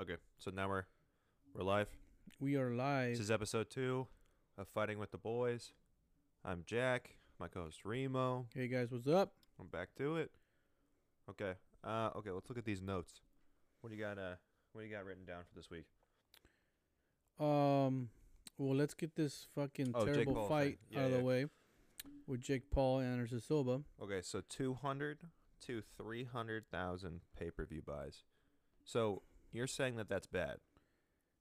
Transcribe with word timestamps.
Okay, 0.00 0.16
so 0.38 0.50
now 0.50 0.68
we're 0.68 0.84
we're 1.54 1.62
live. 1.62 1.88
We 2.38 2.56
are 2.56 2.70
live. 2.70 3.10
This 3.10 3.20
is 3.20 3.30
episode 3.30 3.68
two 3.68 4.06
of 4.56 4.66
Fighting 4.68 4.98
with 4.98 5.10
the 5.10 5.18
Boys. 5.18 5.72
I'm 6.42 6.62
Jack. 6.64 7.16
My 7.38 7.48
co-host 7.48 7.84
Remo. 7.84 8.46
Hey 8.54 8.68
guys, 8.68 8.90
what's 8.90 9.06
up? 9.06 9.32
I'm 9.60 9.66
back 9.66 9.90
to 9.98 10.16
it. 10.16 10.30
Okay. 11.28 11.52
Uh. 11.84 12.10
Okay. 12.16 12.30
Let's 12.30 12.48
look 12.48 12.56
at 12.56 12.64
these 12.64 12.80
notes. 12.80 13.20
What 13.82 13.90
do 13.90 13.96
you 13.96 14.02
got? 14.02 14.18
Uh. 14.18 14.36
What 14.72 14.82
do 14.82 14.86
you 14.88 14.94
got 14.94 15.04
written 15.04 15.24
down 15.26 15.42
for 15.46 15.54
this 15.54 15.70
week? 15.70 15.84
Um, 17.38 18.08
well, 18.56 18.76
let's 18.76 18.94
get 18.94 19.16
this 19.16 19.46
fucking 19.54 19.92
Oh, 19.94 20.06
terrible 20.06 20.46
fight. 20.48 20.78
Yeah, 20.90 21.00
out 21.00 21.04
of 21.06 21.10
yeah. 21.12 21.16
the 21.18 21.24
way 21.24 21.46
with 22.26 22.40
Jake 22.40 22.70
Paul 22.70 23.00
and 23.00 23.12
Anderson 23.12 23.40
Silva. 23.40 23.82
Okay. 24.02 24.20
So 24.22 24.40
200 24.48 25.18
to 25.66 25.82
300 25.98 26.64
thousand 26.70 27.20
pay-per-view 27.38 27.82
buys. 27.86 28.22
So 28.84 29.22
you're 29.52 29.66
saying 29.66 29.96
that 29.96 30.08
that's 30.08 30.26
bad, 30.26 30.56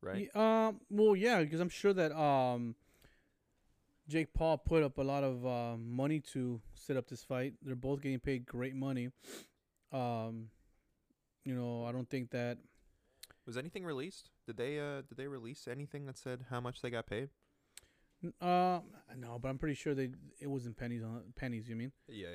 right? 0.02 0.22
Ye- 0.22 0.30
um, 0.36 0.82
well, 0.90 1.16
yeah, 1.16 1.42
because 1.42 1.60
I'm 1.60 1.70
sure 1.70 1.94
that 1.94 2.12
um, 2.18 2.76
Jake 4.08 4.34
Paul 4.34 4.58
put 4.58 4.84
up 4.84 4.98
a 4.98 5.04
lot 5.04 5.24
of 5.24 5.46
uh, 5.46 5.78
money 5.78 6.20
to 6.34 6.62
set 6.74 6.98
up 6.98 7.08
this 7.08 7.24
fight. 7.24 7.54
They're 7.62 7.76
both 7.76 8.02
getting 8.02 8.20
paid 8.20 8.46
great 8.46 8.76
money. 8.76 9.10
Um, 9.92 10.50
you 11.46 11.56
know, 11.56 11.86
I 11.86 11.92
don't 11.92 12.10
think 12.10 12.32
that. 12.32 12.58
Was 13.46 13.58
anything 13.58 13.84
released? 13.84 14.30
Did 14.46 14.58
they 14.58 14.80
uh 14.80 15.02
did 15.02 15.18
they 15.18 15.26
release 15.28 15.68
anything 15.68 16.06
that 16.06 16.20
said 16.20 16.46
how 16.52 16.60
much 16.62 16.82
they 16.84 16.92
got 16.92 17.08
paid? 17.08 17.30
Uh, 18.40 18.82
no, 19.18 19.40
but 19.42 19.48
I'm 19.48 19.58
pretty 19.58 19.74
sure 19.74 19.96
they 19.96 20.10
it 20.40 20.48
wasn't 20.48 20.78
pennies 20.78 21.02
on 21.02 21.24
pennies. 21.36 21.68
You 21.68 21.76
mean? 21.76 21.92
Yeah, 22.08 22.28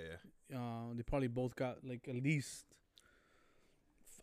yeah. 0.51 0.59
Uh, 0.59 0.95
they 0.95 1.05
probably 1.05 1.29
both 1.29 1.55
got 1.55 1.85
like 1.85 2.09
at 2.09 2.17
least 2.17 2.65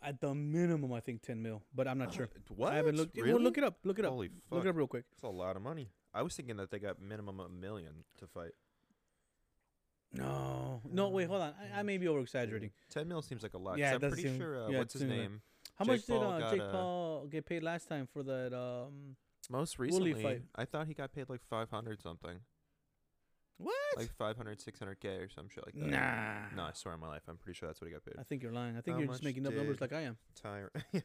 at 0.04 0.20
the 0.20 0.34
minimum, 0.34 0.92
I 0.94 1.00
think 1.00 1.22
ten 1.22 1.42
mil, 1.42 1.62
but 1.76 1.88
I'm 1.88 1.98
not 1.98 2.14
sure. 2.14 2.30
What? 2.56 2.74
I 2.74 2.78
haven't 2.78 2.98
looked. 2.98 3.16
Really? 3.18 3.34
Well, 3.34 3.42
look 3.42 3.58
it 3.58 3.64
up. 3.64 3.78
Look 3.84 4.00
it 4.00 4.06
up. 4.06 4.12
Holy 4.12 4.28
fuck! 4.28 4.58
Look 4.58 4.66
it 4.66 4.70
up 4.70 4.76
real 4.76 4.88
quick. 4.88 5.06
That's 5.12 5.24
a 5.24 5.28
lot 5.28 5.56
of 5.56 5.62
money. 5.62 5.90
I 6.14 6.22
was 6.24 6.36
thinking 6.36 6.58
that 6.58 6.72
they 6.72 6.80
got 6.80 7.02
minimum 7.02 7.40
a 7.40 7.48
million 7.50 8.04
to 8.20 8.28
fight. 8.28 8.52
No, 10.14 10.82
no, 10.92 11.08
wait, 11.10 11.28
hold 11.30 11.42
on. 11.42 11.54
I, 11.74 11.80
I 11.80 11.84
may 11.84 11.98
be 11.98 12.08
over 12.08 12.20
exaggerating. 12.20 12.72
Ten 12.90 13.08
mil 13.08 13.22
seems 13.22 13.44
like 13.44 13.54
a 13.54 13.58
lot. 13.58 13.78
Yeah, 13.78 13.94
I'm 13.94 14.00
pretty 14.02 14.24
seem- 14.24 14.38
sure. 14.38 14.66
Uh, 14.66 14.70
yeah, 14.70 14.78
what's 14.80 14.94
his 14.94 15.02
seems 15.04 15.12
like- 15.12 15.20
name? 15.22 15.42
How 15.78 15.86
Jake 15.86 15.92
much 15.94 16.06
did 16.06 16.20
Paul 16.20 16.32
uh, 16.32 16.52
Jake 16.52 16.72
Paul 16.72 17.28
get 17.28 17.46
paid 17.46 17.64
last 17.64 17.88
time 17.88 18.08
for 18.12 18.22
that? 18.24 18.54
Um, 18.54 19.16
Most 19.50 19.80
recently, 19.80 20.14
fight. 20.14 20.42
I 20.56 20.66
thought 20.66 20.86
he 20.88 20.94
got 20.94 21.12
paid 21.14 21.30
like 21.30 21.42
five 21.50 21.70
hundred 21.72 22.02
something, 22.02 22.40
what? 23.62 23.74
like 23.98 24.12
500, 24.18 24.62
600 24.62 25.00
k 25.00 25.08
or 25.10 25.30
some 25.30 25.48
shit 25.50 25.66
like 25.66 25.76
that. 25.76 25.90
Nah. 25.90 26.56
No, 26.64 26.70
I 26.70 26.72
swear 26.74 26.94
on 26.94 27.00
my 27.00 27.08
life, 27.08 27.22
I'm 27.28 27.38
pretty 27.38 27.58
sure 27.58 27.68
that's 27.70 27.82
what 27.82 27.88
he 27.88 27.94
got 27.94 28.06
paid. 28.06 28.16
I 28.20 28.24
think 28.24 28.44
you're 28.44 28.52
lying. 28.52 28.78
I 28.78 28.82
think 28.82 28.96
How 28.96 29.00
you're 29.00 29.08
just 29.08 29.22
much 29.22 29.26
making 29.26 29.48
up 29.48 29.54
numbers 29.54 29.82
like 29.82 29.94
I 29.94 30.02
am. 30.02 30.18
Tyron, 30.44 30.70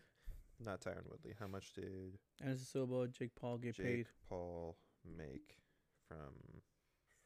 not 0.65 0.81
Tyron 0.81 1.05
Woodley. 1.11 1.35
How 1.39 1.47
much 1.47 1.73
did 1.73 2.19
Anderson 2.43 2.67
Silva, 2.67 3.09
Jake 3.09 3.35
Paul 3.39 3.59
get 3.59 3.75
Jake 3.77 3.87
paid. 3.87 4.07
Paul 4.29 4.77
make 5.17 5.57
from 6.09 6.35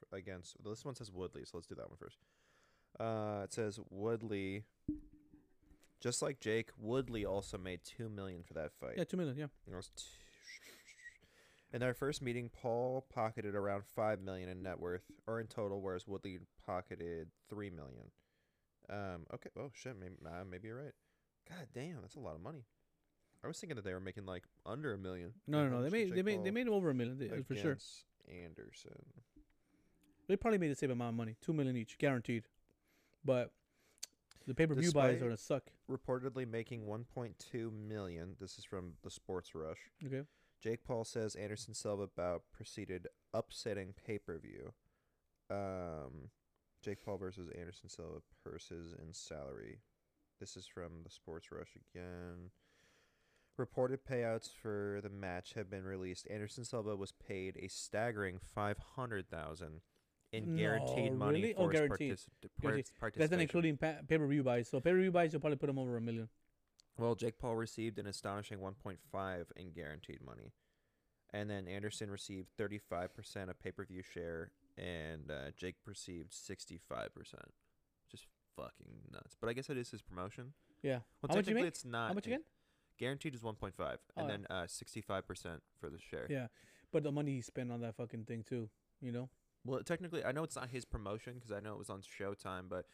f- 0.03 0.19
against? 0.19 0.57
This 0.65 0.85
one 0.85 0.95
says 0.95 1.11
Woodley, 1.13 1.43
so 1.45 1.53
let's 1.55 1.67
do 1.67 1.75
that 1.77 1.89
one 1.89 1.99
first. 1.99 2.19
Uh, 2.99 3.43
it 3.45 3.53
says 3.53 3.79
Woodley. 3.91 4.65
Just 6.01 6.23
like 6.23 6.41
Jake, 6.41 6.71
Woodley 6.79 7.27
also 7.27 7.59
made 7.59 7.81
two 7.85 8.09
million 8.09 8.43
for 8.43 8.55
that 8.55 8.73
fight. 8.73 8.95
Yeah, 8.97 9.05
two 9.05 9.17
million. 9.19 9.37
Yeah. 9.37 9.47
It 9.71 9.77
was 9.77 9.91
t- 9.95 10.05
in 11.73 11.81
their 11.81 11.95
first 11.95 12.23
meeting, 12.23 12.51
Paul 12.51 13.07
pocketed 13.13 13.55
around 13.55 13.85
five 13.85 14.21
million 14.21 14.49
in 14.49 14.63
net 14.63 14.81
worth, 14.81 15.11
or 15.27 15.41
in 15.41 15.47
total, 15.47 15.81
whereas 15.81 16.07
Woodley 16.07 16.41
pocketed 16.67 17.29
three 17.49 17.71
million. 17.71 18.11
Um. 18.89 19.27
Okay. 19.35 19.51
Oh 19.59 19.71
shit. 19.75 19.97
Maybe 19.99 20.15
uh, 20.27 20.45
maybe 20.51 20.69
you're 20.69 20.83
right. 20.83 20.95
God 21.49 21.67
damn, 21.75 22.01
that's 22.01 22.17
a 22.17 22.21
lot 22.21 22.35
of 22.35 22.43
money. 22.43 22.65
I 23.43 23.49
was 23.49 23.59
thinking 23.59 23.77
that 23.77 23.85
they 23.85 23.95
were 23.95 24.01
making 24.01 24.27
like 24.27 24.45
under 24.67 24.93
a 24.93 24.99
million. 24.99 25.33
No, 25.47 25.65
no, 25.67 25.77
no. 25.77 25.83
They 25.83 25.91
made 25.91 26.15
they 26.15 26.23
made 26.23 26.45
they 26.45 26.51
made 26.51 26.69
over 26.69 26.91
a 26.91 26.95
million 26.95 27.19
they- 27.19 27.43
for 27.43 27.55
sure. 27.55 27.79
Anderson. 28.29 28.93
They 30.29 30.37
probably 30.37 30.59
made 30.59 30.71
the 30.71 30.77
same 30.77 30.93
amount 30.93 31.09
of 31.11 31.17
money, 31.17 31.35
two 31.41 31.53
million 31.53 31.77
each, 31.77 31.99
guaranteed. 31.99 32.45
But 33.25 33.51
the 34.47 34.55
pay 34.55 34.67
per 34.67 34.75
view 34.75 34.93
buys 34.93 35.17
are 35.21 35.25
gonna 35.25 35.37
suck. 35.37 35.65
Reportedly 35.91 36.49
making 36.49 36.87
1.2 36.87 37.73
million. 37.73 38.37
This 38.41 38.59
is 38.59 38.65
from 38.65 38.93
the 39.03 39.11
Sports 39.11 39.55
Rush. 39.55 39.79
Okay. 40.07 40.23
Jake 40.61 40.85
Paul 40.85 41.05
says 41.05 41.35
Anderson 41.35 41.75
Silva 41.75 42.07
bout 42.07 42.43
proceeded 42.53 43.09
upsetting 43.33 43.95
pay 44.07 44.19
per 44.19 44.39
view. 44.39 44.73
Um, 45.51 46.31
Jake 46.83 47.05
Paul 47.05 47.17
versus 47.19 47.49
Anderson 47.59 47.89
Silva 47.89 48.21
purses 48.45 48.95
and 48.99 49.15
salary. 49.15 49.81
This 50.39 50.57
is 50.57 50.67
from 50.67 51.03
the 51.05 51.11
Sports 51.11 51.51
Rush 51.53 51.77
again. 51.95 52.51
Reported 53.59 54.01
payouts 54.07 54.49
for 54.63 55.01
the 55.03 55.11
match 55.11 55.53
have 55.55 55.69
been 55.71 55.85
released. 55.85 56.27
Anderson 56.31 56.65
Silva 56.65 56.97
was 56.97 57.13
paid 57.13 57.57
a 57.61 57.69
staggering 57.69 58.39
five 58.55 58.79
hundred 58.97 59.29
thousand 59.29 59.81
in 60.33 60.55
No, 60.55 60.61
guaranteed 60.63 61.13
money 61.15 61.41
really? 61.43 61.53
for 61.55 61.63
Oh, 61.65 61.69
his 61.69 61.73
guaranteed. 61.81 62.19
Guaranteed. 62.63 62.87
par- 62.99 63.13
That's 63.17 63.31
not 63.33 63.41
including 63.41 63.77
pa- 63.77 63.97
pay 64.09 64.17
per 64.19 64.27
view 64.27 64.43
buys. 64.43 64.69
So 64.69 64.81
pay 64.81 64.93
per 64.93 64.99
view 65.01 65.11
buys, 65.11 65.33
you'll 65.33 65.41
probably 65.41 65.57
put 65.59 65.67
them 65.67 65.79
over 65.79 65.97
a 65.97 66.01
million. 66.01 66.29
Well, 67.01 67.15
Jake 67.15 67.39
Paul 67.39 67.57
received 67.57 67.99
an 67.99 68.07
astonishing 68.07 68.59
1.5 68.59 69.45
in 69.57 69.71
guaranteed 69.73 70.19
money, 70.25 70.53
and 71.33 71.49
then 71.49 71.67
Anderson 71.67 72.11
received 72.11 72.49
35% 72.59 73.49
of 73.49 73.59
pay-per-view 73.61 74.03
share, 74.03 74.51
and 74.77 75.31
uh, 75.31 75.51
Jake 75.57 75.77
received 75.87 76.33
65%. 76.33 76.69
Just 78.11 78.27
fucking 78.57 78.87
nuts. 79.13 79.35
But 79.41 79.49
I 79.49 79.55
guess 79.55 79.71
it 79.71 79.77
is 79.79 79.91
his 79.91 80.03
promotion. 80.03 80.53
Yeah. 80.83 80.99
Well, 81.23 81.29
How 81.31 81.37
much 81.37 81.37
you 81.37 81.43
technically, 81.55 81.63
make? 81.63 81.69
it's 81.69 81.85
not. 81.85 82.09
How 82.09 82.15
much 82.15 82.27
again? 82.27 82.43
Guaranteed 82.99 83.35
is 83.35 83.41
1.5, 83.41 83.73
Oh, 83.81 83.95
and 84.19 84.29
yeah. 84.29 84.37
then 84.37 84.47
uh, 84.51 84.65
65% 84.65 85.61
for 85.81 85.89
the 85.89 85.99
share. 85.99 86.27
Yeah, 86.29 86.49
but 86.93 87.03
the 87.03 87.11
money 87.13 87.33
he 87.37 87.41
spent 87.41 87.73
on 87.73 87.81
that 87.81 87.97
fucking 87.97 88.25
thing 88.25 88.45
too. 88.47 88.69
You 89.01 89.13
know. 89.13 89.31
Well, 89.65 89.81
technically, 89.83 90.23
I 90.25 90.33
know 90.33 90.43
it's 90.43 90.57
not 90.57 90.69
his 90.69 90.85
promotion 90.85 91.35
because 91.35 91.53
I 91.53 91.61
know 91.61 91.73
it 91.73 91.79
was 91.79 91.89
on 91.91 92.01
Showtime, 92.03 92.69
but 92.69 92.85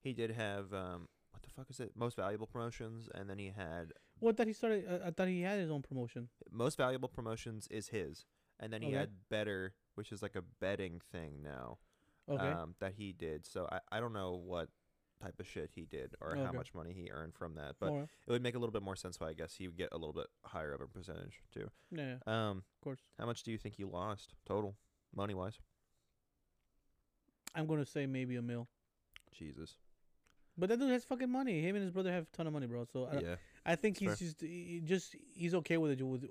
he 0.00 0.12
did 0.12 0.30
have 0.30 0.72
um, 0.72 1.08
fuck 1.56 1.70
is 1.70 1.80
it? 1.80 1.92
Most 1.96 2.16
valuable 2.16 2.46
promotions, 2.46 3.08
and 3.14 3.28
then 3.28 3.38
he 3.38 3.48
had 3.56 3.92
Well, 4.20 4.32
that 4.34 4.46
he 4.46 4.52
started. 4.52 4.86
Uh, 4.88 5.06
I 5.06 5.10
thought 5.10 5.28
he 5.28 5.40
had 5.42 5.58
his 5.58 5.70
own 5.70 5.82
promotion. 5.82 6.28
most 6.50 6.76
valuable 6.76 7.08
promotions 7.08 7.66
is 7.70 7.88
his, 7.88 8.24
and 8.60 8.72
then 8.72 8.82
he 8.82 8.88
Okay. 8.88 8.96
had 8.98 9.28
better, 9.28 9.74
which 9.94 10.12
is 10.12 10.22
like 10.22 10.36
a 10.36 10.42
betting 10.60 11.00
thing 11.12 11.42
now. 11.42 11.78
Okay. 12.28 12.44
Um, 12.48 12.74
that 12.80 12.94
he 12.94 13.12
did. 13.12 13.46
So 13.46 13.68
I, 13.70 13.78
I 13.92 14.00
don't 14.00 14.12
know 14.12 14.32
what 14.34 14.68
type 15.22 15.38
of 15.38 15.46
shit 15.46 15.70
he 15.74 15.84
did 15.86 16.14
or 16.20 16.34
how 16.34 16.50
much 16.52 16.74
money 16.74 16.92
he 16.92 17.08
earned 17.10 17.34
from 17.34 17.54
that, 17.54 17.76
but 17.80 17.90
Alright. 17.90 18.08
it 18.26 18.30
would 18.32 18.42
make 18.42 18.56
a 18.56 18.58
little 18.58 18.72
bit 18.72 18.82
more 18.82 18.96
sense 18.96 19.20
why 19.20 19.28
I 19.28 19.32
guess 19.32 19.54
he 19.54 19.68
would 19.68 19.76
get 19.78 19.90
a 19.92 19.96
little 19.96 20.12
bit 20.12 20.26
higher 20.44 20.72
of 20.74 20.80
a 20.80 20.88
percentage 20.88 21.40
too. 21.54 21.70
yeah, 21.92 22.16
yeah, 22.26 22.50
Um, 22.50 22.58
of 22.58 22.80
course. 22.82 23.00
how 23.16 23.26
much 23.26 23.44
do 23.44 23.52
you 23.52 23.58
think 23.58 23.78
you 23.78 23.86
lost 23.88 24.34
total, 24.44 24.76
money 25.14 25.34
wise? 25.34 25.60
I'm 27.54 27.66
gonna 27.66 27.86
say 27.86 28.06
maybe 28.06 28.34
a 28.36 28.42
mil. 28.42 28.68
Jesus. 29.32 29.76
But 30.58 30.70
that 30.70 30.78
dude 30.78 30.90
has 30.90 31.04
fucking 31.04 31.30
money. 31.30 31.60
Him 31.60 31.76
and 31.76 31.84
his 31.84 31.92
brother 31.92 32.10
have 32.12 32.24
a 32.24 32.36
ton 32.36 32.46
of 32.46 32.52
money, 32.52 32.66
bro. 32.66 32.84
So 32.90 33.08
I, 33.12 33.20
yeah. 33.20 33.34
I 33.64 33.74
think 33.74 33.98
he's 33.98 34.18
just 34.18 34.40
he 34.40 34.80
just 34.84 35.14
he's 35.34 35.54
okay 35.54 35.76
with 35.76 35.92
it 35.92 36.02
with 36.02 36.28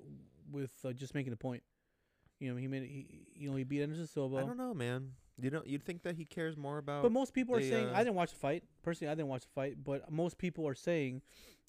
with 0.50 0.72
uh, 0.84 0.92
just 0.92 1.14
making 1.14 1.32
a 1.32 1.36
point. 1.36 1.62
You 2.40 2.50
know, 2.50 2.56
he 2.56 2.66
made 2.66 2.82
he, 2.82 3.26
you 3.34 3.50
know 3.50 3.56
he 3.56 3.64
beat 3.64 3.82
Anderson 3.82 4.06
Silva. 4.06 4.38
I 4.38 4.40
don't 4.40 4.58
know, 4.58 4.74
man. 4.74 5.12
You 5.38 5.50
don't. 5.50 5.66
You'd 5.66 5.84
think 5.84 6.02
that 6.02 6.16
he 6.16 6.24
cares 6.24 6.56
more 6.56 6.78
about. 6.78 7.02
But 7.02 7.12
most 7.12 7.34
people 7.34 7.54
are 7.56 7.62
saying 7.62 7.88
uh, 7.88 7.92
I 7.94 7.98
didn't 7.98 8.14
watch 8.14 8.30
the 8.30 8.38
fight. 8.38 8.64
Personally, 8.82 9.12
I 9.12 9.14
didn't 9.14 9.28
watch 9.28 9.42
the 9.42 9.52
fight, 9.54 9.76
but 9.82 10.10
most 10.10 10.38
people 10.38 10.66
are 10.66 10.74
saying 10.74 11.22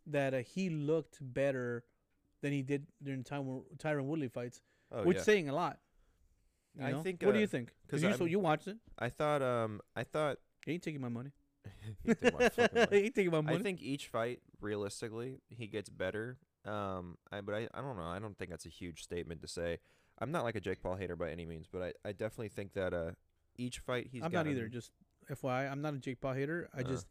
that 0.08 0.34
uh, 0.34 0.38
he 0.38 0.70
looked 0.70 1.18
better 1.22 1.84
than 2.42 2.54
he 2.54 2.62
did 2.62 2.88
during 3.04 3.24
time 3.24 3.62
Tyron 3.78 4.06
Woodley 4.06 4.30
fights, 4.30 4.62
oh, 4.92 5.04
which 5.04 5.18
yeah. 5.18 5.24
saying 5.24 5.50
a 5.50 5.56
lot. 5.56 5.80
You 6.80 6.86
I 6.86 6.92
know? 6.92 7.02
think, 7.02 7.22
What 7.24 7.34
do 7.34 7.38
uh, 7.38 7.42
you 7.42 7.48
think? 7.48 7.74
Because 7.86 8.04
you, 8.04 8.14
so 8.16 8.26
you 8.26 8.40
watched 8.40 8.68
it. 8.68 8.78
I 8.98 9.10
thought. 9.10 9.42
Um. 9.42 9.82
I 9.96 10.04
thought. 10.04 10.38
He 10.66 10.74
ain't 10.74 10.84
taking 10.84 11.02
my 11.02 11.10
money. 11.10 11.32
He 12.06 12.14
took 12.16 12.40
my 12.40 12.50
fucking 12.50 12.76
money. 12.76 12.88
he 13.00 13.06
ain't 13.06 13.16
taking 13.16 13.32
my 13.32 13.42
money. 13.42 13.58
I 13.58 13.62
think 13.62 13.82
each 13.82 14.08
fight, 14.08 14.40
realistically, 14.62 15.42
he 15.50 15.68
gets 15.68 15.90
better. 15.90 16.38
Um, 16.66 17.18
I 17.32 17.42
but 17.42 17.56
I, 17.56 17.68
I 17.74 17.82
don't 17.82 17.98
know. 17.98 18.04
I 18.08 18.20
don't 18.20 18.38
think 18.38 18.52
that's 18.52 18.66
a 18.66 18.70
huge 18.70 19.04
statement 19.04 19.42
to 19.42 19.48
say. 19.48 19.80
I'm 20.20 20.32
not 20.32 20.44
like 20.44 20.56
a 20.56 20.60
Jake 20.62 20.82
Paul 20.82 20.96
hater 20.96 21.16
by 21.16 21.30
any 21.32 21.46
means, 21.46 21.68
but 21.72 21.82
I, 21.82 21.94
I 22.10 22.12
definitely 22.12 22.50
think 22.50 22.74
that 22.74 22.94
uh 22.94 23.12
each 23.58 23.80
fight 23.80 24.08
he's 24.12 24.24
I'm 24.24 24.32
not 24.32 24.48
either. 24.48 24.68
Just 24.68 24.92
FYI, 25.32 25.72
I'm 25.72 25.82
not 25.82 25.94
a 25.94 25.98
Jake 25.98 26.20
Paul 26.22 26.34
hater. 26.34 26.70
I 26.76 26.82
Uh. 26.82 26.84
just, 26.84 27.08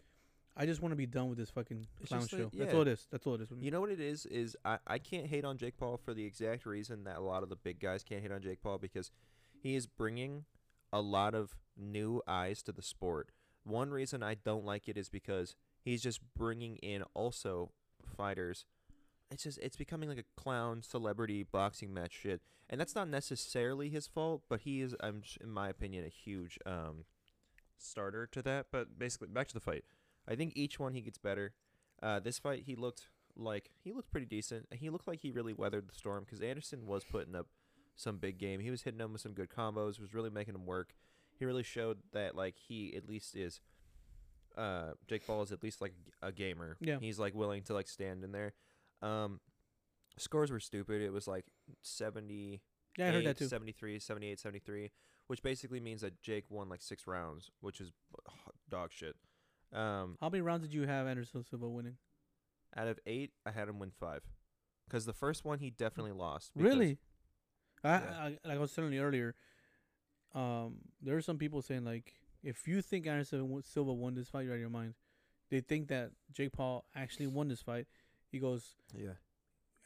I 0.56 0.64
just 0.66 0.80
want 0.82 0.92
to 0.92 0.96
be 0.96 1.06
done 1.06 1.28
with 1.28 1.36
this 1.38 1.50
fucking 1.50 1.86
clown 2.06 2.26
show. 2.26 2.36
like- 2.38 2.52
That's 2.54 2.74
all 2.74 2.82
it 2.82 2.88
is. 2.88 3.06
That's 3.10 3.26
all 3.26 3.34
it 3.34 3.42
is. 3.42 3.48
You 3.58 3.70
know 3.70 3.80
what 3.80 3.90
it 3.90 4.00
is? 4.00 4.24
Is 4.26 4.56
I, 4.64 4.78
I 4.86 4.98
can't 4.98 5.26
hate 5.26 5.44
on 5.44 5.56
Jake 5.58 5.76
Paul 5.76 5.98
for 5.98 6.14
the 6.14 6.24
exact 6.24 6.64
reason 6.66 7.04
that 7.04 7.18
a 7.18 7.20
lot 7.20 7.42
of 7.42 7.48
the 7.50 7.56
big 7.56 7.78
guys 7.78 8.02
can't 8.02 8.22
hate 8.22 8.32
on 8.32 8.40
Jake 8.42 8.62
Paul 8.62 8.78
because 8.78 9.10
he 9.62 9.74
is 9.76 9.86
bringing 9.86 10.44
a 10.92 11.00
lot 11.00 11.34
of 11.34 11.56
new 11.76 12.22
eyes 12.26 12.62
to 12.64 12.72
the 12.72 12.80
sport. 12.82 13.30
One 13.66 13.90
reason 13.90 14.22
I 14.22 14.34
don't 14.34 14.64
like 14.64 14.88
it 14.88 14.96
is 14.96 15.08
because 15.08 15.56
he's 15.82 16.00
just 16.00 16.20
bringing 16.36 16.76
in 16.76 17.02
also 17.14 17.72
fighters. 18.16 18.64
It's 19.30 19.42
just 19.42 19.58
it's 19.58 19.76
becoming 19.76 20.08
like 20.08 20.18
a 20.18 20.40
clown 20.40 20.82
celebrity 20.82 21.42
boxing 21.42 21.92
match 21.92 22.12
shit, 22.22 22.42
and 22.70 22.80
that's 22.80 22.94
not 22.94 23.08
necessarily 23.08 23.88
his 23.88 24.06
fault. 24.06 24.42
But 24.48 24.60
he 24.60 24.82
is, 24.82 24.94
I'm 25.00 25.22
in 25.40 25.50
my 25.50 25.68
opinion, 25.68 26.04
a 26.04 26.08
huge 26.08 26.60
um, 26.64 27.06
starter 27.76 28.28
to 28.28 28.42
that. 28.42 28.66
But 28.70 29.00
basically, 29.00 29.28
back 29.28 29.48
to 29.48 29.54
the 29.54 29.60
fight. 29.60 29.84
I 30.28 30.36
think 30.36 30.52
each 30.54 30.78
one 30.78 30.94
he 30.94 31.00
gets 31.00 31.18
better. 31.18 31.52
Uh, 32.00 32.20
this 32.20 32.38
fight 32.38 32.62
he 32.66 32.76
looked 32.76 33.08
like 33.36 33.70
he 33.82 33.92
looked 33.92 34.12
pretty 34.12 34.26
decent. 34.26 34.66
He 34.70 34.90
looked 34.90 35.08
like 35.08 35.20
he 35.22 35.32
really 35.32 35.52
weathered 35.52 35.88
the 35.88 35.94
storm 35.94 36.22
because 36.24 36.40
Anderson 36.40 36.86
was 36.86 37.02
putting 37.02 37.34
up 37.34 37.48
some 37.96 38.18
big 38.18 38.38
game. 38.38 38.60
He 38.60 38.70
was 38.70 38.82
hitting 38.82 39.00
him 39.00 39.12
with 39.12 39.22
some 39.22 39.32
good 39.32 39.48
combos. 39.48 39.98
Was 39.98 40.14
really 40.14 40.30
making 40.30 40.54
him 40.54 40.66
work. 40.66 40.94
He 41.38 41.44
really 41.44 41.62
showed 41.62 41.98
that 42.12 42.34
like 42.34 42.56
he 42.56 42.94
at 42.96 43.08
least 43.08 43.36
is. 43.36 43.60
Uh, 44.56 44.92
Jake 45.06 45.26
Paul 45.26 45.42
is 45.42 45.52
at 45.52 45.62
least 45.62 45.80
like 45.82 45.92
a 46.22 46.32
gamer. 46.32 46.76
Yeah. 46.80 46.98
he's 46.98 47.18
like 47.18 47.34
willing 47.34 47.62
to 47.64 47.74
like 47.74 47.88
stand 47.88 48.24
in 48.24 48.32
there. 48.32 48.54
Um, 49.02 49.40
scores 50.18 50.50
were 50.50 50.60
stupid. 50.60 51.02
It 51.02 51.12
was 51.12 51.28
like 51.28 51.44
seventy. 51.82 52.62
Yeah, 52.98 53.08
I 53.08 53.12
heard 53.12 53.26
that 53.26 53.36
too. 53.36 53.46
73, 53.48 53.98
78, 53.98 54.40
73, 54.40 54.90
which 55.26 55.42
basically 55.42 55.80
means 55.80 56.00
that 56.00 56.22
Jake 56.22 56.46
won 56.48 56.70
like 56.70 56.80
six 56.80 57.06
rounds, 57.06 57.50
which 57.60 57.78
is 57.82 57.92
dog 58.70 58.90
shit. 58.92 59.14
Um, 59.74 60.16
How 60.22 60.30
many 60.30 60.40
rounds 60.40 60.62
did 60.62 60.72
you 60.72 60.86
have 60.86 61.06
Anderson 61.06 61.44
Silva 61.44 61.68
winning? 61.68 61.96
out 62.76 62.88
of 62.88 62.98
eight, 63.06 63.30
I 63.46 63.50
had 63.52 63.68
him 63.68 63.78
win 63.78 63.90
five, 63.90 64.20
because 64.86 65.06
the 65.06 65.12
first 65.14 65.44
one 65.46 65.58
he 65.60 65.70
definitely 65.70 66.12
lost. 66.12 66.52
because- 66.54 66.72
Really? 66.74 66.98
I, 67.84 67.88
Yeah. 67.88 68.00
I 68.18 68.28
like 68.48 68.56
I 68.56 68.58
was 68.58 68.72
telling 68.72 68.92
you 68.92 69.02
earlier. 69.02 69.34
Um, 70.36 70.74
there 71.02 71.16
are 71.16 71.22
some 71.22 71.38
people 71.38 71.62
saying 71.62 71.84
like, 71.84 72.12
if 72.42 72.68
you 72.68 72.82
think 72.82 73.06
Anderson 73.06 73.62
Silva 73.64 73.92
won 73.92 74.14
this 74.14 74.28
fight, 74.28 74.44
you're 74.44 74.52
out 74.52 74.56
of 74.56 74.60
your 74.60 74.70
mind. 74.70 74.94
They 75.50 75.60
think 75.60 75.88
that 75.88 76.10
Jake 76.32 76.52
Paul 76.52 76.84
actually 76.94 77.26
won 77.26 77.48
this 77.48 77.62
fight. 77.62 77.86
He 78.30 78.38
goes, 78.38 78.76
Yeah. 78.94 79.12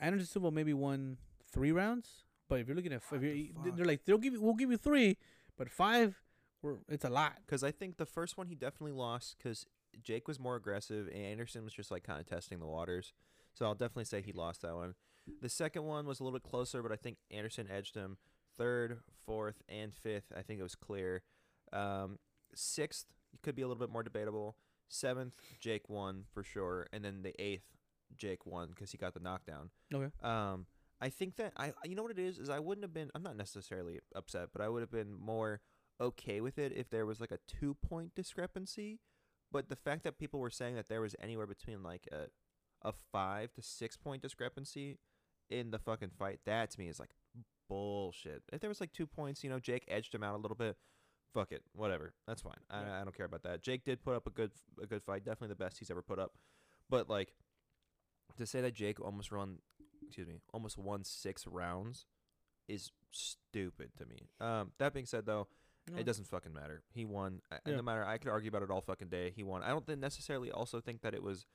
Anderson 0.00 0.26
Silva 0.26 0.50
maybe 0.50 0.72
won 0.74 1.18
three 1.52 1.72
rounds, 1.72 2.24
but 2.48 2.58
if 2.60 2.66
you're 2.66 2.76
looking 2.76 2.92
at, 2.92 3.02
f- 3.02 3.12
if 3.12 3.22
you're, 3.22 3.32
the 3.64 3.70
they're 3.76 3.84
like, 3.86 4.04
they'll 4.04 4.18
give 4.18 4.32
you, 4.32 4.40
we'll 4.40 4.54
give 4.54 4.70
you 4.70 4.78
three, 4.78 5.18
but 5.56 5.70
five, 5.70 6.20
we're, 6.62 6.76
it's 6.88 7.04
a 7.04 7.10
lot. 7.10 7.34
Because 7.46 7.62
I 7.62 7.70
think 7.70 7.96
the 7.98 8.06
first 8.06 8.36
one 8.38 8.46
he 8.46 8.54
definitely 8.54 8.92
lost 8.92 9.36
because 9.38 9.66
Jake 10.02 10.26
was 10.26 10.40
more 10.40 10.56
aggressive 10.56 11.06
and 11.08 11.22
Anderson 11.22 11.64
was 11.64 11.72
just 11.74 11.90
like 11.90 12.02
kind 12.02 12.18
of 12.18 12.26
testing 12.26 12.58
the 12.58 12.66
waters. 12.66 13.12
So 13.54 13.66
I'll 13.66 13.74
definitely 13.74 14.04
say 14.04 14.22
he 14.22 14.32
lost 14.32 14.62
that 14.62 14.74
one. 14.74 14.94
The 15.42 15.48
second 15.48 15.84
one 15.84 16.06
was 16.06 16.18
a 16.20 16.24
little 16.24 16.38
bit 16.38 16.48
closer, 16.48 16.82
but 16.82 16.92
I 16.92 16.96
think 16.96 17.18
Anderson 17.30 17.68
edged 17.70 17.94
him. 17.94 18.16
Third, 18.60 18.98
fourth, 19.24 19.62
and 19.70 19.94
fifth, 19.94 20.32
I 20.36 20.42
think 20.42 20.60
it 20.60 20.62
was 20.62 20.74
clear. 20.74 21.22
Um, 21.72 22.18
sixth, 22.54 23.06
could 23.42 23.54
be 23.54 23.62
a 23.62 23.66
little 23.66 23.80
bit 23.80 23.90
more 23.90 24.02
debatable. 24.02 24.56
Seventh, 24.88 25.34
Jake 25.60 25.88
won 25.88 26.24
for 26.34 26.44
sure, 26.44 26.86
and 26.92 27.02
then 27.02 27.22
the 27.22 27.32
eighth, 27.40 27.64
Jake 28.18 28.44
won 28.44 28.68
because 28.68 28.92
he 28.92 28.98
got 28.98 29.14
the 29.14 29.20
knockdown. 29.20 29.70
Okay. 29.94 30.10
Um, 30.22 30.66
I 31.00 31.08
think 31.08 31.36
that 31.36 31.54
I, 31.56 31.72
you 31.84 31.94
know 31.94 32.02
what 32.02 32.10
it 32.10 32.18
is, 32.18 32.38
is 32.38 32.50
I 32.50 32.58
wouldn't 32.58 32.84
have 32.84 32.92
been. 32.92 33.10
I'm 33.14 33.22
not 33.22 33.36
necessarily 33.36 34.00
upset, 34.14 34.50
but 34.52 34.60
I 34.60 34.68
would 34.68 34.82
have 34.82 34.90
been 34.90 35.14
more 35.18 35.62
okay 35.98 36.40
with 36.40 36.58
it 36.58 36.72
if 36.76 36.90
there 36.90 37.06
was 37.06 37.20
like 37.20 37.30
a 37.32 37.38
two 37.46 37.74
point 37.74 38.14
discrepancy. 38.14 38.98
But 39.50 39.68
the 39.68 39.76
fact 39.76 40.04
that 40.04 40.18
people 40.18 40.38
were 40.38 40.50
saying 40.50 40.74
that 40.74 40.88
there 40.88 41.00
was 41.00 41.16
anywhere 41.20 41.46
between 41.46 41.82
like 41.82 42.06
a 42.12 42.26
a 42.86 42.92
five 43.12 43.52
to 43.54 43.62
six 43.62 43.96
point 43.96 44.20
discrepancy 44.22 44.98
in 45.48 45.70
the 45.70 45.78
fucking 45.78 46.10
fight, 46.18 46.40
that 46.44 46.70
to 46.72 46.78
me 46.78 46.88
is 46.88 47.00
like 47.00 47.10
bullshit. 47.70 48.42
If 48.52 48.60
there 48.60 48.68
was 48.68 48.80
like 48.80 48.92
two 48.92 49.06
points, 49.06 49.42
you 49.42 49.48
know, 49.48 49.58
Jake 49.60 49.84
edged 49.88 50.14
him 50.14 50.22
out 50.22 50.34
a 50.34 50.38
little 50.38 50.56
bit. 50.56 50.76
Fuck 51.32 51.52
it, 51.52 51.62
whatever. 51.72 52.12
That's 52.26 52.42
fine. 52.42 52.58
I, 52.68 53.00
I 53.00 53.04
don't 53.04 53.16
care 53.16 53.24
about 53.26 53.44
that. 53.44 53.62
Jake 53.62 53.84
did 53.84 54.02
put 54.02 54.16
up 54.16 54.26
a 54.26 54.30
good 54.30 54.50
a 54.82 54.86
good 54.86 55.02
fight, 55.02 55.24
definitely 55.24 55.48
the 55.48 55.64
best 55.64 55.78
he's 55.78 55.90
ever 55.90 56.02
put 56.02 56.18
up. 56.18 56.32
But 56.90 57.08
like 57.08 57.32
to 58.36 58.46
say 58.46 58.60
that 58.62 58.74
Jake 58.74 59.00
almost 59.00 59.30
run, 59.30 59.58
excuse 60.04 60.26
me, 60.26 60.40
almost 60.52 60.76
won 60.76 61.04
six 61.04 61.46
rounds 61.46 62.06
is 62.68 62.90
stupid 63.12 63.90
to 63.98 64.06
me. 64.06 64.28
Um, 64.40 64.72
that 64.78 64.92
being 64.92 65.06
said, 65.06 65.24
though, 65.26 65.46
No. 65.90 65.98
it 65.98 66.04
doesn't 66.04 66.26
fucking 66.26 66.52
matter. 66.52 66.82
He 66.92 67.04
won. 67.04 67.40
Yeah. 67.66 67.76
No 67.76 67.82
matter. 67.82 68.04
I 68.04 68.18
could 68.18 68.30
argue 68.30 68.48
about 68.48 68.62
it 68.62 68.70
all 68.70 68.80
fucking 68.80 69.08
day. 69.08 69.32
He 69.34 69.42
won. 69.44 69.62
I 69.62 69.68
don't 69.68 69.88
necessarily 70.00 70.50
also 70.50 70.80
think 70.80 71.02
that 71.02 71.14
it 71.14 71.22
was 71.22 71.46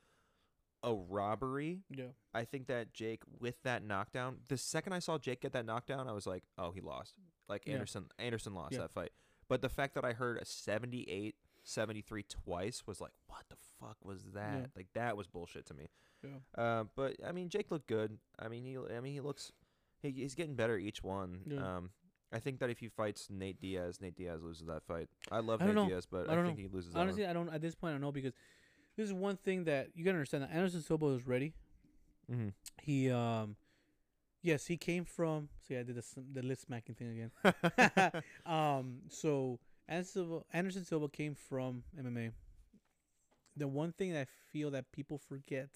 a 0.85 0.93
robbery. 0.93 1.79
Yeah. 1.89 2.05
I 2.33 2.45
think 2.45 2.67
that 2.67 2.93
Jake 2.93 3.23
with 3.39 3.61
that 3.63 3.83
knockdown, 3.83 4.37
the 4.47 4.57
second 4.57 4.93
I 4.93 4.99
saw 4.99 5.17
Jake 5.17 5.41
get 5.41 5.51
that 5.53 5.65
knockdown, 5.65 6.07
I 6.07 6.13
was 6.13 6.27
like, 6.27 6.43
oh, 6.57 6.71
he 6.71 6.79
lost. 6.79 7.15
Like 7.49 7.63
Yeah. 7.65 7.73
Anderson, 7.73 8.05
Anderson 8.19 8.53
lost 8.53 8.73
Yeah. 8.73 8.81
that 8.81 8.91
fight. 8.93 9.11
But 9.49 9.61
the 9.61 9.69
fact 9.69 9.95
that 9.95 10.05
I 10.05 10.13
heard 10.13 10.37
a 10.37 10.45
78, 10.45 11.35
73 11.63 12.23
twice 12.23 12.83
was 12.85 13.01
like, 13.01 13.11
what 13.27 13.43
the 13.49 13.55
fuck 13.79 13.97
was 14.03 14.23
that? 14.33 14.59
Yeah. 14.61 14.65
Like 14.75 14.87
that 14.93 15.17
was 15.17 15.27
bullshit 15.27 15.65
to 15.67 15.73
me. 15.73 15.87
Yeah. 16.23 16.29
Uh, 16.63 16.83
but 16.95 17.15
I 17.27 17.31
mean, 17.31 17.49
Jake 17.49 17.71
looked 17.71 17.87
good. 17.87 18.17
I 18.39 18.47
mean, 18.47 18.63
he, 18.63 18.77
I 18.95 18.99
mean, 19.01 19.13
he 19.13 19.21
looks, 19.21 19.51
he, 20.01 20.11
he's 20.11 20.35
getting 20.35 20.55
better 20.55 20.77
each 20.77 21.03
one. 21.03 21.41
Yeah. 21.47 21.77
Um, 21.77 21.89
I 22.33 22.39
think 22.39 22.59
that 22.59 22.69
if 22.69 22.79
he 22.79 22.89
fights 22.89 23.27
Nate 23.29 23.61
Diaz, 23.61 23.99
Nate 24.01 24.15
Diaz 24.15 24.41
loses 24.43 24.67
that 24.67 24.83
fight. 24.83 25.07
I 25.31 25.39
love 25.39 25.61
I 25.61 25.67
Nate 25.67 25.75
know. 25.75 25.87
Diaz, 25.87 26.07
but 26.09 26.29
I 26.29 26.33
I, 26.33 26.43
think 26.43 26.57
know. 26.57 26.61
he 26.63 26.67
loses 26.67 26.91
that 26.93 26.99
Honestly, 26.99 27.21
one. 27.23 27.29
I 27.29 27.33
don't 27.33 27.49
at 27.53 27.61
this 27.61 27.75
point. 27.75 27.91
I 27.91 27.93
don't 27.93 28.01
know 28.01 28.11
because 28.11 28.33
this 28.97 29.07
is 29.07 29.13
one 29.13 29.37
thing 29.37 29.65
that 29.65 29.89
you 29.95 30.03
gotta 30.03 30.17
understand. 30.17 30.43
That 30.43 30.51
Anderson 30.51 30.81
Silva 30.81 31.07
is 31.07 31.27
ready. 31.27 31.53
Mm-hmm. 32.31 32.49
He 32.81 33.11
um, 33.11 33.55
yes, 34.41 34.65
he 34.65 34.77
came 34.77 35.05
from. 35.05 35.49
See, 35.67 35.75
I 35.77 35.83
did 35.83 35.95
the 35.95 36.03
the 36.33 36.41
lip 36.41 36.59
smacking 36.59 36.95
thing 36.95 37.29
again. 37.43 38.23
um, 38.45 38.99
so 39.09 39.59
Anderson 39.87 40.13
Silva, 40.13 40.43
Anderson 40.53 40.85
Silva 40.85 41.09
came 41.09 41.35
from 41.35 41.83
MMA. 41.99 42.31
The 43.57 43.67
one 43.67 43.93
thing 43.93 44.13
that 44.13 44.21
I 44.21 44.27
feel 44.51 44.71
that 44.71 44.91
people 44.91 45.17
forget 45.17 45.69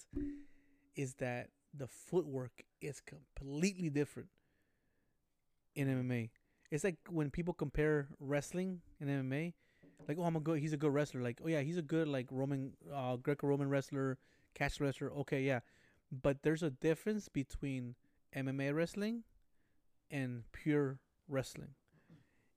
is 0.96 1.14
that 1.14 1.48
the 1.72 1.86
footwork 1.86 2.64
is 2.80 3.00
completely 3.00 3.88
different 3.88 4.28
in 5.74 5.88
MMA. 5.88 6.30
It's 6.70 6.84
like 6.84 6.96
when 7.08 7.30
people 7.30 7.54
compare 7.54 8.08
wrestling 8.18 8.80
and 9.00 9.08
MMA, 9.08 9.54
like 10.08 10.18
oh 10.18 10.24
I'm 10.24 10.36
a 10.36 10.40
good 10.40 10.58
he's 10.60 10.72
a 10.72 10.76
good 10.76 10.92
wrestler. 10.92 11.22
Like 11.22 11.40
oh 11.44 11.48
yeah 11.48 11.60
he's 11.60 11.76
a 11.78 11.82
good 11.82 12.08
like 12.08 12.26
Roman 12.30 12.72
uh, 12.92 13.16
Greco-Roman 13.16 13.68
wrestler, 13.68 14.18
catch 14.54 14.80
wrestler. 14.80 15.10
Okay 15.20 15.42
yeah, 15.42 15.60
but 16.10 16.42
there's 16.42 16.62
a 16.62 16.70
difference 16.70 17.28
between 17.28 17.94
MMA 18.36 18.74
wrestling 18.74 19.24
and 20.10 20.44
pure 20.52 20.98
wrestling. 21.28 21.74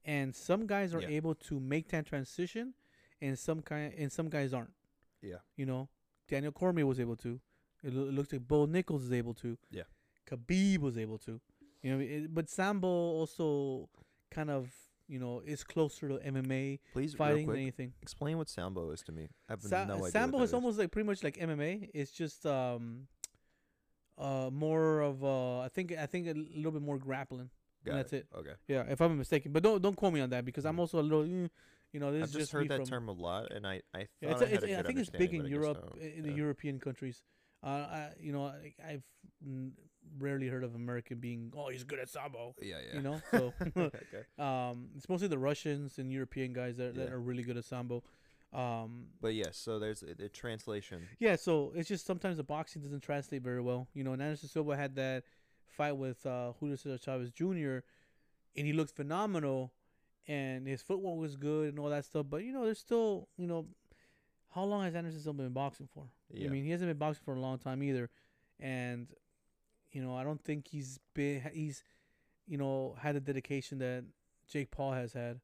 And 0.06 0.36
some 0.36 0.68
guys 0.68 0.94
are 0.94 1.02
Yeah. 1.02 1.08
able 1.18 1.36
to 1.36 1.60
make 1.60 1.88
that 1.90 2.06
transition, 2.06 2.74
and 3.22 3.40
some 3.40 3.62
kind 3.62 3.94
and 3.98 4.12
some 4.12 4.30
guys 4.30 4.54
aren't. 4.54 4.74
Yeah. 5.22 5.38
You 5.56 5.66
know, 5.66 5.88
Daniel 6.28 6.52
Cormier 6.52 6.86
was 6.86 7.00
able 7.00 7.16
to. 7.18 7.40
It, 7.84 7.94
loo- 7.94 8.10
it 8.10 8.14
looks 8.14 8.32
like 8.34 8.46
Bo 8.48 8.66
Nichols 8.66 9.04
is 9.04 9.14
able 9.14 9.34
to. 9.36 9.58
Yeah. 9.72 9.84
Khabib 10.30 10.80
was 10.80 10.98
able 10.98 11.18
to. 11.20 11.40
You 11.82 11.92
know, 11.92 12.00
it, 12.00 12.34
but 12.34 12.50
Sambo 12.50 12.88
also 12.88 13.90
kind 14.32 14.50
of 14.50 14.72
you 15.08 15.20
know 15.20 15.42
is 15.46 15.64
closer 15.64 16.08
to 16.10 16.16
MMA 16.20 16.80
Please, 16.94 17.14
fighting 17.14 17.48
than 17.48 17.58
anything. 17.58 17.94
explain 18.02 18.38
what 18.38 18.50
Sambo 18.50 18.92
is 18.92 19.02
to 19.04 19.12
me. 19.12 19.30
I 19.50 19.54
have 19.54 19.62
Sa- 19.62 19.86
no 19.86 19.96
idea. 19.98 20.12
Sambo 20.12 20.42
is, 20.42 20.52
that 20.52 20.56
almost 20.56 20.80
like 20.80 20.92
pretty 20.92 21.06
much 21.08 21.24
like 21.24 21.38
MMA. 21.38 21.90
It's 21.94 22.12
just 22.12 22.46
um, 22.46 23.08
uh, 24.18 24.50
more 24.52 25.02
of 25.02 25.24
uh, 25.24 25.60
I 25.62 25.70
think 25.70 25.92
I 25.94 26.06
think 26.06 26.28
a 26.28 26.34
little 26.34 26.72
bit 26.72 26.82
more 26.82 26.98
grappling. 26.98 27.50
Got 27.86 27.96
that's 27.96 28.14
it. 28.14 28.28
Okay. 28.34 28.54
Yeah, 28.68 28.84
if 28.88 29.02
I'm 29.02 29.18
mistaken, 29.18 29.52
but 29.52 29.62
don't 29.64 29.82
don't 29.82 29.96
quote 29.96 30.14
me 30.14 30.22
on 30.22 30.30
that 30.30 30.46
because 30.46 30.66
I'm 30.66 30.76
Mhm. 30.76 30.80
also 30.80 31.00
a 31.00 31.04
little. 31.04 31.24
eh, 31.24 31.48
You 31.94 32.00
know, 32.00 32.12
this 32.12 32.24
I've 32.24 32.30
is 32.30 32.36
just 32.36 32.52
heard 32.52 32.70
that 32.70 32.78
from, 32.78 32.86
term 32.90 33.08
a 33.10 33.12
lot, 33.12 33.52
and 33.52 33.68
I 33.68 33.82
I 33.94 34.08
Yeah, 34.22 34.32
it's, 34.32 34.42
I, 34.42 34.46
a- 34.46 34.48
had 34.48 34.64
it's, 34.64 34.64
a 34.64 34.80
I 34.80 34.84
think 34.84 35.00
it's 35.00 35.10
big 35.10 35.34
in 35.34 35.42
understanding, 35.42 35.42
but 35.42 35.46
I 35.46 35.50
Europe, 35.50 35.78
guess 35.94 36.02
i- 36.02 36.06
no. 36.08 36.18
in 36.18 36.24
the 36.24 36.30
Yeah. 36.30 36.36
European 36.44 36.80
countries. 36.80 37.22
Uh, 37.62 37.68
I, 37.68 38.14
you 38.20 38.32
know, 38.34 38.46
I, 38.46 38.74
I've 38.84 39.04
mm, 39.46 39.72
rarely 40.20 40.48
heard 40.48 40.64
of 40.64 40.76
American 40.76 41.18
being, 41.20 41.52
oh, 41.58 41.70
he's 41.70 41.84
good 41.84 42.00
at 42.00 42.10
sambo. 42.10 42.56
Yeah, 42.62 42.76
yeah. 42.88 42.96
You 42.98 43.02
know, 43.02 43.22
so 43.32 43.54
okay. 43.78 44.00
um, 44.40 44.90
it's 44.96 45.08
mostly 45.10 45.28
the 45.28 45.38
Russians 45.38 45.98
and 45.98 46.12
European 46.12 46.54
guys 46.54 46.78
that, 46.78 46.96
that 46.96 47.12
are 47.12 47.20
really 47.20 47.44
good 47.44 47.58
at 47.58 47.66
sambo. 47.66 48.04
Um, 48.54 49.08
But 49.20 49.34
yes, 49.34 49.58
so 49.58 49.80
there's 49.80 50.02
the 50.02 50.14
the 50.14 50.30
translation. 50.30 51.08
yeah, 51.20 51.36
so 51.36 51.72
it's 51.76 51.90
just 51.90 52.06
sometimes 52.06 52.38
the 52.38 52.44
boxing 52.44 52.82
doesn't 52.84 53.02
translate 53.02 53.42
very 53.42 53.62
well. 53.62 53.88
You 53.94 54.04
know, 54.04 54.14
and 54.14 54.22
Anderson 54.22 54.48
Silva 54.50 54.78
had 54.78 54.96
that 54.96 55.24
fight 55.66 55.98
with 55.98 56.24
uh, 56.26 56.52
Julio 56.60 56.76
Cesar 56.76 57.00
Chavez 57.00 57.32
Jr. 57.32 57.80
and 58.56 58.68
he 58.68 58.74
looked 58.74 58.96
phenomenal, 58.96 59.74
and 60.28 60.68
his 60.68 60.84
footwork 60.84 61.18
was 61.18 61.36
good 61.36 61.70
and 61.70 61.80
all 61.80 61.90
that 61.90 62.06
stuff. 62.06 62.28
But 62.30 62.44
you 62.44 62.54
know, 62.54 62.64
there's 62.64 62.78
still, 62.78 63.28
you 63.38 63.48
know, 63.48 63.66
how 64.54 64.66
long 64.66 64.84
has 64.84 64.94
Anderson 64.94 65.20
Silva 65.22 65.42
been 65.44 65.54
boxing 65.54 65.88
for? 65.92 66.06
Yeah. 66.30 66.48
I 66.48 66.52
mean, 66.52 66.64
he 66.64 66.70
hasn't 66.70 66.90
been 66.92 66.98
boxing 67.00 67.24
for 67.26 67.34
a 67.34 67.40
long 67.40 67.58
time 67.58 67.82
either, 67.82 68.12
and 68.60 69.08
you 69.94 70.04
know, 70.04 70.16
I 70.16 70.24
don't 70.24 70.44
think 70.44 70.68
he's 70.68 71.00
been 71.14 71.42
he's, 71.54 71.84
you 72.48 72.58
know, 72.58 72.96
had 73.00 73.16
the 73.16 73.22
dedication 73.22 73.78
that 73.80 74.04
Jake 74.50 74.72
Paul 74.72 74.92
has 74.92 75.14
had. 75.14 75.40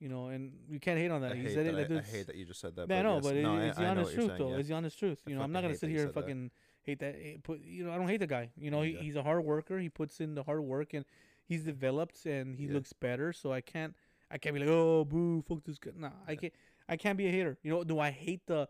You 0.00 0.08
know, 0.08 0.26
and 0.26 0.52
you 0.68 0.80
can't 0.80 0.98
hate 0.98 1.10
on 1.10 1.22
that. 1.22 1.32
I, 1.32 1.36
hate 1.36 1.54
that, 1.54 1.66
it. 1.66 1.92
I, 1.92 1.98
I 1.98 2.02
hate 2.02 2.26
that 2.26 2.36
you 2.36 2.44
just 2.44 2.60
said 2.60 2.76
that. 2.76 2.90
I 2.90 3.02
know, 3.02 3.14
yes. 3.14 3.24
but 3.24 3.36
it, 3.36 3.42
no, 3.42 3.56
it's 3.58 3.78
I, 3.78 3.82
the 3.82 3.88
honest 3.88 4.12
truth, 4.12 4.26
saying, 4.26 4.38
though. 4.38 4.50
yeah. 4.50 4.56
It's 4.56 4.68
the 4.68 4.74
honest 4.74 4.98
truth. 4.98 5.18
You 5.24 5.36
know, 5.36 5.42
I'm 5.42 5.52
not 5.52 5.62
gonna 5.62 5.76
sit 5.76 5.88
here 5.88 6.00
and 6.00 6.08
that. 6.08 6.14
fucking 6.14 6.50
hate 6.82 6.98
that. 6.98 7.42
Put 7.42 7.62
you 7.62 7.84
know, 7.84 7.92
I 7.92 7.96
don't 7.96 8.08
hate 8.08 8.18
the 8.20 8.26
guy. 8.26 8.50
You 8.58 8.70
know, 8.70 8.82
he, 8.82 8.96
he's 8.96 9.16
a 9.16 9.22
hard 9.22 9.44
worker. 9.44 9.78
He 9.78 9.88
puts 9.88 10.20
in 10.20 10.34
the 10.34 10.42
hard 10.42 10.60
work, 10.60 10.92
and 10.94 11.04
he's 11.44 11.62
developed, 11.62 12.26
and 12.26 12.56
he 12.56 12.66
Yeah. 12.66 12.74
looks 12.74 12.92
better. 12.92 13.32
So 13.32 13.52
I 13.52 13.60
can't, 13.60 13.94
I 14.30 14.36
can't 14.36 14.54
be 14.54 14.60
like, 14.60 14.68
oh, 14.68 15.04
boo, 15.04 15.42
fuck 15.48 15.64
this 15.64 15.78
guy. 15.78 15.92
Nah, 15.96 16.10
I 16.26 16.36
can't, 16.36 16.52
I 16.88 16.96
can't 16.96 17.16
be 17.16 17.26
a 17.26 17.30
hater. 17.30 17.56
You 17.62 17.70
know, 17.70 17.84
do 17.84 17.98
I 17.98 18.10
hate 18.10 18.46
the 18.46 18.68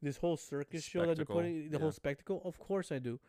this 0.00 0.16
whole 0.16 0.36
circus 0.36 0.84
show 0.84 1.04
that 1.04 1.16
they're 1.16 1.26
putting, 1.26 1.68
the 1.68 1.76
yeah. 1.76 1.82
whole 1.82 1.92
spectacle? 1.92 2.40
Of 2.44 2.58
course 2.58 2.90
I 2.90 3.00
do, 3.00 3.20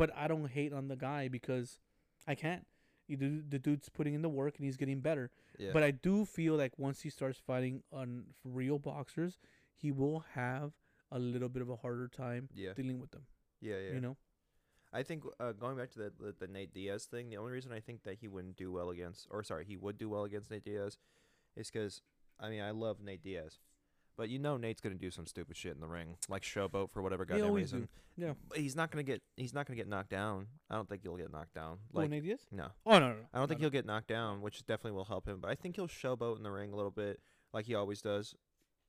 but 0.00 0.10
I 0.16 0.28
don't 0.28 0.50
hate 0.50 0.72
on 0.72 0.88
the 0.88 0.96
guy 0.96 1.28
because 1.28 1.78
I 2.26 2.34
can't. 2.34 2.66
Do, 3.10 3.42
the 3.46 3.58
dude's 3.58 3.88
putting 3.88 4.14
in 4.14 4.22
the 4.22 4.28
work 4.28 4.54
and 4.56 4.64
he's 4.64 4.78
getting 4.78 5.00
better. 5.00 5.30
Yeah. 5.58 5.70
But 5.74 5.82
I 5.82 5.90
do 5.90 6.24
feel 6.24 6.54
like 6.54 6.78
once 6.78 7.02
he 7.02 7.10
starts 7.10 7.38
fighting 7.38 7.82
on 7.92 8.24
real 8.44 8.78
boxers, 8.78 9.38
he 9.74 9.90
will 9.90 10.24
have 10.34 10.72
a 11.12 11.18
little 11.18 11.48
bit 11.50 11.60
of 11.60 11.68
a 11.68 11.76
harder 11.76 12.08
time 12.08 12.48
yeah, 12.54 12.72
dealing 12.74 12.98
with 12.98 13.10
them. 13.10 13.22
yeah, 13.60 13.74
yeah. 13.74 13.94
You 13.94 14.00
know, 14.00 14.16
I 14.92 15.02
think 15.02 15.24
uh, 15.38 15.52
going 15.52 15.76
back 15.76 15.90
to 15.92 15.98
the, 15.98 16.12
the 16.18 16.34
the 16.38 16.46
Nate 16.46 16.72
Diaz 16.72 17.04
thing, 17.04 17.28
the 17.28 17.36
only 17.36 17.52
reason 17.52 17.72
I 17.72 17.80
think 17.80 18.04
that 18.04 18.18
he 18.20 18.28
wouldn't 18.28 18.56
do 18.56 18.72
well 18.72 18.90
against, 18.90 19.26
or 19.28 19.42
sorry, 19.42 19.64
he 19.66 19.76
would 19.76 19.98
do 19.98 20.08
well 20.08 20.24
against 20.24 20.50
Nate 20.50 20.64
Diaz, 20.64 20.96
is 21.56 21.68
because 21.68 22.00
I 22.38 22.48
mean 22.48 22.62
I 22.62 22.70
love 22.70 23.02
Nate 23.02 23.24
Diaz, 23.24 23.58
but 24.16 24.28
you 24.28 24.38
know 24.38 24.56
Nate's 24.56 24.80
gonna 24.80 24.94
do 24.96 25.10
some 25.10 25.26
stupid 25.26 25.56
shit 25.56 25.74
in 25.74 25.80
the 25.80 25.86
ring, 25.86 26.16
like 26.28 26.42
showboat 26.42 26.90
for 26.90 27.02
whatever 27.02 27.24
goddamn 27.24 27.46
always 27.46 27.72
reason. 27.72 27.88
do. 28.16 28.26
Yeah. 28.26 28.32
But 28.48 28.58
he's 28.58 28.76
not 28.76 28.90
gonna 28.90 29.02
get 29.02 29.22
he's 29.36 29.54
not 29.54 29.66
gonna 29.66 29.76
get 29.76 29.88
knocked 29.88 30.10
down. 30.10 30.46
I 30.68 30.74
don't 30.74 30.88
think 30.88 31.02
he'll 31.02 31.16
get 31.16 31.32
knocked 31.32 31.54
down. 31.54 31.78
Like, 31.92 32.10
Nate 32.10 32.24
Diaz? 32.24 32.40
no, 32.52 32.66
Oh 32.84 32.98
no, 32.98 33.08
no, 33.08 33.14
no. 33.14 33.22
I 33.32 33.38
don't 33.38 33.48
think 33.48 33.60
he'll 33.60 33.70
get 33.70 33.86
knocked 33.86 34.08
down, 34.08 34.42
which 34.42 34.66
definitely 34.66 34.92
will 34.92 35.04
help 35.04 35.26
him. 35.26 35.38
But 35.40 35.50
I 35.50 35.54
think 35.54 35.76
he'll 35.76 35.88
showboat 35.88 36.36
in 36.36 36.42
the 36.42 36.50
ring 36.50 36.72
a 36.72 36.76
little 36.76 36.90
bit, 36.90 37.20
like 37.52 37.66
he 37.66 37.74
always 37.74 38.02
does, 38.02 38.34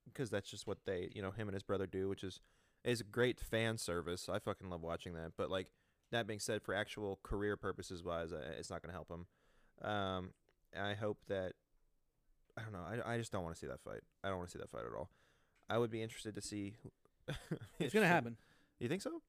because 0.05 0.29
that's 0.29 0.49
just 0.49 0.67
what 0.67 0.79
they, 0.85 1.09
you 1.15 1.21
know, 1.21 1.31
him 1.31 1.47
and 1.47 1.53
his 1.53 1.63
brother 1.63 1.87
do, 1.87 2.09
which 2.09 2.23
is 2.23 2.41
is 2.83 3.01
great 3.03 3.39
fan 3.39 3.77
service. 3.77 4.27
I 4.27 4.39
fucking 4.39 4.69
love 4.69 4.81
watching 4.81 5.13
that. 5.13 5.31
But 5.37 5.49
like 5.49 5.67
that 6.11 6.27
being 6.27 6.39
said, 6.39 6.61
for 6.61 6.73
actual 6.73 7.19
career 7.23 7.55
purposes 7.55 8.03
wise, 8.03 8.33
uh, 8.33 8.41
it's 8.57 8.69
not 8.69 8.81
gonna 8.81 8.93
help 8.93 9.09
him. 9.09 9.27
Um, 9.87 10.31
I 10.77 10.93
hope 10.93 11.19
that 11.27 11.53
I 12.57 12.61
don't 12.63 12.73
know. 12.73 13.03
I, 13.05 13.13
I 13.13 13.17
just 13.17 13.31
don't 13.31 13.43
want 13.43 13.55
to 13.55 13.59
see 13.59 13.67
that 13.67 13.79
fight. 13.81 14.01
I 14.23 14.29
don't 14.29 14.37
want 14.37 14.49
to 14.49 14.53
see 14.57 14.59
that 14.59 14.69
fight 14.69 14.83
at 14.85 14.95
all. 14.97 15.09
I 15.69 15.77
would 15.77 15.89
be 15.91 16.01
interested 16.01 16.35
to 16.35 16.41
see. 16.41 16.73
It's 17.79 17.93
gonna 17.93 18.07
happen. 18.07 18.35
You 18.79 18.89
think 18.89 19.01
so? 19.01 19.21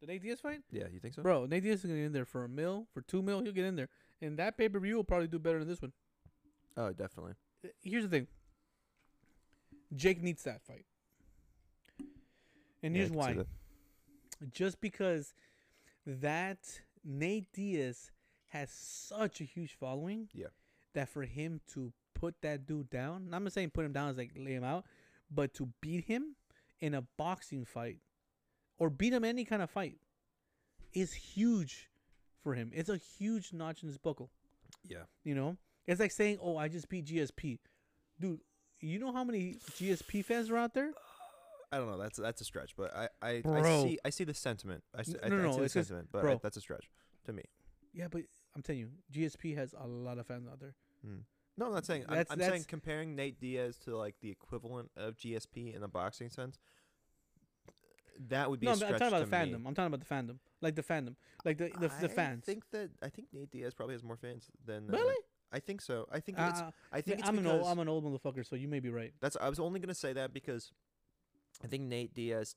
The 0.00 0.06
Nate 0.06 0.22
Diaz 0.22 0.40
fight, 0.40 0.60
Yeah, 0.70 0.84
you 0.92 0.98
think 1.00 1.14
so? 1.14 1.22
bro. 1.22 1.46
Nate 1.46 1.62
Diaz 1.62 1.80
is 1.80 1.86
gonna 1.86 1.98
get 1.98 2.06
in 2.06 2.12
there 2.12 2.24
for 2.24 2.44
a 2.44 2.48
mil, 2.48 2.86
for 2.94 3.00
two 3.02 3.22
mil. 3.22 3.42
He'll 3.42 3.52
get 3.52 3.64
in 3.64 3.76
there, 3.76 3.88
and 4.22 4.38
that 4.38 4.56
pay 4.56 4.68
per 4.68 4.78
view 4.80 4.96
will 4.96 5.04
probably 5.04 5.28
do 5.28 5.38
better 5.38 5.58
than 5.58 5.68
this 5.68 5.82
one. 5.82 5.92
Oh, 6.76 6.92
definitely. 6.92 7.34
Uh, 7.64 7.68
Here's 7.82 8.04
the 8.04 8.08
thing. 8.08 8.26
Jake 9.94 10.22
needs 10.22 10.42
that 10.44 10.62
fight, 10.62 10.86
and 12.82 12.94
Yeah, 12.94 13.02
I 13.02 13.06
here's 13.06 13.10
can 13.10 13.14
see 13.14 13.18
why. 13.18 13.32
that. 13.34 14.52
Just 14.52 14.80
because 14.80 15.34
that 16.06 16.80
Nate 17.04 17.52
Diaz 17.52 18.10
has 18.48 18.70
such 18.70 19.40
a 19.40 19.44
huge 19.44 19.74
following. 19.78 20.28
Yeah. 20.32 20.46
That 20.94 21.08
for 21.08 21.22
him 21.22 21.60
to 21.74 21.92
put 22.14 22.34
that 22.42 22.66
dude 22.66 22.90
down, 22.90 23.28
I'm 23.32 23.44
not 23.44 23.52
saying 23.52 23.70
put 23.70 23.84
him 23.84 23.92
down 23.92 24.08
as 24.10 24.16
like 24.16 24.32
lay 24.36 24.52
him 24.52 24.64
out, 24.64 24.84
but 25.30 25.52
to 25.54 25.68
beat 25.80 26.04
him 26.04 26.36
in 26.80 26.94
a 26.94 27.02
boxing 27.16 27.64
fight 27.64 27.98
or 28.78 28.90
beat 28.90 29.12
him 29.12 29.24
any 29.24 29.44
kind 29.44 29.62
of 29.62 29.70
fight 29.70 29.98
is 30.92 31.12
huge 31.12 31.90
for 32.42 32.54
him. 32.54 32.70
It's 32.74 32.88
a 32.88 32.96
huge 32.96 33.52
notch 33.52 33.82
in 33.82 33.88
his 33.88 33.98
buckle. 33.98 34.30
Yeah. 34.86 35.04
You 35.24 35.34
know, 35.34 35.56
it's 35.86 36.00
like 36.00 36.10
saying, 36.12 36.38
"Oh, 36.40 36.56
I 36.56 36.68
just 36.68 36.88
beat 36.88 37.06
GSP," 37.06 37.58
dude. 38.20 38.40
You 38.80 38.98
know 38.98 39.12
how 39.12 39.24
many 39.24 39.54
GSP 39.72 40.24
fans 40.24 40.50
are 40.50 40.56
out 40.56 40.74
there? 40.74 40.90
I 41.72 41.78
don't 41.78 41.90
know. 41.90 41.98
That's 41.98 42.18
that's 42.18 42.40
a 42.40 42.44
stretch, 42.44 42.76
but 42.76 42.94
I 42.94 43.08
I, 43.22 43.42
I 43.46 43.82
see 43.82 43.98
I 44.04 44.10
see 44.10 44.24
the 44.24 44.34
sentiment. 44.34 44.84
I 44.96 45.02
see, 45.02 45.16
I, 45.22 45.28
No, 45.28 45.36
I 45.38 45.42
no, 45.42 45.52
the 45.54 45.62
just- 45.62 45.74
sentiment, 45.74 46.08
but 46.12 46.24
I, 46.24 46.38
that's 46.42 46.56
a 46.56 46.60
stretch 46.60 46.88
to 47.26 47.32
me. 47.32 47.42
Yeah, 47.92 48.08
but 48.10 48.22
I'm 48.54 48.62
telling 48.62 48.80
you, 48.80 48.88
GSP 49.12 49.56
has 49.56 49.74
a 49.80 49.86
lot 49.86 50.18
of 50.18 50.26
fans 50.26 50.46
out 50.50 50.60
there. 50.60 50.74
Hmm. 51.04 51.18
No, 51.56 51.66
I'm 51.66 51.72
not 51.72 51.86
saying. 51.86 52.04
I'm, 52.08 52.16
That's- 52.16 52.32
I'm 52.36 52.40
saying 52.40 52.64
comparing 52.68 53.14
Nate 53.14 53.38
Diaz 53.40 53.78
to 53.84 53.96
like 53.96 54.16
the 54.20 54.30
equivalent 54.30 54.90
of 54.96 55.16
GSP 55.16 55.74
in 55.74 55.80
the 55.80 55.88
boxing 55.88 56.30
sense. 56.30 56.58
That 58.28 58.48
would 58.48 58.60
be 58.60 58.66
No, 58.66 58.72
a 58.72 58.74
I'm, 58.74 58.80
talking 58.80 58.96
about 59.08 59.10
the 59.28 59.36
to 59.36 59.46
me. 59.46 59.52
fandom. 59.52 59.66
I'm 59.66 59.74
talking 59.74 59.92
about 59.92 60.00
the 60.00 60.14
fandom, 60.14 60.36
like 60.60 60.76
the 60.76 60.82
fandom, 60.82 61.16
like 61.44 61.58
the 61.58 61.70
the, 61.80 61.90
the 62.00 62.08
fans. 62.08 62.44
I 62.46 62.52
think 62.52 62.70
that 62.70 62.90
I 63.02 63.08
think 63.08 63.28
Nate 63.32 63.50
Diaz 63.50 63.74
probably 63.74 63.94
has 63.94 64.04
more 64.04 64.16
fans 64.16 64.48
than. 64.64 64.88
Uh, 64.88 64.98
really? 64.98 65.16
I 65.52 65.58
think 65.60 65.80
so. 65.80 66.06
I 66.12 66.20
think 66.20 66.38
it's. 66.38 66.60
Uh, 66.60 66.70
I 66.92 67.00
think 67.00 67.20
it's 67.20 67.28
I'm 67.28 67.38
an 67.38 67.46
old, 67.46 67.66
I'm 67.66 67.78
an 67.80 67.88
old 67.88 68.04
motherfucker, 68.04 68.46
so 68.48 68.54
you 68.56 68.68
may 68.68 68.80
be 68.80 68.90
right. 68.90 69.12
That's 69.20 69.36
I 69.40 69.48
was 69.48 69.58
only 69.58 69.80
gonna 69.80 69.94
say 69.94 70.12
that 70.12 70.32
because 70.32 70.72
I 71.62 71.66
think 71.66 71.84
Nate 71.84 72.14
Diaz 72.14 72.54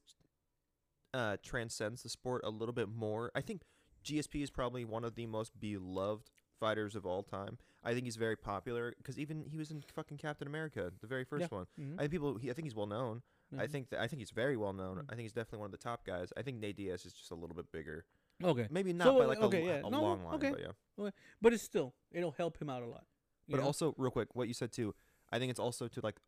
uh, 1.13 1.37
transcends 1.43 2.03
the 2.03 2.09
sport 2.09 2.41
a 2.43 2.49
little 2.49 2.73
bit 2.73 2.89
more. 2.89 3.31
I 3.35 3.41
think 3.41 3.63
GSP 4.05 4.43
is 4.43 4.49
probably 4.51 4.85
one 4.85 5.03
of 5.03 5.15
the 5.15 5.25
most 5.25 5.59
beloved 5.59 6.29
fighters 6.59 6.95
of 6.95 7.05
all 7.05 7.23
time. 7.23 7.57
I 7.83 7.93
think 7.93 8.05
he's 8.05 8.15
very 8.15 8.35
popular 8.35 8.93
because 8.97 9.17
even 9.19 9.45
he 9.45 9.57
was 9.57 9.71
in 9.71 9.81
fucking 9.93 10.17
Captain 10.17 10.47
America, 10.47 10.91
the 11.01 11.07
very 11.07 11.23
first 11.23 11.51
one. 11.51 11.65
Mhm. 11.79 11.95
I 11.95 12.01
think 12.01 12.11
people. 12.11 12.37
He, 12.37 12.49
I 12.49 12.53
think 12.53 12.65
he's 12.65 12.75
well 12.75 12.87
known. 12.87 13.21
I 13.57 13.65
Mhm. 13.65 13.71
think 13.71 13.89
that 13.89 14.01
I 14.01 14.07
think 14.07 14.19
he's 14.19 14.31
very 14.31 14.57
well 14.57 14.73
known. 14.73 14.97
Mhm. 14.97 15.05
I 15.09 15.15
think 15.15 15.21
he's 15.21 15.33
definitely 15.33 15.59
one 15.59 15.67
of 15.67 15.71
the 15.71 15.77
top 15.77 16.05
guys. 16.05 16.33
I 16.35 16.41
think 16.41 16.57
Nate 16.59 16.75
Diaz 16.75 17.05
is 17.05 17.13
just 17.13 17.31
a 17.31 17.35
little 17.35 17.55
bit 17.55 17.71
bigger. 17.71 18.05
Okay, 18.43 18.67
Maybe 18.69 18.93
not 18.93 19.05
So, 19.05 19.17
by 19.19 19.25
like 19.25 19.39
okay, 19.39 19.63
a, 19.63 19.65
yeah. 19.81 19.87
a 19.87 19.89
No, 19.89 20.01
long 20.01 20.23
line, 20.23 20.35
okay. 20.35 20.51
but 20.51 20.59
yeah. 20.97 21.09
but 21.41 21.53
it's 21.53 21.63
still 21.63 21.95
it'll 22.11 22.31
help 22.33 22.61
him 22.61 22.69
out 22.69 22.83
a 22.83 22.87
lot. 22.87 23.05
But 23.47 23.61
know? 23.61 23.65
also, 23.65 23.95
real 23.97 24.11
quick, 24.11 24.35
what 24.35 24.47
you 24.47 24.53
said 24.53 24.71
too, 24.71 24.93
I 25.31 25.39
think 25.39 25.49
it's 25.49 25.59
also 25.59 25.87
to 25.87 26.01
like 26.01 26.19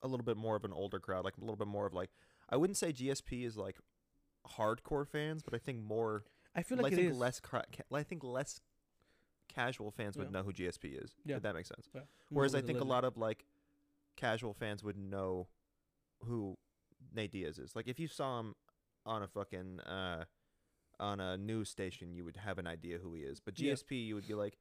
a 0.00 0.08
little 0.08 0.24
bit 0.24 0.36
more 0.36 0.54
of 0.56 0.64
an 0.64 0.72
older 0.72 1.00
crowd, 1.00 1.24
like 1.24 1.36
a 1.36 1.40
little 1.40 1.56
bit 1.56 1.66
more 1.66 1.86
of 1.86 1.92
like 1.92 2.10
I 2.48 2.56
wouldn't 2.56 2.76
say 2.78 2.92
GSP 2.92 3.44
is 3.44 3.56
like 3.58 3.78
hardcore 4.46 5.06
fans, 5.06 5.42
but 5.42 5.54
I 5.54 5.58
think 5.58 5.82
more. 5.82 6.24
I 6.54 6.62
feel 6.62 6.78
I 6.78 6.82
like 6.82 6.92
it 6.92 6.96
think 6.96 7.10
is. 7.10 7.18
less. 7.18 7.40
Cra- 7.40 7.66
I 7.92 8.02
think 8.02 8.24
less 8.24 8.60
casual 9.58 9.90
fans 9.90 10.16
would 10.16 10.28
Yeah. 10.28 10.30
know 10.38 10.42
who 10.42 10.52
GSP 10.52 10.94
is. 11.02 11.10
Yeah. 11.24 11.36
if 11.36 11.42
that 11.42 11.54
makes 11.54 11.68
sense. 11.68 11.88
Yeah. 11.94 12.02
Whereas 12.30 12.54
I 12.54 12.60
think 12.62 12.80
a 12.80 12.84
lot 12.84 13.04
of 13.04 13.16
like 13.16 13.44
casual 14.16 14.54
fans 14.54 14.82
would 14.84 14.96
know 14.96 15.48
who 16.24 16.56
Nate 17.14 17.32
Diaz 17.32 17.58
is. 17.58 17.74
Like 17.76 17.88
if 17.88 17.98
you 17.98 18.08
saw 18.08 18.40
him 18.40 18.54
on 19.06 19.22
a 19.22 19.28
fucking 19.28 19.80
uh 19.80 20.24
on 21.00 21.20
a 21.20 21.36
news 21.36 21.68
station, 21.68 22.12
you 22.12 22.24
would 22.24 22.36
have 22.36 22.58
an 22.58 22.66
idea 22.66 22.98
who 22.98 23.14
he 23.14 23.22
is. 23.22 23.38
But 23.40 23.58
Yeah. 23.58 23.72
GSP, 23.72 24.06
you 24.06 24.14
would 24.16 24.26
be 24.26 24.34
like, 24.34 24.58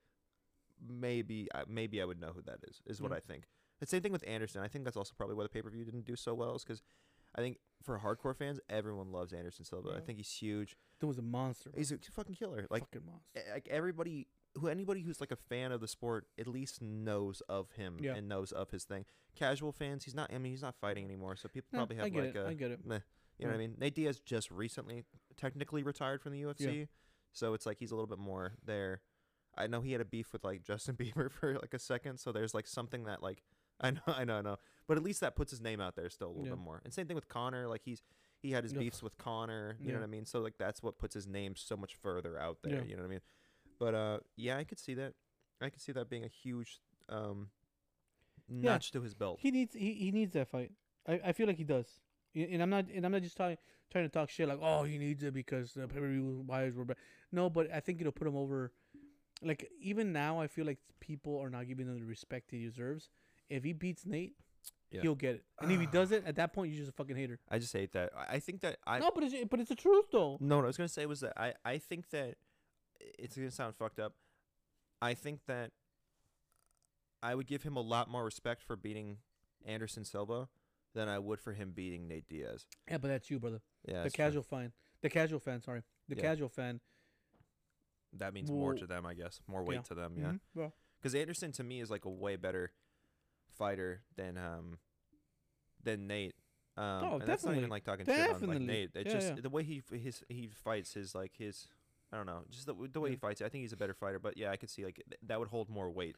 maybe, 0.87 1.47
I 1.53 1.63
maybe 1.67 2.01
I 2.01 2.05
would 2.05 2.19
know 2.19 2.31
who 2.31 2.41
that 2.43 2.59
is. 2.67 2.81
Is 2.85 3.01
what 3.01 3.11
Yeah. 3.11 3.17
I 3.17 3.19
think. 3.21 3.47
The 3.79 3.85
same 3.85 4.01
thing 4.01 4.11
with 4.11 4.23
Anderson. 4.27 4.61
I 4.61 4.67
think 4.67 4.83
that's 4.85 4.97
also 4.97 5.13
probably 5.15 5.35
why 5.35 5.43
the 5.43 5.49
pay 5.49 5.61
per 5.61 5.69
view 5.69 5.85
didn't 5.85 6.05
do 6.05 6.15
so 6.15 6.33
well, 6.33 6.55
is 6.55 6.63
because 6.63 6.81
I 7.35 7.41
think 7.41 7.59
for 7.83 7.99
hardcore 7.99 8.35
fans, 8.35 8.59
everyone 8.69 9.11
loves 9.11 9.33
Anderson 9.33 9.65
Silva. 9.65 9.93
I 9.95 9.99
think 9.99 10.17
he's 10.17 10.31
huge. 10.31 10.75
Dude 10.99 11.07
was 11.09 11.17
a 11.19 11.21
monster. 11.21 11.69
Bro. 11.69 11.77
He's 11.77 11.91
a 11.91 11.97
fucking 11.99 12.35
killer. 12.35 12.65
Like 12.71 12.83
fucking 12.83 13.05
monster. 13.05 13.41
like 13.53 13.67
everybody 13.69 14.27
who 14.55 14.67
anybody 14.67 15.01
who's 15.01 15.19
like 15.21 15.31
a 15.31 15.35
fan 15.35 15.71
of 15.71 15.81
the 15.81 15.87
sport 15.87 16.25
at 16.39 16.47
least 16.47 16.81
knows 16.81 17.41
of 17.49 17.71
him 17.73 17.97
Yeah. 17.99 18.15
and 18.15 18.27
knows 18.27 18.51
of 18.51 18.71
his 18.71 18.83
thing. 18.85 19.05
Casual 19.35 19.71
fans, 19.71 20.03
he's 20.03 20.15
not. 20.15 20.31
I 20.33 20.37
mean, 20.39 20.51
he's 20.51 20.61
not 20.63 20.75
fighting 20.81 21.05
anymore, 21.05 21.35
so 21.35 21.47
people 21.47 21.67
No, 21.73 21.79
probably 21.79 21.95
have 21.97 22.05
I 22.05 22.09
get 22.09 22.25
like 22.25 22.35
it. 22.35 22.39
a. 22.39 22.47
I 22.47 22.53
get 22.53 22.71
it. 22.71 22.85
meh, 22.85 22.99
you 23.37 23.45
know 23.45 23.51
what 23.51 23.55
I 23.55 23.59
mean? 23.59 23.75
Nate 23.79 23.93
Diaz 23.95 24.19
just 24.19 24.49
recently 24.49 25.03
technically 25.35 25.83
retired 25.83 26.21
from 26.21 26.31
the 26.33 26.41
UFC, 26.41 26.87
so 27.33 27.53
it's 27.53 27.65
like 27.65 27.77
he's 27.77 27.91
a 27.91 27.95
little 27.95 28.07
bit 28.07 28.17
more 28.19 28.53
there. 28.65 29.01
I 29.55 29.67
know 29.67 29.81
he 29.81 29.91
had 29.91 30.01
a 30.01 30.05
beef 30.05 30.33
with 30.33 30.43
like 30.43 30.63
Justin 30.63 30.95
Bieber 30.99 31.31
for 31.31 31.53
like 31.55 31.73
a 31.73 31.79
second, 31.79 32.19
so 32.19 32.31
there's 32.31 32.53
like 32.55 32.67
something 32.67 33.03
that 33.05 33.21
like 33.21 33.43
I 33.79 33.91
know, 33.91 34.01
I 34.07 34.23
know, 34.25 34.37
I 34.37 34.41
know, 34.41 34.57
but 34.87 34.97
at 34.97 35.03
least 35.03 35.21
that 35.21 35.35
puts 35.35 35.51
his 35.51 35.61
name 35.61 35.79
out 35.79 35.95
there 35.95 36.09
still 36.09 36.29
a 36.29 36.29
little 36.29 36.45
Yeah. 36.45 36.51
bit 36.51 36.59
more. 36.59 36.81
And 36.83 36.91
same 36.91 37.05
thing 37.05 37.13
with 37.15 37.27
Conor, 37.27 37.67
like 37.67 37.81
he's 37.83 38.01
he 38.41 38.51
had 38.51 38.63
his 38.63 38.73
beefs 38.73 39.03
with 39.03 39.17
Conor, 39.19 39.77
you 39.79 39.87
Yeah. 39.87 39.93
know 39.93 39.99
what 39.99 40.05
I 40.05 40.09
mean? 40.09 40.25
So 40.25 40.39
like 40.39 40.57
that's 40.57 40.81
what 40.81 40.97
puts 40.97 41.13
his 41.13 41.27
name 41.27 41.55
so 41.55 41.77
much 41.77 41.93
further 41.95 42.39
out 42.39 42.57
there, 42.63 42.77
Yeah. 42.77 42.83
you 42.85 42.95
know 42.95 43.03
what 43.03 43.07
I 43.09 43.11
mean? 43.11 43.21
But 43.79 43.93
uh, 43.95 44.19
yeah, 44.35 44.57
I 44.57 44.63
could 44.63 44.79
see 44.79 44.93
that. 44.95 45.13
I 45.61 45.69
could 45.69 45.81
see 45.81 45.91
that 45.91 46.09
being 46.09 46.23
a 46.23 46.27
huge 46.29 46.79
um 47.09 47.49
notch 48.49 48.91
to 48.91 49.01
his 49.01 49.13
belt. 49.13 49.39
He 49.41 49.51
needs 49.51 49.73
he, 49.73 49.93
he 49.93 50.11
needs 50.11 50.33
that 50.33 50.47
fight. 50.47 50.71
I, 51.07 51.19
I 51.27 51.31
feel 51.33 51.47
like 51.47 51.57
he 51.57 51.63
does. 51.63 51.87
And 52.35 52.61
I'm 52.61 52.69
not 52.69 52.85
and 52.93 53.05
I'm 53.05 53.11
not 53.11 53.21
just 53.23 53.37
talking 53.37 53.57
trying 53.91 54.05
to 54.05 54.09
talk 54.09 54.29
shit 54.29 54.47
like 54.47 54.59
oh 54.61 54.83
he 54.83 54.97
needs 54.97 55.23
it 55.23 55.33
because 55.33 55.73
the 55.73 55.87
pay 55.87 55.99
per 55.99 56.07
view 56.07 56.43
buyers 56.47 56.75
were 56.75 56.85
bad. 56.85 56.97
No, 57.31 57.49
but 57.49 57.71
I 57.73 57.79
think 57.79 57.99
it'll 57.99 58.11
put 58.11 58.27
him 58.27 58.35
over. 58.35 58.71
Like 59.41 59.69
even 59.81 60.13
now, 60.13 60.39
I 60.39 60.47
feel 60.47 60.65
like 60.65 60.79
people 60.99 61.39
are 61.39 61.49
not 61.49 61.67
giving 61.67 61.87
him 61.87 61.99
the 61.99 62.05
respect 62.05 62.51
he 62.51 62.63
deserves. 62.65 63.09
If 63.49 63.63
he 63.63 63.71
beats 63.73 64.05
Nate, 64.05 64.33
Yeah. 64.91 65.01
he'll 65.03 65.15
get 65.15 65.35
it. 65.35 65.43
And 65.61 65.71
if 65.71 65.79
he 65.79 65.85
does 65.99 66.11
it, 66.11 66.23
at 66.25 66.35
that 66.37 66.53
point, 66.53 66.71
you're 66.71 66.79
just 66.79 66.89
a 66.89 66.93
fucking 66.93 67.15
hater. 67.15 67.39
I 67.49 67.59
just 67.59 67.73
hate 67.73 67.93
that. 67.93 68.11
I 68.17 68.35
I 68.35 68.39
think 68.39 68.61
that 68.61 68.77
I 68.85 68.99
no, 68.99 69.11
but 69.13 69.23
it's 69.23 69.35
but 69.49 69.59
it's 69.59 69.69
the 69.69 69.75
truth 69.75 70.05
though. 70.11 70.37
No, 70.39 70.57
what 70.57 70.63
I 70.65 70.67
was 70.67 70.77
gonna 70.77 70.87
say 70.89 71.05
was 71.05 71.19
that 71.21 71.33
I, 71.37 71.53
I 71.63 71.77
think 71.77 72.09
that 72.09 72.35
it's 72.99 73.35
gonna 73.35 73.51
sound 73.51 73.75
fucked 73.75 73.99
up. 73.99 74.13
I 75.01 75.13
think 75.13 75.41
that 75.47 75.71
I 77.21 77.35
would 77.35 77.47
give 77.47 77.63
him 77.63 77.75
a 77.75 77.81
lot 77.81 78.09
more 78.09 78.23
respect 78.23 78.61
for 78.63 78.75
beating 78.75 79.17
Anderson 79.65 80.03
Silva 80.05 80.47
than 80.93 81.07
I 81.09 81.19
would 81.19 81.39
for 81.39 81.53
him 81.53 81.71
beating 81.75 82.07
Nate 82.07 82.27
Diaz. 82.27 82.65
Yeah, 82.89 82.97
but 82.97 83.07
that's 83.09 83.29
you, 83.29 83.39
brother. 83.39 83.61
Yeah, 83.87 83.97
the 83.97 84.03
that's 84.03 84.15
true. 84.15 84.25
casual 84.25 84.43
fan, 84.43 84.71
the 85.01 85.09
casual 85.09 85.39
fan. 85.39 85.61
Sorry, 85.61 85.83
the 86.07 86.15
Yeah. 86.15 86.21
casual 86.21 86.49
fan. 86.49 86.79
that 88.13 88.33
means 88.33 88.49
more 88.49 88.73
to 88.73 88.87
them, 88.87 89.05
I 89.05 89.13
guess. 89.13 89.41
More 89.47 89.63
weight 89.63 89.75
yeah. 89.75 89.81
to 89.81 89.93
them, 89.93 90.15
yeah. 90.17 90.25
Mhm, 90.31 90.39
well, 90.55 90.73
Because 90.99 91.13
Anderson 91.13 91.51
to 91.51 91.63
me 91.63 91.81
is 91.81 91.91
like 91.91 92.05
a 92.05 92.09
way 92.09 92.35
better 92.37 92.71
fighter 93.57 94.01
than 94.15 94.37
um 94.37 94.79
than 95.83 96.07
Nate. 96.07 96.33
Um, 96.77 96.83
Oh, 97.03 97.13
and 97.19 97.23
that's 97.27 97.43
not 97.43 97.55
even 97.57 97.69
like 97.69 97.83
talking 97.83 98.05
shit 98.05 98.29
on 98.29 98.41
like 98.47 98.61
Nate. 98.61 98.91
It's 98.95 99.13
Yeah, 99.13 99.19
just 99.19 99.43
the 99.43 99.49
way 99.49 99.63
he 99.63 99.83
his 99.91 100.23
he 100.29 100.47
fights 100.47 100.93
his 100.93 101.13
like 101.13 101.35
his 101.37 101.67
I 102.11 102.17
don't 102.17 102.25
know, 102.25 102.43
just 102.49 102.65
the 102.65 102.73
the 102.91 102.99
way 103.01 103.09
he 103.09 103.15
Yeah. 103.15 103.19
fights. 103.19 103.41
I 103.41 103.49
think 103.49 103.63
he's 103.63 103.73
a 103.73 103.77
better 103.77 103.93
fighter, 103.93 104.19
but 104.19 104.37
yeah, 104.37 104.49
I 104.51 104.57
could 104.57 104.69
see 104.69 104.85
like 104.85 104.95
th- 104.95 105.19
that 105.23 105.39
would 105.39 105.49
hold 105.49 105.69
more 105.69 105.89
weight 105.89 106.15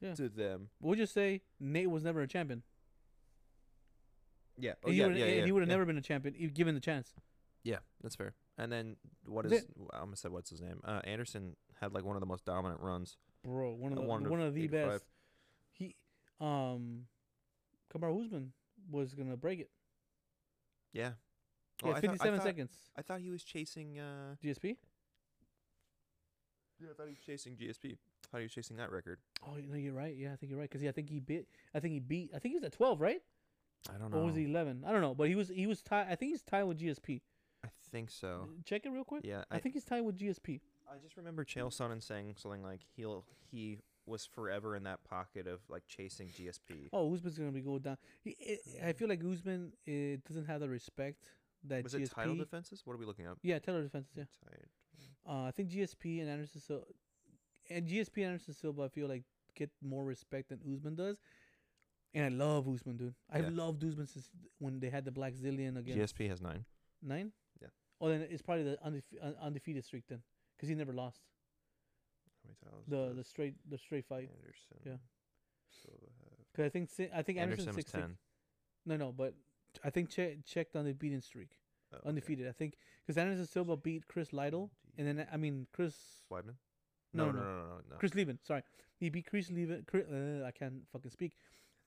Yeah. 0.00 0.14
to 0.14 0.28
them. 0.28 0.70
we'll 0.80 0.96
just 0.96 1.12
say 1.12 1.42
Nate 1.58 1.90
was 1.90 2.02
never 2.02 2.20
a 2.22 2.26
champion. 2.26 2.62
Yeah. 4.58 4.74
Oh 4.84 4.90
he 4.90 4.98
yeah, 4.98 5.06
would 5.06 5.16
yeah, 5.16 5.24
yeah. 5.26 5.44
he 5.44 5.52
would 5.52 5.60
have 5.60 5.68
yeah. 5.68 5.74
never 5.74 5.86
been 5.86 5.96
a 5.98 6.02
champion 6.02 6.34
if 6.38 6.52
given 6.54 6.74
the 6.74 6.80
chance. 6.80 7.14
Yeah, 7.62 7.78
that's 8.02 8.14
fair. 8.16 8.34
And 8.58 8.70
then 8.70 8.96
what 9.24 9.46
is 9.46 9.52
The- 9.52 9.66
I 9.92 10.00
almost 10.00 10.22
said 10.22 10.32
what's 10.32 10.50
his 10.50 10.60
name? 10.60 10.80
Uh, 10.84 11.00
Anderson 11.04 11.56
had 11.80 11.92
like 11.94 12.04
one 12.04 12.16
of 12.16 12.20
the 12.20 12.26
most 12.26 12.44
dominant 12.44 12.80
runs. 12.80 13.16
Bro, 13.42 13.74
one 13.74 13.92
of 13.92 13.96
the 13.98 14.04
one 14.04 14.24
of 14.24 14.30
one 14.30 14.40
of 14.40 14.54
the 14.54 14.64
85. 14.64 14.88
best. 14.88 15.04
He 15.72 15.96
um 16.40 17.06
Kamaru 17.92 18.24
Usman 18.24 18.52
was 18.90 19.14
gonna 19.14 19.36
break 19.36 19.60
it. 19.60 19.70
Yeah. 20.92 21.12
He 21.82 21.88
Oh, 21.88 21.94
had 21.94 21.96
I 21.96 22.00
thought- 22.00 22.08
I 22.08 22.12
57 22.12 22.38
thought- 22.38 22.44
seconds. 22.46 22.90
I 22.96 23.02
thought 23.02 23.20
he 23.20 23.30
was 23.30 23.42
chasing. 23.44 23.98
Uh, 23.98 24.36
GSP? 24.42 24.76
Yeah, 26.80 26.88
I 26.90 26.94
thought 26.94 27.06
he 27.06 27.12
was 27.12 27.20
chasing 27.24 27.54
GSP. 27.54 27.96
How 28.32 28.38
are 28.38 28.40
you 28.40 28.48
chasing 28.48 28.76
that 28.76 28.90
record? 28.90 29.18
Oh, 29.46 29.56
no, 29.68 29.76
you're 29.76 29.92
right. 29.92 30.16
Yeah, 30.16 30.32
I 30.32 30.36
think 30.36 30.50
you're 30.50 30.58
right. 30.58 30.68
Because 30.68 30.82
yeah, 30.82 30.90
I 30.90 30.92
think 30.92 31.10
he 31.10 31.20
beat. 31.20 31.46
I 31.74 31.80
think 31.80 31.92
he 31.92 32.00
beat. 32.00 32.30
I 32.34 32.38
think 32.38 32.52
he 32.52 32.56
was 32.56 32.64
at 32.64 32.72
twelve, 32.72 33.00
right? 33.00 33.20
I 33.92 33.98
don't 33.98 34.10
know. 34.10 34.18
Or 34.18 34.24
was 34.24 34.34
he 34.34 34.44
eleven? 34.44 34.84
I 34.86 34.92
don't 34.92 35.00
know. 35.00 35.14
But 35.14 35.28
he 35.28 35.34
was. 35.34 35.48
He 35.48 35.66
was 35.66 35.82
tied. 35.82 36.06
I 36.10 36.14
think 36.14 36.32
he's 36.32 36.42
tied 36.42 36.64
with 36.64 36.78
GSP. 36.78 37.20
I 37.64 37.68
think 37.90 38.10
so. 38.10 38.48
Check 38.64 38.86
it 38.86 38.90
real 38.90 39.04
quick. 39.04 39.22
Yeah, 39.24 39.44
I, 39.50 39.58
think 39.58 39.74
he's 39.74 39.84
tied 39.84 40.00
with 40.02 40.18
GSP. 40.18 40.60
I 40.90 40.96
just 41.02 41.16
remember 41.16 41.44
Chael 41.44 41.68
Sonnen 41.68 42.02
saying 42.02 42.34
something 42.38 42.62
like 42.62 42.80
he'll 42.96 43.24
he 43.50 43.78
was 44.06 44.26
forever 44.26 44.76
in 44.76 44.84
that 44.84 45.04
pocket 45.04 45.46
of 45.46 45.60
like 45.68 45.82
chasing 45.86 46.28
GSP. 46.28 46.88
Oh, 46.92 47.12
Usman's 47.12 47.38
gonna 47.38 47.52
be 47.52 47.60
going 47.60 47.80
down. 47.80 47.98
He, 48.22 48.36
it, 48.40 48.60
I 48.84 48.92
feel 48.92 49.08
like 49.08 49.22
Usman 49.22 49.72
it 49.86 50.24
doesn't 50.24 50.46
have 50.46 50.60
the 50.60 50.68
respect 50.68 51.26
that 51.64 51.84
was 51.84 51.94
GSP. 51.94 52.02
it 52.02 52.10
title 52.10 52.36
defenses? 52.36 52.82
What 52.84 52.94
are 52.94 52.98
we 52.98 53.06
looking 53.06 53.26
up? 53.26 53.38
Yeah, 53.42 53.58
title 53.58 53.82
defenses. 53.82 54.12
Yeah. 54.16 54.24
Tight. 54.44 54.64
Uh, 55.28 55.44
I 55.44 55.50
think 55.50 55.70
GSP 55.70 56.20
and 56.20 56.28
Anderson 56.30 56.60
Silva, 56.60 56.84
and 57.68 57.86
GSP 57.86 58.16
and 58.18 58.26
Anderson 58.26 58.54
Silva, 58.54 58.82
I 58.82 58.88
feel 58.88 59.06
like 59.08 59.22
get 59.54 59.70
more 59.82 60.04
respect 60.04 60.48
than 60.48 60.60
Usman 60.72 60.94
does. 60.94 61.18
And 62.14 62.24
I 62.24 62.28
love 62.28 62.66
Usman, 62.68 62.96
dude. 62.96 63.14
I've 63.28 63.44
Yeah. 63.44 63.62
loved 63.64 63.84
Usman 63.84 64.06
since 64.06 64.30
when 64.58 64.80
they 64.80 64.90
had 64.90 65.04
the 65.04 65.12
Blackzilian 65.12 65.76
against 65.78 66.16
GSP 66.16 66.28
has 66.28 66.40
nine. 66.40 66.64
nine. 67.02 67.32
Yeah. 67.60 67.68
Oh, 68.00 68.08
then 68.08 68.22
it's 68.22 68.42
probably 68.42 68.64
the 68.64 68.78
undefe- 68.84 69.22
un- 69.22 69.36
undefeated 69.36 69.84
streak 69.84 70.06
then, 70.08 70.22
because 70.56 70.68
he 70.68 70.74
never 70.74 70.92
lost 70.92 71.22
How 72.42 72.48
many 72.48 72.56
titles? 72.64 72.86
the 72.88 73.14
the 73.14 73.24
straight 73.24 73.54
the 73.68 73.78
straight 73.78 74.06
fight. 74.06 74.30
Anderson. 74.36 74.78
yeah. 74.84 74.96
Because 76.50 76.64
I 76.66 76.68
think 76.68 76.90
I 77.14 77.22
think 77.22 77.38
Anderson 77.38 77.40
Anderson 77.40 77.66
was 77.68 77.74
six 77.76 77.92
six. 77.92 78.18
No, 78.86 78.96
no, 78.96 79.12
but 79.12 79.34
I 79.84 79.90
think 79.90 80.10
che- 80.10 80.38
checked 80.44 80.74
on 80.74 80.84
the 80.84 80.92
beating 80.94 81.20
streak, 81.20 81.59
Oh, 81.92 81.96
okay. 81.98 82.08
undefeated. 82.08 82.48
I 82.48 82.52
think 82.52 82.76
because 83.06 83.18
Anderson 83.18 83.46
Silva 83.46 83.76
beat 83.76 84.06
Chris 84.06 84.32
Lytle, 84.32 84.70
and 84.96 85.06
then 85.06 85.26
I 85.32 85.36
mean 85.36 85.66
Chris 85.72 85.94
Weidman. 86.30 86.54
No, 87.12 87.26
No, 87.26 87.32
no, 87.32 87.40
no, 87.40 87.42
no, 87.42 87.80
no. 87.90 87.96
Chris 87.98 88.14
Leben. 88.14 88.38
Sorry, 88.46 88.62
he 88.98 89.08
beat 89.10 89.26
Chris 89.26 89.50
Leben. 89.50 89.84
Chris, 89.86 90.06
uh, 90.08 90.44
I 90.46 90.52
can't 90.52 90.82
fucking 90.92 91.10
speak. 91.10 91.32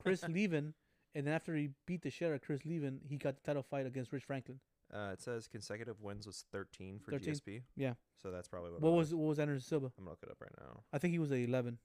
Chris 0.01 0.23
Leben, 0.27 0.73
and 1.15 1.25
then 1.27 1.33
after 1.33 1.55
he 1.55 1.69
beat 1.87 2.01
the 2.01 2.09
shit 2.09 2.27
out 2.29 2.33
of 2.35 2.41
Chris 2.41 2.65
Leben, 2.65 2.99
he 3.07 3.15
got 3.17 3.35
the 3.35 3.41
title 3.41 3.63
fight 3.63 3.85
against 3.85 4.11
Rich 4.11 4.25
Franklin. 4.25 4.59
Uh, 4.93 5.11
it 5.13 5.21
says 5.21 5.47
consecutive 5.47 6.01
wins 6.01 6.27
was 6.27 6.43
thirteen 6.51 6.99
for 6.99 7.11
13? 7.11 7.33
GSP. 7.35 7.61
Yeah. 7.77 7.93
So 8.21 8.29
that's 8.31 8.47
probably 8.49 8.71
what. 8.71 8.81
What 8.81 8.89
it 8.91 8.95
was 8.95 9.15
what 9.15 9.27
was 9.29 9.39
Anderson 9.39 9.65
Silva? 9.65 9.85
I'm 9.97 10.03
gonna 10.03 10.09
look 10.11 10.19
it 10.23 10.29
up 10.29 10.37
right 10.41 10.51
now. 10.59 10.81
I 10.91 10.97
think 10.97 11.13
he 11.13 11.19
was 11.19 11.31
a 11.31 11.35
eleven. 11.37 11.77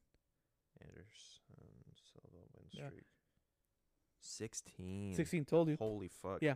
Anderson 0.80 1.94
Silva 2.12 2.36
win 2.54 2.64
Yeah. 2.72 2.88
streak. 2.88 3.04
Sixteen. 4.20 5.14
Sixteen. 5.14 5.44
Told 5.44 5.68
you. 5.68 5.76
Holy 5.78 6.08
fuck. 6.08 6.38
Yeah. 6.42 6.54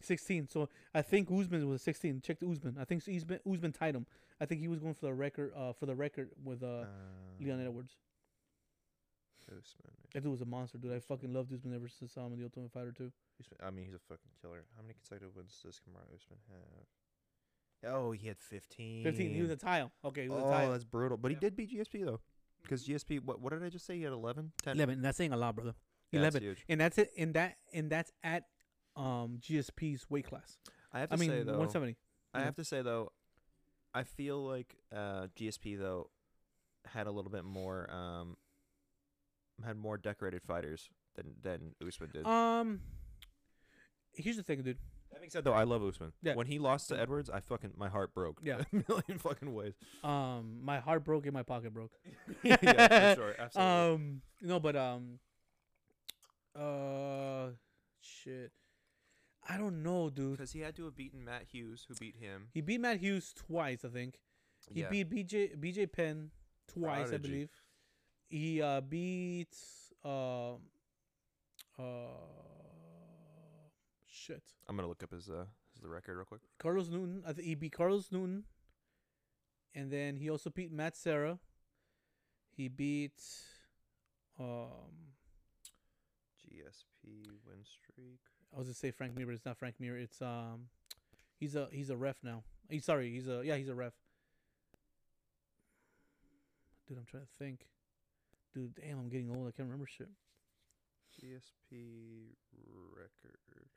Sixteen. 0.00 0.48
So 0.48 0.68
I 0.94 1.02
think 1.02 1.28
Usman 1.30 1.68
was 1.68 1.82
sixteen. 1.82 2.20
Check 2.20 2.38
the 2.40 2.48
Usman. 2.48 2.76
I 2.80 2.84
think 2.84 3.02
Usman 3.08 3.40
Usman 3.50 3.72
tied 3.72 3.94
him. 3.94 4.06
I 4.40 4.46
think 4.46 4.60
he 4.60 4.68
was 4.68 4.78
going 4.80 4.94
for 4.94 5.06
the 5.06 5.14
record. 5.14 5.52
Uh, 5.56 5.72
for 5.72 5.86
the 5.86 5.94
record 5.94 6.30
with 6.42 6.62
uh, 6.62 6.84
Leon 7.40 7.60
Um, 7.60 7.66
Edwards. 7.66 7.96
Usman. 9.48 9.92
That 10.14 10.22
dude 10.22 10.32
was 10.32 10.40
a 10.40 10.46
monster, 10.46 10.78
dude. 10.78 10.92
I 10.92 10.98
fucking 11.00 11.32
loved 11.32 11.52
Usman 11.52 11.74
ever 11.74 11.88
since 11.88 12.12
I 12.12 12.20
saw 12.20 12.26
him 12.26 12.32
in 12.34 12.38
the 12.38 12.44
Ultimate 12.44 12.72
Fighter 12.72 12.92
too. 12.92 13.12
Usman. 13.40 13.58
I 13.62 13.70
mean, 13.70 13.84
he's 13.86 13.94
a 13.94 13.98
fucking 13.98 14.30
killer. 14.40 14.64
How 14.76 14.82
many 14.82 14.94
consecutive 14.94 15.34
wins 15.36 15.58
does 15.62 15.80
Kamaru 15.80 16.14
Usman 16.16 16.38
have? 16.50 17.92
Oh, 17.94 18.12
he 18.12 18.28
had 18.28 18.38
fifteen. 18.38 19.02
Fifteen. 19.02 19.34
He 19.34 19.42
was 19.42 19.50
a 19.50 19.56
tile. 19.56 19.90
Okay, 20.04 20.22
he 20.22 20.28
was 20.28 20.42
oh, 20.44 20.48
a 20.48 20.50
tile. 20.52 20.70
that's 20.70 20.84
brutal. 20.84 21.16
But 21.18 21.32
Yeah. 21.32 21.36
he 21.36 21.40
did 21.40 21.56
beat 21.56 21.70
GSP 21.72 22.04
though, 22.04 22.20
because 22.62 22.86
GSP. 22.86 23.20
What 23.22 23.40
what 23.40 23.52
did 23.52 23.62
I 23.62 23.68
just 23.68 23.84
say? 23.86 23.96
He 23.96 24.02
had 24.04 24.12
11? 24.12 24.52
10? 24.62 24.76
Eleven. 24.76 25.02
That's 25.02 25.18
saying 25.18 25.32
a 25.32 25.36
lot, 25.36 25.54
brother. 25.56 25.74
Yeah, 26.12 26.20
that's 26.20 26.34
Eleven. 26.36 26.48
huge. 26.48 26.64
and 26.68 26.80
that's 26.80 26.98
it. 26.98 27.10
And 27.18 27.34
that 27.34 27.56
and 27.72 27.90
that's 27.90 28.12
at 28.22 28.44
um 28.96 29.38
GSP's 29.40 30.08
weight 30.10 30.26
class. 30.26 30.58
I 30.92 31.00
have 31.00 31.08
to 31.10 31.14
I 31.14 31.18
mean, 31.18 31.30
say 31.30 31.38
though. 31.42 31.58
170. 31.58 31.96
I 32.34 32.38
Yeah. 32.40 32.44
have 32.46 32.56
to 32.56 32.64
say 32.64 32.82
though, 32.82 33.12
I 33.94 34.04
feel 34.04 34.42
like 34.44 34.76
uh, 34.94 35.28
GSP 35.38 35.78
though 35.78 36.10
had 36.86 37.06
a 37.06 37.10
little 37.10 37.30
bit 37.30 37.44
more 37.44 37.90
um 37.92 38.36
had 39.64 39.76
more 39.76 39.96
decorated 39.96 40.42
fighters 40.42 40.88
than 41.14 41.34
than 41.42 41.74
Usman 41.86 42.10
did. 42.12 42.26
Um, 42.26 42.80
here's 44.14 44.36
the 44.36 44.42
thing, 44.42 44.62
dude. 44.62 44.78
that 45.10 45.20
being 45.20 45.30
said 45.30 45.44
though, 45.44 45.52
I 45.52 45.64
love 45.64 45.82
Usman. 45.84 46.12
Yeah. 46.22 46.34
When 46.34 46.46
he 46.46 46.58
lost 46.58 46.88
to 46.88 46.98
Edwards, 46.98 47.30
I 47.30 47.40
fucking 47.40 47.72
my 47.76 47.88
heart 47.88 48.14
broke. 48.14 48.40
Yeah. 48.42 48.62
a 48.72 48.76
million 48.88 49.18
fucking 49.18 49.52
ways. 49.54 49.74
Um, 50.02 50.58
my 50.62 50.80
heart 50.80 51.04
broke 51.04 51.26
and 51.26 51.34
my 51.34 51.42
pocket 51.42 51.72
broke. 51.72 51.92
yeah, 52.42 52.56
for 53.14 53.20
sure, 53.20 53.34
absolutely. 53.38 53.94
Um, 53.94 54.22
no, 54.40 54.58
but 54.58 54.74
um, 54.76 55.18
uh, 56.58 57.48
shit. 58.00 58.52
I 59.48 59.56
don't 59.56 59.82
know, 59.82 60.08
dude. 60.08 60.32
Because 60.32 60.52
he 60.52 60.60
had 60.60 60.76
to 60.76 60.84
have 60.84 60.96
beaten 60.96 61.24
Matt 61.24 61.44
Hughes, 61.50 61.84
who 61.88 61.94
beat 61.94 62.16
him. 62.16 62.48
He 62.52 62.60
beat 62.60 62.80
Matt 62.80 62.98
Hughes 62.98 63.34
twice, 63.34 63.84
I 63.84 63.88
think. 63.88 64.20
He 64.72 64.80
yeah. 64.80 64.88
beat 64.88 65.10
BJ 65.10 65.56
BJ 65.58 65.90
Penn 65.90 66.30
twice, 66.72 67.12
I 67.12 67.16
believe. 67.16 67.50
He 68.28 68.62
uh 68.62 68.80
beat 68.80 69.54
uh 70.04 70.54
uh 71.78 71.82
shit. 74.06 74.42
I'm 74.68 74.76
gonna 74.76 74.88
look 74.88 75.02
up 75.02 75.12
his 75.12 75.28
uh 75.28 75.44
his 75.74 75.82
the 75.82 75.88
record 75.88 76.16
real 76.16 76.24
quick. 76.24 76.42
Carlos 76.58 76.88
Newton. 76.88 77.22
I 77.26 77.32
think 77.32 77.46
he 77.46 77.54
beat 77.54 77.72
Carlos 77.72 78.12
Newton, 78.12 78.44
and 79.74 79.90
then 79.90 80.16
he 80.16 80.30
also 80.30 80.50
beat 80.50 80.72
Matt 80.72 80.96
Serra. 80.96 81.38
He 82.56 82.68
beat 82.68 83.20
um 84.38 85.12
GSP 86.40 87.26
win 87.44 87.64
streak. 87.64 88.20
I 88.54 88.58
was 88.58 88.66
gonna 88.68 88.74
say 88.74 88.90
Frank 88.90 89.16
Mir, 89.16 89.26
but 89.26 89.34
it's 89.34 89.46
not 89.46 89.56
Frank 89.56 89.76
Mir. 89.80 89.96
It's 89.96 90.20
um 90.20 90.68
he's 91.38 91.54
a 91.54 91.68
he's 91.72 91.90
a 91.90 91.96
ref 91.96 92.16
now. 92.22 92.42
He's 92.68 92.84
sorry, 92.84 93.10
he's 93.10 93.28
a 93.28 93.42
yeah, 93.44 93.56
he's 93.56 93.68
a 93.68 93.74
ref. 93.74 93.92
Dude, 96.88 96.98
I'm 96.98 97.04
trying 97.04 97.24
to 97.24 97.44
think. 97.44 97.66
Dude, 98.52 98.74
damn, 98.74 98.98
I'm 98.98 99.08
getting 99.08 99.30
old. 99.30 99.48
I 99.48 99.52
can't 99.52 99.68
remember 99.68 99.86
shit. 99.86 100.10
GSP 101.18 102.34
record. 102.94 103.68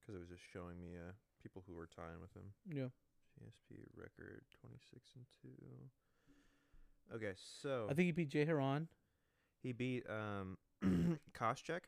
Because 0.00 0.16
it 0.16 0.18
was 0.18 0.28
just 0.28 0.42
showing 0.52 0.80
me 0.80 0.96
uh 0.96 1.12
people 1.42 1.62
who 1.66 1.74
were 1.74 1.88
tying 1.94 2.20
with 2.20 2.34
him. 2.34 2.52
Yeah. 2.68 2.90
GSP 3.38 3.86
record 3.96 4.42
26 4.60 5.10
and 5.16 5.24
2. 7.10 7.16
Okay, 7.16 7.34
so 7.36 7.86
I 7.90 7.94
think 7.94 8.06
he 8.06 8.12
beat 8.12 8.28
Jay 8.28 8.46
Hieron, 8.46 8.86
he 9.62 9.72
beat 9.72 10.04
um 10.08 10.56
Koscheck, 11.38 11.82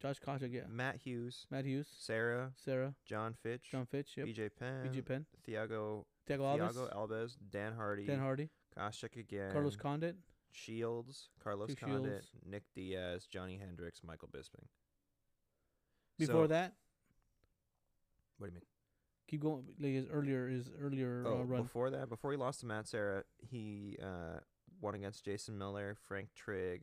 Josh 0.00 0.18
Koscheck, 0.20 0.52
yeah. 0.52 0.62
Matt 0.68 0.96
Hughes, 0.96 1.46
Matt 1.50 1.64
Hughes, 1.66 1.86
Serra, 1.98 2.52
Serra, 2.56 2.94
John 3.04 3.34
Fitch, 3.42 3.70
John 3.70 3.86
Fitch, 3.86 4.12
yep. 4.16 4.26
BJ 4.26 4.50
Penn, 4.58 4.88
BJ 4.90 5.04
Penn, 5.04 5.26
Thiago, 5.46 6.04
Thiago 6.28 6.56
Alves, 6.58 6.74
Thiago 6.74 6.96
Alves, 6.96 7.36
Dan 7.50 7.74
Hardy, 7.74 8.06
Dan 8.06 8.18
Hardy, 8.18 8.48
Koscheck 8.78 9.16
again, 9.16 9.52
Carlos 9.52 9.76
Condit. 9.76 10.16
Shields, 10.52 11.28
Carlos 11.44 11.68
Two 11.68 11.76
Condit, 11.76 12.10
Shields. 12.10 12.30
Nick 12.44 12.62
Diaz, 12.74 13.26
Johnny 13.30 13.56
Hendricks, 13.56 14.00
Michael 14.04 14.28
Bisping. 14.28 14.66
Before 16.18 16.44
So- 16.44 16.46
that, 16.48 16.74
what 18.38 18.46
do 18.48 18.50
you 18.52 18.54
mean? 18.54 18.64
keep 19.28 19.42
going. 19.42 19.64
Like 19.78 19.92
his 19.92 20.06
earlier, 20.10 20.48
his 20.48 20.70
earlier 20.80 21.22
Oh, 21.24 21.40
uh, 21.40 21.44
run. 21.44 21.62
before 21.62 21.90
that, 21.90 22.08
before 22.08 22.32
he 22.32 22.36
lost 22.36 22.60
to 22.60 22.66
Matt 22.66 22.88
Serra, 22.88 23.22
he 23.38 23.96
uh, 24.02 24.40
won 24.80 24.94
against 24.96 25.24
Jason 25.24 25.56
Miller, 25.56 25.94
Frank 26.08 26.30
Trigg, 26.34 26.82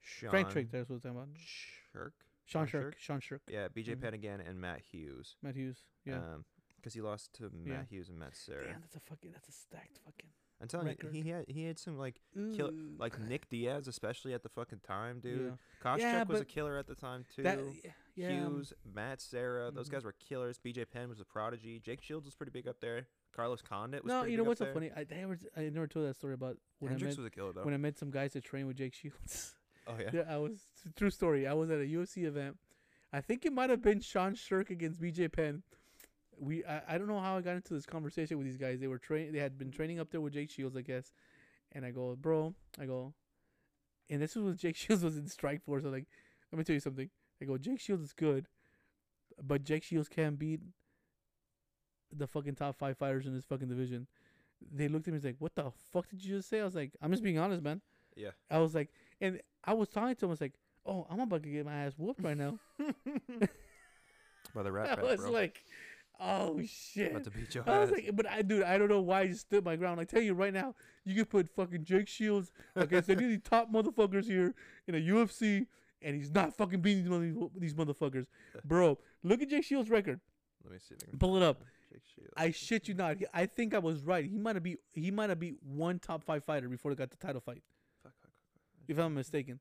Sean 0.00 0.28
Frank 0.30 0.50
Trigg, 0.50 0.70
that's 0.70 0.90
what 0.90 0.96
I'm 0.96 1.00
talking 1.00 1.16
about. 1.16 1.28
Sherk, 1.38 2.12
Sean 2.44 2.66
Sherk, 2.66 2.94
Sean 2.98 3.20
Sherk, 3.20 3.40
yeah, 3.48 3.68
BJ 3.68 3.94
Mhm. 3.96 4.00
Penn 4.02 4.14
again, 4.14 4.40
and 4.40 4.60
Matt 4.60 4.80
Hughes. 4.82 5.36
Matt 5.42 5.54
Hughes. 5.54 5.84
Yeah. 6.04 6.16
Um, 6.18 6.44
because 6.76 6.94
he 6.94 7.00
lost 7.00 7.32
to 7.34 7.44
Yeah. 7.64 7.74
Matt 7.74 7.86
Hughes 7.88 8.08
and 8.08 8.18
Matt 8.18 8.34
Serra. 8.36 8.66
Damn, 8.66 8.80
that's 8.80 8.96
a 8.96 9.00
fucking, 9.00 9.30
that's 9.32 9.48
a 9.48 9.52
stacked 9.52 9.98
fucking. 10.04 10.30
I'm 10.60 10.68
telling 10.68 10.86
record. 10.86 11.12
you, 11.14 11.22
he 11.24 11.28
had 11.30 11.44
he 11.48 11.64
had 11.64 11.76
some 11.78 11.98
like 11.98 12.20
kill 12.54 12.70
like 12.96 13.18
Nick 13.18 13.48
Diaz, 13.48 13.88
especially 13.88 14.32
at 14.32 14.44
the 14.44 14.48
fucking 14.48 14.78
time, 14.80 15.18
dude. 15.18 15.40
Yeah. 15.40 15.56
Koscheck 15.82 15.98
Yeah, 16.00 16.22
was 16.22 16.40
a 16.40 16.44
killer 16.44 16.76
at 16.78 16.86
the 16.86 16.94
time 16.94 17.24
too. 17.34 17.42
That, 17.42 17.58
yeah. 18.14 18.28
um, 18.46 18.54
Hughes, 18.54 18.72
Matt 18.84 19.20
Serra, 19.20 19.72
those 19.72 19.88
Mhm. 19.88 19.92
guys 19.92 20.04
were 20.04 20.12
killers. 20.12 20.58
BJ 20.60 20.84
Penn 20.84 21.08
was 21.08 21.18
a 21.18 21.24
prodigy. 21.24 21.80
Jake 21.80 22.00
Shields 22.00 22.26
was 22.26 22.36
pretty 22.36 22.52
big 22.52 22.68
up 22.68 22.78
there. 22.80 23.08
Carlos 23.32 23.60
Condit 23.60 24.04
was 24.04 24.08
No, 24.10 24.22
you 24.24 24.36
know 24.36 24.44
what's 24.44 24.58
so 24.58 24.66
there. 24.66 24.74
funny? 24.74 24.92
I, 24.92 25.00
I, 25.00 25.04
never, 25.10 25.38
I 25.56 25.60
never 25.68 25.86
told 25.88 26.06
that 26.06 26.14
story 26.14 26.34
about 26.34 26.58
when 26.78 26.92
I 26.92 26.96
met 26.96 27.16
was 27.16 27.26
a 27.26 27.30
killer 27.30 27.52
though. 27.52 27.64
when 27.64 27.74
I 27.74 27.78
met 27.78 27.98
some 27.98 28.10
guys 28.12 28.34
that 28.34 28.44
train 28.44 28.66
with 28.68 28.76
Jake 28.76 28.94
Shields. 28.94 29.56
oh 29.86 29.94
yeah. 29.98 30.10
yeah, 30.12 30.22
I 30.28 30.38
was 30.38 30.60
true 30.96 31.10
story. 31.10 31.46
I 31.46 31.54
was 31.54 31.70
at 31.70 31.78
a 31.78 31.84
UFC 31.84 32.24
event. 32.24 32.56
I 33.12 33.20
think 33.20 33.44
it 33.44 33.52
might 33.52 33.70
have 33.70 33.82
been 33.82 34.00
Sean 34.00 34.34
Sherk 34.34 34.70
against 34.70 35.00
BJ 35.00 35.30
Penn. 35.30 35.62
We 36.38 36.64
I, 36.64 36.82
I 36.88 36.98
don't 36.98 37.08
know 37.08 37.20
how 37.20 37.36
I 37.36 37.40
got 37.40 37.56
into 37.56 37.74
this 37.74 37.86
conversation 37.86 38.38
with 38.38 38.46
these 38.46 38.56
guys. 38.56 38.80
They 38.80 38.88
were 38.88 38.98
train 38.98 39.32
they 39.32 39.38
had 39.38 39.58
been 39.58 39.70
training 39.70 40.00
up 40.00 40.10
there 40.10 40.20
with 40.20 40.32
Jake 40.32 40.50
Shields, 40.50 40.76
I 40.76 40.82
guess. 40.82 41.12
And 41.72 41.84
I 41.84 41.90
go, 41.90 42.16
bro, 42.20 42.54
I 42.78 42.84
go, 42.84 43.14
and 44.10 44.20
this 44.20 44.36
was 44.36 44.44
when 44.44 44.56
Jake 44.58 44.76
Shields 44.76 45.02
was 45.02 45.16
in 45.16 45.24
Strikeforce. 45.24 45.84
I'm 45.84 45.92
like, 45.92 46.06
let 46.50 46.58
me 46.58 46.64
tell 46.64 46.74
you 46.74 46.80
something. 46.80 47.08
I 47.40 47.44
go, 47.44 47.58
Jake 47.58 47.80
Shields 47.80 48.02
is 48.02 48.12
good, 48.12 48.46
but 49.42 49.64
Jake 49.64 49.82
Shields 49.82 50.08
can't 50.08 50.38
beat 50.38 50.60
the 52.14 52.26
fucking 52.26 52.54
top 52.54 52.76
five 52.76 52.98
fighters 52.98 53.26
in 53.26 53.34
this 53.34 53.44
fucking 53.44 53.68
division. 53.68 54.06
They 54.70 54.86
looked 54.88 55.08
at 55.08 55.12
me 55.12 55.16
and 55.16 55.24
was 55.24 55.24
like, 55.24 55.36
what 55.38 55.54
the 55.54 55.72
fuck 55.92 56.08
did 56.08 56.24
you 56.24 56.36
just 56.36 56.48
say? 56.48 56.60
I 56.60 56.64
was 56.64 56.74
like, 56.74 56.92
I'm 57.00 57.10
just 57.10 57.22
being 57.22 57.38
honest, 57.38 57.62
man. 57.62 57.80
Yeah. 58.14 58.30
I 58.50 58.58
was 58.58 58.74
like, 58.74 58.90
and 59.22 59.40
I 59.64 59.72
was 59.72 59.88
talking 59.88 60.14
to 60.16 60.24
him. 60.26 60.30
I 60.30 60.32
was 60.32 60.40
like, 60.42 60.52
"Oh, 60.84 61.06
I'm 61.08 61.20
about 61.20 61.42
to 61.44 61.48
get 61.48 61.64
my 61.64 61.72
ass 61.86 61.94
whooped 61.96 62.22
right 62.22 62.36
now." 62.36 62.58
By 64.54 64.62
the 64.62 64.68
I 64.70 64.72
rat 64.72 64.88
pack, 64.96 65.02
was 65.02 65.20
bro. 65.20 65.30
like, 65.30 65.64
oh 66.20 66.60
shit. 66.66 67.10
About 67.12 67.24
to 67.24 67.30
beat 67.30 67.54
your 67.54 67.64
I 67.68 67.78
was 67.80 67.90
like, 67.90 68.10
but 68.14 68.26
I, 68.28 68.42
dude, 68.42 68.62
I 68.64 68.78
don't 68.78 68.88
know 68.88 69.00
why 69.00 69.20
I 69.22 69.26
just 69.28 69.42
stood 69.42 69.64
my 69.64 69.76
ground. 69.76 70.00
I 70.00 70.04
tell 70.04 70.22
you 70.22 70.34
right 70.34 70.52
now, 70.52 70.74
you 71.04 71.14
could 71.14 71.30
put 71.30 71.48
fucking 71.54 71.84
Jake 71.84 72.08
Shields 72.08 72.52
against 72.76 73.08
any 73.08 73.24
of 73.24 73.30
these 73.30 73.42
top 73.42 73.72
motherfuckers 73.72 74.24
here 74.26 74.54
in 74.86 74.94
a 74.94 74.98
UFC, 74.98 75.66
and 76.02 76.14
he's 76.16 76.30
not 76.30 76.54
fucking 76.56 76.80
beating 76.80 77.04
these, 77.04 77.34
mother- 77.34 77.48
these 77.56 77.74
motherfuckers, 77.74 78.26
bro. 78.64 78.98
Look 79.22 79.42
at 79.42 79.48
Jake 79.48 79.64
Shields' 79.64 79.88
record. 79.90 80.20
Let 80.64 80.72
me 80.72 80.78
see. 80.78 80.94
if 80.94 81.00
I 81.06 81.10
can 81.10 81.18
Pull 81.18 81.36
it 81.36 81.42
up. 81.42 81.62
Jake 81.92 82.02
Shields. 82.14 82.30
I 82.36 82.50
shit 82.50 82.88
you 82.88 82.94
not. 82.94 83.16
He- 83.18 83.26
I 83.34 83.46
think 83.46 83.74
I 83.74 83.78
was 83.78 84.02
right. 84.02 84.24
He 84.24 84.38
might 84.38 84.56
have 84.56 84.62
beat. 84.62 84.78
He 84.92 85.10
might 85.10 85.30
have 85.30 85.40
beat 85.40 85.56
one 85.62 85.98
top 85.98 86.22
five 86.24 86.44
fighter 86.44 86.68
before 86.68 86.90
they 86.92 86.96
got 86.96 87.10
the 87.10 87.16
title 87.16 87.40
fight, 87.40 87.62
if 88.88 88.98
I'm 88.98 89.14
mistaken. 89.14 89.60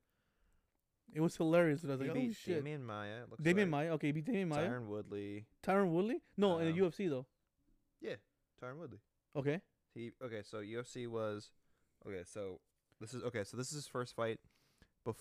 It 1.14 1.20
was 1.20 1.36
hilarious. 1.36 1.84
I 1.84 1.88
was 1.90 2.00
He 2.02 2.08
like, 2.08 2.18
oh 2.18 2.32
shit. 2.32 2.64
Demian 2.64 2.82
Maia. 2.84 3.22
Looks 3.30 3.44
Demian 3.44 3.58
like. 3.58 3.68
Maia. 3.70 3.94
Okay, 3.96 4.08
he 4.08 4.12
beat 4.14 4.26
Demian 4.26 4.48
Maia. 4.48 4.70
Tyron 4.70 4.86
Woodley. 4.86 5.46
Tyron 5.66 5.90
Woodley. 5.92 6.22
No, 6.38 6.60
in 6.60 6.68
Um, 6.70 6.74
the 6.74 6.82
UFC 6.82 7.10
though. 7.10 7.26
Yeah, 8.00 8.16
Tyron 8.64 8.78
Woodley. 8.78 9.00
Okay. 9.36 9.62
He 9.94 10.12
okay. 10.24 10.42
So 10.44 10.60
UFC 10.62 11.08
was 11.08 11.52
okay. 12.08 12.22
So 12.24 12.62
this 13.02 13.14
is 13.14 13.24
okay. 13.24 13.44
So 13.44 13.58
this 13.58 13.68
is 13.70 13.74
his 13.76 13.88
first 13.88 14.16
fight, 14.16 14.40
bef- 15.06 15.16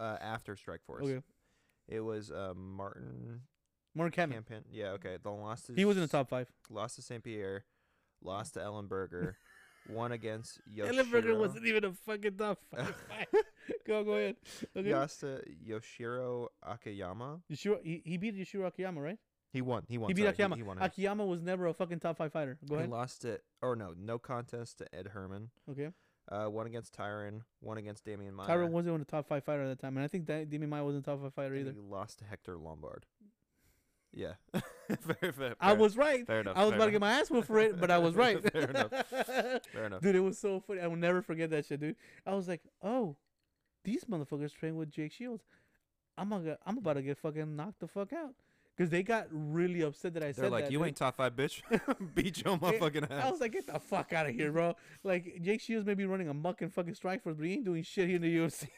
uh, 0.00 0.16
after 0.20 0.56
Strikeforce. 0.56 1.02
Okay. 1.02 1.22
It 1.88 2.00
was 2.00 2.32
uh, 2.32 2.52
Martin 2.56 3.42
Mark 3.94 4.12
Kamen. 4.16 4.32
Campaign. 4.32 4.62
Yeah. 4.68 4.90
Okay. 4.92 5.16
The 5.22 5.30
lost 5.30 5.70
He 5.76 5.84
was 5.84 5.96
in 5.96 6.02
the 6.02 6.08
top 6.08 6.28
five. 6.28 6.50
Lost 6.68 6.96
to 6.96 7.02
Saint 7.02 7.22
Pierre. 7.22 7.64
Lost 8.20 8.54
to 8.54 8.60
Ellenberger. 8.60 9.34
won 9.90 10.12
against 10.12 10.60
Yoshiro. 10.68 10.92
Ellenberger 10.92 11.38
wasn't 11.38 11.66
even 11.66 11.84
a 11.84 11.92
fucking 11.92 12.36
top 12.36 12.58
five 12.74 12.94
fight. 13.08 13.28
go 13.86 14.04
go 14.04 14.12
ahead. 14.12 14.36
Okay. 14.76 14.94
Lost 14.94 15.20
to 15.20 15.42
Yoshiro 15.66 16.48
Akiyama. 16.62 17.40
Yashiro, 17.52 17.78
he, 17.82 18.02
he 18.04 18.16
beat 18.16 18.36
Yashiro 18.36 18.66
Akiyama, 18.66 19.00
right? 19.00 19.18
He 19.52 19.62
won. 19.62 19.84
He 19.88 19.98
won. 19.98 20.08
he 20.08 20.14
beat 20.14 20.22
sorry, 20.22 20.32
Akiyama. 20.32 20.56
He, 20.56 20.62
won. 20.62 20.78
Akiyama 20.80 21.24
was 21.24 21.42
never 21.42 21.66
a 21.66 21.74
fucking 21.74 22.00
top 22.00 22.18
five 22.18 22.32
fighter. 22.32 22.58
Go 22.68 22.74
ahead. 22.76 22.88
he 22.88 22.92
lost 22.92 23.24
it. 23.24 23.42
Or 23.62 23.76
no, 23.76 23.94
no 23.96 24.18
contest 24.18 24.78
to 24.78 24.94
Ed 24.94 25.08
Herman. 25.08 25.50
Okay. 25.70 25.90
Uh, 26.30 26.46
one 26.46 26.66
against 26.66 26.96
Tyron. 26.96 27.42
One 27.60 27.78
against 27.78 28.04
Demian 28.04 28.32
Maia. 28.32 28.48
Tyron 28.48 28.70
wasn't 28.70 28.92
even 28.92 29.02
a 29.02 29.04
top 29.04 29.28
five 29.28 29.44
fighter 29.44 29.62
at 29.62 29.68
that 29.68 29.78
time, 29.78 29.96
and 29.96 30.04
I 30.04 30.08
think 30.08 30.26
that 30.26 30.50
Demian 30.50 30.68
Maia 30.68 30.84
wasn't 30.84 31.06
a 31.06 31.10
top 31.10 31.22
five 31.22 31.34
fighter 31.34 31.54
and 31.54 31.68
either. 31.68 31.72
He 31.72 31.78
lost 31.78 32.18
to 32.18 32.24
Hector 32.24 32.56
Lombard. 32.56 33.06
Yeah. 34.12 34.32
fair, 35.00 35.32
fair, 35.32 35.54
I 35.60 35.70
fair. 35.70 35.76
was 35.76 35.96
right. 35.96 36.26
Fair 36.26 36.40
enough. 36.40 36.56
I 36.56 36.64
was 36.64 36.74
about 36.74 36.86
to 36.86 36.90
get 36.90 37.00
my 37.00 37.12
ass 37.12 37.30
whooped 37.30 37.46
for 37.46 37.58
it, 37.58 37.80
but 37.80 37.90
I 37.90 37.98
was 37.98 38.14
right. 38.16 38.42
Fair 38.52 38.70
enough. 38.70 38.90
Fair 39.72 39.86
enough. 39.86 40.02
Dude, 40.02 40.16
it 40.16 40.20
was 40.20 40.38
so 40.38 40.60
funny. 40.60 40.80
I 40.80 40.86
will 40.86 40.96
never 40.96 41.22
forget 41.22 41.50
that 41.50 41.66
shit, 41.66 41.80
dude. 41.80 41.96
I 42.26 42.34
was 42.34 42.48
like, 42.48 42.62
oh, 42.82 43.16
these 43.84 44.04
motherfuckers 44.04 44.54
train 44.54 44.76
with 44.76 44.90
Jake 44.90 45.12
Shields. 45.12 45.44
I'm 46.18 46.30
gonna, 46.30 46.56
I'm 46.64 46.78
about 46.78 46.94
to 46.94 47.02
get 47.02 47.18
fucking 47.18 47.56
knocked 47.56 47.80
the 47.80 47.88
fuck 47.88 48.12
out. 48.12 48.34
Because 48.76 48.90
they 48.90 49.02
got 49.02 49.26
really 49.30 49.80
upset 49.80 50.12
that 50.14 50.22
I 50.22 50.26
said. 50.26 50.36
They're 50.36 50.44
said 50.44 50.52
like, 50.52 50.64
that. 50.64 50.72
you 50.72 50.78
dude. 50.78 50.88
ain't 50.88 50.96
top 50.96 51.16
five, 51.16 51.34
bitch. 51.34 51.62
Beat 52.14 52.44
your 52.44 52.58
motherfucking 52.58 53.10
ass. 53.10 53.24
I 53.24 53.30
was 53.30 53.40
like, 53.40 53.52
get 53.52 53.66
the 53.66 53.78
fuck 53.78 54.12
out 54.12 54.26
of 54.26 54.34
here, 54.34 54.52
bro. 54.52 54.74
Like, 55.02 55.38
Jake 55.40 55.62
Shields 55.62 55.86
may 55.86 55.94
be 55.94 56.04
running 56.04 56.28
a 56.28 56.34
muck 56.34 56.60
and 56.60 56.72
fucking 56.72 56.92
Strikeforce, 56.94 57.38
but 57.38 57.46
he 57.46 57.54
ain't 57.54 57.64
doing 57.64 57.82
shit 57.82 58.06
here 58.06 58.16
in 58.16 58.22
the 58.22 58.36
UFC. 58.36 58.68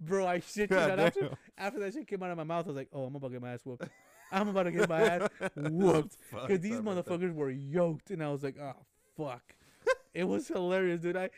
Bro, 0.00 0.26
I 0.26 0.40
shit 0.40 0.70
you 0.70 0.76
not. 0.76 0.98
After, 0.98 1.30
after 1.56 1.80
that 1.80 1.92
shit 1.92 2.06
came 2.06 2.22
out 2.22 2.30
of 2.30 2.36
my 2.36 2.44
mouth, 2.44 2.66
I 2.66 2.68
was 2.68 2.76
like, 2.76 2.88
oh, 2.92 3.04
I'm 3.04 3.14
about 3.14 3.28
to 3.28 3.32
get 3.34 3.42
my 3.42 3.52
ass 3.52 3.60
whooped. 3.64 3.88
I'm 4.32 4.48
about 4.48 4.64
to 4.64 4.72
get 4.72 4.88
my 4.88 5.00
ass 5.00 5.28
whooped. 5.56 6.16
Because 6.30 6.60
these 6.60 6.80
motherfuckers 6.80 7.34
were 7.34 7.50
yoked, 7.50 8.10
and 8.10 8.22
I 8.22 8.30
was 8.30 8.42
like, 8.42 8.56
oh, 8.60 8.74
fuck. 9.16 9.42
it 10.14 10.24
was 10.24 10.48
hilarious, 10.48 11.00
dude. 11.00 11.16
I. 11.16 11.30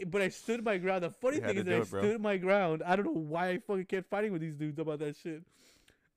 Eh, 0.00 0.04
but 0.06 0.22
I 0.22 0.28
stood 0.28 0.64
my 0.64 0.78
ground. 0.78 1.04
The 1.04 1.10
funny 1.10 1.36
You 1.36 1.42
thing 1.42 1.58
is 1.58 1.68
I 1.68 1.72
it, 1.72 1.86
stood 1.86 2.20
my 2.20 2.36
ground. 2.36 2.82
I 2.86 2.96
don't 2.96 3.06
know 3.06 3.12
why 3.12 3.50
I 3.50 3.58
fucking 3.58 3.86
kept 3.86 4.08
fighting 4.08 4.32
with 4.32 4.40
these 4.40 4.54
dudes 4.54 4.78
about 4.78 5.00
that 5.00 5.16
shit. 5.16 5.42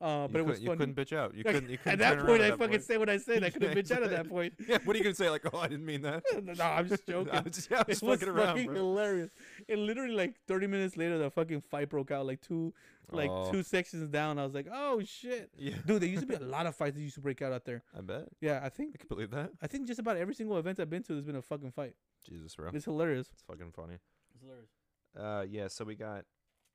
Uh, 0.02 0.24
You 0.24 0.28
but 0.32 0.40
it 0.40 0.46
was 0.46 0.60
couldn't- 0.60 0.72
You 0.72 0.78
couldn't 0.78 0.96
bitch 0.96 1.16
out. 1.16 1.36
You 1.36 1.44
couldn't. 1.44 1.70
You 1.70 1.78
couldn't 1.78 2.02
at 2.02 2.18
that 2.18 2.26
point, 2.26 2.42
I 2.42 2.50
that 2.50 2.58
fucking 2.58 2.70
point. 2.72 2.84
said 2.84 2.98
what 3.00 3.10
I 3.10 3.18
said. 3.18 3.44
I 3.44 3.50
couldn't 3.52 3.70
Yeah, 3.70 3.76
bitch 3.84 3.92
out 3.96 4.04
at 4.04 4.10
that 4.10 4.28
point. 4.30 4.54
Yeah. 4.68 4.80
What 4.84 4.96
are 4.96 4.98
you 4.98 5.04
gonna 5.04 5.16
say? 5.16 5.30
Like, 5.30 5.44
oh, 5.54 5.60
I 5.60 5.68
didn't 5.68 5.86
mean 5.86 6.02
that. 6.02 6.24
no, 6.44 6.64
I'm 6.64 6.88
just 6.90 7.06
joking. 7.08 7.32
I 7.34 7.42
was, 7.42 7.54
just- 7.56 7.70
yeah, 7.70 7.78
I 7.78 7.84
was 7.88 8.02
it 8.02 8.04
was 8.06 8.20
fucking 8.20 8.34
around, 8.34 8.48
fucking 8.56 8.66
bro. 8.66 8.76
hilarious. 8.76 9.32
And 9.70 9.86
literally, 9.86 10.16
like 10.16 10.36
30 10.48 10.68
minutes 10.68 10.98
later, 10.98 11.18
the 11.18 11.30
fucking 11.30 11.62
fight 11.62 11.90
broke 11.90 12.10
out. 12.12 12.26
Like 12.26 12.42
two, 12.42 12.74
like 13.12 13.30
Oh. 13.30 13.52
two 13.52 13.62
sections 13.62 14.08
down. 14.10 14.40
I 14.40 14.44
was 14.46 14.54
like, 14.56 14.68
oh 14.74 15.02
shit, 15.06 15.52
Yeah. 15.58 15.76
dude. 15.86 16.02
There 16.02 16.10
used 16.10 16.22
to 16.22 16.28
be 16.28 16.36
a 16.36 16.40
lot 16.40 16.66
of 16.66 16.76
fights 16.76 16.96
that 16.96 17.02
used 17.02 17.16
to 17.16 17.22
break 17.22 17.42
out 17.42 17.54
out 17.54 17.66
there. 17.66 17.84
I 17.96 18.02
bet. 18.02 18.28
Yeah, 18.40 18.60
I 18.64 18.70
think 18.70 18.96
I 18.96 18.98
can 18.98 19.08
believe 19.08 19.30
that. 19.32 19.52
I 19.62 19.68
think 19.68 19.86
just 19.88 20.00
about 20.00 20.18
every 20.18 20.34
single 20.34 20.58
event 20.58 20.80
I've 20.80 20.90
been 20.90 21.04
to, 21.04 21.14
there's 21.14 21.26
been 21.26 21.36
a 21.36 21.42
fucking 21.42 21.72
fight. 21.72 21.94
Jesus, 22.28 22.56
bro. 22.56 22.70
It's 22.74 22.86
hilarious. 22.86 23.28
It's 23.34 23.44
fucking 23.44 23.72
funny. 23.72 23.96
It's 24.34 24.42
hilarious. 24.42 24.70
Uh, 25.16 25.46
yeah. 25.50 25.68
So 25.68 25.86
we 25.86 25.96
got. 25.96 26.26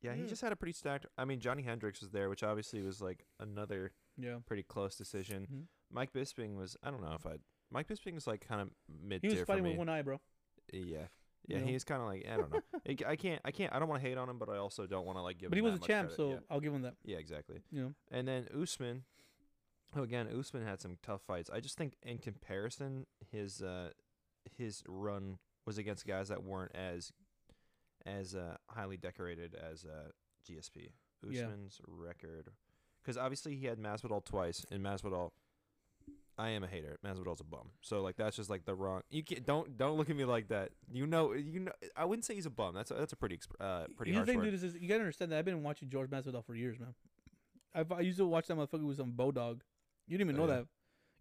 Yeah, 0.03 0.15
he 0.15 0.25
just 0.25 0.43
had 0.43 0.53
a 0.53 0.57
pretty 0.57 0.73
stacked. 0.73 1.07
I 1.19 1.25
mean, 1.25 1.41
Johnny 1.41 1.63
Hendricks 1.63 2.01
was 2.01 2.11
there, 2.11 2.29
which 2.29 2.43
obviously 2.43 2.83
was 2.83 3.01
like 3.01 3.25
another 3.41 3.93
Yeah. 4.17 4.39
pretty 4.47 4.63
close 4.63 4.97
decision. 4.97 5.47
Mhm. 5.51 5.67
Mike 5.91 6.13
Bisping 6.13 6.57
was. 6.57 6.77
I 6.83 6.91
don't 6.91 7.03
know 7.03 7.15
if 7.15 7.27
I. 7.27 7.39
Mike 7.71 7.89
Bisping 7.89 8.15
was 8.15 8.27
like 8.27 8.47
kind 8.47 8.61
of 8.61 8.71
mid 8.89 9.23
He 9.23 9.29
was 9.29 9.41
fighting 9.43 9.65
with 9.65 9.77
one 9.77 9.89
eye, 9.89 10.03
bro. 10.03 10.21
Yeah. 10.73 10.81
You 11.49 11.57
Yeah, 11.57 11.61
know? 11.61 11.67
he's 11.67 11.85
kind 11.85 12.03
of 12.03 12.09
like 12.09 12.27
I 12.29 12.37
don't 12.37 12.53
know. 12.53 12.61
I- 13.07 13.17
can't, 13.17 13.41
I 13.45 13.51
can't, 13.53 13.73
I 13.73 13.79
don't 13.79 13.89
want 13.89 14.03
to 14.03 14.09
hate 14.09 14.19
on 14.19 14.29
him, 14.29 14.39
but 14.39 14.49
I 14.49 14.57
also 14.59 14.87
don't 14.87 15.07
want 15.07 15.17
to 15.19 15.23
like 15.23 15.39
give. 15.39 15.51
But 15.51 15.57
he 15.57 15.63
was 15.63 15.75
a 15.75 15.79
champ, 15.79 16.09
credit. 16.09 16.17
so 16.17 16.31
yeah. 16.31 16.39
I'll 16.51 16.61
give 16.61 16.73
him 16.75 16.83
that. 16.83 16.95
yeah, 17.05 17.19
exactly. 17.19 17.63
You 17.71 17.83
know. 17.83 17.95
And 18.11 18.27
then 18.29 18.49
Usman, 18.61 19.05
who 19.95 20.03
again, 20.03 20.29
Usman 20.29 20.65
had 20.65 20.81
some 20.81 20.99
tough 21.03 21.23
fights. 21.23 21.49
I 21.53 21.61
just 21.61 21.79
think 21.79 21.95
in 22.03 22.19
comparison, 22.19 23.07
his 23.31 23.63
uh, 23.63 23.91
his 24.57 24.83
run 24.89 25.39
was 25.65 25.79
against 25.79 26.07
guys 26.07 26.29
that 26.29 26.43
weren't 26.45 26.75
as 26.75 27.13
as 28.07 28.35
uh, 28.35 28.57
highly 28.69 28.97
decorated 28.97 29.55
as 29.55 29.85
uh, 29.85 30.11
GSP. 30.49 30.91
Yeah. 31.29 31.43
Usman's 31.45 31.81
record, 31.89 32.51
because 33.03 33.17
obviously 33.17 33.57
he 33.57 33.67
had 33.67 33.79
Masvidal 33.79 34.25
twice, 34.25 34.65
and 34.71 34.83
Masvidal. 34.85 35.31
I 36.39 36.51
am 36.51 36.63
a 36.63 36.67
hater. 36.67 36.99
Masvidal's 37.05 37.41
a 37.41 37.45
bum. 37.45 37.71
So 37.81 38.03
like 38.03 38.17
that's 38.17 38.37
just 38.37 38.51
like 38.51 38.67
the 38.67 38.75
wrong. 38.75 39.01
You 39.11 39.25
can't 39.25 39.45
don't 39.47 39.79
don't 39.79 39.97
look 39.97 40.11
at 40.11 40.17
me 40.17 40.27
like 40.27 40.49
that. 40.49 40.71
You 40.93 41.07
know 41.07 41.33
you 41.33 41.61
know. 41.61 41.73
I 41.97 42.05
wouldn't 42.05 42.27
say 42.27 42.35
he's 42.35 42.45
a 42.45 42.51
bum. 42.51 42.75
That's 42.75 42.91
a, 42.91 42.95
that's 42.95 43.15
a 43.15 43.17
pretty 43.17 43.39
exp- 43.39 43.59
uh 43.59 43.87
pretty 43.97 44.13
Here's 44.13 44.19
harsh 44.19 44.27
the 44.27 44.33
thing, 44.33 44.39
word. 44.41 44.45
dude, 44.45 44.55
is, 44.55 44.63
is 44.63 44.75
you 44.75 44.87
gotta 44.87 45.01
understand 45.01 45.33
that 45.33 45.39
I've 45.39 45.47
been 45.47 45.63
watching 45.63 45.89
George 45.89 46.11
Masvidal 46.11 46.45
for 46.45 46.55
years, 46.55 46.79
man. 46.79 46.95
I've, 47.75 47.91
I 47.91 48.01
used 48.01 48.19
to 48.19 48.27
watch 48.27 48.47
that 48.49 48.57
motherfucker 48.59 48.85
with 48.87 48.99
some 48.99 49.13
Bodog. 49.13 49.61
You 50.07 50.19
didn't 50.19 50.31
even 50.31 50.37
Oh, 50.43 50.47
know 50.47 50.53
yeah. 50.53 50.59
that. 50.59 50.67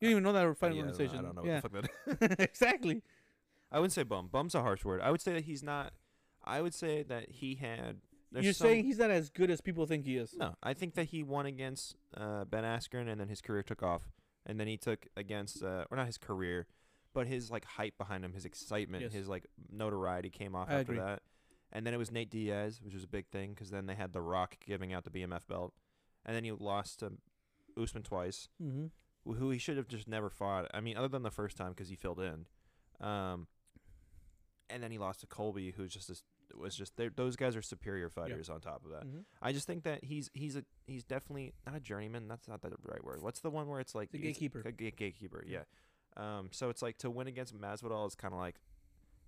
You 0.01 0.07
didn't 0.09 0.11
even 0.11 0.23
know 0.23 0.33
that 0.33 0.45
Uh, 0.47 0.53
fighting 0.53 0.77
yeah, 0.77 0.83
I 0.83 0.87
don't 0.87 0.97
know- 0.99 1.05
organization. 1.05 1.19
I 1.19 1.21
don't 1.21 1.35
know 1.35 1.45
yeah, 1.45 1.61
what 1.61 1.71
the 1.71 2.15
fuck 2.17 2.19
that 2.19 2.39
exactly. 2.49 3.01
I 3.71 3.79
wouldn't 3.79 3.93
say 3.93 4.03
bum. 4.03 4.27
Bum's 4.27 4.53
a 4.53 4.61
harsh 4.61 4.83
word. 4.83 4.99
I 5.01 5.11
would 5.11 5.21
say 5.21 5.31
that 5.33 5.45
he's 5.45 5.63
not. 5.63 5.93
I 6.45 6.61
would 6.61 6.73
say 6.73 7.03
that 7.03 7.29
he 7.31 7.55
had. 7.55 7.97
You're 8.31 8.53
some- 8.53 8.67
saying 8.67 8.85
he's 8.85 8.97
not 8.99 9.11
as 9.11 9.29
good 9.29 9.49
as 9.49 9.61
people 9.61 9.85
think 9.85 10.05
he 10.05 10.17
is. 10.17 10.33
no. 10.37 10.55
I 10.61 10.73
think 10.73 10.95
that 10.95 11.05
he 11.05 11.23
won 11.23 11.45
against 11.45 11.95
uh, 12.15 12.43
Ben 12.45 12.63
Askren, 12.63 13.07
and 13.09 13.19
then 13.19 13.29
his 13.29 13.41
career 13.41 13.63
took 13.63 13.81
off, 13.81 14.11
and 14.45 14.59
then 14.59 14.67
he 14.67 14.75
took 14.77 15.07
against, 15.15 15.63
uh, 15.63 15.85
or 15.89 15.95
not 15.97 16.05
his 16.07 16.17
career, 16.17 16.67
but 17.13 17.27
his 17.27 17.49
like 17.49 17.63
hype 17.63 17.97
behind 17.97 18.25
him, 18.25 18.33
his 18.33 18.43
excitement, 18.45 19.03
Yes. 19.03 19.13
his 19.13 19.27
like 19.29 19.45
notoriety 19.71 20.29
came 20.29 20.53
off 20.55 20.69
I 20.69 20.79
after 20.81 20.91
agree. 20.93 20.97
that, 21.05 21.21
and 21.71 21.87
then 21.87 21.93
it 21.93 21.97
was 21.97 22.11
Nate 22.11 22.29
Diaz, 22.29 22.81
which 22.83 22.93
was 22.93 23.03
a 23.05 23.07
big 23.07 23.27
thing 23.27 23.51
because 23.51 23.69
then 23.69 23.85
they 23.85 23.95
had 23.95 24.11
The 24.11 24.21
Rock 24.21 24.57
giving 24.65 24.91
out 24.91 25.05
the 25.05 25.11
BMF 25.11 25.47
belt, 25.47 25.73
and 26.25 26.35
then 26.35 26.43
he 26.43 26.51
lost 26.51 26.99
to 26.99 27.13
Usman 27.81 28.03
twice, 28.03 28.49
Mm-hmm. 28.61 29.31
who 29.33 29.49
he 29.49 29.57
should 29.59 29.77
have 29.77 29.87
just 29.87 30.09
never 30.09 30.29
fought. 30.29 30.69
I 30.73 30.81
mean, 30.81 30.97
other 30.97 31.07
than 31.07 31.23
the 31.23 31.31
first 31.31 31.55
time 31.55 31.69
because 31.69 31.87
he 31.87 31.95
filled 31.95 32.19
in. 32.19 32.47
Um, 32.99 33.47
and 34.69 34.81
then 34.83 34.91
he 34.91 34.97
lost 34.97 35.21
to 35.21 35.27
Colby, 35.27 35.71
who's 35.77 35.93
just 35.93 36.09
a, 36.09 36.15
was 36.59 36.75
just 36.75 36.93
those 37.15 37.35
guys 37.35 37.55
are 37.55 37.61
superior 37.61 38.09
fighters. 38.09 38.49
On 38.49 38.59
top 38.61 38.83
of 38.85 38.91
that, 38.91 39.05
Mm-hmm. 39.05 39.19
I 39.41 39.51
just 39.51 39.67
think 39.67 39.83
that 39.83 40.03
he's 40.03 40.29
he's 40.33 40.55
a 40.55 40.63
he's 40.87 41.03
definitely 41.03 41.53
not 41.65 41.75
a 41.75 41.79
journeyman. 41.79 42.27
That's 42.27 42.47
not 42.47 42.61
the 42.61 42.71
right 42.83 43.03
word. 43.03 43.21
What's 43.21 43.39
the 43.41 43.49
one 43.49 43.67
where 43.67 43.79
it's 43.79 43.95
like 43.95 44.11
The 44.11 44.17
gatekeeper. 44.19 44.61
A 44.65 44.71
gatekeeper, 44.71 45.43
yeah. 45.47 45.63
Um, 46.17 46.49
so 46.51 46.69
it's 46.69 46.81
like 46.81 46.97
to 46.99 47.09
win 47.09 47.27
against 47.27 47.53
Masvidal 47.59 48.07
is 48.07 48.15
kind 48.15 48.33
of 48.33 48.39
like 48.39 48.55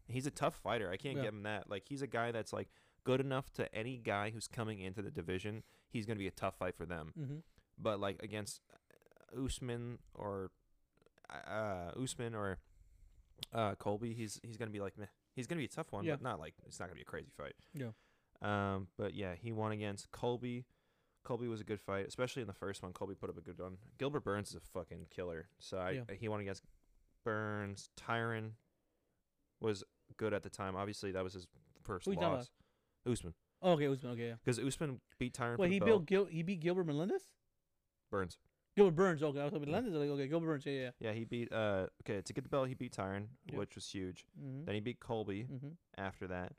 he's 0.08 0.26
a 0.26 0.32
tough 0.32 0.56
fighter. 0.56 0.90
I 0.90 0.98
can't 0.98 1.18
Yeah. 1.18 1.24
give 1.24 1.34
him 1.34 1.44
that. 1.44 1.70
Like 1.70 1.84
he's 1.88 2.02
a 2.02 2.08
guy 2.08 2.32
that's 2.32 2.54
like 2.54 2.70
good 3.04 3.20
enough 3.20 3.52
to 3.54 3.74
any 3.76 3.98
guy 3.98 4.30
who's 4.30 4.48
coming 4.48 4.80
into 4.80 5.02
the 5.02 5.12
division. 5.12 5.64
He's 5.90 6.06
gonna 6.06 6.20
be 6.20 6.28
a 6.28 6.32
tough 6.32 6.56
fight 6.58 6.76
for 6.76 6.86
them 6.86 7.14
Mm-hmm. 7.20 7.38
but 7.78 8.00
like 8.00 8.22
against 8.24 8.62
uh, 9.36 9.44
Usman 9.46 10.00
or 10.14 10.52
uh 11.48 11.92
Usman 12.02 12.34
or 12.36 12.58
uh 13.54 13.76
Colby, 13.76 14.14
he's 14.14 14.40
he's 14.44 14.58
gonna 14.58 14.72
be 14.72 14.80
like 14.80 14.98
meh. 14.98 15.06
He's 15.38 15.48
gonna 15.48 15.60
be 15.60 15.66
a 15.66 15.70
tough 15.70 15.92
one, 15.92 16.04
Yeah. 16.04 16.14
but 16.16 16.22
not 16.24 16.40
like 16.40 16.56
it's 16.66 16.80
not 16.80 16.88
gonna 16.88 16.96
be 16.96 17.04
a 17.04 17.06
crazy 17.06 17.32
fight. 17.38 17.54
Yeah. 17.74 17.92
Um, 18.42 18.88
but 18.98 19.14
yeah, 19.14 19.36
he 19.36 19.52
won 19.54 19.72
against 19.72 20.12
Colby. 20.12 20.66
Colby 21.24 21.48
was 21.48 21.62
a 21.62 21.64
good 21.64 21.80
fight, 21.80 22.08
especially 22.08 22.42
in 22.42 22.48
the 22.48 22.54
first 22.54 22.82
one. 22.84 22.92
Colby 22.94 23.14
put 23.16 23.30
up 23.30 23.38
a 23.38 23.42
good 23.42 23.60
one. 23.60 23.78
Gilbert 23.98 24.24
Burns 24.24 24.50
is 24.50 24.56
a 24.56 24.60
fucking 24.60 25.08
killer. 25.10 25.48
So 25.60 25.78
I, 25.78 25.92
Yeah. 25.92 26.04
he 26.20 26.28
won 26.28 26.40
against 26.42 26.64
Burns. 27.24 27.90
Tyron 27.98 28.52
was 29.62 29.84
good 30.18 30.34
at 30.34 30.44
the 30.44 30.50
time. 30.50 30.76
Obviously, 30.76 31.12
that 31.12 31.24
was 31.24 31.34
his 31.34 31.48
first 31.84 32.06
Who 32.06 32.14
loss. 32.14 32.50
Usman, 33.06 33.34
Oh, 33.62 33.72
okay, 33.74 33.88
Usman. 33.88 34.12
Okay, 34.14 34.28
yeah. 34.30 34.36
because 34.44 34.60
Usman 34.60 35.02
beat 35.20 35.34
Tyron. 35.34 35.58
Wait, 35.58 35.68
for 35.68 35.70
the 35.70 35.74
he 35.74 35.80
built 35.80 36.06
Gil. 36.06 36.26
He 36.26 36.44
beat 36.44 36.60
Gilbert 36.60 36.86
Melendez. 36.86 37.30
Burns. 38.12 38.38
Gilbert 38.78 38.96
Burns. 38.96 39.24
Okay, 39.24 39.40
I 39.40 39.44
was 39.46 39.54
talking 39.54 39.72
Melendez. 39.72 39.94
Like, 39.94 40.10
okay, 40.10 40.28
Gilbert 40.28 40.46
Burns. 40.46 40.66
Yeah, 40.68 40.74
yeah. 40.74 40.90
Yeah, 41.00 41.12
he 41.14 41.24
beat 41.24 41.52
uh 41.52 41.88
okay, 42.04 42.22
to 42.22 42.34
get 42.34 42.44
the 42.44 42.50
belt 42.50 42.68
he 42.68 42.76
beat 42.76 42.96
Tyron, 42.96 43.26
Yep. 43.48 43.58
which 43.58 43.76
was 43.76 43.90
huge. 43.90 44.24
Mm-hmm. 44.40 44.66
Then 44.66 44.76
he 44.76 44.82
beat 44.82 45.00
Colby 45.00 45.48
mm-hmm. 45.52 45.70
after 45.98 46.28
that. 46.28 46.54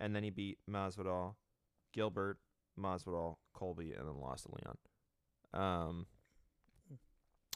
And 0.00 0.14
then 0.16 0.24
he 0.24 0.30
beat 0.30 0.58
Masvidal, 0.68 1.36
Gilbert, 1.92 2.38
Masvidal, 2.78 3.36
Colby, 3.54 3.92
and 3.96 4.08
then 4.08 4.20
lost 4.20 4.46
to 4.46 4.52
Leon. 5.54 5.88
Um 5.88 6.06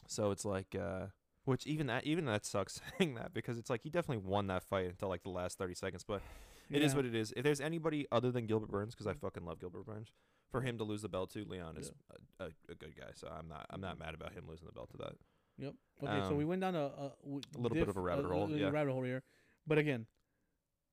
So 0.07 0.31
it's 0.31 0.45
like, 0.45 0.73
uh, 0.73 1.07
which 1.43 1.67
even 1.67 1.87
that 1.87 2.05
even 2.05 2.23
that 2.25 2.45
sucks 2.45 2.79
saying 2.97 3.15
that 3.15 3.33
because 3.33 3.57
it's 3.57 3.69
like 3.69 3.81
he 3.83 3.89
definitely 3.89 4.25
won 4.25 4.47
that 4.47 4.63
fight 4.63 4.85
until 4.85 5.09
like 5.09 5.23
the 5.23 5.29
last 5.29 5.57
thirty 5.57 5.75
seconds. 5.75 6.05
But 6.07 6.21
it 6.69 6.81
is 6.81 6.95
what 6.95 7.03
it 7.03 7.13
is. 7.13 7.33
If 7.35 7.43
there's 7.43 7.61
anybody 7.61 8.07
other 8.09 8.31
than 8.31 8.45
Gilbert 8.45 8.69
Burns, 8.69 8.95
because 8.95 9.07
I 9.07 9.13
fucking 9.13 9.45
love 9.45 9.59
Gilbert 9.59 9.85
Burns, 9.85 10.11
for 10.51 10.61
him 10.61 10.77
to 10.77 10.83
lose 10.83 11.01
the 11.01 11.09
belt 11.09 11.31
to 11.31 11.43
Leon 11.45 11.77
is 11.77 11.91
a, 12.39 12.43
a, 12.45 12.47
a 12.69 12.75
good 12.75 12.95
guy. 12.97 13.07
So 13.15 13.27
I'm 13.27 13.47
not 13.47 13.65
I'm 13.69 13.81
not 13.81 13.99
mad 13.99 14.13
about 14.13 14.33
him 14.33 14.45
losing 14.47 14.67
the 14.67 14.71
belt 14.73 14.89
to 14.91 14.97
that. 14.97 15.13
Yep. 15.59 15.73
Okay, 16.03 16.21
so 16.27 16.35
we 16.35 16.43
Um, 16.43 16.49
went 16.49 16.61
down 16.61 16.75
a, 16.75 16.79
a, 16.85 17.11
a 17.15 17.57
little 17.57 17.69
bit 17.75 17.89
of 17.89 17.97
a 17.97 18.01
rabbit 18.01 18.25
hole, 18.25 18.49
yeah. 18.51 18.69
rabbit 18.69 18.91
hole 18.93 19.01
here. 19.03 19.23
But 19.65 19.79
again, 19.79 20.05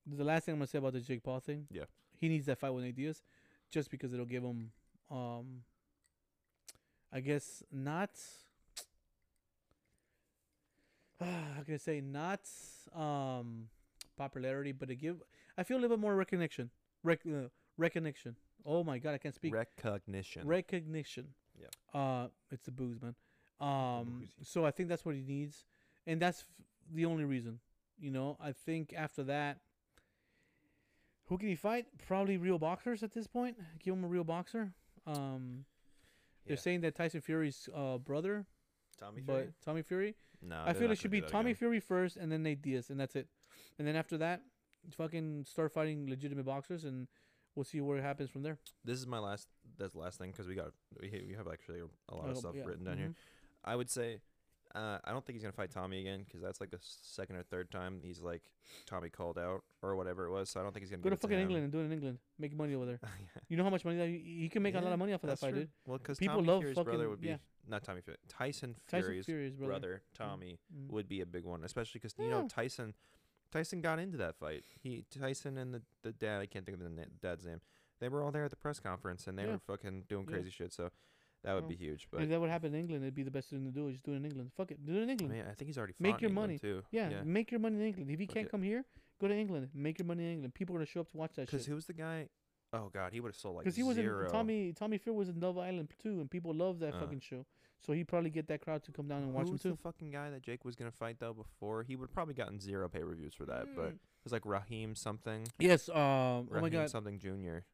the 0.06 0.24
last 0.24 0.46
thing 0.46 0.54
I'm 0.54 0.58
gonna 0.58 0.66
say 0.66 0.78
about 0.78 0.94
the 0.94 1.00
Jake 1.00 1.22
Paul 1.22 1.40
thing. 1.40 1.66
Yeah. 1.70 1.84
He 2.18 2.28
needs 2.28 2.46
that 2.46 2.58
fight 2.58 2.70
with 2.70 2.84
Nate 2.84 2.96
Diaz, 2.96 3.22
just 3.70 3.90
because 3.90 4.14
it'll 4.14 4.24
give 4.24 4.42
him, 4.42 4.70
um, 5.10 5.64
I 7.12 7.20
guess 7.20 7.62
not. 7.70 8.10
how 11.20 11.62
can 11.64 11.74
I 11.74 11.78
say 11.78 12.00
not 12.00 12.40
um 12.94 13.68
popularity, 14.16 14.72
but 14.72 14.90
it 14.90 14.96
give 14.96 15.22
I 15.56 15.62
feel 15.62 15.76
a 15.76 15.80
little 15.80 15.96
bit 15.96 16.00
more 16.00 16.16
recognition. 16.16 16.70
Rec- 17.02 17.26
uh, 17.26 17.48
recognition. 17.76 18.36
Oh 18.66 18.82
my 18.84 18.98
god, 18.98 19.14
I 19.14 19.18
can't 19.18 19.34
speak. 19.34 19.52
Recognition. 19.54 20.46
Recognition. 20.46 21.26
Yeah. 21.58 21.98
Uh, 22.00 22.28
it's 22.50 22.64
the 22.64 22.70
booze, 22.72 22.98
man. 23.00 23.14
Um, 23.60 24.28
so 24.42 24.64
I 24.64 24.70
think 24.70 24.88
that's 24.88 25.04
what 25.04 25.14
he 25.14 25.22
needs, 25.22 25.64
and 26.06 26.20
that's 26.20 26.40
f- 26.40 26.46
the 26.92 27.04
only 27.04 27.24
reason. 27.24 27.60
You 27.98 28.10
know, 28.10 28.36
I 28.40 28.52
think 28.52 28.92
after 28.96 29.22
that, 29.24 29.60
who 31.26 31.38
can 31.38 31.48
he 31.48 31.54
fight? 31.54 31.86
Probably 32.06 32.36
real 32.36 32.58
boxers 32.58 33.02
at 33.02 33.12
this 33.12 33.26
point. 33.26 33.56
Give 33.82 33.94
him 33.94 34.04
a 34.04 34.08
real 34.08 34.24
boxer. 34.24 34.72
Um, 35.06 35.64
they're 36.46 36.56
Yeah. 36.56 36.60
saying 36.60 36.80
that 36.82 36.94
Tyson 36.94 37.20
Fury's 37.20 37.68
uh, 37.74 37.98
brother, 37.98 38.46
Tommy 38.98 39.22
but 39.22 39.32
Fury? 39.34 39.52
Tommy 39.64 39.82
Fury. 39.82 40.14
No, 40.42 40.62
I 40.66 40.74
feel 40.74 40.90
it 40.90 40.98
should 40.98 41.10
be 41.10 41.22
Tommy 41.22 41.54
Fury 41.54 41.80
first, 41.80 42.16
and 42.16 42.30
then 42.30 42.42
Nate 42.42 42.60
Diaz, 42.60 42.90
and 42.90 42.98
that's 43.00 43.16
it. 43.16 43.28
And 43.78 43.86
then 43.88 43.96
after 43.96 44.18
that, 44.18 44.42
fucking 44.90 45.44
start 45.46 45.72
fighting 45.72 46.06
legitimate 46.08 46.44
boxers, 46.44 46.84
and 46.84 47.08
we'll 47.54 47.64
see 47.64 47.80
where 47.80 47.98
it 47.98 48.02
happens 48.02 48.30
from 48.30 48.42
there. 48.42 48.58
This 48.84 48.98
is 48.98 49.06
my 49.06 49.18
last. 49.18 49.48
That's 49.78 49.92
the 49.94 49.98
last 50.00 50.18
thing 50.18 50.30
because 50.30 50.46
we 50.46 50.54
got 50.54 50.72
we 51.00 51.10
we 51.28 51.34
have 51.34 51.48
actually 51.48 51.80
a 52.08 52.14
lot 52.14 52.28
of 52.30 52.36
stuff 52.36 52.54
yeah, 52.56 52.64
written 52.64 52.84
down 52.84 52.98
here. 52.98 53.08
mhm. 53.08 53.14
I 53.64 53.74
would 53.76 53.90
say, 53.90 54.20
uh, 54.74 54.98
I 55.04 55.10
don't 55.12 55.24
think 55.24 55.34
he's 55.36 55.42
gonna 55.42 55.52
fight 55.52 55.70
Tommy 55.70 56.00
again 56.00 56.22
because 56.24 56.40
that's 56.42 56.60
like 56.60 56.70
the 56.70 56.78
second 56.80 57.36
or 57.36 57.42
third 57.42 57.70
time 57.70 58.00
he's 58.02 58.20
like 58.20 58.42
Tommy 58.86 59.08
called 59.08 59.38
out 59.38 59.62
or 59.82 59.96
whatever 59.96 60.26
it 60.26 60.30
was. 60.30 60.50
So 60.50 60.60
I 60.60 60.62
don't 60.62 60.72
think 60.72 60.82
he's 60.84 60.90
gonna 60.90 61.02
Go 61.02 61.10
to 61.10 61.16
fucking. 61.16 61.38
England 61.38 61.64
and 61.64 61.72
do 61.72 61.80
it 61.80 61.84
in 61.84 61.92
England. 61.92 62.18
Make 62.38 62.54
money 62.56 62.74
over 62.74 62.86
there. 62.86 63.00
yeah. 63.02 63.40
You 63.48 63.56
know 63.56 63.64
how 63.64 63.70
much 63.70 63.84
money 63.84 63.96
that 63.98 64.08
he, 64.08 64.38
he 64.42 64.48
can 64.48 64.62
make 64.62 64.74
a 64.74 64.80
lot 64.80 64.92
of 64.92 64.98
money 64.98 65.12
off 65.12 65.22
of 65.24 65.30
that 65.30 65.38
fight, 65.38 65.50
true. 65.50 65.60
dude. 65.60 65.68
Well, 65.86 65.98
because 65.98 66.18
People 66.18 66.36
Tommy 66.36 66.48
love 66.48 66.60
Fury's 66.60 66.74
brother 66.74 66.90
fucking- 66.92 67.10
would 67.10 67.20
be 67.20 67.28
yeah. 67.28 67.36
not 67.68 67.82
Tommy 67.84 68.00
Fury, 68.02 68.18
Tyson 68.28 68.76
Tyson 68.88 69.06
Fury's 69.10 69.26
Fury's 69.26 69.54
brother. 69.54 69.70
brother, 69.70 70.02
Tommy 70.16 70.58
Mm. 70.76 70.90
would 70.92 71.08
be 71.08 71.20
a 71.22 71.26
big 71.26 71.44
one, 71.44 71.64
especially 71.64 71.98
because 72.00 72.14
you 72.18 72.28
know 72.30 72.46
Tyson. 72.48 72.94
Tyson 73.54 73.80
got 73.80 73.98
into 73.98 74.18
that 74.18 74.34
fight. 74.36 74.64
He 74.82 75.04
Tyson 75.10 75.56
and 75.58 75.72
the 75.72 75.82
the 76.02 76.12
dad. 76.12 76.40
I 76.40 76.46
can't 76.46 76.66
think 76.66 76.78
of 76.78 76.82
the 76.84 76.90
na- 76.90 77.04
dad's 77.22 77.44
name. 77.46 77.60
They 78.00 78.08
were 78.08 78.22
all 78.22 78.32
there 78.32 78.44
at 78.44 78.50
the 78.50 78.56
press 78.56 78.80
conference 78.80 79.26
and 79.28 79.38
they 79.38 79.44
Yeah. 79.44 79.52
were 79.52 79.58
fucking 79.58 80.04
doing 80.08 80.26
crazy 80.26 80.50
shit. 80.50 80.72
So 80.72 80.90
that 81.44 81.54
would 81.54 81.68
be 81.68 81.76
huge. 81.76 82.08
But 82.10 82.22
if 82.22 82.28
that 82.30 82.40
would 82.40 82.50
happen 82.50 82.74
in 82.74 82.80
England, 82.80 83.04
it'd 83.04 83.14
be 83.14 83.22
the 83.22 83.30
best 83.30 83.50
thing 83.50 83.64
to 83.64 83.70
do. 83.70 83.86
Is 83.88 83.94
just 83.94 84.04
do 84.04 84.12
it 84.12 84.16
in 84.16 84.24
England. 84.24 84.50
Fuck 84.56 84.72
it, 84.72 84.84
do 84.84 84.92
it 84.96 85.02
in 85.02 85.08
I 85.08 85.12
England. 85.12 85.32
mean, 85.32 85.44
I 85.48 85.54
think 85.54 85.68
he's 85.68 85.78
already 85.78 85.94
Make 86.00 86.20
your 86.20 86.30
England 86.30 86.34
money. 86.48 86.58
too. 86.58 86.82
yeah, 86.90 87.22
make 87.22 87.50
your 87.52 87.60
money 87.60 87.76
in 87.76 87.82
England. 87.86 88.10
If 88.10 88.18
he 88.18 88.26
can't 88.26 88.50
come 88.50 88.62
here, 88.62 88.84
go 89.20 89.28
to 89.28 89.34
England. 89.34 89.70
Make 89.74 89.98
your 89.98 90.06
money 90.06 90.24
in 90.24 90.32
England. 90.32 90.54
People 90.54 90.74
are 90.74 90.78
gonna 90.80 90.86
show 90.86 91.00
up 91.02 91.10
to 91.12 91.16
watch 91.16 91.34
that 91.36 91.46
Because 91.46 91.62
shit. 91.62 91.68
who 91.68 91.74
was 91.76 91.86
the 91.86 91.92
guy? 91.92 92.28
Oh 92.72 92.88
God, 92.92 93.12
he 93.12 93.20
would 93.20 93.28
have 93.28 93.36
sold 93.36 93.54
like 93.56 93.64
Because 93.64 93.76
he 93.76 93.84
was 93.84 93.94
zero. 93.96 94.24
in 94.24 94.30
Tommy 94.32 94.72
Tommy 94.72 94.98
Fury 94.98 95.16
was 95.16 95.28
in 95.28 95.38
Love 95.38 95.56
Island 95.58 95.92
too, 96.02 96.20
and 96.20 96.28
people 96.28 96.52
love 96.52 96.80
that 96.80 96.94
Uh. 96.94 97.00
fucking 97.00 97.20
show. 97.20 97.46
So 97.84 97.92
he'd 97.92 98.08
probably 98.08 98.30
get 98.30 98.48
that 98.48 98.60
crowd 98.62 98.82
to 98.84 98.92
come 98.92 99.08
down 99.08 99.22
and 99.22 99.34
watch 99.34 99.42
Who 99.42 99.48
him 99.48 99.52
was 99.54 99.62
too. 99.62 99.70
the 99.72 99.76
fucking 99.76 100.10
guy 100.10 100.30
that 100.30 100.42
Jake 100.42 100.64
was 100.64 100.74
gonna 100.74 100.90
fight 100.90 101.16
though? 101.20 101.34
Before 101.34 101.82
he 101.82 101.96
would 101.96 102.12
probably 102.12 102.34
gotten 102.34 102.58
zero 102.58 102.88
pay 102.88 103.02
reviews 103.02 103.34
for 103.34 103.44
that, 103.46 103.74
but 103.76 103.90
Mm. 103.90 103.94
it 103.94 104.24
was 104.24 104.32
like 104.32 104.46
Raheem 104.46 104.94
something. 104.94 105.46
yes. 105.58 105.88
Um. 105.90 105.96
Oh 106.52 106.60
my 106.60 106.68
god. 106.70 106.88
something 106.90 107.18
Junior. 107.18 107.66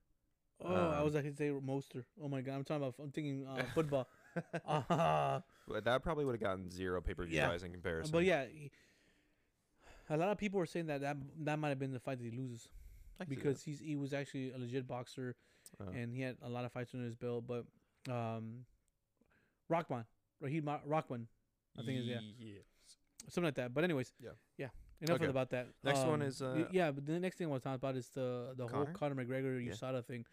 Oh, 0.62 0.74
I 0.74 0.98
um, 0.98 1.04
was 1.04 1.14
like 1.14 1.24
to 1.24 1.34
say 1.34 1.50
Moster. 1.50 2.04
Oh 2.22 2.28
my 2.28 2.40
god. 2.42 2.54
I'm 2.56 2.64
talking 2.64 2.82
about. 2.82 2.94
I'm 3.00 3.10
thinking 3.12 3.46
uh, 3.46 3.62
football. 3.74 4.08
uh, 4.68 5.40
But 5.66 5.84
that 5.84 6.02
probably 6.02 6.24
would 6.24 6.32
have 6.34 6.40
gotten 6.42 6.70
zero 6.70 7.00
pay 7.00 7.14
per 7.14 7.24
view 7.24 7.36
Yeah. 7.36 7.52
in 7.54 7.72
comparison. 7.72 8.12
but 8.12 8.24
yeah, 8.24 8.44
he, 8.46 8.70
a 10.08 10.16
lot 10.16 10.30
of 10.30 10.38
people 10.38 10.58
were 10.58 10.66
saying 10.66 10.86
that 10.86 11.00
that 11.02 11.16
that 11.44 11.58
might 11.58 11.68
have 11.70 11.78
been 11.78 11.92
the 11.92 12.00
fight 12.00 12.18
that 12.18 12.24
he 12.24 12.36
loses. 12.36 12.68
I 13.20 13.24
because 13.24 13.62
he's 13.62 13.78
he 13.78 13.96
was 13.96 14.12
actually 14.12 14.50
a 14.52 14.58
legit 14.58 14.86
boxer. 14.88 15.36
Uh, 15.80 15.90
and 15.94 16.12
he 16.14 16.22
had 16.22 16.36
a 16.42 16.48
lot 16.48 16.64
of 16.64 16.72
fights 16.72 16.92
under 16.94 17.06
his 17.06 17.14
belt. 17.14 17.44
But 17.46 17.64
um, 18.12 18.64
Rockman, 19.70 20.04
Rahid 20.40 20.64
Ma- 20.64 20.80
Rockman, 20.86 21.26
I 21.78 21.82
think 21.82 22.00
is 22.00 22.06
yeah, 22.06 22.20
something 23.28 23.44
like 23.44 23.54
that. 23.54 23.72
But 23.72 23.84
anyways, 23.84 24.12
Yeah. 24.18 24.30
yeah. 24.58 24.68
Enough 25.02 25.16
Okay. 25.16 25.26
about 25.28 25.48
that. 25.50 25.68
Next 25.82 26.00
one 26.00 26.20
Um, 26.20 26.28
is, 26.28 26.42
uh, 26.42 26.68
yeah. 26.72 26.90
But 26.90 27.06
the 27.06 27.18
next 27.18 27.36
thing 27.36 27.46
I 27.46 27.50
want 27.50 27.62
to 27.62 27.68
talk 27.70 27.76
about 27.76 27.96
is 27.96 28.08
the 28.10 28.52
the 28.56 28.66
whole 28.68 28.84
Conor? 28.86 29.14
McGregor 29.14 29.64
Yeah. 29.64 29.72
USADA 29.72 30.04
thing, 30.04 30.26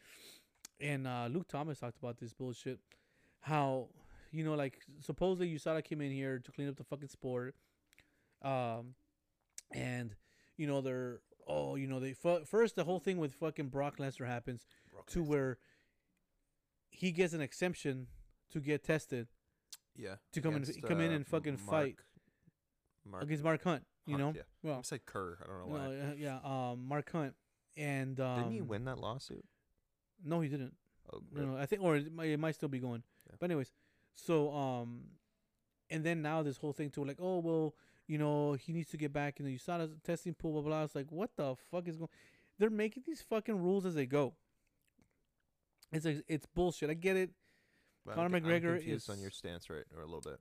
and 0.82 1.08
uh, 1.08 1.28
Luke 1.32 1.48
Thomas 1.48 1.80
talked 1.80 1.98
about 1.98 2.18
this 2.18 2.34
bullshit. 2.34 2.80
How 3.40 3.88
you 4.32 4.44
know 4.44 4.56
like 4.56 4.84
supposedly 5.00 5.54
USADA 5.56 5.84
came 5.86 6.02
in 6.02 6.12
here 6.12 6.40
to 6.40 6.52
clean 6.52 6.68
up 6.68 6.76
the 6.76 6.84
fucking 6.84 7.08
sport, 7.08 7.56
um, 8.42 8.96
and 9.72 10.16
you 10.58 10.68
know 10.68 10.82
they're 10.82 11.22
oh 11.48 11.76
you 11.76 11.88
know 11.88 12.02
they 12.02 12.12
fu- 12.12 12.44
first 12.44 12.76
the 12.76 12.84
whole 12.84 13.00
thing 13.00 13.18
with 13.20 13.34
fucking 13.36 13.70
Brock 13.70 13.98
Lesnar 14.00 14.28
happens 14.28 14.66
to 15.08 15.24
where 15.24 15.60
he 16.90 17.12
gets 17.14 17.32
an 17.34 17.40
exemption 17.40 18.08
to 18.52 18.60
get 18.60 18.84
tested 18.84 19.28
yeah 19.96 20.16
to 20.32 20.42
come 20.42 20.56
in- 20.56 20.82
come 20.88 21.02
in 21.02 21.12
uh, 21.12 21.16
and 21.16 21.28
fucking 21.28 21.58
Mark- 21.66 21.70
fight 21.70 21.96
Mark 23.06 23.24
against 23.24 23.44
Mark 23.44 23.64
Hunt. 23.64 23.84
You 24.06 24.18
Hunt, 24.18 24.24
know, 24.24 24.34
yeah. 24.36 24.44
well, 24.70 24.80
I 24.80 24.82
said 24.84 25.06
Kerr. 25.06 25.38
I 25.44 25.48
don't 25.48 25.60
know 25.60 25.76
why. 25.78 25.86
uh, 25.86 26.14
yeah, 26.18 26.40
um, 26.72 26.88
Mark 26.88 27.12
Hunt, 27.12 27.34
and 27.76 28.18
um, 28.22 28.38
Didn't 28.40 28.52
he 28.54 28.62
win 28.62 28.86
that 28.86 28.98
lawsuit? 29.00 29.44
No, 30.24 30.40
he 30.42 30.48
didn't. 30.50 30.74
Oh, 31.12 31.20
No, 31.34 31.42
really? 31.42 31.56
no, 31.56 31.58
I 31.62 31.66
think, 31.66 31.82
or 31.82 31.96
it 31.98 32.14
might, 32.14 32.30
it 32.30 32.40
might 32.40 32.56
still 32.56 32.70
be 32.70 32.80
going. 32.80 33.04
Yeah. 33.30 33.36
But 33.40 33.50
anyways, 33.52 33.72
so 34.14 34.54
um, 34.54 35.02
and 35.90 36.04
then 36.06 36.22
now 36.22 36.42
this 36.44 36.58
whole 36.58 36.72
thing 36.74 36.90
to 36.92 37.04
like, 37.04 37.18
oh 37.22 37.40
well, 37.40 37.76
you 38.08 38.18
know, 38.18 38.54
he 38.54 38.72
needs 38.72 38.90
to 38.92 38.98
get 38.98 39.12
back 39.12 39.40
in 39.42 39.46
the 39.46 39.58
USADA 39.58 39.90
testing 40.04 40.34
pool, 40.34 40.54
blah 40.54 40.62
blah. 40.62 40.70
blah. 40.72 40.84
It's 40.84 40.96
like, 40.96 41.12
what 41.12 41.32
the 41.36 41.56
fuck 41.72 41.88
is 41.88 41.98
going? 41.98 42.10
They're 42.60 42.70
making 42.70 43.04
these 43.06 43.22
fucking 43.22 43.62
rules 43.62 43.86
as 43.86 43.96
they 43.96 44.06
go. 44.06 44.34
It's 45.92 46.06
like 46.06 46.24
it's 46.28 46.46
bullshit. 46.46 46.90
I 46.90 46.94
get 46.94 47.16
it 47.18 47.32
Conor 48.16 48.36
I'm, 48.36 48.44
McGregor 48.44 48.72
I'm 48.72 48.78
confused 48.78 49.10
on 49.10 49.20
your 49.20 49.32
stance, 49.32 49.70
right, 49.70 49.86
or 49.96 50.02
a 50.02 50.06
little 50.06 50.22
bit. 50.22 50.40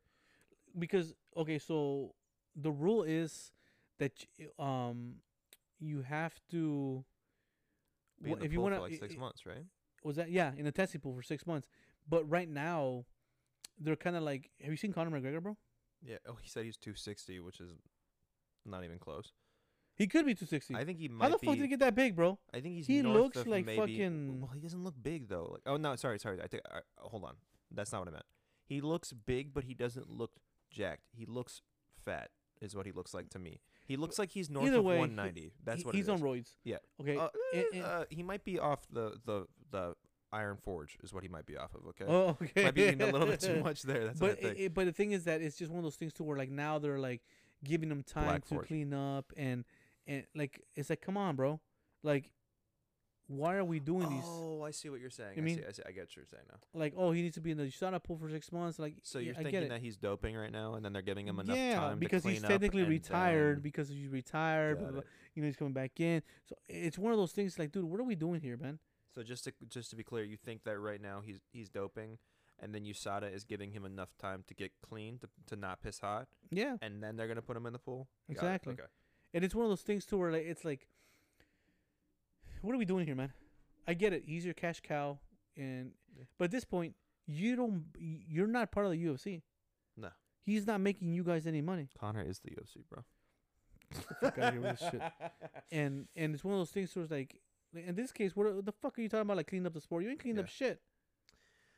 because 0.79 1.15
okay, 1.37 1.59
so 1.59 2.15
the 2.55 2.71
rule 2.71 3.03
is 3.03 3.53
that 3.99 4.13
um 4.59 5.17
you 5.79 6.03
have 6.03 6.35
to 6.51 7.05
Be 8.23 8.35
the 8.35 8.45
if 8.45 8.53
you 8.53 8.61
want 8.61 8.75
to 8.75 8.81
like 8.81 8.95
six 8.95 9.15
to 9.15 9.21
months, 9.21 9.47
right? 9.47 9.65
was 10.05 10.17
that 10.17 10.31
yeah 10.31 10.53
in 10.57 10.67
a 10.67 10.73
testing 10.73 11.01
pool 11.01 11.15
for 11.15 11.23
six 11.23 11.47
months, 11.47 11.69
but 12.09 12.29
right 12.29 12.49
now 12.49 13.05
they're 13.79 13.97
kind 13.97 14.17
of 14.17 14.23
like 14.23 14.51
have 14.61 14.71
you 14.71 14.77
seen 14.77 14.93
Conor 14.93 15.11
McGregor, 15.21 15.43
bro? 15.43 15.57
Yeah. 16.03 16.17
Oh, 16.29 16.37
he 16.41 16.49
said 16.49 16.65
he's 16.65 16.77
260, 16.77 17.41
which 17.41 17.61
is 17.61 17.71
not 18.65 18.85
even 18.85 18.99
close. 18.99 19.33
He 19.97 20.07
could 20.07 20.27
be 20.27 20.35
two 20.35 20.45
sixty. 20.45 20.75
I 20.77 20.85
think 20.85 20.99
he 20.99 21.09
might 21.09 21.25
How 21.25 21.31
the 21.31 21.39
be. 21.39 21.47
fuck 21.47 21.57
did 21.57 21.63
he 21.63 21.69
get 21.69 21.79
that 21.81 21.95
big, 21.95 22.15
bro? 22.15 22.39
I 22.53 22.61
think 22.61 22.75
he's. 22.75 22.87
he 22.87 23.03
looks 23.03 23.47
like 23.47 23.65
maybe, 23.65 23.81
fucking- 23.81 24.41
Well, 24.43 24.51
he 24.53 24.61
doesn't 24.61 24.85
look 24.85 24.95
big 25.03 25.27
though. 25.29 25.49
Like, 25.53 25.63
oh 25.65 25.79
no, 25.79 25.97
sorry, 25.97 26.19
sorry. 26.19 26.39
I 26.43 26.47
think. 26.49 26.63
I, 26.71 26.81
hold 26.99 27.25
on, 27.25 27.35
that's 27.71 27.93
not 27.93 28.01
what 28.01 28.09
I 28.09 28.13
meant. 28.13 28.25
He 28.65 28.81
looks 28.81 29.13
big, 29.13 29.55
but 29.55 29.65
he 29.65 29.75
doesn't 29.75 30.11
look 30.11 30.33
jacked. 30.71 31.05
He 31.13 31.25
looks 31.27 31.63
fat, 32.05 32.31
is 32.61 32.75
what 32.75 32.87
he 32.87 32.93
looks 32.93 33.15
like 33.15 33.31
to 33.31 33.39
me. 33.39 33.61
He 33.85 33.97
looks 33.97 34.19
like 34.19 34.31
he's 34.31 34.51
north 34.51 34.67
Either 34.67 34.79
of 34.79 34.85
way, 34.85 34.95
he- 34.97 35.01
190. 35.01 35.53
That's 35.65 35.79
He- 35.81 35.85
what 35.87 35.95
he's 35.95 36.09
on 36.09 36.19
roids. 36.21 36.55
Yeah. 36.65 36.79
Okay. 37.01 37.17
Uh, 37.17 37.29
and- 37.53 37.63
eh, 37.63 37.67
and- 37.75 37.83
uh, 37.85 38.05
he 38.11 38.23
might 38.23 38.45
be 38.45 38.59
off 38.59 38.87
the 38.91 39.21
the 39.25 39.47
the 39.71 39.95
Iron 40.33 40.57
Forge, 40.57 40.99
is 41.05 41.15
what 41.15 41.23
he 41.23 41.29
might 41.29 41.47
be 41.47 41.57
off 41.57 41.73
of. 41.75 41.87
Okay. 41.89 42.05
oh, 42.07 42.31
okay. 42.43 42.65
Might 42.65 42.75
be 42.75 42.83
eating 42.83 43.01
a 43.03 43.07
little 43.13 43.29
bit 43.29 43.41
too 43.49 43.63
much 43.63 43.83
there. 43.83 44.07
That's 44.07 44.19
but 44.19 44.43
it, 44.43 44.59
it- 44.59 44.75
but 44.75 44.87
the 44.87 44.93
thing 44.93 45.13
is 45.13 45.25
that 45.25 45.41
it's 45.41 45.57
just 45.57 45.71
one 45.71 45.79
of 45.79 45.85
those 45.85 45.95
things 45.97 46.13
too 46.13 46.25
where 46.25 46.37
like 46.37 46.51
now 46.51 46.79
they're 46.81 46.99
like 46.99 47.23
giving 47.63 47.89
them 47.89 48.03
time 48.03 48.25
Black 48.25 48.43
to 48.47 48.55
Forge. 48.57 48.67
clean 48.67 48.93
up 48.93 49.33
and 49.37 49.65
and 50.09 50.27
like 50.35 50.61
it's 50.75 50.91
like 50.91 51.01
come 51.01 51.17
on, 51.17 51.37
bro. 51.37 51.61
Like 52.03 52.31
why 53.29 53.57
are 53.57 53.65
we 53.65 53.81
doing 53.81 54.09
these? 54.09 54.25
oh, 54.25 54.63
I 54.63 54.71
see 54.71 54.89
what 54.89 55.01
you're 55.01 55.11
saying. 55.11 55.33
You 55.37 55.43
I, 55.43 55.45
mean- 55.45 55.59
see, 55.59 55.65
I 55.69 55.73
see. 55.73 55.83
I 55.87 55.91
get 55.93 56.03
what 56.03 56.17
you're 56.17 56.27
saying 56.27 56.45
now. 56.51 56.59
Like 56.75 56.95
oh, 56.97 57.11
he 57.13 57.23
needs 57.23 57.35
to 57.35 57.41
be 57.41 57.51
in 57.51 57.57
the 57.59 57.65
USADA 57.65 58.03
pool 58.03 58.17
for 58.17 58.31
six 58.31 58.53
months. 58.53 58.79
Like 58.79 58.97
So 59.03 59.19
you're 59.19 59.35
I 59.37 59.43
get 59.43 59.53
thinking 59.53 59.69
that 59.71 59.81
he's 59.81 59.97
doping 59.97 60.37
right 60.37 60.53
now, 60.53 60.75
and 60.75 60.85
then 60.85 60.93
they're 60.93 61.03
giving 61.03 61.27
him 61.27 61.39
enough 61.41 61.57
yeah, 61.57 61.77
time 61.77 61.99
because 61.99 62.23
to 62.23 62.31
he's 62.31 62.43
technically 62.43 62.85
retired 62.85 63.63
because 63.63 63.89
he's 63.89 64.09
retired. 64.09 64.79
blah, 64.79 64.87
Got 64.87 64.95
blah, 64.95 65.03
you 65.35 65.43
know 65.43 65.47
he's 65.47 65.57
coming 65.57 65.73
back 65.73 65.99
in. 66.01 66.23
So 66.49 66.55
it's 66.69 66.99
one 66.99 67.13
of 67.13 67.19
those 67.19 67.33
things 67.33 67.59
like, 67.59 67.73
dude, 67.73 67.85
what 67.85 68.01
are 68.01 68.05
we 68.05 68.15
doing 68.15 68.41
here, 68.41 68.57
man? 68.57 68.79
So 69.15 69.23
just 69.23 69.45
to 69.45 69.53
just 69.69 69.91
to 69.91 69.97
be 69.97 70.03
clear, 70.05 70.25
you 70.25 70.37
think 70.37 70.63
that 70.65 70.79
right 70.79 71.01
now 71.01 71.21
he's 71.25 71.41
he's 71.53 71.69
doping, 71.69 72.19
and 72.61 72.75
then 72.75 72.85
USADA 72.85 73.35
is 73.35 73.45
giving 73.45 73.73
him 73.73 73.85
enough 73.85 74.11
time 74.19 74.45
to 74.47 74.55
get 74.55 74.73
clean 74.89 75.19
to 75.19 75.29
to 75.47 75.57
not 75.57 75.83
piss 75.83 76.01
hot, 76.01 76.29
Yeah, 76.51 76.77
and 76.83 77.03
then 77.03 77.17
they're 77.17 77.29
gonna 77.29 77.43
put 77.43 77.57
him 77.57 77.67
in 77.67 77.73
the 77.73 77.79
pool. 77.79 78.09
Exactly. 78.29 78.75
Okay. 78.75 78.83
and 79.35 79.43
it's 79.45 79.55
one 79.55 79.65
of 79.65 79.71
those 79.71 79.83
things 79.83 80.05
too 80.07 80.19
where 80.19 80.31
like 80.33 80.45
it's 80.45 80.65
like, 80.65 80.87
what 82.63 82.75
are 82.75 82.79
we 82.79 82.85
doing 82.85 83.07
here, 83.07 83.15
man? 83.15 83.33
I 83.89 83.95
get 83.95 84.13
it. 84.13 84.25
He's 84.27 84.45
your 84.45 84.55
cash 84.55 84.81
cow, 84.81 85.19
and 85.57 85.93
Yeah. 86.17 86.25
but 86.39 86.47
at 86.47 86.51
this 86.51 86.65
point, 86.65 86.95
you 87.27 87.57
don't. 87.57 87.85
You're 87.99 88.47
not 88.47 88.71
part 88.73 88.87
of 88.87 88.93
the 88.93 89.05
UFC. 89.05 89.43
No. 89.97 90.09
He's 90.43 90.67
not 90.67 90.81
making 90.81 91.13
you 91.13 91.25
guys 91.25 91.47
any 91.47 91.61
money. 91.61 91.89
Conor 91.99 92.23
is 92.23 92.39
the 92.41 92.51
UFC, 92.51 92.85
bro. 92.89 93.05
fuck 94.21 94.39
outta 94.39 94.53
here 94.53 94.61
with 94.61 94.79
this 94.79 94.91
shit. 94.91 95.03
And 95.71 96.09
and 96.17 96.35
it's 96.35 96.45
one 96.45 96.55
of 96.55 96.61
those 96.61 96.71
things 96.71 96.95
where 96.97 97.03
it's 97.05 97.13
like, 97.13 97.41
in 97.75 97.95
this 97.95 98.13
case, 98.13 98.35
what 98.35 98.65
the 98.65 98.73
fuck 98.73 98.99
are 98.99 99.03
you 99.03 99.09
talking 99.09 99.23
about? 99.23 99.37
Like 99.37 99.49
cleaning 99.49 99.67
up 99.67 99.75
the 99.75 99.81
sport? 99.81 100.03
You 100.03 100.11
ain't 100.11 100.21
cleaning 100.21 100.41
up 100.41 100.49
shit. 100.49 100.81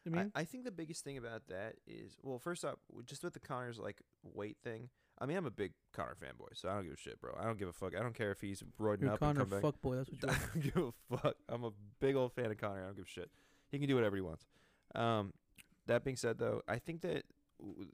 I 0.06 0.10
mean, 0.10 0.32
I, 0.34 0.40
I 0.40 0.44
think 0.44 0.64
the 0.64 0.70
biggest 0.70 1.04
thing 1.04 1.18
about 1.18 1.48
that 1.48 1.74
is 1.86 2.16
well, 2.22 2.38
first 2.38 2.64
off, 2.64 2.76
just 3.04 3.22
with 3.24 3.34
the 3.34 3.40
Conor's 3.40 3.78
like 3.78 4.00
weight 4.22 4.56
thing. 4.64 4.88
I 5.20 5.26
mean, 5.26 5.36
I'm 5.36 5.46
a 5.46 5.50
big 5.50 5.72
Conor 5.92 6.16
fanboy, 6.20 6.54
so 6.54 6.68
I 6.68 6.74
don't 6.74 6.84
give 6.84 6.92
a 6.92 6.96
shit, 6.96 7.20
bro. 7.20 7.36
I 7.38 7.44
don't 7.44 7.58
give 7.58 7.68
a 7.68 7.72
fuck. 7.72 7.96
I 7.96 8.02
don't 8.02 8.14
care 8.14 8.30
if 8.30 8.40
he's 8.40 8.62
roiding 8.80 9.02
you're 9.02 9.12
up 9.12 9.20
Conor 9.20 9.42
and 9.42 9.50
come 9.50 9.60
back. 9.60 9.62
fuckboy. 9.62 9.96
That's 9.96 10.10
what 10.10 10.22
you 10.22 10.28
I 10.30 10.36
don't 10.54 10.74
give 10.74 10.92
a 11.10 11.16
fuck. 11.16 11.36
I'm 11.48 11.64
a 11.64 11.70
big 12.00 12.14
old 12.14 12.32
fan 12.32 12.50
of 12.50 12.58
Conor. 12.58 12.82
I 12.82 12.86
don't 12.86 12.96
give 12.96 13.06
a 13.06 13.08
shit. 13.08 13.30
He 13.70 13.78
can 13.78 13.88
do 13.88 13.96
whatever 13.96 14.16
he 14.16 14.22
wants. 14.22 14.46
Um, 14.94 15.32
that 15.86 16.04
being 16.04 16.16
said, 16.16 16.38
though, 16.38 16.62
I 16.68 16.78
think 16.78 17.00
that 17.02 17.24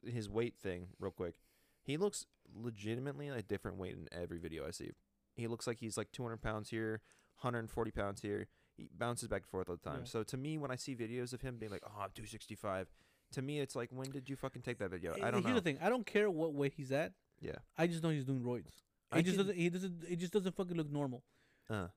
his 0.06 0.28
weight 0.28 0.54
thing, 0.62 0.88
real 1.00 1.10
quick, 1.12 1.34
he 1.82 1.96
looks 1.96 2.26
legitimately 2.54 3.28
a 3.28 3.42
different 3.42 3.78
weight 3.78 3.94
in 3.94 4.08
every 4.12 4.38
video 4.38 4.66
I 4.66 4.70
see. 4.70 4.90
He 5.34 5.46
looks 5.46 5.66
like 5.66 5.78
he's 5.80 5.96
like 5.96 6.12
200 6.12 6.40
pounds 6.42 6.70
here, 6.70 7.00
140 7.40 7.90
pounds 7.90 8.20
here. 8.20 8.46
He 8.76 8.88
bounces 8.96 9.28
back 9.28 9.42
and 9.42 9.50
forth 9.50 9.68
all 9.68 9.76
the 9.82 9.88
time. 9.88 10.00
Yeah. 10.00 10.08
So 10.10 10.22
to 10.24 10.37
me, 10.37 10.58
when 10.58 10.70
I 10.70 10.76
see 10.76 10.94
videos 10.94 11.32
of 11.32 11.42
him 11.42 11.56
being 11.58 11.70
like, 11.70 11.82
"Oh, 11.84 12.00
I'm 12.00 12.10
265," 12.14 12.88
to 13.34 13.42
me, 13.42 13.60
it's 13.60 13.76
like, 13.76 13.90
when 13.92 14.10
did 14.10 14.28
you 14.28 14.36
fucking 14.36 14.62
take 14.62 14.78
that 14.78 14.90
video? 14.90 15.12
I 15.14 15.30
don't 15.30 15.42
Here's 15.42 15.44
know. 15.46 15.54
the 15.54 15.60
thing. 15.60 15.78
I 15.82 15.88
don't 15.88 16.06
care 16.06 16.30
what 16.30 16.52
weight 16.54 16.74
he's 16.76 16.92
at. 16.92 17.12
Yeah. 17.40 17.56
I 17.76 17.86
just 17.86 18.02
know 18.02 18.08
he's 18.10 18.24
doing 18.24 18.40
roids. 18.42 18.72
I 19.12 19.18
He 19.18 19.22
just 19.22 19.36
can- 19.36 19.46
doesn't. 19.46 19.60
He 19.60 19.68
doesn't. 19.70 20.04
It 20.08 20.16
just 20.16 20.32
doesn't 20.32 20.54
fucking 20.56 20.76
look 20.76 20.90
normal. 20.90 21.22
Uh, 21.68 21.88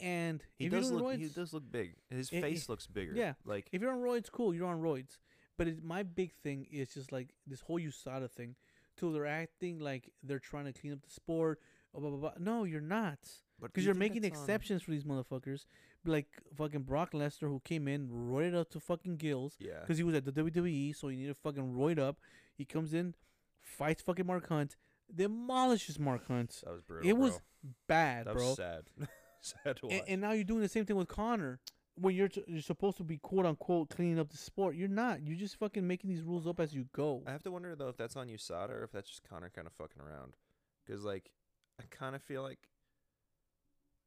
And 0.00 0.42
he 0.56 0.66
if 0.66 0.72
you're 0.72 0.80
does 0.80 0.90
look. 0.90 1.04
roids, 1.04 1.18
He 1.18 1.28
does 1.28 1.52
look 1.52 1.64
big. 1.70 1.94
His 2.10 2.30
Eh, 2.32 2.40
face 2.40 2.68
eh, 2.68 2.72
looks 2.72 2.86
bigger. 2.86 3.12
yeah. 3.14 3.34
Like 3.44 3.68
If 3.72 3.80
you're 3.82 3.92
on 3.92 4.00
roids, 4.00 4.30
cool. 4.30 4.54
You're 4.54 4.68
on 4.68 4.80
roids. 4.80 5.18
But 5.56 5.68
it, 5.68 5.82
my 5.84 6.02
big 6.02 6.32
thing 6.32 6.66
is 6.70 6.92
just 6.94 7.12
like 7.12 7.34
this 7.46 7.60
whole 7.60 7.78
USADA 7.78 8.30
thing. 8.30 8.56
Till 8.96 9.12
they're 9.12 9.26
acting 9.26 9.78
like 9.78 10.12
they're 10.22 10.38
trying 10.38 10.64
to 10.66 10.72
clean 10.72 10.92
up 10.92 11.02
the 11.02 11.10
sport. 11.10 11.60
Blah 11.92 12.00
blah 12.00 12.10
blah. 12.10 12.18
blah. 12.18 12.32
No, 12.38 12.64
you're 12.64 12.80
not. 12.80 13.18
but 13.60 13.68
do 13.68 13.72
Because 13.72 13.84
you 13.84 13.88
you're 13.88 13.94
think 13.94 14.12
making 14.14 14.22
that's 14.22 14.36
on- 14.38 14.44
exceptions 14.44 14.82
for 14.82 14.90
these 14.90 15.04
motherfuckers. 15.04 15.64
Like 16.04 16.26
fucking 16.56 16.82
Brock 16.82 17.12
Lesnar, 17.12 17.48
who 17.48 17.60
came 17.64 17.86
in, 17.86 18.08
roided 18.08 18.56
up 18.56 18.70
to 18.70 18.80
fucking 18.80 19.16
gills. 19.16 19.56
Yeah. 19.58 19.80
Because 19.80 19.98
he 19.98 20.04
was 20.04 20.14
at 20.14 20.24
the 20.24 20.32
WWE, 20.32 20.96
so 20.96 21.08
he 21.08 21.16
needed 21.16 21.36
fucking 21.36 21.74
roid 21.74 21.98
up. 21.98 22.16
He 22.56 22.64
comes 22.64 22.92
in, 22.92 23.14
fights 23.60 24.02
fucking 24.02 24.26
Mark 24.26 24.48
Hunt, 24.48 24.76
demolishes 25.14 25.98
Mark 25.98 26.26
Hunt. 26.26 26.60
That 26.64 26.72
was 26.72 26.82
brutal. 26.82 27.08
It 27.08 27.16
was 27.16 27.40
bad, 27.86 28.26
that 28.26 28.34
bro. 28.34 28.48
was 28.48 28.56
sad. 28.56 28.82
sad 29.40 29.76
to 29.76 29.86
watch. 29.86 29.94
And, 29.94 30.02
and 30.08 30.20
now 30.20 30.32
you're 30.32 30.44
doing 30.44 30.60
the 30.60 30.68
same 30.68 30.84
thing 30.84 30.96
with 30.96 31.08
Conor. 31.08 31.60
When 31.94 32.14
you're 32.14 32.28
t- 32.28 32.44
you're 32.46 32.62
supposed 32.62 32.96
to 32.98 33.04
be 33.04 33.18
quote 33.18 33.44
unquote 33.44 33.90
cleaning 33.90 34.18
up 34.18 34.30
the 34.30 34.38
sport, 34.38 34.76
you're 34.76 34.88
not. 34.88 35.22
You're 35.22 35.36
just 35.36 35.58
fucking 35.58 35.86
making 35.86 36.08
these 36.08 36.22
rules 36.22 36.46
up 36.46 36.58
as 36.58 36.74
you 36.74 36.86
go. 36.94 37.22
I 37.26 37.32
have 37.32 37.42
to 37.42 37.50
wonder 37.50 37.74
though 37.76 37.88
if 37.88 37.98
that's 37.98 38.16
on 38.16 38.28
USADA 38.28 38.70
or 38.70 38.84
if 38.84 38.92
that's 38.92 39.10
just 39.10 39.28
Conor 39.28 39.50
kind 39.54 39.66
of 39.66 39.74
fucking 39.74 40.00
around. 40.00 40.36
Because 40.84 41.04
like, 41.04 41.30
I 41.78 41.84
kind 41.90 42.16
of 42.16 42.22
feel 42.22 42.42
like. 42.42 42.58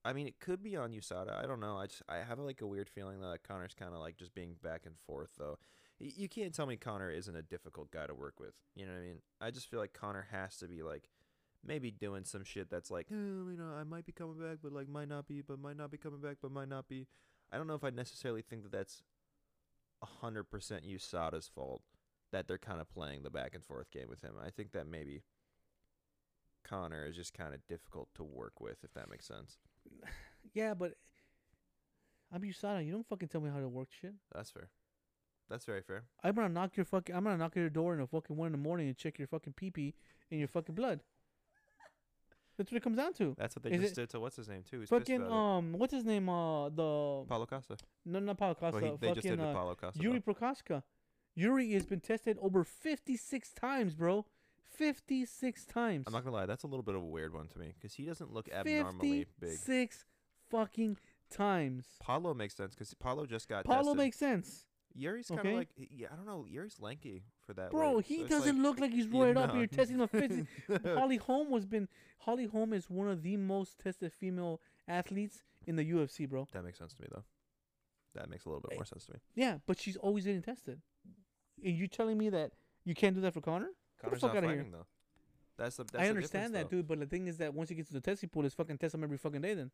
I 0.06 0.14
mean, 0.14 0.28
it 0.28 0.40
could 0.40 0.62
be 0.62 0.78
on 0.78 0.92
USADA. 0.92 1.36
I 1.36 1.48
don't 1.48 1.60
know. 1.60 1.78
I 1.78 1.88
just 1.88 2.04
I 2.08 2.18
have 2.18 2.38
like 2.38 2.62
a 2.62 2.68
weird 2.68 2.90
feeling 2.90 3.20
that 3.22 3.40
Conor's 3.46 3.74
kind 3.74 3.96
of 3.96 4.00
like 4.00 4.18
just 4.18 4.36
being 4.36 4.56
back 4.64 4.86
and 4.86 4.96
forth 5.08 5.32
though. 5.40 5.58
You 5.98 6.30
can't 6.30 6.54
tell 6.54 6.68
me 6.68 6.76
Conor 6.76 7.10
isn't 7.10 7.36
a 7.36 7.42
difficult 7.42 7.90
guy 7.90 8.06
to 8.06 8.14
work 8.14 8.40
with. 8.40 8.54
You 8.76 8.86
know 8.86 8.92
what 8.92 9.00
I 9.00 9.04
mean? 9.04 9.22
I 9.42 9.50
just 9.50 9.70
feel 9.70 9.80
like 9.80 9.94
Conor 9.94 10.28
has 10.30 10.58
to 10.58 10.68
be 10.68 10.84
like 10.84 11.10
maybe 11.66 11.90
doing 11.90 12.24
some 12.24 12.44
shit 12.44 12.70
that's 12.70 12.92
like, 12.92 13.08
oh, 13.12 13.50
you 13.50 13.58
know, 13.58 13.74
I 13.76 13.84
might 13.84 14.06
be 14.06 14.12
coming 14.12 14.38
back, 14.38 14.58
but 14.62 14.72
like 14.72 14.88
might 14.88 15.08
not 15.08 15.28
be, 15.28 15.42
but 15.42 15.58
might 15.58 15.78
not 15.78 15.90
be 15.90 15.98
coming 15.98 16.22
back, 16.22 16.38
but 16.42 16.52
might 16.52 16.70
not 16.70 16.88
be. 16.88 17.08
I 17.52 17.58
don't 17.58 17.68
know 17.68 17.74
if 17.74 17.84
I 17.84 17.90
necessarily 17.90 18.44
think 18.44 18.62
that 18.64 18.72
that's 18.72 19.02
a 20.04 20.06
hundred 20.06 20.52
percent 20.52 20.86
USADA's 20.86 21.48
fault 21.48 21.82
that 22.32 22.48
they're 22.48 22.58
kind 22.60 22.82
of 22.82 22.90
playing 22.90 23.24
the 23.24 23.30
back 23.32 23.56
and 23.56 23.64
forth 23.64 23.90
game 23.90 24.10
with 24.10 24.22
him. 24.22 24.34
I 24.46 24.52
think 24.52 24.74
that 24.74 24.88
maybe 24.88 25.24
Conor 26.64 27.06
is 27.06 27.16
just 27.16 27.34
kind 27.34 27.54
of 27.56 27.66
difficult 27.68 28.10
to 28.16 28.24
work 28.24 28.60
with, 28.60 28.84
if 28.84 28.94
that 28.94 29.10
makes 29.10 29.26
sense. 29.26 29.58
Yeah, 30.54 30.74
but 30.74 30.94
I'm 32.34 32.42
USADA. 32.42 32.86
You 32.86 32.94
don't 32.94 33.06
fucking 33.06 33.28
tell 33.28 33.42
me 33.42 33.50
how 33.54 33.60
to 33.60 33.68
work 33.68 33.90
shit. 33.92 34.14
That's 34.34 34.52
fair. 34.52 34.70
That's 35.50 35.66
very 35.66 35.82
fair. 35.82 36.04
I'm 36.24 36.34
gonna 36.34 36.48
knock 36.50 36.78
your 36.78 36.86
fucking. 36.86 37.14
I'm 37.14 37.24
gonna 37.26 37.38
knock 37.38 37.52
at 37.58 37.60
your 37.60 37.70
door 37.70 37.94
in 37.94 38.00
a 38.00 38.08
fucking 38.08 38.36
one 38.36 38.48
in 38.48 38.52
the 38.54 38.58
morning 38.58 38.88
and 38.88 38.98
check 38.98 39.20
your 39.20 39.28
fucking 39.28 39.54
pee 39.54 39.70
pee 39.70 39.94
and 40.32 40.40
your 40.40 40.48
fucking 40.48 40.74
blood. 40.74 41.02
That's 42.58 42.72
what 42.72 42.78
it 42.78 42.84
comes 42.84 42.98
down 42.98 43.14
to. 43.16 43.36
That's 43.38 43.56
what 43.56 43.64
they 43.64 43.72
Is 43.72 43.82
just 43.82 43.94
it- 43.94 44.02
did 44.04 44.10
to 44.12 44.20
what's 44.22 44.38
his 44.38 44.48
name 44.48 44.64
too. 44.64 44.80
He's 44.80 44.90
Fucking 44.90 45.30
um, 45.30 45.74
what's 45.74 45.94
his 45.94 46.06
name? 46.06 46.30
Uh, 46.30 46.70
the. 46.70 47.26
Paulo 47.28 47.46
Costa. 47.46 47.76
no, 48.06 48.20
not 48.20 48.38
Paulo 48.38 48.56
Costa. 48.56 48.80
Well, 48.82 48.92
he, 48.94 48.98
they 48.98 49.08
fucking 49.08 49.16
just 49.16 49.28
did 49.28 49.40
to 49.40 49.48
uh, 49.50 49.54
Paulo 49.54 49.76
Costa. 49.76 50.02
Yuri. 50.02 50.22
Prochazka. 50.22 50.84
Yuri 51.36 51.74
has 51.74 51.86
been 51.86 52.00
tested 52.00 52.38
over 52.42 52.64
56 52.64 53.52
times, 53.52 53.94
bro. 53.94 54.26
56 54.78 55.66
times. 55.66 56.06
I'm 56.08 56.14
not 56.14 56.24
gonna 56.24 56.36
lie, 56.36 56.46
that's 56.46 56.64
a 56.64 56.68
little 56.68 56.84
bit 56.84 56.96
of 56.96 57.02
a 57.02 57.06
weird 57.06 57.34
one 57.34 57.48
to 57.50 57.60
me 57.60 57.74
because 57.74 57.94
he 57.96 58.04
doesn't 58.06 58.34
look 58.34 58.50
abnormally 58.52 59.26
big. 59.40 59.52
56 59.52 60.06
fucking 60.50 60.98
times. 61.30 61.86
Paulo 62.00 62.34
makes 62.34 62.56
sense 62.56 62.74
because 62.74 62.94
Paulo 62.94 63.26
just 63.26 63.48
got 63.50 63.66
Paulo 63.66 63.80
tested. 63.84 63.98
makes 63.98 64.18
sense. 64.18 64.66
Yuri's 64.98 65.28
kind 65.28 65.40
of 65.42 65.46
okay. 65.48 65.56
like 65.56 65.70
yeah, 65.76 66.08
I 66.12 66.16
don't 66.16 66.26
know. 66.26 66.46
Yuri's 66.50 66.80
lanky 66.80 67.24
for 67.46 67.54
that. 67.54 67.72
Bro, 67.72 67.98
weight, 67.98 68.06
he 68.06 68.22
so 68.22 68.28
doesn't 68.28 68.56
like- 68.58 68.64
look 68.64 68.80
like 68.80 68.92
he's 68.92 69.08
roided 69.08 69.36
up. 69.38 69.50
know. 69.54 69.58
You're 69.60 69.68
testing 69.68 70.00
him 70.00 70.08
physically. 70.08 70.48
Holly 70.94 71.18
Holm 71.18 71.50
was 71.52 71.66
been 71.66 71.90
Holly 72.20 72.46
Holm 72.46 72.72
is 72.72 72.90
one 72.90 73.10
of 73.10 73.22
the 73.22 73.36
most 73.38 73.78
tested 73.80 74.14
female 74.14 74.62
athletes 74.88 75.44
in 75.68 75.76
the 75.76 75.84
UFC, 75.84 76.30
bro. 76.30 76.48
That 76.54 76.64
makes 76.64 76.78
sense 76.80 76.94
to 76.94 77.02
me 77.02 77.08
though. 77.12 77.24
That 78.14 78.30
makes 78.30 78.46
a 78.46 78.50
little 78.50 78.62
bit 78.62 78.72
Eh, 78.74 78.76
more 78.76 78.86
sense 78.86 79.06
to 79.08 79.14
me. 79.14 79.20
Yeah, 79.36 79.58
but 79.68 79.80
she's 79.82 79.98
always 79.98 80.24
getting 80.24 80.42
tested. 80.42 80.80
And 81.64 81.76
you 81.76 81.88
telling 81.88 82.18
me 82.18 82.30
that 82.30 82.52
you 82.86 82.96
can't 82.96 83.16
do 83.16 83.22
that 83.22 83.34
for 83.34 83.42
Conor? 83.42 83.70
The 84.06 84.10
Conor's 84.12 84.22
fuck 84.22 84.34
not 84.36 84.44
outta 84.44 84.54
here. 84.54 84.66
though. 84.72 84.86
That's 85.58 85.76
the. 85.78 85.84
That's 85.86 85.96
I 86.04 86.10
understand 86.10 86.54
difference, 86.54 86.64
that, 86.70 86.72
though. 86.72 86.78
dude, 86.78 86.88
but 86.88 87.00
the 87.00 87.06
thing 87.06 87.28
is 87.28 87.38
that 87.38 87.54
once 87.54 87.70
he 87.70 87.76
gets 87.76 87.88
to 87.90 87.94
the 87.94 88.02
testing 88.02 88.30
pool, 88.30 88.46
it's 88.46 88.56
fucking 88.56 88.78
test 88.78 88.94
him 88.96 89.04
every 89.04 89.18
fucking 89.18 89.42
day 89.42 89.54
then. 89.54 89.72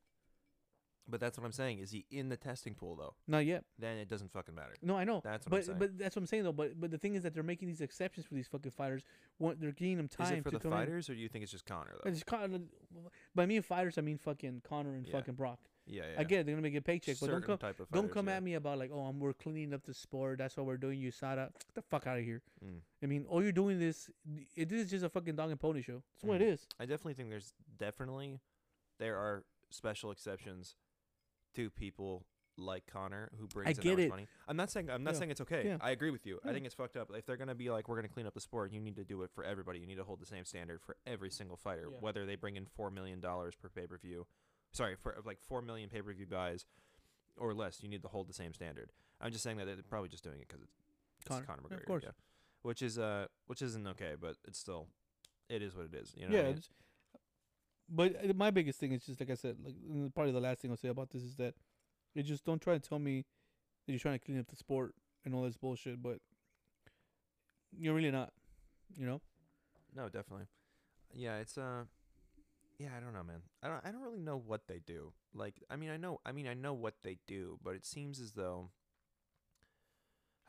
But 1.10 1.20
that's 1.20 1.38
what 1.38 1.44
I'm 1.46 1.52
saying. 1.52 1.80
Is 1.80 1.92
he 1.92 2.06
in 2.12 2.30
the 2.30 2.38
testing 2.38 2.76
pool 2.76 2.96
though? 2.96 3.16
Not 3.28 3.46
yet. 3.46 3.66
Then 3.80 3.98
it 3.98 4.08
doesn't 4.08 4.32
fucking 4.32 4.54
matter. 4.54 4.76
No, 4.84 4.96
I 4.96 5.04
know. 5.04 5.20
That's 5.24 5.46
what 5.48 5.50
but 5.52 5.58
I'm 5.58 5.64
saying. 5.64 5.78
but 5.80 5.98
that's 5.98 6.16
what 6.16 6.22
I'm 6.22 6.28
saying 6.28 6.44
though. 6.44 6.54
But 6.54 6.80
but 6.80 6.92
the 6.92 7.00
thing 7.00 7.16
is 7.16 7.24
that 7.24 7.34
they're 7.34 7.42
making 7.44 7.68
these 7.68 7.82
exceptions 7.82 8.26
for 8.28 8.36
these 8.36 8.48
fucking 8.48 8.72
fighters. 8.72 9.02
When 9.40 9.58
they're 9.60 9.72
giving 9.72 9.98
them 9.98 10.08
time 10.08 10.28
Is 10.28 10.32
it 10.40 10.44
for 10.44 10.52
to 10.52 10.58
the 10.58 10.62
come 10.64 10.74
in. 10.74 10.78
fighters 10.78 11.10
or 11.10 11.16
do 11.16 11.20
you 11.20 11.28
think 11.28 11.42
it's 11.44 11.52
just 11.52 11.66
Conor 11.66 11.92
though? 12.04 12.10
It's 12.10 12.24
Con- 12.24 12.70
by 13.34 13.46
me 13.48 13.60
fighters, 13.62 13.98
I 13.98 14.02
mean 14.02 14.20
fucking 14.20 14.62
Conor 14.64 14.94
and 14.94 15.06
Yeah. 15.08 15.14
fucking 15.14 15.34
Brock. 15.34 15.60
Yeah, 15.92 16.04
yeah. 16.14 16.20
I 16.22 16.24
get 16.24 16.40
it, 16.40 16.46
they're 16.46 16.56
gonna 16.56 16.64
make 16.64 16.76
a 16.76 16.82
paycheck, 16.82 17.18
but 17.20 17.30
don't 17.30 17.44
come 17.44 17.58
type 17.58 17.80
of 17.80 17.92
don't 17.92 18.12
come 18.12 18.28
yeah. 18.28 18.38
at 18.38 18.44
me 18.44 18.54
about 18.56 18.80
like, 18.80 18.92
oh, 18.94 19.02
I'm, 19.02 19.20
we're 19.20 19.34
cleaning 19.34 19.74
up 19.74 19.84
the 19.84 19.94
sport. 19.94 20.38
That's 20.38 20.56
what 20.56 20.66
we're 20.66 20.78
doing. 20.78 21.00
You 21.00 21.12
USADA, 21.12 21.52
get 21.54 21.76
the 21.76 21.82
fuck 21.82 22.08
out 22.08 22.18
of 22.18 22.24
here. 22.24 22.42
Mm. 22.66 22.80
I 23.04 23.06
mean, 23.08 23.26
all 23.28 23.44
you're 23.44 23.52
doing 23.52 23.82
is 23.82 24.10
it 24.56 24.72
is 24.72 24.90
just 24.90 25.04
a 25.04 25.10
fucking 25.10 25.36
dog 25.36 25.52
and 25.52 25.60
pony 25.60 25.82
show. 25.82 26.02
That's 26.16 26.24
what 26.24 26.40
Mm. 26.40 26.42
it 26.44 26.48
is. 26.54 26.68
I 26.80 26.86
definitely 26.86 27.16
think 27.16 27.30
there's 27.30 27.54
definitely 27.78 28.40
there 29.00 29.18
are 29.18 29.44
special 29.70 30.12
exceptions 30.12 30.76
to 31.56 31.70
people 31.70 32.26
like 32.58 32.86
Conor 32.86 33.32
who 33.40 33.48
brings 33.48 33.70
in 33.70 33.76
that 33.76 33.82
get 33.82 33.98
much 33.98 34.06
it. 34.06 34.10
money. 34.10 34.28
I'm 34.48 34.58
not 34.58 34.70
saying 34.70 34.90
I'm 34.90 35.04
not 35.04 35.14
Yeah. 35.14 35.20
saying 35.20 35.32
it's 35.32 35.42
okay. 35.42 35.64
Yeah. 35.66 35.78
I 35.82 35.92
agree 35.92 36.12
with 36.12 36.26
you. 36.26 36.40
I 36.46 36.54
think 36.54 36.66
it's 36.66 36.76
fucked 36.76 36.96
up. 36.98 37.10
If 37.14 37.26
they're 37.26 37.38
gonna 37.38 37.56
be 37.56 37.70
like 37.70 37.88
we're 37.90 37.96
gonna 37.96 38.08
clean 38.10 38.28
up 38.28 38.34
the 38.34 38.42
sport, 38.42 38.72
you 38.72 38.80
need 38.80 38.96
to 38.98 39.04
do 39.04 39.24
it 39.24 39.32
for 39.32 39.44
everybody. 39.44 39.80
You 39.80 39.88
need 39.88 39.96
to 39.96 40.04
hold 40.04 40.20
the 40.22 40.26
same 40.26 40.46
standard 40.46 40.82
for 40.82 40.96
every 41.08 41.32
single 41.32 41.58
fighter, 41.58 41.88
Yeah. 41.92 41.98
whether 42.00 42.26
they 42.26 42.36
bring 42.36 42.56
in 42.58 42.66
four 42.66 42.92
million 42.92 43.20
dollars 43.20 43.56
per 43.56 43.70
pay 43.70 43.88
per 43.88 43.98
view. 43.98 44.28
Sorry, 44.74 44.96
for 44.96 45.16
like 45.26 45.40
four 45.48 45.62
million 45.62 45.90
pay 45.90 46.02
per 46.02 46.14
view 46.14 46.26
guys 46.26 46.66
or 47.38 47.54
less. 47.54 47.82
You 47.84 47.90
need 47.90 48.02
to 48.04 48.08
hold 48.08 48.28
the 48.30 48.34
same 48.34 48.54
standard. 48.54 48.92
I'm 49.20 49.32
just 49.32 49.44
saying 49.44 49.58
that 49.58 49.66
they're 49.66 49.76
probably 49.90 50.10
just 50.10 50.24
doing 50.24 50.40
it 50.40 50.48
because 50.48 50.64
it's, 50.64 50.74
it's 51.20 51.28
Conor. 51.30 51.46
Conor 51.46 51.62
Yeah, 51.70 51.76
McGregor, 51.78 51.80
of 51.82 51.86
course. 51.86 52.04
yeah. 52.06 52.12
Which 52.64 52.82
is 52.82 52.98
uh, 52.98 53.26
which 53.48 53.62
isn't 53.62 53.88
okay, 53.88 54.14
but 54.20 54.36
it's 54.48 54.60
still, 54.60 54.88
it 55.50 55.62
is 55.62 55.76
what 55.76 55.86
it 55.86 55.96
is. 55.96 56.14
You 56.16 56.28
know 56.28 56.36
yeah. 56.36 56.42
I 56.44 56.46
mean? 56.54 56.62
but 57.90 58.16
uh, 58.30 58.34
my 58.36 58.52
biggest 58.52 58.80
thing 58.80 58.92
is 58.94 59.04
just 59.06 59.20
like 59.20 59.30
I 59.30 59.36
said, 59.36 59.58
like 59.64 59.76
probably 60.14 60.32
the 60.32 60.40
last 60.40 60.60
thing 60.62 60.72
I'll 60.72 60.78
say 60.78 60.90
about 60.90 61.10
this 61.10 61.24
is 61.24 61.36
that 61.38 61.56
you 62.14 62.24
just 62.24 62.46
don't 62.46 62.62
try 62.62 62.74
to 62.74 62.80
tell 62.80 63.00
me 63.00 63.26
that 63.86 63.92
you're 63.92 64.00
trying 64.00 64.20
to 64.20 64.26
clean 64.26 64.40
up 64.40 64.48
the 64.48 64.56
sport 64.56 64.94
and 65.26 65.34
all 65.36 65.44
this 65.44 65.58
bullshit, 65.58 66.02
but 66.02 66.20
you're 67.78 67.94
really 67.94 68.12
not. 68.12 68.32
You 68.96 69.06
know. 69.06 69.22
No, 69.96 70.06
definitely. 70.10 70.46
Yeah, 71.14 71.38
it's 71.38 71.58
uh 71.58 71.84
yeah, 72.82 72.90
I 72.98 73.00
don't 73.00 73.14
know, 73.14 73.24
man. 73.24 73.42
I 73.62 73.68
don't 73.68 73.82
I 73.86 73.92
don't 73.92 74.02
really 74.02 74.20
know 74.20 74.38
what 74.38 74.68
they 74.68 74.80
do. 74.86 75.14
Like 75.34 75.62
I 75.70 75.76
mean, 75.76 75.90
I 75.90 75.98
know 75.98 76.20
I 76.26 76.32
mean, 76.32 76.48
I 76.48 76.54
know 76.54 76.74
what 76.74 76.96
they 77.04 77.18
do, 77.28 77.60
but 77.64 77.76
it 77.76 77.86
seems 77.86 78.20
as 78.20 78.34
though 78.34 78.72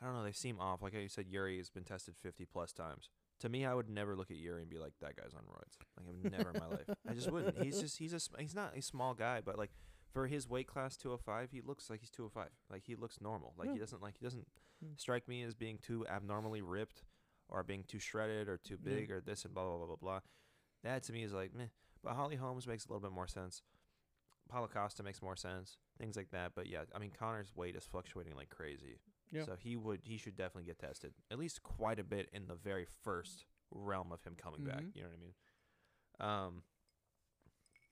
I 0.01 0.05
don't 0.05 0.15
know, 0.15 0.23
they 0.23 0.31
seem 0.33 0.59
off. 0.59 0.81
Like 0.81 0.93
you 0.93 1.07
said 1.07 1.27
Yuri 1.29 1.57
has 1.57 1.69
been 1.69 1.83
tested 1.85 2.15
50 2.21 2.45
plus 2.45 2.73
times. 2.73 3.09
To 3.39 3.49
me, 3.49 3.65
I 3.65 3.73
would 3.73 3.89
never 3.89 4.15
look 4.15 4.31
at 4.31 4.37
Yuri 4.37 4.61
and 4.61 4.69
be 4.69 4.77
like 4.77 4.93
that 5.01 5.15
guy's 5.15 5.33
on 5.33 5.41
roids. 5.43 5.77
Like 5.79 5.87
I 5.97 6.01
would 6.05 6.31
never 6.31 6.49
in 6.51 6.59
my 6.59 6.67
life. 6.67 6.89
I 7.07 7.13
just 7.13 7.31
wouldn't. 7.31 7.57
He's 7.61 7.79
just 7.79 7.97
he's 7.97 8.13
a 8.13 8.19
he's 8.41 8.55
not 8.55 8.75
a 8.75 8.81
small 8.81 9.13
guy, 9.13 9.41
but 9.43 9.57
like 9.57 9.71
for 10.11 10.27
his 10.27 10.47
weight 10.47 10.67
class 10.67 10.95
205, 10.97 11.51
he 11.51 11.61
looks 11.61 11.89
like 11.89 11.99
he's 12.01 12.09
205. 12.09 12.49
Like 12.69 12.83
he 12.85 12.95
looks 12.95 13.19
normal. 13.21 13.53
Like 13.57 13.71
he 13.71 13.79
doesn't 13.79 14.01
like 14.01 14.15
he 14.19 14.25
doesn't 14.25 14.47
Mm. 14.83 14.99
strike 14.99 15.29
me 15.29 15.43
as 15.43 15.55
being 15.55 15.77
too 15.81 16.05
abnormally 16.07 16.61
ripped 16.61 17.03
or 17.47 17.63
being 17.63 17.85
too 17.87 17.99
shredded 17.99 18.49
or 18.49 18.57
too 18.57 18.77
Yeah. 18.83 18.95
big 18.95 19.11
or 19.11 19.21
this 19.21 19.45
and 19.45 19.53
blah 19.53 19.63
blah 19.63 19.77
blah 19.77 19.85
blah 19.85 19.95
blah. 19.95 20.19
That 20.83 21.03
to 21.03 21.13
me 21.13 21.23
is 21.23 21.31
like 21.31 21.53
meh. 21.55 21.67
But 22.03 22.13
Holly 22.13 22.35
Holmes 22.35 22.67
makes 22.67 22.85
a 22.85 22.89
little 22.89 23.01
bit 23.01 23.13
more 23.15 23.27
sense. 23.27 23.61
Paulo 24.49 24.67
Costa 24.67 25.03
makes 25.03 25.21
more 25.21 25.35
sense. 25.35 25.77
Things 25.97 26.15
like 26.17 26.31
that. 26.31 26.51
But 26.55 26.67
yeah, 26.67 26.81
I 26.93 26.99
mean 26.99 27.11
Conor's 27.17 27.55
weight 27.55 27.75
is 27.75 27.85
fluctuating 27.85 28.35
like 28.35 28.49
crazy. 28.49 28.99
Yeah. 29.31 29.45
So 29.45 29.55
he 29.57 29.75
would 29.75 30.01
he 30.03 30.17
should 30.17 30.35
definitely 30.35 30.65
get 30.65 30.79
tested. 30.79 31.13
At 31.31 31.39
least 31.39 31.63
quite 31.63 31.99
a 31.99 32.03
bit 32.03 32.29
in 32.33 32.47
the 32.47 32.55
very 32.55 32.85
first 33.03 33.45
realm 33.71 34.11
of 34.11 34.21
him 34.23 34.35
coming 34.35 34.63
back. 34.63 34.81
Mhm. 34.81 34.95
You 34.95 35.01
know 35.03 35.07
what 35.09 35.17
I 35.17 35.21
mean? 35.21 36.47
Um. 36.47 36.63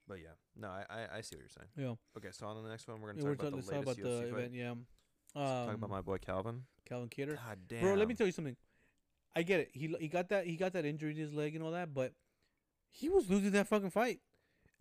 But 0.08 0.20
yeah, 0.20 0.34
no, 0.58 0.68
I, 0.68 0.84
I 0.90 1.18
I 1.18 1.22
see 1.22 1.36
what 1.38 1.44
you're 1.44 1.50
saying. 1.50 1.70
Yeah. 1.78 1.96
Okay, 2.18 2.30
so 2.32 2.46
on 2.48 2.62
the 2.64 2.70
next 2.70 2.88
one, 2.88 3.00
we're 3.00 3.14
gonna 3.14 3.22
Yeah, 3.24 3.30
we're 3.30 3.36
talk 3.36 3.48
about 3.48 3.62
the 3.66 3.72
talk 3.72 3.86
latest 3.86 4.00
about 4.00 4.10
the 4.10 4.26
UFC 4.26 4.30
event. 4.34 4.54
Yeah. 4.54 4.74
Let's 5.36 5.50
talk 5.66 5.76
about 5.76 5.84
Um, 5.86 5.90
my 5.92 6.02
boy 6.02 6.18
Calvin. 6.18 6.64
Calvin 6.86 7.08
Kattar. 7.10 7.36
God 7.38 7.60
damn, 7.70 7.82
Bro, 7.82 7.94
let 7.96 8.08
me 8.10 8.16
tell 8.16 8.26
you 8.28 8.34
something. 8.34 8.58
I 9.36 9.44
get 9.44 9.62
it. 9.62 9.70
He 9.74 9.88
he 10.00 10.10
got 10.10 10.28
that 10.30 10.46
he 10.46 10.58
got 10.58 10.74
that 10.74 10.86
injury 10.86 11.14
to 11.14 11.20
his 11.20 11.34
leg 11.34 11.56
and 11.56 11.64
all 11.64 11.72
that, 11.72 11.94
but 11.94 12.14
he 12.92 13.10
was 13.10 13.30
losing 13.30 13.52
that 13.52 13.68
fucking 13.68 13.90
fight. 13.90 14.20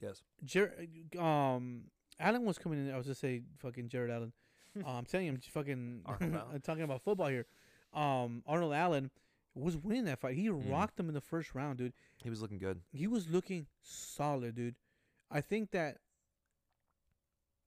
Yes. 0.01 0.23
Jer- 0.45 0.75
um, 1.19 1.85
Allen 2.19 2.45
was 2.45 2.59
coming 2.59 2.87
in. 2.87 2.93
I 2.93 2.97
was 2.97 3.07
just 3.07 3.21
say 3.21 3.43
fucking 3.59 3.89
Jared 3.89 4.11
Allen. 4.11 4.33
uh, 4.85 4.89
I'm 4.99 5.05
telling 5.05 5.27
you, 5.27 5.33
I'm 5.33 5.39
fucking 5.41 6.03
I'm 6.53 6.61
talking 6.63 6.83
about 6.83 7.03
football 7.03 7.29
here. 7.29 7.47
Um, 7.93 8.43
Arnold 8.47 8.73
Allen 8.75 9.11
was 9.55 9.77
winning 9.77 10.05
that 10.05 10.19
fight. 10.21 10.37
He 10.37 10.49
Mm. 10.49 10.71
rocked 10.71 10.99
him 10.99 11.09
in 11.09 11.15
the 11.15 11.21
first 11.21 11.55
round, 11.55 11.79
dude. 11.79 11.93
He 12.23 12.31
was 12.31 12.41
looking 12.41 12.59
good. 12.59 12.81
He 12.93 13.07
was 13.07 13.29
looking 13.29 13.67
solid, 13.83 14.55
dude. 14.55 14.77
I 15.31 15.41
think 15.41 15.71
that 15.73 15.99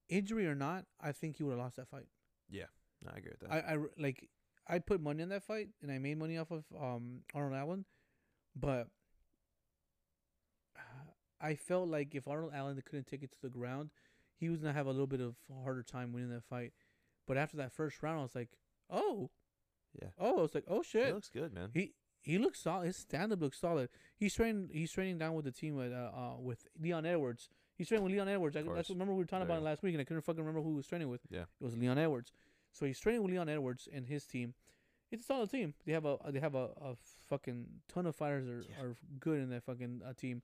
injury 0.09 0.47
or 0.47 0.55
not, 0.55 0.85
I 1.01 1.11
think 1.11 1.37
he 1.37 1.43
would 1.43 1.51
have 1.51 1.59
lost 1.59 1.75
that 1.77 1.87
fight. 1.89 2.07
Yeah, 2.49 2.65
I 3.11 3.17
agree 3.17 3.31
with 3.31 3.49
that. 3.49 3.51
I, 3.51 3.73
I 3.73 3.77
like 3.97 4.29
I 4.67 4.79
put 4.79 5.01
money 5.01 5.23
on 5.23 5.29
that 5.29 5.43
fight 5.43 5.69
and 5.81 5.91
I 5.91 5.97
made 5.97 6.17
money 6.17 6.37
off 6.37 6.51
of 6.51 6.63
um 6.79 7.21
Arnold 7.33 7.53
Allen, 7.55 7.85
but 8.55 8.87
I 11.43 11.55
felt 11.55 11.89
like 11.89 12.15
if 12.15 12.27
Arnold 12.27 12.53
Allen 12.55 12.81
couldn't 12.85 13.07
take 13.07 13.21
it 13.21 13.31
to 13.33 13.41
the 13.41 13.49
ground, 13.49 13.89
he 14.39 14.49
was 14.49 14.61
gonna 14.61 14.73
have 14.73 14.87
a 14.87 14.91
little 14.91 15.07
bit 15.07 15.21
of 15.21 15.35
a 15.51 15.63
harder 15.63 15.83
time 15.83 16.13
winning 16.13 16.29
that 16.29 16.43
fight. 16.45 16.73
But 17.27 17.37
after 17.37 17.57
that 17.57 17.71
first 17.71 18.01
round, 18.01 18.19
I 18.19 18.23
was 18.23 18.35
like, 18.35 18.49
oh, 18.89 19.29
yeah. 20.01 20.09
oh, 20.19 20.39
I 20.39 20.41
was 20.41 20.55
like, 20.55 20.65
oh 20.67 20.81
shit, 20.81 21.07
He 21.07 21.11
looks 21.13 21.29
good, 21.29 21.53
man. 21.53 21.69
he 21.73 21.93
he 22.21 22.37
looks 22.37 22.59
solid. 22.61 22.85
His 22.87 22.97
stand 22.97 23.33
up 23.33 23.41
looks 23.41 23.59
solid. 23.59 23.89
He's 24.17 24.33
training. 24.33 24.69
He's 24.71 24.91
training 24.91 25.17
down 25.17 25.33
with 25.33 25.43
the 25.45 25.51
team 25.51 25.75
with 25.75 25.91
uh, 25.91 26.11
uh 26.15 26.35
with 26.39 26.67
Leon 26.81 27.05
Edwards. 27.05 27.49
He's 27.75 27.87
training 27.89 28.03
with 28.05 28.13
Leon 28.13 28.29
Edwards. 28.29 28.55
I, 28.55 28.61
that's 28.61 28.89
what, 28.89 28.89
remember 28.89 29.13
we 29.13 29.19
were 29.19 29.25
talking 29.25 29.47
There 29.47 29.57
about 29.57 29.63
it 29.63 29.69
last 29.69 29.83
week, 29.83 29.93
and 29.93 30.01
I 30.01 30.05
couldn't 30.05 30.21
fucking 30.23 30.39
remember 30.39 30.61
who 30.61 30.69
he 30.69 30.75
was 30.77 30.87
training 30.87 31.09
with. 31.09 31.21
Yeah. 31.29 31.41
it 31.41 31.47
was 31.63 31.75
Leon 31.77 31.97
Edwards. 31.97 32.31
So 32.71 32.85
he's 32.85 32.99
training 32.99 33.21
with 33.23 33.31
Leon 33.31 33.49
Edwards 33.49 33.87
and 33.91 34.07
his 34.07 34.25
team. 34.25 34.53
It's 35.11 35.23
a 35.23 35.25
solid 35.25 35.51
team. 35.51 35.73
They 35.85 35.91
have 35.91 36.05
a 36.05 36.17
they 36.29 36.39
have 36.39 36.55
a, 36.55 36.69
a 36.81 36.95
fucking 37.29 37.65
ton 37.93 38.05
of 38.07 38.15
fighters 38.15 38.47
are, 38.47 38.63
Yeah. 38.69 38.83
are 38.85 38.95
good 39.19 39.39
in 39.41 39.49
that 39.49 39.63
fucking 39.63 40.01
uh, 40.07 40.13
team, 40.13 40.41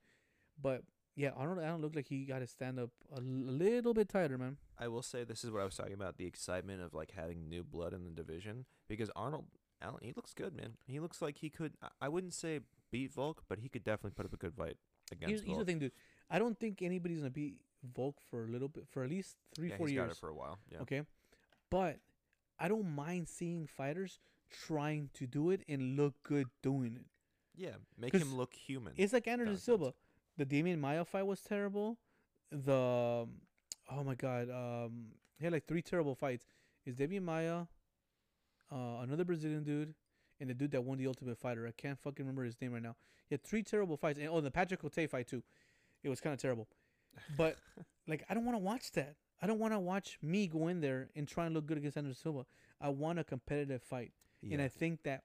but 0.62 0.84
yeah, 1.16 1.32
Arnold 1.36 1.60
Allen 1.60 1.82
looked 1.82 1.96
like 1.96 2.08
he 2.08 2.24
got 2.24 2.42
his 2.42 2.50
stand 2.50 2.80
up 2.80 2.92
a 3.16 3.20
little 3.20 3.94
bit 3.94 4.08
tighter, 4.10 4.38
man. 4.38 4.58
I 4.80 4.88
will 4.88 5.02
say 5.02 5.24
this 5.24 5.44
is 5.44 5.52
what 5.52 5.62
I 5.62 5.66
was 5.66 5.76
talking 5.76 5.94
about 5.94 6.18
the 6.18 6.26
excitement 6.26 6.82
of 6.82 6.94
like 6.94 7.12
having 7.16 7.50
new 7.50 7.64
blood 7.64 7.94
in 7.94 8.06
the 8.06 8.12
division 8.12 8.66
because 8.88 9.10
Arnold 9.16 9.46
Allen 9.82 10.00
he 10.02 10.14
looks 10.16 10.34
good, 10.34 10.56
man. 10.56 10.78
He 10.88 11.00
looks 11.00 11.22
like 11.22 11.40
he 11.40 11.50
could. 11.50 11.74
I- 12.02 12.08
wouldn't 12.08 12.34
say 12.34 12.62
beat 12.92 13.12
Volk, 13.12 13.44
but 13.48 13.60
he 13.60 13.70
could 13.70 13.84
definitely 13.84 14.12
put 14.16 14.26
up 14.26 14.34
a 14.34 14.38
good 14.38 14.56
fight 14.56 14.78
Here's, 15.12 15.42
against 15.42 15.46
here's 15.46 15.58
the 15.58 15.66
thing, 15.66 15.80
dude. 15.80 15.92
I 16.30 16.40
don't 16.40 16.58
think 16.60 16.82
anybody's 16.82 17.18
gonna 17.18 17.30
beat 17.30 17.58
Volk 17.84 18.16
for 18.30 18.46
a 18.46 18.48
little 18.48 18.70
bit 18.70 18.88
for 18.90 19.04
at 19.04 19.10
least 19.10 19.36
three 19.56 19.70
yeah, 19.70 19.78
four 19.78 19.88
he's 19.88 19.96
years. 19.96 20.08
got 20.08 20.12
it 20.12 20.18
for 20.18 20.30
a 20.30 20.36
while. 20.36 20.58
Yeah. 20.72 20.80
Okay. 20.80 21.02
But 21.70 21.98
I 22.58 22.68
don't 22.68 22.96
mind 22.96 23.28
seeing 23.28 23.68
fighters 23.68 24.20
trying 24.68 25.10
to 25.16 25.28
do 25.28 25.52
it 25.52 25.64
and 25.68 25.98
look 25.98 26.16
good 26.24 26.48
doing 26.64 26.96
it. 26.96 27.06
Yeah, 27.56 27.76
make 27.98 28.14
him 28.14 28.36
look 28.36 28.54
human. 28.54 28.94
It's 28.96 29.12
like 29.12 29.28
Anderson. 29.28 29.58
Silva. 29.58 29.94
The 30.40 30.46
Demian 30.46 30.80
Maia 30.80 31.04
fight 31.04 31.28
was 31.28 31.42
terrible. 31.42 31.98
The 32.50 33.28
oh 33.92 34.04
my 34.06 34.16
god, 34.16 34.50
um 34.50 35.08
he 35.38 35.44
had 35.44 35.52
like 35.52 35.68
three 35.68 35.82
terrible 35.82 36.16
fights. 36.16 36.46
Is 36.86 36.96
Demian 36.96 37.24
Maia, 37.24 37.64
uh 38.72 39.02
another 39.02 39.26
Brazilian 39.26 39.66
dude, 39.66 39.94
and 40.40 40.50
the 40.50 40.54
dude 40.54 40.72
that 40.72 40.86
won 40.86 40.98
the 40.98 41.08
ultimate 41.08 41.38
fighter. 41.38 41.68
I 41.68 41.72
can't 41.72 42.00
fucking 42.00 42.26
remember 42.26 42.46
his 42.46 42.56
name 42.62 42.72
right 42.72 42.82
now. 42.82 42.96
He 43.28 43.34
had 43.34 43.44
three 43.44 43.64
terrible 43.64 43.98
fights. 43.98 44.18
And 44.18 44.30
oh 44.30 44.40
the 44.40 44.50
Patrick 44.50 44.82
Cote 44.82 45.10
fight 45.10 45.28
too. 45.28 45.44
It 46.04 46.10
was 46.10 46.22
kinda 46.22 46.38
terrible. 46.38 46.70
But 47.36 47.58
like 48.08 48.24
I 48.30 48.34
don't 48.34 48.46
want 48.46 48.56
to 48.56 48.64
watch 48.64 48.94
that. 48.94 49.16
I 49.42 49.48
don't 49.48 49.60
want 49.60 49.74
to 49.74 49.80
watch 49.80 50.20
me 50.22 50.48
go 50.48 50.70
in 50.70 50.80
there 50.80 51.10
and 51.18 51.28
try 51.28 51.48
and 51.48 51.54
look 51.54 51.66
good 51.66 51.78
against 51.78 51.98
Anderson 51.98 52.16
Silva. 52.22 52.46
I 52.80 52.88
want 52.88 53.20
a 53.20 53.26
competitive 53.26 53.84
fight. 53.84 54.14
yeah. 54.42 54.54
And 54.54 54.62
I 54.62 54.70
think 54.70 55.04
that 55.04 55.24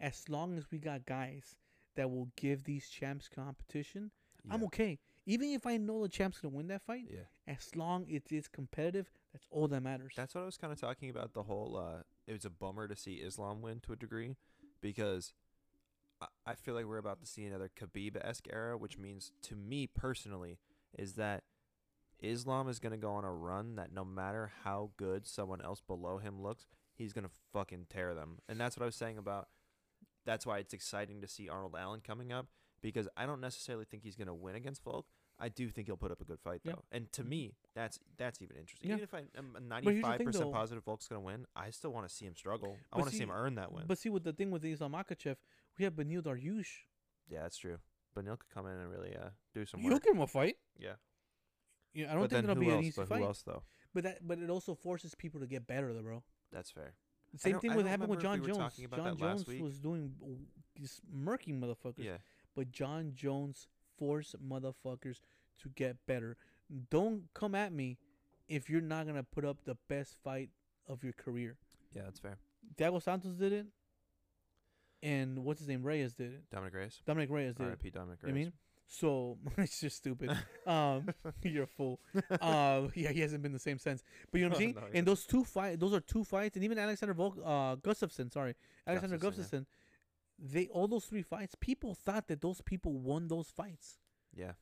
as 0.00 0.30
long 0.30 0.56
as 0.56 0.64
we 0.70 0.78
got 0.78 1.04
guys 1.04 1.56
that 1.94 2.10
will 2.10 2.30
give 2.36 2.64
these 2.64 2.88
champs 2.88 3.28
competition, 3.28 4.10
I'm 4.50 4.64
okay. 4.64 4.98
Even 5.26 5.48
if 5.50 5.66
I 5.66 5.76
know 5.76 6.02
the 6.02 6.08
champ's 6.08 6.38
gonna 6.38 6.54
win 6.54 6.68
that 6.68 6.82
fight, 6.82 7.06
Yeah. 7.10 7.24
as 7.46 7.74
long 7.74 8.06
it 8.08 8.30
is 8.30 8.46
competitive, 8.48 9.10
that's 9.32 9.46
all 9.50 9.66
that 9.68 9.80
matters. 9.82 10.12
That's 10.16 10.34
what 10.34 10.42
I 10.42 10.44
was 10.44 10.56
kind 10.56 10.72
of 10.72 10.80
talking 10.80 11.10
about. 11.10 11.32
The 11.32 11.42
whole 11.44 11.76
uh, 11.76 12.02
it 12.26 12.32
was 12.32 12.44
a 12.44 12.50
bummer 12.50 12.86
to 12.88 12.94
see 12.96 13.14
Islam 13.14 13.60
win 13.62 13.80
to 13.80 13.92
a 13.92 13.96
degree 13.96 14.36
because 14.80 15.34
I, 16.20 16.26
I 16.46 16.54
feel 16.54 16.74
like 16.74 16.86
we're 16.86 16.98
about 16.98 17.20
to 17.20 17.26
see 17.26 17.44
another 17.44 17.68
Khabib 17.76 18.16
esque 18.24 18.46
era, 18.52 18.76
which 18.78 18.98
means 18.98 19.32
to 19.42 19.56
me 19.56 19.86
personally 19.86 20.58
is 20.96 21.14
that 21.14 21.42
Islam 22.20 22.68
is 22.68 22.78
gonna 22.78 22.96
go 22.96 23.12
on 23.12 23.24
a 23.24 23.32
run 23.32 23.74
that 23.76 23.92
no 23.92 24.04
matter 24.04 24.52
how 24.64 24.90
good 24.96 25.26
someone 25.26 25.60
else 25.60 25.80
below 25.80 26.18
him 26.18 26.40
looks, 26.40 26.66
he's 26.94 27.12
gonna 27.12 27.30
fucking 27.52 27.86
tear 27.90 28.14
them. 28.14 28.38
And 28.48 28.60
that's 28.60 28.76
what 28.76 28.84
I 28.84 28.86
was 28.86 28.96
saying 28.96 29.18
about. 29.18 29.48
That's 30.24 30.46
why 30.46 30.58
it's 30.58 30.72
exciting 30.72 31.20
to 31.20 31.28
see 31.28 31.48
Arnold 31.48 31.76
Allen 31.78 32.00
coming 32.00 32.32
up 32.32 32.46
because 32.92 33.08
I 33.16 33.26
don't 33.26 33.40
necessarily 33.40 33.84
think 33.84 34.02
he's 34.02 34.16
gonna 34.16 34.34
win 34.34 34.54
against 34.54 34.82
Volk. 34.84 35.06
I 35.38 35.48
do 35.50 35.68
think 35.70 35.86
he'll 35.88 35.96
put 35.98 36.10
up 36.10 36.20
a 36.20 36.24
good 36.24 36.40
fight 36.40 36.60
Yeah. 36.64 36.72
though, 36.72 36.84
and 36.92 37.10
to 37.12 37.24
me, 37.24 37.54
that's 37.74 37.98
that's 38.16 38.40
even 38.40 38.56
interesting. 38.56 38.88
Yeah. 38.88 38.96
Even 38.96 39.04
if 39.04 39.14
I, 39.14 39.18
I'm 39.36 39.52
here's 39.52 39.54
the 39.54 39.60
ninety-five 39.68 40.18
thing, 40.18 40.26
percent 40.28 40.44
though. 40.46 40.52
positive 40.52 40.84
Volk's 40.84 41.08
gonna 41.08 41.20
win, 41.20 41.46
I 41.54 41.70
still 41.70 41.92
want 41.92 42.08
to 42.08 42.14
see 42.14 42.24
him 42.26 42.34
struggle. 42.36 42.76
I 42.92 42.98
want 42.98 43.10
to 43.10 43.16
see 43.16 43.22
him 43.22 43.30
earn 43.30 43.56
that 43.56 43.72
win. 43.72 43.84
But 43.86 43.98
see, 43.98 44.08
with 44.08 44.24
the 44.24 44.32
thing 44.32 44.50
with 44.50 44.64
Islam 44.64 44.92
Makhachev, 44.92 45.36
we 45.78 45.84
have 45.84 45.94
Beneil 45.94 46.22
Dariush. 46.22 46.68
yeah, 47.28 47.42
that's 47.42 47.58
true. 47.58 47.78
But 48.14 48.24
Neil 48.24 48.36
could 48.36 48.48
come 48.48 48.66
in 48.66 48.72
and 48.78 48.90
really 48.90 49.14
uh, 49.14 49.28
do 49.52 49.66
some 49.66 49.82
work. 49.82 50.02
give 50.02 50.14
him 50.14 50.22
a 50.22 50.26
fight. 50.26 50.56
Yeah, 50.78 50.92
Yeah, 51.92 52.10
I 52.10 52.14
don't 52.14 52.22
but 52.22 52.30
think 52.30 52.44
it'll 52.44 52.54
be 52.56 52.70
else? 52.70 52.78
an 52.78 52.84
easy 52.84 52.94
but 52.96 53.08
fight. 53.08 53.18
who 53.18 53.24
else 53.26 53.42
though? 53.42 53.62
But 53.92 54.04
that, 54.04 54.26
but 54.26 54.38
it 54.38 54.48
also 54.48 54.74
forces 54.74 55.14
people 55.14 55.40
to 55.40 55.46
get 55.46 55.66
better, 55.66 55.92
though, 55.92 56.02
bro. 56.02 56.22
That's 56.52 56.70
fair. 56.70 56.94
The 57.32 57.38
same 57.40 57.58
thing 57.60 57.74
with 57.74 57.86
happened 57.86 58.08
with 58.08 58.20
Jon 58.20 58.40
we 58.40 58.46
Jones. 58.46 58.74
Jon 58.94 59.16
Jones 59.18 59.44
was 59.60 59.78
doing 59.80 60.14
just 60.80 61.00
murking 61.14 61.60
motherfuckers. 61.60 62.04
Yeah, 62.04 62.18
But 62.56 62.72
Jon 62.72 63.12
Jones 63.14 63.68
forced 63.96 64.34
motherfuckers 64.44 65.20
to 65.62 65.68
get 65.74 65.96
better. 66.06 66.36
Don't 66.90 67.24
come 67.34 67.54
at 67.54 67.72
me 67.72 67.98
if 68.48 68.68
you're 68.68 68.80
not 68.80 69.06
gonna 69.06 69.22
put 69.22 69.44
up 69.44 69.58
the 69.64 69.76
best 69.88 70.16
fight 70.24 70.50
of 70.88 71.04
your 71.04 71.12
career. 71.12 71.56
yeah, 71.94 72.02
that's 72.02 72.18
fair. 72.18 72.38
Diego 72.76 72.98
Santos 72.98 73.34
did 73.34 73.52
it, 73.52 73.66
and 75.02 75.44
what's 75.44 75.60
his 75.60 75.68
name? 75.68 75.82
Reyes 75.84 76.12
did 76.14 76.32
it. 76.32 76.50
Dominick 76.50 76.74
Reyes. 76.74 77.00
Dominick 77.06 77.30
Reyes 77.30 77.54
did 77.54 77.64
it. 77.64 77.66
R.I.P. 77.66 77.90
Dominick 77.90 78.18
You 78.22 78.28
know 78.28 78.34
Reyes. 78.34 78.34
what 78.34 78.40
I 78.40 78.44
mean? 78.44 78.52
So 78.88 79.38
it's 79.58 79.80
just 79.80 79.96
stupid. 79.96 80.30
um, 80.66 81.08
you're 81.42 81.64
a 81.64 81.66
fool. 81.66 82.00
Uh, 82.40 82.82
yeah, 82.94 83.10
he 83.12 83.20
hasn't 83.20 83.42
been 83.42 83.52
the 83.52 83.58
same 83.58 83.78
since. 83.78 84.02
But 84.30 84.38
you 84.40 84.44
know 84.46 84.50
what 84.50 84.56
I'm 84.56 84.60
saying? 84.62 84.74
No, 84.76 84.82
he 84.92 84.98
and 84.98 85.06
those 85.06 85.24
two 85.24 85.44
fight, 85.44 85.78
those 85.78 85.92
are 85.92 86.00
two 86.00 86.24
fights, 86.24 86.56
and 86.56 86.64
even 86.64 86.78
Alexander 86.78 87.14
Volk, 87.14 87.36
uh, 87.44 87.76
Gustafsson, 87.76 88.32
sorry, 88.32 88.54
Alexander 88.86 89.18
Gustafsson, 89.18 89.50
Gustafsson, 89.50 89.66
they 90.38 90.66
all 90.68 90.88
those 90.88 91.04
three 91.06 91.22
fights, 91.22 91.54
people 91.58 91.94
thought 91.94 92.28
that 92.28 92.40
those 92.40 92.60
people 92.60 92.92
won 92.92 93.28
those 93.28 93.48
fights. 93.48 93.98
Yeah. 94.34 94.52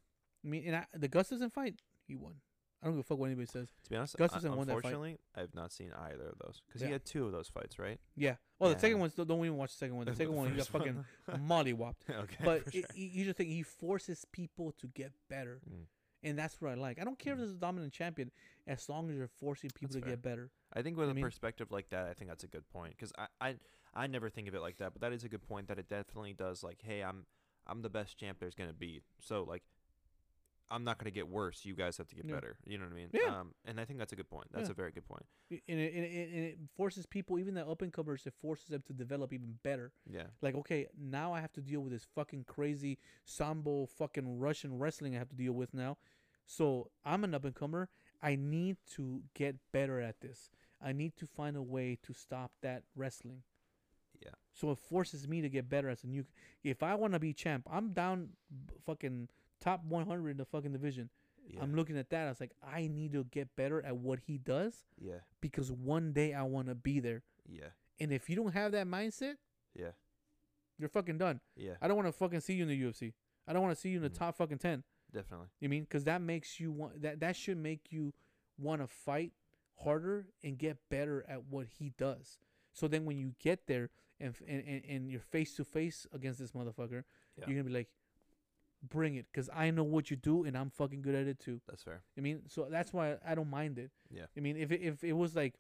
I 0.45 0.49
mean, 0.49 0.65
and 0.67 0.77
I, 0.77 0.87
the 0.95 1.09
Gustafsson 1.09 1.53
fight, 1.53 1.77
he 2.07 2.15
won. 2.15 2.35
I 2.83 2.87
don't 2.87 2.97
give 2.97 3.01
a 3.01 3.03
fuck 3.05 3.19
what 3.19 3.27
anybody 3.27 3.47
says. 3.47 3.69
To 3.85 3.91
be 3.91 3.97
honest, 3.97 4.17
Gustafsson 4.19 4.51
un- 4.51 4.57
won 4.59 4.67
that 4.67 4.75
fight. 4.75 4.93
unfortunately, 4.93 5.19
I 5.35 5.41
have 5.41 5.55
not 5.55 5.73
seen 5.73 5.91
either 5.93 6.29
of 6.29 6.39
those 6.39 6.61
because 6.67 6.83
Yeah. 6.83 6.89
he 6.89 6.93
had 6.93 7.05
two 7.07 7.25
of 7.25 7.33
those 7.33 7.49
fights, 7.49 7.79
right? 7.79 7.99
Yeah. 8.15 8.37
Oh, 8.61 8.69
the 8.69 8.79
second 8.79 8.97
Yeah. 8.99 9.01
one's 9.01 9.15
don't 9.15 9.31
even 9.31 9.57
watch 9.57 9.71
the 9.73 9.79
second 9.79 9.97
one. 9.97 10.05
The 10.07 10.15
second 10.17 10.35
one, 10.35 10.51
he 10.51 10.57
got 10.57 10.67
fucking 10.69 11.05
one. 11.27 11.41
mollywopped. 11.49 11.95
okay. 12.11 12.37
But 12.45 12.63
it, 12.69 12.73
sure. 12.75 12.83
he- 12.95 13.09
here's 13.09 13.29
the 13.29 13.35
thing: 13.35 13.49
he 13.49 13.63
forces 13.63 14.27
people 14.31 14.73
to 14.73 14.87
get 14.89 15.13
better. 15.31 15.61
Mm. 15.69 15.87
And 16.25 16.39
that's 16.39 16.61
what 16.61 16.71
I 16.73 16.75
like. 16.75 16.99
I 17.01 17.05
don't 17.05 17.19
care 17.19 17.33
if 17.33 17.39
Mm. 17.39 17.43
there's 17.43 17.53
a 17.53 17.59
dominant 17.59 17.93
champion, 17.93 18.31
as 18.67 18.87
long 18.89 19.09
as 19.11 19.17
you're 19.17 19.29
forcing 19.29 19.71
people 19.71 19.89
That's 19.89 19.97
to 19.97 20.01
fair. 20.03 20.11
get 20.11 20.23
better. 20.23 20.51
I 20.73 20.83
think 20.83 20.97
with 20.99 21.09
a 21.11 21.15
mean- 21.15 21.25
perspective 21.25 21.71
like 21.73 21.89
that, 21.91 22.07
I 22.07 22.13
think 22.15 22.29
that's 22.31 22.45
a 22.45 22.49
good 22.49 22.69
point 22.69 22.95
because 22.97 23.13
I, 23.19 23.27
I 23.41 23.57
I 23.95 24.07
never 24.07 24.29
think 24.29 24.49
of 24.49 24.55
it 24.55 24.61
like 24.61 24.79
that, 24.79 24.93
but 24.93 25.01
that 25.03 25.13
is 25.13 25.25
a 25.25 25.29
good 25.29 25.43
point 25.47 25.69
that 25.69 25.79
it 25.79 25.89
definitely 25.89 26.33
does. 26.33 26.63
Like, 26.63 26.81
hey, 26.83 27.03
I'm 27.03 27.27
I'm 27.67 27.81
the 27.83 27.89
best 27.91 28.19
champ 28.19 28.39
there's 28.41 28.55
gonna 28.55 28.73
be, 28.75 29.01
so 29.21 29.43
like, 29.45 29.63
I'm 30.71 30.83
not 30.85 30.99
gonna 30.99 31.11
get 31.11 31.29
worse. 31.29 31.65
You 31.65 31.75
guys 31.75 31.97
have 31.99 32.09
to 32.09 32.15
get 32.17 32.25
Yeah. 32.25 32.35
better. 32.35 32.57
You 32.67 32.79
know 32.79 32.85
what 32.85 32.93
I 32.93 32.97
mean? 32.97 33.11
Yeah. 33.13 33.41
Um, 33.41 33.55
and 33.65 33.79
I 33.81 33.85
think 33.85 33.99
that's 33.99 34.13
a 34.13 34.17
good 34.17 34.29
point. 34.29 34.49
That's 34.51 34.69
Yeah. 34.69 34.73
a 34.73 34.75
very 34.75 34.91
good 34.93 35.07
point. 35.07 35.25
And 35.51 35.61
it, 35.81 35.95
and, 35.95 36.05
it, 36.05 36.29
and 36.31 36.45
it 36.45 36.59
forces 36.75 37.07
people, 37.07 37.39
even 37.39 37.55
the 37.55 37.67
up 37.67 37.81
and 37.83 37.93
comers, 37.93 38.27
it 38.27 38.35
forces 38.41 38.69
them 38.69 38.83
to 38.87 38.93
develop 38.93 39.33
even 39.33 39.59
better. 39.63 39.93
Yeah. 40.11 40.27
Like, 40.43 40.55
okay, 40.57 40.89
now 40.99 41.33
I 41.33 41.41
have 41.41 41.53
to 41.53 41.61
deal 41.61 41.81
with 41.81 41.93
this 41.93 42.07
fucking 42.15 42.45
crazy 42.45 42.99
sambo 43.25 43.87
fucking 43.87 44.39
Russian 44.39 44.79
wrestling 44.79 45.15
I 45.15 45.19
have 45.19 45.29
to 45.29 45.37
deal 45.37 45.53
with 45.53 45.73
now. 45.75 45.97
So 46.47 46.91
I'm 47.05 47.25
an 47.25 47.35
up 47.35 47.45
and 47.45 47.55
comer. 47.55 47.89
I 48.23 48.37
need 48.37 48.79
to 48.97 49.23
get 49.35 49.57
better 49.71 50.01
at 50.01 50.21
this. 50.21 50.51
I 50.81 50.93
need 50.93 51.17
to 51.17 51.27
find 51.27 51.57
a 51.57 51.63
way 51.63 51.97
to 52.03 52.13
stop 52.15 52.53
that 52.63 52.85
wrestling. 52.97 53.43
Yeah. 54.25 54.31
So 54.53 54.71
it 54.71 54.79
forces 54.79 55.27
me 55.29 55.41
to 55.43 55.49
get 55.49 55.69
better 55.69 55.89
as 55.89 56.05
a 56.05 56.07
new. 56.07 56.25
If 56.63 56.83
I 56.83 56.95
want 56.95 57.13
to 57.13 57.19
be 57.19 57.33
champ, 57.33 57.67
I'm 57.71 57.93
down 57.93 58.31
fucking 58.87 59.29
top 59.61 59.85
100 59.85 60.31
in 60.31 60.37
the 60.37 60.45
fucking 60.45 60.73
division. 60.73 61.11
Yeah. 61.47 61.61
I'm 61.63 61.75
looking 61.75 61.99
at 61.99 62.09
that. 62.11 62.27
I 62.27 62.29
was 62.31 62.41
like, 62.41 62.53
I 62.63 62.87
need 62.87 63.13
to 63.13 63.25
get 63.25 63.55
better 63.55 63.85
at 63.85 63.97
what 63.99 64.21
he 64.27 64.39
does 64.39 64.85
yeah. 64.99 65.19
because 65.43 65.71
one 65.71 66.13
day 66.13 66.33
I 66.33 66.43
want 66.45 66.69
to 66.69 66.75
be 66.75 67.01
there. 67.01 67.23
Yeah. 67.47 67.69
And 68.01 68.13
if 68.13 68.31
you 68.31 68.37
don't 68.37 68.53
have 68.53 68.73
that 68.73 68.87
mindset, 68.87 69.35
Yeah. 69.75 69.91
You're 70.79 70.89
fucking 70.89 71.19
done. 71.19 71.41
Yeah, 71.57 71.75
I 71.81 71.87
don't 71.87 71.97
want 71.97 72.09
to 72.09 72.13
fucking 72.13 72.41
see 72.41 72.55
you 72.55 72.65
in 72.65 72.69
the 72.69 72.83
UFC. 72.83 73.13
I 73.47 73.53
don't 73.53 73.63
want 73.63 73.75
to 73.77 73.81
see 73.81 73.91
you 73.91 73.99
in 73.99 74.03
the 74.03 74.11
Mhm. 74.11 74.15
top 74.19 74.37
fucking 74.37 74.59
ten. 74.59 74.83
definitely. 75.13 75.47
You 75.61 75.69
mean 75.69 75.85
because 75.85 76.03
that 76.05 76.21
makes 76.21 76.59
you 76.59 76.73
want 76.73 77.01
that 77.03 77.21
that 77.21 77.37
should 77.37 77.57
make 77.59 77.93
you 77.93 78.13
want 78.59 78.81
to 78.83 78.89
fight 78.89 79.33
harder 79.77 80.27
and 80.43 80.59
get 80.59 80.89
better 80.89 81.25
at 81.29 81.45
what 81.45 81.69
he 81.69 81.91
does. 81.91 82.39
So 82.75 82.87
then 82.89 83.07
when 83.07 83.17
you 83.19 83.35
get 83.41 83.67
there 83.67 83.89
and 84.21 84.35
and 84.47 84.63
and, 84.67 84.83
and 84.87 85.11
you're 85.11 85.21
face 85.21 85.55
to 85.57 85.65
face 85.65 86.07
against 86.13 86.39
this 86.41 86.53
motherfucker, 86.53 87.05
Yeah. 87.39 87.45
you're 87.47 87.57
gonna 87.57 87.65
be 87.65 87.73
like, 87.73 87.89
bring 88.87 89.15
it, 89.15 89.27
because 89.33 89.49
I 89.55 89.71
know 89.71 89.85
what 89.85 90.11
you 90.11 90.17
do 90.17 90.45
and 90.45 90.57
I'm 90.59 90.69
fucking 90.71 91.01
good 91.03 91.15
at 91.15 91.27
it 91.27 91.39
too. 91.39 91.61
That's 91.67 91.83
fair. 91.83 92.03
I 92.19 92.21
mean, 92.21 92.43
so 92.49 92.69
that's 92.71 92.93
why 92.93 93.17
I 93.27 93.35
don't 93.35 93.49
mind 93.51 93.79
it. 93.79 93.91
Yeah. 94.11 94.27
I 94.37 94.41
mean, 94.41 94.57
if 94.59 94.71
it, 94.71 94.83
if 94.83 95.03
it 95.03 95.15
was 95.15 95.35
like 95.35 95.55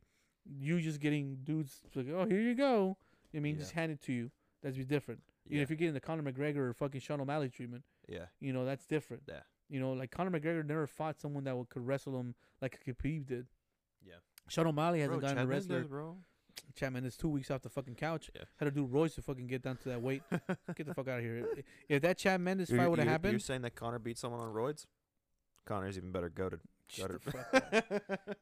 you 0.45 0.81
just 0.81 1.01
getting 1.01 1.39
dudes 1.43 1.81
like, 1.95 2.07
oh, 2.13 2.27
here 2.27 2.41
you 2.41 2.55
go. 2.55 2.99
I 3.35 3.39
mean, 3.41 3.55
Yeah. 3.55 3.61
just 3.61 3.73
hand 3.73 3.91
it 3.93 4.03
to 4.03 4.13
you. 4.13 4.31
That'd 4.63 4.77
be 4.77 4.85
different. 4.85 5.23
You 5.47 5.53
know, 5.55 5.57
Yeah, 5.59 5.63
if 5.63 5.71
you're 5.71 5.77
getting 5.79 5.95
the 5.95 6.01
Conor 6.01 6.23
McGregor 6.31 6.59
or 6.59 6.75
fucking 6.75 7.01
Sean 7.01 7.21
O'Malley 7.21 7.49
treatment, 7.49 7.85
yeah, 8.09 8.27
you 8.41 8.53
know, 8.53 8.65
that's 8.65 8.87
different. 8.87 9.23
Yeah. 9.27 9.41
You 9.71 9.81
know, 9.81 9.93
like 9.93 10.11
Conor 10.11 10.31
McGregor 10.39 10.65
never 10.67 10.87
fought 10.87 11.19
someone 11.21 11.45
that 11.45 11.57
would, 11.57 11.69
could 11.71 11.87
wrestle 11.87 12.19
him 12.21 12.35
like 12.61 12.83
Khabib 12.87 13.27
did. 13.27 13.47
yeah. 14.07 14.15
Sean 14.49 14.67
O'Malley 14.67 15.01
hasn't 15.01 15.21
Bro, 15.21 15.29
gotten 15.29 15.37
Chad 15.39 15.45
a 15.47 15.49
wrestler. 15.49 15.77
Mendes, 15.77 15.89
bro. 15.91 16.17
Chapman 16.75 17.05
is 17.05 17.17
two 17.17 17.29
weeks 17.29 17.51
off 17.51 17.63
the 17.63 17.69
fucking 17.69 17.95
couch. 17.95 18.31
Yeah. 18.35 18.43
Had 18.57 18.65
to 18.67 18.71
do 18.71 18.85
Royce 18.85 19.15
to 19.15 19.23
fucking 19.23 19.47
get 19.47 19.63
down 19.63 19.77
to 19.79 19.89
that 19.91 20.03
weight. 20.03 20.23
get 20.75 20.87
the 20.87 20.95
fuck 20.95 21.09
out 21.09 21.19
of 21.19 21.25
here. 21.25 21.47
If 21.89 22.03
that 22.03 22.19
Chad 22.19 22.41
Mendes 22.41 22.71
fight 22.71 22.89
would 22.89 22.99
have 22.99 23.09
happened, 23.09 23.33
You're 23.33 23.41
saying 23.41 23.63
that 23.63 23.75
Conor 23.77 23.99
beat 23.99 24.19
someone 24.19 24.41
on 24.41 24.53
roids? 24.53 24.87
Conor's 25.67 25.97
even 25.97 26.11
better 26.11 26.29
goaded. 26.29 26.61
Shut 26.89 27.13
the 27.13 27.31
fuck 27.31 27.55
up. 27.55 28.37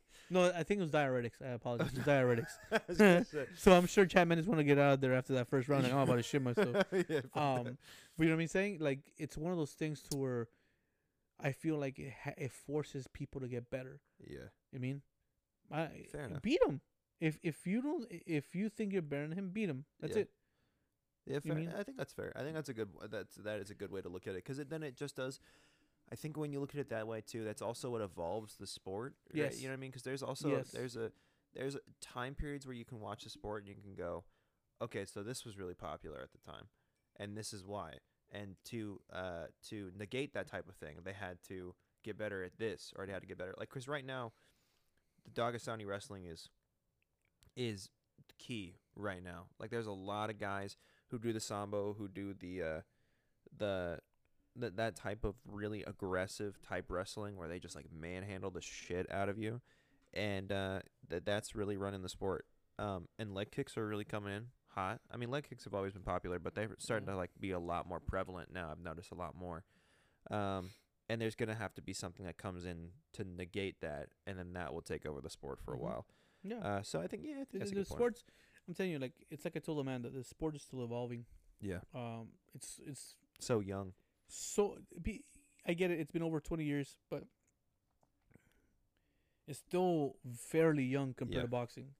no, 0.30 0.44
I 0.50 0.62
think 0.62 0.78
it 0.80 0.82
was 0.82 0.90
diuretics. 0.90 1.42
I 1.44 1.48
apologize. 1.48 1.88
It 1.92 1.98
was 1.98 2.06
diuretics. 2.06 2.52
I 2.72 3.18
was. 3.18 3.34
So 3.56 3.72
I'm 3.72 3.86
sure 3.86 4.04
Chad 4.06 4.28
Mendes 4.28 4.46
want 4.46 4.58
to 4.60 4.64
get 4.64 4.78
out 4.78 4.94
of 4.94 5.00
there 5.00 5.14
after 5.14 5.32
that 5.34 5.48
first 5.48 5.68
round. 5.68 5.84
Like, 5.84 5.92
oh, 5.92 5.96
I'm 5.98 6.02
about 6.04 6.16
to 6.16 6.22
shit 6.22 6.42
myself. 6.42 6.76
yeah, 7.08 7.20
Um, 7.34 7.78
but 8.16 8.24
you 8.24 8.28
know 8.30 8.36
what 8.36 8.42
I'm 8.42 8.48
saying? 8.48 8.78
Like, 8.80 9.00
it's 9.16 9.36
one 9.36 9.50
of 9.52 9.58
those 9.58 9.72
things 9.72 10.02
to 10.10 10.16
where 10.16 10.48
I 11.40 11.52
feel 11.52 11.76
like 11.78 11.98
it 11.98 12.12
ha- 12.24 12.34
it 12.36 12.52
forces 12.52 13.06
people 13.12 13.40
to 13.40 13.48
get 13.48 13.70
better. 13.70 14.00
yeah, 14.28 14.48
I 14.74 14.78
mean, 14.78 15.02
I 15.72 15.88
Fair 16.12 16.24
enough. 16.24 16.42
beat 16.42 16.60
him. 16.66 16.80
If 17.20 17.38
if 17.42 17.66
you 17.66 17.82
don't, 17.82 18.06
if 18.10 18.54
you 18.54 18.68
think 18.68 18.92
you're 18.92 19.02
better 19.02 19.26
than 19.28 19.36
him, 19.38 19.50
beat 19.50 19.68
him. 19.68 19.84
That's 20.00 20.14
Yeah. 20.16 20.22
it. 20.22 20.30
yeah. 21.26 21.40
Fair. 21.40 21.54
mean- 21.54 21.72
I 21.76 21.82
think 21.82 21.96
that's 21.96 22.12
fair. 22.12 22.32
I 22.36 22.42
think 22.42 22.54
that's 22.54 22.68
a 22.68 22.74
good. 22.74 22.88
That's 23.10 23.34
that 23.36 23.60
is 23.60 23.70
a 23.70 23.74
good 23.74 23.90
way 23.90 24.00
to 24.02 24.08
look 24.08 24.26
at 24.26 24.32
it 24.34 24.44
because 24.44 24.58
it, 24.58 24.70
then 24.70 24.82
it 24.82 24.94
just 24.96 25.16
does. 25.16 25.40
I 26.10 26.14
think 26.14 26.36
when 26.36 26.52
you 26.52 26.60
look 26.60 26.74
at 26.74 26.80
it 26.80 26.88
that 26.90 27.06
way 27.06 27.20
too, 27.20 27.44
that's 27.44 27.60
also 27.60 27.90
what 27.90 28.00
evolves 28.00 28.56
the 28.56 28.66
sport. 28.66 29.14
Right? 29.32 29.42
Yes. 29.44 29.60
You 29.60 29.68
know 29.68 29.72
what 29.72 29.78
I 29.78 29.80
mean? 29.80 29.90
Because 29.90 30.02
there's 30.04 30.22
also 30.22 30.48
Yes. 30.50 30.70
there's 30.70 30.96
a 30.96 31.12
there's 31.54 31.74
a 31.74 31.80
time 32.00 32.34
periods 32.34 32.66
where 32.66 32.74
you 32.76 32.84
can 32.84 33.00
watch 33.00 33.26
a 33.26 33.30
sport 33.30 33.62
and 33.64 33.68
you 33.68 33.74
can 33.82 33.94
go, 33.94 34.24
okay, 34.80 35.04
so 35.04 35.22
this 35.22 35.44
was 35.44 35.58
really 35.58 35.74
popular 35.74 36.20
at 36.20 36.30
the 36.32 36.38
time, 36.38 36.68
and 37.16 37.36
this 37.36 37.52
is 37.52 37.64
why. 37.64 37.98
And 38.30 38.56
to 38.66 39.00
uh 39.12 39.46
to 39.68 39.90
negate 39.96 40.34
that 40.34 40.46
type 40.46 40.68
of 40.68 40.76
thing, 40.76 40.98
they 41.02 41.14
had 41.14 41.42
to 41.48 41.74
get 42.04 42.16
better 42.16 42.44
at 42.44 42.58
this, 42.58 42.92
or 42.96 43.06
they 43.06 43.12
had 43.12 43.22
to 43.22 43.26
get 43.28 43.38
better. 43.38 43.54
Like, 43.58 43.68
because 43.70 43.88
right 43.88 44.04
now, 44.04 44.32
the 45.24 45.30
Dagestani 45.30 45.84
wrestling 45.86 46.26
is 46.26 46.48
is 47.58 47.90
key 48.38 48.76
right 48.96 49.22
now. 49.22 49.44
Like, 49.58 49.70
there's 49.70 49.86
a 49.86 49.92
lot 49.92 50.30
of 50.30 50.38
guys 50.38 50.76
who 51.08 51.18
do 51.18 51.32
the 51.32 51.40
sambo, 51.40 51.94
who 51.98 52.08
do 52.08 52.32
the 52.32 52.62
uh 52.62 52.80
the 53.56 53.98
that 54.56 54.76
that 54.76 54.96
type 54.96 55.24
of 55.24 55.34
really 55.46 55.82
aggressive 55.84 56.60
type 56.62 56.86
wrestling 56.88 57.36
where 57.36 57.48
they 57.48 57.58
just 57.58 57.76
like 57.76 57.86
manhandle 57.92 58.50
the 58.50 58.60
shit 58.60 59.10
out 59.10 59.28
of 59.28 59.38
you, 59.38 59.60
and 60.14 60.50
uh, 60.52 60.80
that 61.08 61.24
that's 61.24 61.54
really 61.54 61.76
running 61.76 62.02
the 62.02 62.08
sport. 62.08 62.46
Um, 62.78 63.08
and 63.18 63.34
leg 63.34 63.50
kicks 63.50 63.76
are 63.76 63.86
really 63.86 64.04
coming 64.04 64.34
in 64.34 64.46
hot. 64.68 65.00
I 65.10 65.16
mean, 65.16 65.30
leg 65.30 65.46
kicks 65.48 65.64
have 65.64 65.74
always 65.74 65.92
been 65.92 66.02
popular, 66.02 66.38
but 66.38 66.54
they're 66.54 66.68
starting 66.78 67.08
to 67.08 67.16
like 67.16 67.30
be 67.40 67.50
a 67.50 67.58
lot 67.58 67.88
more 67.88 68.00
prevalent 68.00 68.52
now. 68.52 68.68
I've 68.70 68.82
noticed 68.82 69.10
a 69.10 69.16
lot 69.16 69.34
more. 69.36 69.64
Um, 70.30 70.70
and 71.08 71.20
there's 71.20 71.34
gonna 71.34 71.54
have 71.54 71.74
to 71.74 71.82
be 71.82 71.92
something 71.92 72.26
that 72.26 72.36
comes 72.36 72.64
in 72.64 72.90
to 73.14 73.24
negate 73.24 73.80
that, 73.80 74.08
and 74.26 74.38
then 74.38 74.52
that 74.54 74.74
will 74.74 74.82
take 74.82 75.06
over 75.06 75.20
the 75.20 75.30
sport 75.30 75.58
for 75.64 75.72
a 75.74 75.78
while. 75.78 76.06
Yeah. 76.42 76.58
Uh, 76.58 76.82
so 76.82 77.00
I 77.00 77.06
think 77.06 77.22
yeah, 77.24 77.44
the, 77.52 77.58
the 77.64 77.84
sports. 77.84 78.24
I'm 78.68 78.74
telling 78.74 78.92
you, 78.92 78.98
like 78.98 79.14
it's 79.30 79.44
like 79.44 79.56
I 79.56 79.60
told 79.60 79.78
Amanda, 79.80 80.10
the 80.10 80.22
sport 80.24 80.54
is 80.54 80.62
still 80.62 80.84
evolving. 80.84 81.24
Yeah, 81.60 81.80
Um, 81.94 82.28
it's 82.54 82.80
it's 82.86 83.16
so 83.40 83.60
young. 83.60 83.92
so 84.28 84.78
be, 85.02 85.24
I 85.66 85.72
get 85.74 85.90
it. 85.90 85.98
It's 85.98 86.12
been 86.12 86.22
over 86.22 86.38
20 86.40 86.62
years, 86.64 86.98
but 87.10 87.24
it's 89.46 89.58
still 89.58 90.16
fairly 90.36 90.84
young 90.84 91.14
compared 91.14 91.36
Yeah. 91.36 91.42
to 91.42 91.48
boxing, 91.48 91.94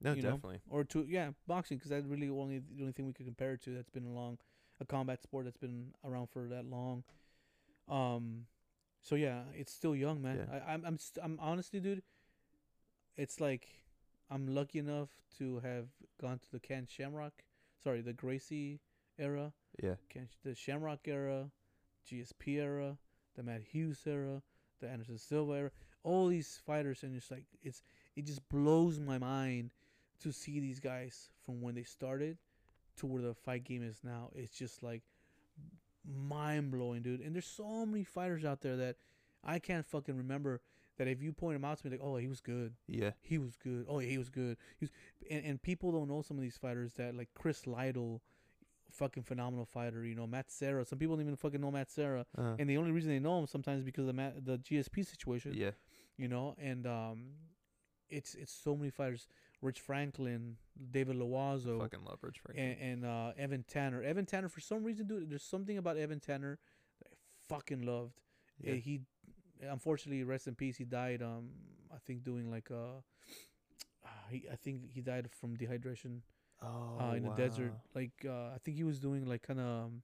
No, 0.00 0.12
You 0.12 0.22
know? 0.22 0.30
definitely. 0.32 0.60
or 0.68 0.84
to 0.84 1.04
yeah, 1.08 1.30
boxing 1.46 1.78
because 1.78 1.90
that's 1.90 2.06
really 2.06 2.28
only 2.28 2.58
the 2.60 2.80
only 2.82 2.92
thing 2.92 3.06
we 3.06 3.12
could 3.12 3.26
compare 3.26 3.54
it 3.54 3.62
to. 3.62 3.74
That's 3.74 3.90
been 3.90 4.04
along 4.06 4.38
a 4.80 4.84
combat 4.84 5.22
sport 5.22 5.44
that's 5.44 5.56
been 5.58 5.92
around 6.04 6.28
for 6.30 6.46
that 6.48 6.64
long. 6.66 7.04
Um, 7.88 8.46
so 9.02 9.14
yeah, 9.14 9.42
it's 9.54 9.72
still 9.72 9.96
young, 9.96 10.22
man. 10.22 10.46
Yeah. 10.48 10.60
I, 10.66 10.72
I'm 10.74 10.84
I'm 10.84 10.98
st- 10.98 11.24
I'm 11.24 11.38
honestly, 11.40 11.80
dude. 11.80 12.02
It's 13.16 13.40
like 13.40 13.68
I'm 14.30 14.54
lucky 14.54 14.78
enough 14.78 15.10
to 15.38 15.60
have 15.60 15.86
gone 16.20 16.38
to 16.38 16.50
the 16.52 16.60
Ken 16.60 16.86
Shamrock, 16.88 17.32
sorry, 17.82 18.00
the 18.00 18.12
Gracie 18.12 18.80
era, 19.18 19.52
Yeah, 19.82 19.94
Ken, 20.08 20.28
the 20.44 20.54
Shamrock 20.54 21.06
era, 21.06 21.50
GSP 22.08 22.60
era, 22.60 22.96
the 23.36 23.42
Matt 23.42 23.62
Hughes 23.62 24.02
era, 24.06 24.42
the 24.80 24.88
Anderson 24.88 25.18
Silva 25.18 25.52
era, 25.52 25.70
all 26.02 26.28
these 26.28 26.60
fighters, 26.64 27.02
and 27.02 27.16
it's 27.16 27.30
like 27.30 27.44
it's 27.62 27.82
it 28.16 28.26
just 28.26 28.48
blows 28.48 28.98
my 28.98 29.18
mind 29.18 29.70
to 30.22 30.32
see 30.32 30.60
these 30.60 30.80
guys 30.80 31.30
from 31.44 31.60
when 31.60 31.74
they 31.74 31.82
started 31.82 32.38
to 32.96 33.06
where 33.06 33.22
the 33.22 33.34
fight 33.34 33.64
game 33.64 33.82
is 33.82 34.00
now. 34.02 34.30
It's 34.34 34.56
just 34.56 34.82
like 34.82 35.02
mind 36.04 36.70
blowing, 36.70 37.02
dude. 37.02 37.20
And 37.20 37.34
there's 37.34 37.46
so 37.46 37.86
many 37.86 38.04
fighters 38.04 38.44
out 38.44 38.60
there 38.60 38.76
that 38.76 38.96
I 39.44 39.58
can't 39.58 39.86
fucking 39.86 40.16
remember. 40.16 40.60
That 41.00 41.08
if 41.08 41.22
you 41.22 41.32
point 41.32 41.54
them 41.54 41.64
out 41.64 41.78
to 41.78 41.86
me, 41.86 41.92
like, 41.92 42.00
oh, 42.02 42.16
he 42.18 42.28
was 42.28 42.42
good. 42.42 42.74
yeah, 42.86 43.12
He 43.22 43.38
was 43.38 43.56
good. 43.56 43.86
Oh, 43.88 44.00
he 44.00 44.18
was 44.18 44.28
good. 44.28 44.58
He 44.78 44.84
was, 44.84 44.90
and, 45.30 45.42
and 45.46 45.62
people 45.62 45.92
don't 45.92 46.08
know 46.08 46.20
some 46.20 46.36
of 46.36 46.42
these 46.42 46.58
fighters 46.58 46.92
that 46.98 47.14
like 47.16 47.30
Chris 47.34 47.66
Lytle, 47.66 48.20
fucking 48.92 49.22
phenomenal 49.22 49.64
fighter. 49.64 50.04
You 50.04 50.14
know 50.14 50.26
Matt 50.26 50.50
Serra. 50.50 50.84
Some 50.84 50.98
people 50.98 51.16
don't 51.16 51.24
even 51.24 51.36
fucking 51.36 51.58
know 51.58 51.70
Matt 51.70 51.90
Serra, 51.90 52.26
uh, 52.36 52.56
and 52.58 52.68
the 52.68 52.76
only 52.76 52.90
reason 52.90 53.10
they 53.10 53.18
know 53.18 53.38
him 53.38 53.46
sometimes 53.46 53.78
is 53.78 53.84
because 53.86 54.02
of 54.02 54.08
the 54.08 54.12
Matt, 54.12 54.44
the 54.44 54.58
GSP 54.58 55.06
situation. 55.06 55.54
yeah, 55.54 55.70
You 56.18 56.28
know, 56.28 56.54
and 56.58 56.86
um, 56.86 57.22
it's 58.10 58.34
it's 58.34 58.52
so 58.52 58.76
many 58.76 58.90
fighters. 58.90 59.26
Rich 59.62 59.80
Franklin, 59.80 60.56
David 60.90 61.16
Loiseau, 61.16 61.80
fucking 61.80 62.04
love 62.04 62.18
Rich 62.20 62.40
Franklin. 62.42 62.76
and, 62.80 63.04
and 63.04 63.04
uh, 63.06 63.32
Evan 63.38 63.64
Tanner. 63.66 64.02
Evan 64.02 64.26
Tanner, 64.26 64.48
for 64.50 64.60
some 64.60 64.84
reason, 64.84 65.06
dude, 65.06 65.30
there's 65.30 65.42
something 65.42 65.78
about 65.78 65.96
Evan 65.96 66.20
Tanner 66.20 66.58
that 66.98 67.08
I 67.12 67.54
fucking 67.54 67.82
loved. 67.82 68.20
yeah. 68.60 68.74
He 68.74 69.00
unfortunately 69.68 70.22
rest 70.24 70.46
in 70.46 70.54
peace 70.54 70.76
he 70.76 70.84
died 70.84 71.22
um 71.22 71.48
i 71.92 71.98
think 72.06 72.22
doing 72.24 72.50
like 72.50 72.70
uh 72.70 73.00
he, 74.30 74.44
i 74.52 74.56
think 74.56 74.90
he 74.90 75.00
died 75.00 75.28
from 75.30 75.56
dehydration 75.56 76.20
oh, 76.62 76.98
uh 77.00 77.12
in 77.14 77.22
the 77.24 77.30
desert. 77.30 77.72
like 77.94 78.12
uh 78.26 78.54
i 78.54 78.58
think 78.64 78.76
he 78.76 78.84
was 78.84 78.98
doing 79.00 79.26
like 79.26 79.42
kind 79.42 79.60
of 79.60 79.66
um, 79.66 80.02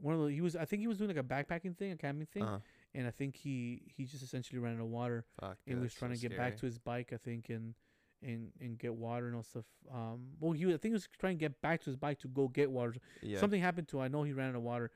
one 0.00 0.14
of 0.14 0.20
the 0.22 0.32
he 0.32 0.40
was 0.40 0.56
i 0.56 0.64
think 0.64 0.80
he 0.80 0.88
was 0.88 0.98
doing 0.98 1.08
like 1.08 1.16
a 1.18 1.22
backpacking 1.22 1.76
thing 1.76 1.92
a 1.92 1.96
camping 1.96 2.26
thing 2.26 2.42
Uh, 2.42 2.58
and 2.94 3.06
i 3.06 3.10
think 3.10 3.36
he 3.36 3.82
he 3.96 4.04
just 4.04 4.22
essentially 4.22 4.58
ran 4.58 4.74
out 4.76 4.80
of 4.80 4.86
water 4.88 5.24
fuck, 5.40 5.58
and 5.66 5.80
was 5.80 5.94
trying 5.94 6.10
so 6.14 6.20
to 6.22 6.28
get 6.28 6.36
back 6.36 6.56
to 6.56 6.66
his 6.66 6.78
bike 6.78 7.10
i 7.12 7.16
think 7.16 7.48
and 7.50 7.74
and 8.22 8.52
and 8.60 8.78
get 8.78 8.94
water 8.94 9.26
and 9.26 9.34
all 9.34 9.42
stuff. 9.42 9.64
Um 9.92 10.28
well 10.40 10.52
he 10.52 10.64
was, 10.64 10.74
i 10.76 10.78
think 10.78 10.90
he 10.92 10.94
was 10.94 11.08
trying 11.18 11.36
to 11.36 11.40
get 11.40 11.60
back 11.60 11.80
to 11.80 11.86
his 11.86 11.96
bike 11.96 12.18
to 12.20 12.28
go 12.28 12.46
get 12.48 12.70
water. 12.70 12.94
Yeah. 13.20 13.40
something 13.40 13.60
happened 13.60 13.88
to 13.88 13.98
him. 13.98 14.02
i 14.04 14.08
know 14.08 14.22
he 14.22 14.32
ran 14.32 14.50
out 14.50 14.54
of 14.56 14.62
water 14.62 14.90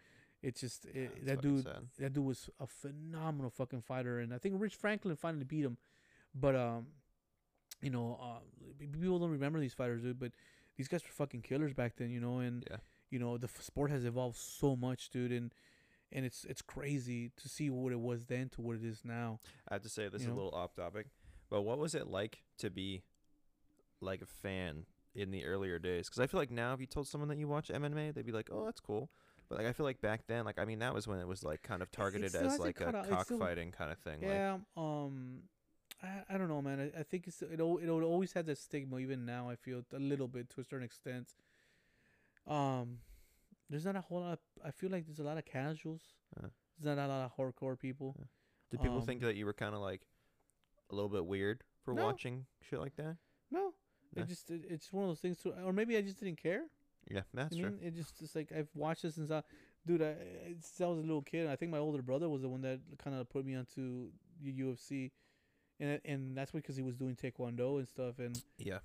it's 0.46 0.60
just 0.60 0.86
it, 0.86 1.26
that 1.26 1.40
dude 1.42 1.64
sad. 1.64 1.82
that 1.98 2.12
dude 2.12 2.24
was 2.24 2.48
a 2.60 2.66
phenomenal 2.66 3.50
fucking 3.50 3.82
fighter, 3.82 4.20
and 4.20 4.32
I 4.32 4.38
think 4.38 4.54
Rich 4.58 4.76
Franklin 4.76 5.16
finally 5.16 5.44
beat 5.44 5.64
him. 5.64 5.76
But 6.34 6.54
um, 6.54 6.86
you 7.82 7.90
know, 7.90 8.18
uh, 8.22 8.40
people 8.78 9.18
don't 9.18 9.30
remember 9.30 9.60
these 9.60 9.74
fighters, 9.74 10.02
dude. 10.02 10.18
But 10.18 10.32
these 10.76 10.88
guys 10.88 11.02
were 11.02 11.12
fucking 11.12 11.42
killers 11.42 11.72
back 11.72 11.96
then, 11.96 12.10
you 12.10 12.20
know. 12.20 12.38
And 12.38 12.64
Yeah. 12.70 12.76
you 13.10 13.18
know, 13.18 13.38
the 13.38 13.48
f- 13.48 13.62
sport 13.62 13.90
has 13.90 14.04
evolved 14.04 14.36
so 14.36 14.76
much, 14.76 15.10
dude. 15.10 15.32
And 15.32 15.52
and 16.12 16.24
it's 16.24 16.44
it's 16.44 16.62
crazy 16.62 17.32
to 17.36 17.48
see 17.48 17.68
what 17.70 17.92
it 17.92 18.00
was 18.00 18.26
then 18.26 18.48
to 18.50 18.60
what 18.62 18.76
it 18.76 18.84
is 18.84 19.00
now. 19.04 19.40
I 19.68 19.74
have 19.74 19.82
to 19.82 19.88
say 19.88 20.08
this 20.08 20.22
you 20.22 20.28
is 20.28 20.32
a 20.32 20.36
little 20.36 20.54
off 20.54 20.74
topic, 20.74 21.06
but 21.50 21.62
what 21.62 21.78
was 21.78 21.94
it 21.94 22.06
like 22.06 22.42
to 22.58 22.70
be 22.70 23.02
like 24.00 24.22
a 24.22 24.26
fan 24.26 24.86
in 25.14 25.30
the 25.30 25.44
earlier 25.44 25.78
days? 25.78 26.08
Because 26.08 26.20
I 26.20 26.26
feel 26.26 26.38
like 26.38 26.50
now, 26.50 26.72
if 26.74 26.80
you 26.80 26.86
told 26.86 27.08
someone 27.08 27.28
that 27.30 27.38
you 27.38 27.48
watch 27.48 27.68
MMA, 27.68 28.12
they'd 28.14 28.26
be 28.26 28.32
like, 28.32 28.50
"Oh, 28.52 28.64
that's 28.64 28.80
cool." 28.80 29.10
But 29.48 29.58
like, 29.58 29.66
I 29.68 29.72
feel 29.72 29.84
like 29.84 30.00
back 30.00 30.22
then, 30.26 30.44
like, 30.44 30.58
I 30.58 30.64
mean, 30.64 30.80
that 30.80 30.92
was 30.94 31.06
when 31.06 31.18
it 31.20 31.28
was 31.28 31.44
like 31.44 31.62
kind 31.62 31.82
of 31.82 31.90
targeted 31.92 32.34
as 32.34 32.58
like 32.58 32.80
a 32.80 32.84
caught 32.86 32.94
on- 32.94 33.04
it's 33.12 33.24
still- 33.24 33.38
cockfighting 33.38 33.70
kind 33.72 33.92
of 33.92 33.98
thing. 33.98 34.20
Like, 34.22 34.30
Yeah. 34.30 34.58
Um. 34.76 35.42
I, 36.02 36.34
I 36.34 36.36
don't 36.38 36.48
know, 36.48 36.60
man. 36.60 36.92
I, 36.94 37.00
I 37.00 37.02
think 37.04 37.26
it's 37.26 37.40
it 37.40 37.52
it 37.58 37.60
always 37.60 38.32
had 38.34 38.44
that 38.46 38.58
stigma. 38.58 38.98
Even 38.98 39.24
now, 39.24 39.48
I 39.48 39.56
feel 39.56 39.82
a 39.94 39.98
little 39.98 40.28
bit 40.28 40.50
to 40.50 40.60
a 40.60 40.64
certain 40.64 40.84
extent. 40.84 41.28
Um, 42.46 42.98
there's 43.70 43.84
not 43.86 43.96
a 43.96 44.00
whole 44.02 44.20
lot. 44.20 44.32
Of, 44.34 44.38
I 44.64 44.70
feel 44.72 44.90
like 44.90 45.06
there's 45.06 45.18
a 45.20 45.24
lot 45.24 45.38
of 45.38 45.44
casuals. 45.44 46.02
Uh. 46.36 46.48
There's 46.78 46.94
not 46.96 47.02
a 47.02 47.08
lot 47.08 47.24
of 47.24 47.36
hardcore 47.36 47.78
people. 47.78 48.14
Yeah. 48.18 48.24
did 48.70 48.80
people 48.82 48.98
um, 48.98 49.06
think 49.06 49.22
that 49.22 49.36
you 49.36 49.46
were 49.46 49.54
kind 49.54 49.74
of 49.74 49.80
like 49.80 50.02
a 50.90 50.94
little 50.94 51.08
bit 51.08 51.24
weird 51.24 51.64
for 51.82 51.94
No. 51.94 52.04
watching 52.04 52.44
shit 52.60 52.78
like 52.78 52.96
that? 52.96 53.16
No, 53.50 53.72
Yeah. 54.14 54.24
it 54.24 54.28
just 54.28 54.50
it, 54.50 54.64
it's 54.68 54.92
one 54.92 55.04
of 55.04 55.10
those 55.10 55.20
things. 55.20 55.38
To, 55.38 55.50
or 55.64 55.72
maybe 55.72 55.96
I 55.96 56.02
just 56.02 56.20
didn't 56.20 56.36
care. 56.42 56.64
Yeah, 57.10 57.22
that's 57.32 57.56
I 57.56 57.60
true. 57.60 57.74
it 57.80 57.94
just 57.94 58.20
it's 58.20 58.34
like 58.34 58.50
I've 58.56 58.68
watched 58.74 59.02
this 59.02 59.14
since 59.14 59.30
I, 59.30 59.42
dude, 59.86 60.02
I 60.02 60.14
since 60.60 60.80
I 60.80 60.86
was 60.86 60.98
a 60.98 61.02
little 61.02 61.22
kid. 61.22 61.42
And 61.42 61.50
I 61.50 61.56
think 61.56 61.70
my 61.70 61.78
older 61.78 62.02
brother 62.02 62.28
was 62.28 62.42
the 62.42 62.48
one 62.48 62.62
that 62.62 62.80
kind 63.02 63.16
of 63.16 63.28
put 63.28 63.44
me 63.46 63.54
onto 63.54 64.08
the 64.42 64.52
UFC, 64.52 65.10
and 65.78 66.00
and 66.04 66.36
that's 66.36 66.50
because 66.50 66.76
he 66.76 66.82
was 66.82 66.96
doing 66.96 67.14
taekwondo 67.16 67.78
and 67.78 67.88
stuff. 67.88 68.18
And 68.18 68.40
Yeah. 68.58 68.80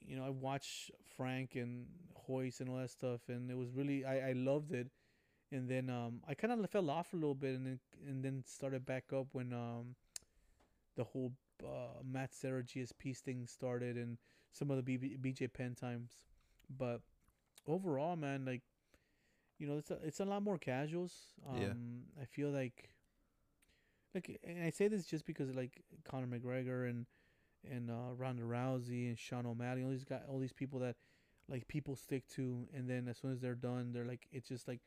you 0.00 0.16
know, 0.16 0.24
I 0.24 0.30
watched 0.30 0.90
Frank 1.16 1.56
and 1.56 1.86
Hoist 2.14 2.60
and 2.60 2.70
all 2.70 2.76
that 2.76 2.90
stuff, 2.90 3.20
and 3.28 3.50
it 3.50 3.56
was 3.56 3.70
really 3.72 4.04
I 4.04 4.30
I 4.30 4.32
loved 4.32 4.72
it. 4.72 4.90
And 5.50 5.68
then 5.68 5.90
um 5.90 6.22
I 6.26 6.34
kind 6.34 6.52
of 6.52 6.70
fell 6.70 6.90
off 6.90 7.12
a 7.12 7.16
little 7.16 7.34
bit, 7.34 7.54
and 7.54 7.66
then 7.66 7.80
and 8.06 8.24
then 8.24 8.44
started 8.46 8.86
back 8.86 9.12
up 9.12 9.26
when 9.32 9.52
um 9.52 9.94
the 10.96 11.04
whole 11.04 11.32
uh, 11.64 12.02
Matt 12.04 12.34
Serra 12.34 12.62
GSP 12.62 13.16
thing 13.16 13.46
started 13.46 13.96
and 13.96 14.18
some 14.52 14.70
of 14.70 14.84
the 14.84 14.98
BJ 14.98 15.52
Penn 15.52 15.74
times. 15.74 16.16
But 16.76 17.00
overall, 17.68 18.16
man, 18.16 18.44
like 18.44 18.62
you 19.58 19.66
know, 19.66 19.76
it's 19.78 19.90
a, 19.90 19.98
it's 20.04 20.20
a 20.20 20.24
lot 20.24 20.42
more 20.42 20.58
casuals. 20.58 21.12
Um, 21.48 21.60
Yeah. 21.60 22.22
I 22.22 22.24
feel 22.24 22.50
like 22.50 22.90
like, 24.14 24.40
and 24.42 24.64
I 24.64 24.70
say 24.70 24.88
this 24.88 25.04
just 25.04 25.26
because 25.26 25.54
like 25.54 25.82
Conor 26.04 26.26
McGregor 26.26 26.88
and 26.88 27.06
and 27.68 27.90
uh, 27.90 28.14
Ronda 28.16 28.42
Rousey 28.44 29.08
and 29.08 29.18
Sean 29.18 29.46
O'Malley, 29.46 29.82
all 29.84 29.90
these 29.90 30.04
guys, 30.04 30.22
all 30.28 30.38
these 30.38 30.52
people 30.52 30.80
that 30.80 30.96
like 31.48 31.66
people 31.68 31.96
stick 31.96 32.26
to, 32.28 32.68
and 32.74 32.88
then 32.88 33.08
as 33.08 33.18
soon 33.18 33.32
as 33.32 33.40
they're 33.40 33.54
done, 33.54 33.92
they're 33.92 34.04
like 34.04 34.26
it's 34.30 34.48
just 34.48 34.68
like 34.68 34.80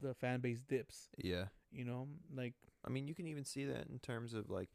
the 0.00 0.14
fan 0.14 0.40
base 0.40 0.62
dips. 0.62 1.08
Yeah. 1.18 1.46
You 1.70 1.84
know, 1.84 2.08
like 2.34 2.54
I 2.84 2.90
mean, 2.90 3.06
you 3.06 3.14
can 3.14 3.26
even 3.26 3.44
see 3.44 3.64
that 3.66 3.86
in 3.88 3.98
terms 3.98 4.34
of 4.34 4.50
like 4.50 4.70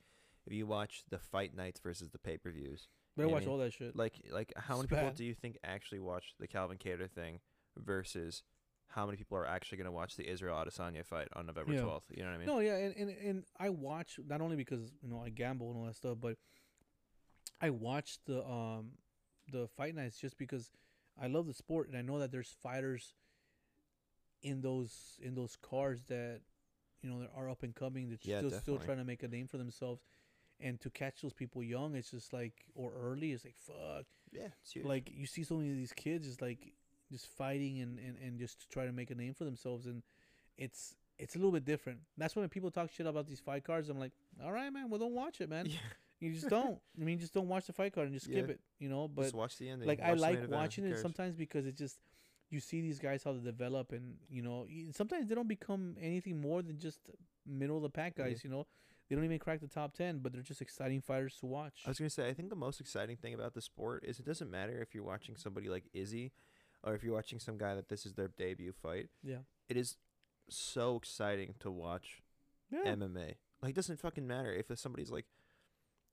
if 0.46 0.54
you 0.54 0.66
watch 0.66 1.04
the 1.10 1.20
fight 1.20 1.56
nights 1.56 1.80
versus 1.80 2.10
the 2.12 2.20
pay 2.20 2.38
per 2.38 2.52
views. 2.52 2.88
Better 3.18 3.30
I 3.30 3.32
watch 3.32 3.42
mean, 3.42 3.50
all 3.50 3.58
that 3.58 3.74
shit. 3.74 3.96
Like, 3.96 4.22
like 4.32 4.54
how 4.56 4.78
many 4.78 4.88
people 4.88 5.12
do 5.12 5.26
you 5.26 5.34
think 5.34 5.58
actually 5.64 6.00
watch 6.00 6.36
the 6.40 6.48
Calvin 6.48 6.78
Kattar 6.78 7.10
thing 7.10 7.40
versus 7.76 8.44
how 8.90 9.06
many 9.06 9.18
people 9.18 9.38
are 9.38 9.46
actually 9.46 9.80
going 9.80 9.86
to 9.86 9.92
watch 9.92 10.16
the 10.16 10.30
Israel 10.30 10.56
Adesanya 10.56 11.06
fight 11.06 11.28
on 11.34 11.48
November 11.48 11.74
Yeah. 11.74 11.82
twelfth? 11.82 12.06
You 12.16 12.24
know 12.24 12.30
what 12.30 12.36
I 12.36 12.38
mean? 12.38 12.48
No, 12.48 12.60
yeah, 12.60 12.78
and, 12.78 12.96
and 12.96 13.10
and 13.10 13.44
I 13.60 13.70
watch 13.70 14.20
not 14.26 14.40
only 14.40 14.56
because 14.56 14.94
you 15.02 15.10
know 15.10 15.22
I 15.22 15.30
gamble 15.30 15.70
and 15.70 15.78
all 15.80 15.86
that 15.86 15.96
stuff, 15.96 16.18
but 16.22 16.38
I 17.60 17.72
watch 17.72 18.20
the 18.26 18.46
um 18.46 18.92
the 19.52 19.68
fight 19.68 19.96
nights 19.96 20.18
just 20.20 20.38
because 20.38 20.72
I 21.20 21.28
love 21.28 21.48
the 21.48 21.54
sport 21.54 21.88
and 21.88 21.98
I 21.98 22.02
know 22.02 22.20
that 22.20 22.32
there's 22.32 22.56
fighters 22.62 23.16
in 24.44 24.62
those 24.62 25.18
in 25.22 25.36
those 25.36 25.56
cars 25.56 26.04
that 26.08 26.42
you 27.02 27.10
know 27.10 27.20
that 27.20 27.32
are 27.36 27.50
up 27.50 27.64
and 27.64 27.74
coming 27.74 28.10
that 28.10 28.24
Yeah, 28.24 28.40
still 28.40 28.52
still 28.52 28.78
trying 28.78 28.98
to 28.98 29.04
make 29.04 29.24
a 29.24 29.28
name 29.28 29.48
for 29.48 29.58
themselves, 29.58 30.02
and 30.60 30.80
to 30.82 30.90
catch 30.90 31.22
those 31.22 31.34
people 31.34 31.64
young, 31.64 31.96
it's 31.96 32.12
just 32.12 32.34
like 32.34 32.54
or 32.76 32.92
early, 33.00 33.32
it's 33.32 33.46
like 33.46 33.56
fuck. 33.58 34.06
Yeah. 34.32 34.48
Like 34.84 35.10
you 35.14 35.26
see 35.28 35.44
so 35.44 35.56
many 35.56 35.72
of 35.72 35.78
these 35.78 35.94
kids 35.94 36.28
just 36.28 36.42
like 36.42 36.74
just 37.12 37.28
fighting 37.28 37.80
and, 37.80 37.98
and, 38.00 38.18
and 38.24 38.38
just 38.40 38.62
to 38.62 38.68
try 38.68 38.86
to 38.86 38.92
make 38.92 39.10
a 39.12 39.16
name 39.16 39.34
for 39.34 39.46
themselves 39.46 39.86
and 39.86 40.04
it's 40.58 40.96
it's 41.20 41.36
a 41.36 41.38
little 41.40 41.52
bit 41.52 41.66
different. 41.66 42.00
That's 42.18 42.36
when 42.36 42.48
people 42.50 42.70
talk 42.70 42.92
shit 42.92 43.08
about 43.08 43.26
these 43.28 43.40
fight 43.40 43.64
cards. 43.64 43.90
I'm 43.90 44.00
like, 44.00 44.12
all 44.44 44.52
right, 44.52 44.72
man, 44.72 44.90
well 44.90 45.00
don't 45.00 45.14
watch 45.16 45.42
it, 45.42 45.50
man. 45.50 45.66
yeah. 45.68 45.78
You 46.20 46.34
just 46.34 46.50
don't. 46.58 46.80
I 47.00 47.04
mean, 47.04 47.20
just 47.20 47.34
don't 47.34 47.48
watch 47.48 47.66
the 47.68 47.74
fight 47.74 47.94
card 47.94 48.08
and 48.08 48.14
just 48.14 48.26
skip 48.26 48.48
Yeah. 48.48 48.54
it. 48.54 48.60
You 48.80 48.90
know, 48.90 49.08
but 49.08 49.24
just 49.24 49.36
watch 49.36 49.58
the 49.58 49.70
ending. 49.70 49.88
like 49.88 50.02
I 50.02 50.14
like 50.14 50.50
watching 50.50 50.86
it 50.86 51.00
sometimes 51.00 51.36
because 51.36 51.66
it 51.66 51.76
just 51.78 52.00
you 52.50 52.60
see 52.60 52.82
these 52.82 52.98
guys 53.00 53.24
how 53.24 53.34
they 53.34 53.40
develop 53.40 53.92
and 53.92 54.16
you 54.30 54.42
know 54.42 54.66
sometimes 54.94 55.28
they 55.28 55.36
don't 55.36 55.48
become 55.50 55.96
anything 56.02 56.40
more 56.40 56.62
than 56.62 56.78
just 56.80 57.00
middle 57.46 57.76
of 57.78 57.84
the 57.84 57.90
pack 57.90 58.14
Yeah. 58.18 58.26
guys. 58.26 58.44
You 58.44 58.50
know, 58.50 58.68
they 59.10 59.16
don't 59.16 59.26
even 59.26 59.40
crack 59.40 59.62
the 59.62 59.68
top 59.68 59.94
ten, 59.94 60.20
but 60.20 60.34
they're 60.34 60.42
just 60.42 60.62
exciting 60.62 61.02
fighters 61.02 61.36
to 61.40 61.46
watch. 61.46 61.84
I 61.86 61.90
was 61.90 61.98
gonna 62.00 62.10
say, 62.10 62.28
I 62.28 62.34
think 62.34 62.50
the 62.50 62.56
most 62.56 62.80
exciting 62.82 63.18
thing 63.18 63.34
about 63.34 63.54
the 63.54 63.62
sport 63.62 64.04
is 64.06 64.20
it 64.20 64.26
doesn't 64.26 64.52
matter 64.52 64.82
if 64.82 64.94
you're 64.94 65.04
watching 65.04 65.36
somebody 65.36 65.70
like 65.70 65.86
Izzy, 65.94 66.32
or 66.84 66.94
if 66.94 67.04
you're 67.04 67.14
watching 67.16 67.40
some 67.40 67.58
guy 67.58 67.76
that 67.76 67.90
this 67.90 68.06
is 68.06 68.14
their 68.14 68.28
debut 68.28 68.72
fight. 68.72 69.10
yeah, 69.24 69.40
It 69.70 69.78
is 69.78 69.98
so 70.50 70.96
exciting 70.96 71.56
to 71.60 71.72
watch 71.72 72.22
yeah, 72.70 72.84
MMA. 72.86 73.36
Like, 73.62 73.72
it 73.72 73.76
doesn't 73.76 74.00
fucking 74.00 74.28
matter 74.28 74.54
if 74.54 74.68
somebody's 74.80 75.10
like, 75.10 75.26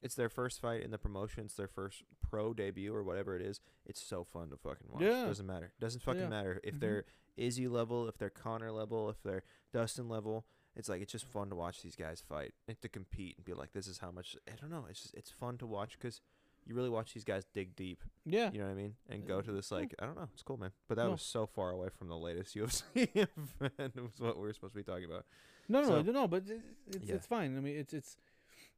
it's 0.03 0.15
their 0.15 0.29
first 0.29 0.61
fight 0.61 0.83
in 0.83 0.91
the 0.91 0.99
promotion, 0.99 1.45
it's 1.45 1.55
their 1.55 1.69
first 1.69 2.03
pro 2.29 2.53
debut 2.55 2.95
or 2.95 3.03
whatever 3.03 3.37
it 3.37 3.43
is. 3.43 3.61
It's 3.87 4.05
so 4.05 4.25
fun 4.25 4.51
to 4.51 4.57
fucking 4.57 4.87
watch. 4.91 5.03
Yeah. 5.03 5.25
doesn't 5.27 5.47
matter. 5.47 5.73
Doesn't 5.81 6.03
fucking 6.03 6.23
Yeah. 6.23 6.29
matter 6.29 6.61
if 6.65 6.75
Mhm. 6.77 6.81
they're 6.81 7.05
Izzy 7.37 7.67
level, 7.69 8.07
if 8.09 8.17
they're 8.19 8.31
Conor 8.31 8.71
level, 8.71 9.11
if 9.11 9.23
they're 9.23 9.43
Dustin 9.73 10.09
level. 10.09 10.47
It's 10.77 10.89
like 10.89 11.01
it's 11.03 11.13
just 11.13 11.27
fun 11.27 11.51
to 11.51 11.57
watch 11.57 11.83
these 11.83 11.95
guys 11.97 12.21
fight 12.29 12.53
and 12.69 12.81
to 12.83 12.89
compete 12.89 13.37
and 13.37 13.45
be 13.45 13.55
like, 13.55 13.73
this 13.73 13.87
is 13.87 13.99
how 13.99 14.11
much. 14.11 14.37
I 14.49 14.57
don't 14.61 14.71
know. 14.71 14.87
It's 14.91 15.03
just 15.03 15.15
it's 15.15 15.31
fun 15.31 15.57
to 15.59 15.67
watch 15.67 15.97
because 15.99 16.21
you 16.67 16.75
really 16.75 16.89
watch 16.91 17.13
these 17.15 17.25
guys 17.25 17.45
dig 17.53 17.77
deep. 17.77 18.03
yeah. 18.25 18.51
You 18.53 18.59
know 18.59 18.65
what 18.67 18.73
I 18.73 18.75
mean? 18.75 18.95
And 19.09 19.27
go 19.27 19.41
to 19.41 19.53
this 19.53 19.71
like 19.71 19.95
I 20.01 20.07
don't 20.07 20.17
know. 20.17 20.29
It's 20.33 20.43
cool, 20.43 20.57
man. 20.57 20.73
But 20.89 20.97
that 20.97 21.05
No. 21.05 21.11
was 21.13 21.23
so 21.23 21.47
far 21.47 21.71
away 21.71 21.89
from 21.97 22.09
the 22.09 22.17
latest 22.17 22.55
UFC 22.57 23.09
event. 23.15 23.93
It 23.97 24.03
was 24.03 24.19
what 24.19 24.37
we 24.37 24.43
were 24.43 24.53
supposed 24.53 24.73
to 24.75 24.79
be 24.79 24.83
talking 24.83 25.05
about. 25.05 25.27
No, 25.69 25.81
no, 25.83 25.87
So- 25.89 26.03
no, 26.03 26.13
no, 26.13 26.29
but 26.29 26.43
it's 26.49 26.51
it's, 26.97 27.05
Yeah. 27.07 27.15
it's 27.17 27.27
fine. 27.27 27.57
I 27.57 27.61
mean, 27.61 27.77
it's 27.77 27.95
it's 27.95 28.17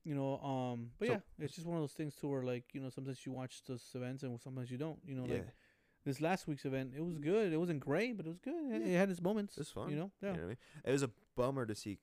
you 0.04 0.14
know, 0.14 0.38
um, 0.40 0.90
but 0.98 1.06
So- 1.08 1.12
yeah, 1.14 1.20
it's 1.44 1.54
just 1.54 1.66
one 1.66 1.76
of 1.78 1.82
those 1.82 1.92
things 1.94 2.14
too 2.14 2.28
where 2.28 2.42
like 2.42 2.64
you 2.74 2.80
know 2.80 2.90
sometimes 2.90 3.24
you 3.24 3.32
watch 3.32 3.62
those 3.64 3.84
events 3.94 4.22
and 4.22 4.38
sometimes 4.40 4.70
you 4.70 4.76
don't. 4.78 4.98
You 5.06 5.14
know, 5.16 5.24
yeah. 5.26 5.34
like 5.34 5.46
this 6.04 6.20
last 6.20 6.46
week's 6.46 6.64
event, 6.64 6.92
it 6.96 7.00
was 7.04 7.18
good. 7.18 7.52
It 7.52 7.56
wasn't 7.56 7.80
great, 7.80 8.16
but 8.16 8.26
it 8.26 8.28
was 8.28 8.38
good. 8.40 8.54
It, 8.72 8.82
Yeah. 8.82 8.94
it 8.94 8.96
had 8.98 9.10
its 9.10 9.20
moments. 9.22 9.56
It 9.56 9.60
was 9.60 9.70
fun. 9.70 9.90
You 9.90 9.96
know, 9.96 10.10
You 10.20 10.28
yeah. 10.28 10.32
know 10.32 10.38
what 10.38 10.44
I 10.44 10.48
mean? 10.48 10.56
It 10.84 10.92
was 10.92 11.02
a 11.02 11.10
bummer 11.36 11.66
to 11.66 11.74
see 11.74 11.98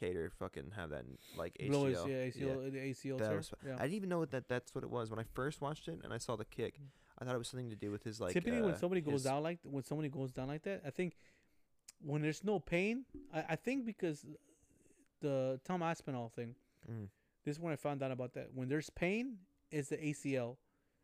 Kattar 0.00 0.30
fucking 0.38 0.72
have 0.76 0.90
that 0.90 1.04
like 1.36 1.56
ACL. 1.60 1.68
Blow 1.70 1.84
his 1.86 1.98
yeah, 2.06 2.16
Yeah. 2.16 2.24
ACL, 2.54 2.72
the 2.72 2.78
ACL 2.78 3.18
That 3.18 3.28
tear. 3.28 3.36
was 3.36 3.52
yeah. 3.66 3.74
I 3.78 3.82
didn't 3.82 3.94
even 3.94 4.08
know 4.08 4.24
that 4.24 4.48
that's 4.48 4.74
what 4.74 4.84
it 4.84 4.90
was 4.90 5.10
when 5.10 5.18
I 5.18 5.24
first 5.34 5.60
watched 5.60 5.88
it 5.88 6.00
and 6.02 6.12
I 6.12 6.18
saw 6.18 6.36
the 6.36 6.44
kick. 6.44 6.74
Mm. 6.80 6.86
I 7.18 7.24
thought 7.24 7.34
it 7.34 7.38
was 7.38 7.48
something 7.48 7.68
to 7.70 7.76
do 7.76 7.90
with 7.90 8.02
his 8.04 8.20
like. 8.20 8.32
Typically, 8.32 8.62
when 8.62 8.72
uh, 8.74 8.78
somebody 8.78 9.00
goes 9.02 9.22
down 9.24 9.42
like 9.42 9.58
when 9.64 9.82
somebody 9.84 10.08
goes 10.08 10.32
down 10.32 10.48
like 10.48 10.62
that, 10.62 10.82
I 10.86 10.90
think 10.90 11.16
when 12.02 12.22
there's 12.22 12.42
no 12.44 12.58
pain, 12.58 13.04
I, 13.34 13.44
I 13.50 13.56
think 13.56 13.84
because 13.84 14.24
the 15.20 15.60
Tom 15.64 15.82
Aspinall 15.82 16.30
thing. 16.34 16.54
Mm. 16.90 17.08
This 17.44 17.56
is 17.56 17.60
when 17.60 17.72
I 17.72 17.76
found 17.76 18.02
out 18.02 18.10
about 18.10 18.34
that. 18.34 18.48
When 18.54 18.68
there's 18.68 18.90
pain, 18.90 19.38
is 19.70 19.88
the 19.88 19.96
ACL. 19.96 20.56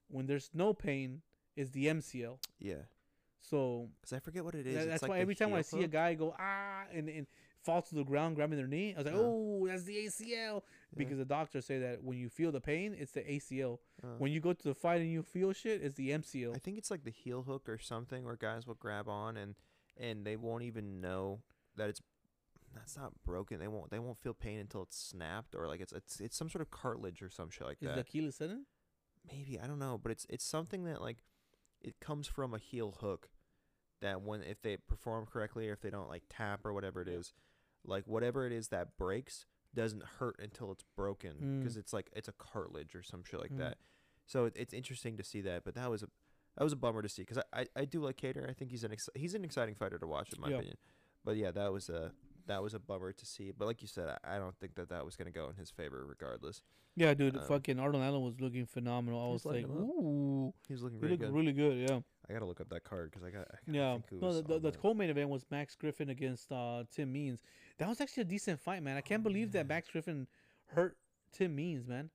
When 0.09 0.27
there's 0.27 0.51
no 0.55 0.73
pain, 0.75 1.23
is 1.57 1.71
the 1.71 1.87
MCL. 1.87 2.39
Yeah, 2.59 2.75
So 3.41 3.89
because 4.01 4.13
I 4.13 4.21
forget 4.21 4.45
what 4.45 4.55
it 4.55 4.67
is. 4.67 4.75
Tha- 4.75 4.81
It's 4.81 4.89
that's 4.91 5.03
like 5.03 5.11
why 5.11 5.19
every 5.19 5.35
time 5.35 5.51
when 5.51 5.59
I 5.59 5.63
see 5.63 5.83
a 5.83 5.89
guy 5.89 6.15
go 6.15 6.35
ah 6.39 6.85
and, 6.93 7.09
and 7.09 7.27
fall 7.67 7.83
to 7.83 7.95
the 7.95 8.05
ground 8.05 8.37
grabbing 8.37 8.57
their 8.59 8.67
knee, 8.67 8.95
I 8.95 8.99
was 8.99 9.07
like, 9.07 9.15
Uh. 9.15 9.19
oh, 9.21 9.67
that's 9.67 9.83
the 9.85 9.97
ACL. 10.07 10.27
Yeah. 10.29 10.61
Because 10.97 11.19
the 11.19 11.25
doctors 11.25 11.67
say 11.67 11.79
that 11.81 12.03
when 12.03 12.17
you 12.17 12.29
feel 12.31 12.53
the 12.53 12.61
pain, 12.61 12.95
it's 12.99 13.13
the 13.13 13.21
ACL. 13.23 13.79
Uh, 14.03 14.17
When 14.19 14.33
you 14.33 14.41
go 14.41 14.53
to 14.53 14.63
the 14.63 14.75
fight 14.75 15.01
and 15.03 15.11
you 15.11 15.23
feel 15.23 15.53
shit, 15.53 15.83
it's 15.83 15.97
the 15.97 16.11
MCL. 16.11 16.55
I 16.55 16.59
think 16.59 16.79
it's 16.79 16.91
like 16.91 17.05
the 17.05 17.11
heel 17.11 17.43
hook 17.43 17.69
or 17.69 17.79
something 17.79 18.25
where 18.25 18.37
guys 18.37 18.67
will 18.67 18.75
grab 18.75 19.09
on 19.09 19.37
and 19.37 19.55
and 19.99 20.25
they 20.27 20.37
won't 20.37 20.63
even 20.63 21.01
know 21.01 21.41
that 21.77 21.89
it's 21.89 22.01
that's 22.75 22.97
not 22.97 23.13
broken. 23.25 23.59
They 23.59 23.69
won't 23.69 23.91
they 23.91 23.99
won't 23.99 24.19
feel 24.19 24.35
pain 24.35 24.59
until 24.61 24.83
it's 24.83 24.99
snapped 24.99 25.55
or 25.55 25.67
like 25.67 25.81
it's 25.81 25.93
it's 25.93 26.21
it's 26.21 26.37
some 26.37 26.49
sort 26.49 26.63
of 26.63 26.71
cartilage 26.71 27.23
or 27.23 27.31
some 27.31 27.51
shit 27.51 27.67
like 27.67 27.79
is 27.83 27.89
that. 27.89 27.95
the 27.95 28.01
Achilles 28.03 28.39
tendon? 28.39 28.67
Maybe 29.31 29.59
I 29.59 29.67
don't 29.67 29.79
know, 29.79 29.99
but 30.03 30.13
it's 30.13 30.27
it's 30.29 30.45
something 30.45 30.85
that 30.85 31.01
like 31.03 31.25
it 31.81 31.99
comes 32.01 32.27
from 32.27 32.55
a 32.55 32.59
heel 32.59 32.97
hook 33.01 33.31
that 34.03 34.21
when 34.23 34.43
if 34.43 34.61
they 34.63 34.77
perform 34.77 35.25
correctly 35.27 35.69
or 35.69 35.73
if 35.73 35.81
they 35.81 35.91
don't 35.91 36.09
like 36.09 36.25
tap 36.29 36.61
or 36.65 36.73
whatever 36.75 37.01
it 37.01 37.09
is, 37.09 37.33
like 37.87 38.07
whatever 38.07 38.47
it 38.47 38.53
is 38.53 38.69
that 38.69 38.97
breaks 38.99 39.47
doesn't 39.75 40.03
hurt 40.19 40.37
until 40.43 40.73
it's 40.73 40.85
broken 40.97 41.33
Mm. 41.43 41.59
because 41.61 41.77
it's 41.77 41.93
like 41.93 42.11
it's 42.15 42.29
a 42.29 42.33
cartilage 42.33 42.95
or 42.95 43.03
some 43.03 43.23
shit 43.25 43.41
like 43.41 43.53
Mm. 43.53 43.59
that. 43.59 43.79
So 44.27 44.47
it, 44.47 44.55
it's 44.57 44.73
interesting 44.75 45.17
to 45.19 45.23
see 45.25 45.41
that, 45.43 45.65
but 45.65 45.75
that 45.75 45.91
was 45.91 46.03
a 46.03 46.09
that 46.57 46.65
was 46.65 46.73
a 46.73 46.77
bummer 46.77 47.03
to 47.03 47.09
see 47.09 47.23
because 47.23 47.39
I, 47.53 47.61
I, 47.61 47.67
I 47.77 47.85
do 47.85 48.01
like 48.01 48.17
Kattar. 48.17 48.49
I 48.49 48.55
think 48.55 48.71
he's 48.71 48.83
an 48.85 48.93
ex- 48.93 49.11
he's 49.15 49.35
an 49.35 49.45
exciting 49.45 49.75
fighter 49.75 49.99
to 49.99 50.07
watch 50.07 50.33
in 50.33 50.41
my 50.41 50.49
Yeah. 50.49 50.55
opinion. 50.57 50.77
But 51.25 51.37
yeah, 51.37 51.51
that 51.51 51.73
was 51.73 51.89
a 51.91 52.13
that 52.47 52.63
was 52.63 52.75
a 52.75 52.79
bummer 52.79 53.13
to 53.13 53.27
see. 53.27 53.51
But 53.51 53.67
like 53.67 53.83
you 53.83 53.89
said, 53.89 54.09
I, 54.25 54.37
I 54.37 54.39
don't 54.39 54.57
think 54.59 54.77
that 54.77 54.89
that 54.89 55.05
was 55.05 55.17
gonna 55.17 55.31
go 55.33 55.49
in 55.51 55.57
his 55.57 55.71
favor 55.71 56.05
regardless. 56.07 56.63
Yeah, 56.99 57.13
dude. 57.13 57.37
Um, 57.37 57.45
fucking 57.47 57.79
Arnold 57.79 58.03
Allen 58.03 58.23
was 58.23 58.41
looking 58.41 58.65
phenomenal. 58.65 59.21
I 59.23 59.31
was 59.31 59.45
like, 59.45 59.57
lighting 59.57 59.71
'em 59.71 59.77
up. 59.83 59.89
ooh, 59.91 60.55
He 60.67 60.73
was 60.73 60.83
looking 60.83 60.99
really 61.01 61.17
good. 61.19 61.33
really 61.35 61.53
good. 61.53 61.91
Yeah, 61.91 62.01
I 62.29 62.33
gotta 62.33 62.47
look 62.47 62.61
up 62.61 62.71
that 62.71 62.85
card 62.85 63.11
because 63.11 63.23
I 63.27 63.31
got. 63.31 63.49
I 63.53 63.57
yeah. 63.71 63.99
No, 64.13 64.33
the, 64.33 64.43
the, 64.43 64.59
the 64.71 64.73
co-main 64.73 65.11
event 65.11 65.29
was 65.29 65.45
Max 65.51 65.75
Griffin 65.77 66.09
against 66.09 66.51
uh, 66.51 66.85
Tim 66.91 67.13
Means. 67.13 67.43
That 67.79 67.89
was 67.89 68.01
actually 68.01 68.23
a 68.23 68.27
decent 68.27 68.61
fight, 68.61 68.83
man. 68.83 68.97
I 68.97 69.01
can't 69.03 69.21
Oh, 69.21 69.25
believe 69.25 69.49
yeah. 69.49 69.61
that 69.63 69.69
Max 69.69 69.89
Griffin 69.89 70.27
hurt 70.69 70.97
Tim 71.33 71.55
Means, 71.55 71.87
man. 71.87 72.11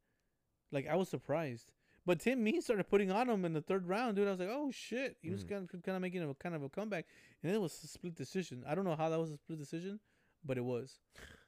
Like 0.71 0.87
I 0.87 0.95
was 0.95 1.09
surprised. 1.09 1.71
But 2.05 2.19
Tim 2.19 2.43
Means 2.43 2.63
started 2.65 2.85
putting 2.89 3.11
on 3.11 3.29
him 3.29 3.45
in 3.45 3.53
the 3.53 3.61
third 3.61 3.87
round, 3.87 4.15
dude. 4.15 4.27
I 4.27 4.31
was 4.31 4.39
like, 4.39 4.49
oh 4.51 4.71
shit. 4.71 5.17
He 5.21 5.29
was 5.29 5.43
Mhm. 5.43 5.49
kind 5.49 5.69
of, 5.73 5.83
kind 5.83 5.95
of 5.95 6.01
making 6.01 6.23
a 6.27 6.33
kind 6.33 6.55
of 6.55 6.63
a 6.63 6.69
comeback, 6.69 7.05
and 7.43 7.49
then 7.49 7.55
it 7.55 7.61
was 7.61 7.83
a 7.83 7.87
split 7.87 8.15
decision. 8.15 8.63
I 8.65 8.73
don't 8.73 8.85
know 8.85 8.95
how 8.95 9.09
that 9.09 9.19
was 9.19 9.29
a 9.31 9.37
split 9.37 9.59
decision, 9.59 9.99
but 10.43 10.57
it 10.57 10.63
was. 10.63 10.99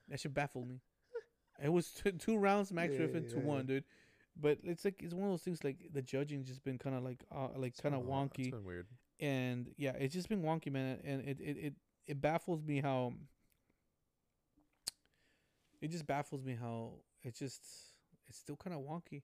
That 0.09 0.19
should 0.19 0.33
baffle 0.33 0.65
me. 0.65 0.81
It 1.63 1.69
was 1.69 1.91
t- 1.91 2.11
two 2.11 2.37
rounds, 2.37 2.71
Max 2.71 2.91
Yeah, 2.91 2.97
Griffin, 2.99 3.25
yeah. 3.29 3.37
one, 3.39 3.65
dude. 3.65 3.85
But 4.35 4.59
it's 4.63 4.83
like 4.85 5.01
it's 5.01 5.13
one 5.13 5.25
of 5.25 5.29
those 5.31 5.43
things 5.43 5.63
like 5.63 5.89
the 5.91 6.01
judging 6.01 6.43
just 6.43 6.63
been 6.63 6.77
kind 6.77 6.95
of 6.95 7.03
like 7.03 7.23
uh, 7.31 7.49
like 7.55 7.75
kind 7.77 7.95
of 7.95 8.01
been 8.01 8.09
a 8.09 8.13
lot- 8.15 8.33
wonky 8.33 8.39
It's 8.39 8.49
been 8.49 8.63
weird. 8.65 8.87
and 9.19 9.73
yeah, 9.77 9.91
it's 9.93 10.13
just 10.13 10.27
been 10.29 10.41
wonky, 10.43 10.71
man. 10.71 10.99
And 11.03 11.21
it 11.21 11.39
it 11.39 11.57
it, 11.57 11.73
it 12.07 12.21
baffles 12.21 12.63
me 12.63 12.81
how 12.81 13.13
it 15.83 15.91
just 15.91 16.07
baffles 16.07 16.43
me 16.43 16.55
how 16.59 16.93
it 17.23 17.35
just 17.35 17.61
it's 18.27 18.37
still 18.37 18.55
kind 18.55 18.73
of 18.73 18.81
wonky. 18.81 19.21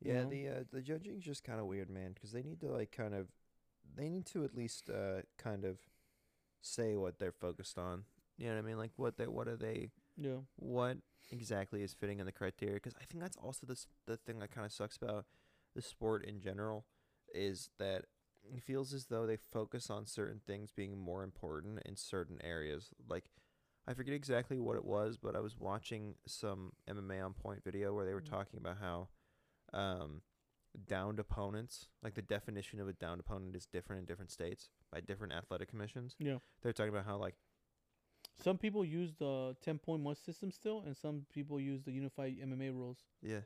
Yeah, 0.00 0.24
know? 0.24 0.30
the 0.30 0.48
uh, 0.48 0.64
the 0.70 0.82
judging's 0.82 1.24
just 1.24 1.44
kind 1.44 1.58
of 1.58 1.66
weird, 1.66 1.88
man, 1.88 2.12
because 2.12 2.30
they 2.32 2.42
need 2.42 2.60
to 2.60 2.70
like 2.70 2.92
kind 2.92 3.14
of 3.14 3.28
they 3.96 4.08
need 4.10 4.26
to 4.26 4.44
at 4.44 4.54
least 4.54 4.90
uh, 4.90 5.22
kind 5.38 5.64
of 5.64 5.78
say 6.60 6.94
what 6.94 7.18
they're 7.18 7.32
focused 7.32 7.78
on. 7.78 8.04
You 8.36 8.48
know 8.48 8.56
what 8.56 8.64
I 8.64 8.66
mean? 8.66 8.78
Like 8.78 8.92
what 8.96 9.16
they 9.16 9.26
what 9.26 9.48
are 9.48 9.56
they 9.56 9.90
Yeah. 10.16 10.40
what 10.56 10.98
exactly 11.30 11.82
is 11.82 11.94
fitting 11.94 12.20
in 12.20 12.26
the 12.26 12.32
criteria 12.32 12.74
because 12.74 12.94
I 13.00 13.04
think 13.06 13.22
that's 13.22 13.38
also 13.38 13.66
this 13.66 13.86
the 14.06 14.18
thing 14.18 14.40
that 14.40 14.50
kind 14.50 14.66
of 14.66 14.72
sucks 14.72 14.98
about 14.98 15.24
the 15.74 15.80
sport 15.80 16.24
in 16.26 16.38
general 16.38 16.84
is 17.34 17.70
that 17.78 18.04
it 18.54 18.62
feels 18.62 18.92
as 18.92 19.06
though 19.06 19.24
they 19.26 19.36
focus 19.38 19.88
on 19.88 20.04
certain 20.04 20.40
things 20.46 20.70
being 20.70 20.98
more 20.98 21.22
important 21.22 21.80
in 21.86 21.96
certain 21.96 22.38
areas. 22.44 22.90
Like 23.08 23.24
I 23.86 23.94
forget 23.94 24.14
exactly 24.14 24.58
what 24.58 24.76
it 24.76 24.84
was, 24.84 25.16
but 25.16 25.36
I 25.36 25.40
was 25.40 25.56
watching 25.58 26.14
some 26.26 26.72
MMA 26.88 27.20
on 27.24 27.34
point 27.34 27.62
video 27.64 27.94
where 27.94 28.04
they 28.06 28.14
were 28.14 28.20
Mm. 28.22 28.30
talking 28.30 28.58
about 28.58 28.78
how 28.78 29.08
um 29.72 30.22
downed 30.86 31.18
opponents, 31.20 31.88
like 32.02 32.14
the 32.14 32.22
definition 32.22 32.80
of 32.80 32.88
a 32.88 32.92
downed 32.92 33.20
opponent 33.20 33.54
is 33.54 33.66
different 33.66 34.00
in 34.00 34.06
different 34.06 34.30
states 34.30 34.70
by 34.90 35.00
different 35.00 35.32
athletic 35.32 35.68
commissions. 35.68 36.16
Yeah. 36.18 36.38
They're 36.62 36.72
talking 36.72 36.92
about 36.92 37.04
how 37.06 37.16
like 37.18 37.36
Some 38.42 38.58
people 38.58 38.84
use 38.84 39.14
the 39.14 39.56
ten 39.60 39.78
point 39.78 40.02
must 40.02 40.24
system 40.24 40.50
still, 40.50 40.80
and 40.80 40.96
some 40.96 41.26
people 41.32 41.60
use 41.60 41.82
the 41.84 41.92
unified 41.92 42.36
MMA 42.40 42.70
rules. 42.72 42.98
yeah, 43.22 43.42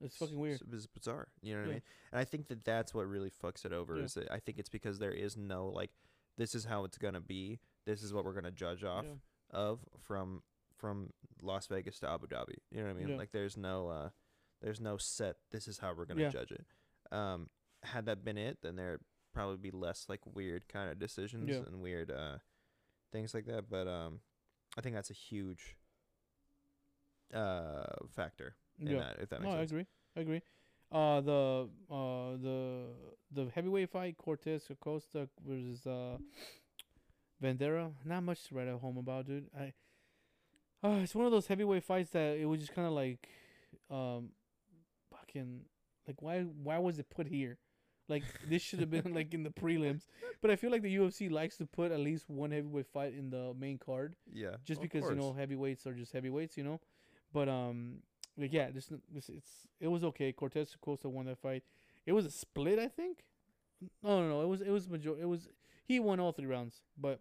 It's 0.00 0.16
fucking 0.16 0.36
weird. 0.38 0.60
It's, 0.72 0.86
bizarre. 0.86 1.28
You 1.40 1.54
know 1.54 1.60
what 1.60 1.68
I 1.68 1.72
mean? 1.74 1.82
And 2.10 2.20
I 2.20 2.24
think 2.24 2.48
that 2.48 2.64
that's 2.64 2.92
what 2.92 3.06
really 3.06 3.30
fucks 3.30 3.64
it 3.64 3.72
over. 3.72 3.96
Yeah. 3.96 4.04
Is 4.04 4.14
that 4.14 4.30
I 4.32 4.40
think 4.40 4.58
it's 4.58 4.68
because 4.68 4.98
there 4.98 5.12
is 5.12 5.36
no 5.36 5.68
like, 5.68 5.92
this 6.36 6.54
is 6.56 6.64
how 6.64 6.84
it's 6.84 6.98
gonna 6.98 7.20
be. 7.20 7.60
This 7.86 8.02
is 8.02 8.12
what 8.12 8.24
we're 8.24 8.32
gonna 8.34 8.50
judge 8.50 8.82
off 8.82 9.04
Yeah. 9.04 9.14
Of 9.54 9.80
from 10.06 10.42
from 10.76 11.12
Las 11.42 11.66
Vegas 11.68 11.98
to 12.00 12.08
Abu 12.10 12.26
Dhabi. 12.26 12.56
You 12.70 12.78
know 12.80 12.84
what 12.88 12.90
I 12.96 12.98
mean? 13.00 13.08
Yeah. 13.10 13.16
Like 13.16 13.30
there's 13.32 13.56
no 13.56 13.88
uh, 13.88 14.08
there's 14.60 14.80
no 14.80 14.96
set. 14.96 15.36
This 15.50 15.68
is 15.68 15.78
how 15.78 15.94
we're 15.96 16.04
gonna 16.06 16.22
Yeah. 16.22 16.30
judge 16.30 16.52
it. 16.52 16.64
Um, 17.12 17.48
had 17.82 18.06
that 18.06 18.24
been 18.24 18.36
it, 18.38 18.58
then 18.62 18.76
there'd 18.76 19.02
probably 19.32 19.56
be 19.56 19.70
less 19.70 20.06
like 20.08 20.20
weird 20.26 20.68
kind 20.68 20.90
of 20.90 20.98
decisions 20.98 21.48
Yeah. 21.48 21.62
and 21.66 21.80
weird 21.80 22.10
uh 22.10 22.38
things 23.12 23.34
like 23.34 23.46
that. 23.46 23.68
But 23.70 23.86
um, 23.88 24.20
I 24.76 24.80
think 24.80 24.94
that's 24.94 25.10
a 25.10 25.14
huge 25.14 25.76
uh 27.32 27.84
factor 28.14 28.56
in 28.78 28.88
Yeah. 28.88 28.98
that. 28.98 29.18
If 29.20 29.28
that 29.30 29.40
makes 29.40 29.52
No, 29.52 29.58
makes 29.58 29.58
I 29.58 29.58
sense. 29.60 29.70
agree. 29.72 29.86
I 30.16 30.20
agree. 30.20 30.42
Uh, 30.92 31.20
the 31.22 31.68
uh 31.90 32.36
the 32.36 32.86
the 33.32 33.50
heavyweight 33.50 33.90
fight 33.90 34.16
Cortes 34.18 34.70
Acosta 34.70 35.28
versus 35.44 35.86
uh 35.86 36.18
Vanderaa. 37.44 37.92
Not 38.04 38.22
much 38.22 38.44
to 38.48 38.54
write 38.54 38.68
at 38.68 38.80
home 38.80 38.96
about, 38.98 39.26
dude. 39.26 39.46
I 39.58 39.72
uh, 40.82 41.00
it's 41.02 41.14
one 41.14 41.24
of 41.26 41.32
those 41.32 41.46
heavyweight 41.46 41.82
fights 41.84 42.10
that 42.10 42.36
it 42.38 42.44
was 42.46 42.60
just 42.60 42.74
kind 42.74 42.86
of 42.86 42.92
like 42.94 43.28
um 43.90 44.30
fucking 45.10 45.60
like 46.06 46.20
why 46.20 46.42
why 46.42 46.78
was 46.78 46.98
it 46.98 47.08
put 47.10 47.26
here? 47.26 47.58
Like 48.08 48.22
this 48.48 48.60
should 48.60 48.80
have 48.80 48.90
been 48.90 49.14
like 49.14 49.32
in 49.32 49.42
the 49.44 49.50
prelims. 49.50 50.02
But 50.42 50.50
I 50.50 50.56
feel 50.56 50.70
like 50.70 50.82
the 50.82 50.94
UFC 50.94 51.30
likes 51.30 51.56
to 51.56 51.66
put 51.66 51.90
at 51.90 52.00
least 52.00 52.28
one 52.28 52.50
heavyweight 52.50 52.86
fight 52.92 53.14
in 53.14 53.30
the 53.30 53.54
main 53.58 53.78
card 53.78 54.14
Yeah. 54.32 54.56
just 54.64 54.82
because 54.82 55.04
you 55.08 55.14
know 55.16 55.32
heavyweights 55.32 55.86
are 55.86 55.94
just 55.94 56.12
heavyweights, 56.12 56.58
you 56.58 56.64
know. 56.64 56.80
But 57.32 57.48
um, 57.48 58.02
like, 58.36 58.52
yeah, 58.52 58.70
this, 58.70 58.92
this 59.12 59.28
it's 59.30 59.48
it 59.80 59.88
was 59.88 60.04
okay. 60.04 60.32
Cortes 60.32 60.74
Acosta 60.74 61.08
won 61.08 61.24
that 61.26 61.38
fight. 61.38 61.62
It 62.04 62.12
was 62.12 62.26
a 62.26 62.30
split, 62.30 62.78
I 62.78 62.88
think. 62.88 63.24
No, 64.02 64.20
no, 64.20 64.28
no. 64.28 64.42
It 64.42 64.48
was 64.48 64.60
it 64.60 64.70
was 64.70 64.86
major. 64.88 65.14
It 65.18 65.26
was 65.26 65.48
he 65.86 65.98
won 65.98 66.20
all 66.20 66.32
three 66.32 66.46
rounds. 66.46 66.82
But 67.00 67.20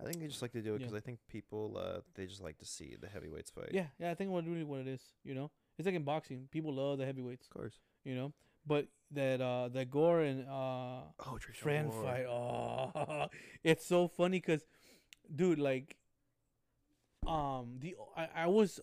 I 0.00 0.04
think 0.04 0.20
they 0.20 0.26
just 0.28 0.42
like 0.42 0.52
to 0.52 0.62
do 0.62 0.74
it 0.74 0.80
Yeah. 0.80 0.86
because 0.86 0.94
I 0.94 1.00
think 1.00 1.18
people 1.28 1.76
uh 1.76 2.00
they 2.14 2.26
just 2.26 2.42
like 2.42 2.58
to 2.58 2.64
see 2.66 2.94
the 3.00 3.08
heavyweights 3.08 3.50
fight. 3.50 3.70
yeah, 3.72 3.86
yeah, 3.98 4.10
I 4.10 4.14
think 4.14 4.30
what 4.30 4.44
really 4.46 4.64
what 4.64 4.80
it 4.80 4.86
is, 4.88 5.02
you 5.24 5.34
know, 5.34 5.50
it's 5.78 5.86
like 5.86 5.94
in 5.94 6.04
boxing. 6.04 6.48
People 6.52 6.72
love 6.74 6.98
the 6.98 7.06
heavyweights, 7.06 7.46
of 7.46 7.50
course. 7.50 7.78
you 8.04 8.14
know. 8.14 8.32
But 8.66 8.86
that 9.12 9.40
uh 9.40 9.68
that 9.68 9.90
Gore 9.90 10.20
and 10.20 10.46
uh 10.48 11.02
Oh, 11.26 11.38
Moore. 11.64 12.02
fight. 12.04 12.26
Oh, 12.28 13.26
it's 13.64 13.86
so 13.86 14.06
funny 14.08 14.38
because, 14.38 14.64
dude, 15.34 15.58
like, 15.58 15.96
um, 17.26 17.76
the 17.80 17.96
I, 18.16 18.28
I 18.34 18.46
was, 18.46 18.80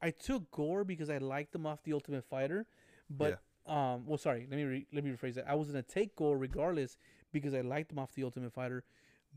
I 0.00 0.10
took 0.10 0.50
Gore 0.50 0.84
because 0.84 1.10
I 1.10 1.18
liked 1.18 1.54
him 1.54 1.66
off 1.66 1.82
the 1.82 1.92
Ultimate 1.92 2.24
Fighter, 2.24 2.66
but 3.10 3.40
um, 3.66 4.06
well, 4.06 4.18
sorry, 4.18 4.46
let 4.50 4.56
me 4.56 4.64
re- 4.64 4.86
let 4.92 5.02
me 5.04 5.10
rephrase 5.10 5.34
that. 5.34 5.48
I 5.48 5.54
was 5.54 5.68
gonna 5.68 5.82
take 5.82 6.14
Gore 6.16 6.38
regardless 6.38 6.96
because 7.32 7.54
I 7.54 7.60
liked 7.62 7.92
him 7.92 7.98
off 7.98 8.12
the 8.14 8.22
Ultimate 8.22 8.52
Fighter, 8.52 8.84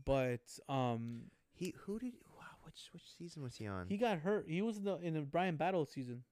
but 0.04 0.40
um, 0.68 1.22
He 1.52 1.74
who 1.84 1.98
did 1.98 2.14
wow 2.36 2.44
which 2.64 2.88
which 2.92 3.02
season 3.18 3.42
was 3.42 3.56
he 3.56 3.66
on? 3.66 3.86
he 3.88 3.96
got 3.96 4.18
hurt. 4.18 4.46
He 4.48 4.62
was 4.62 4.76
in 4.78 4.84
the 4.84 4.96
in 4.96 5.14
the 5.14 5.20
Bryan 5.22 5.56
Battle 5.56 5.84
season, 5.86 6.24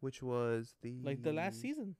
which 0.00 0.22
was 0.22 0.74
the 0.82 0.94
like 1.02 1.22
the 1.22 1.32
last 1.32 1.60
season, 1.60 1.96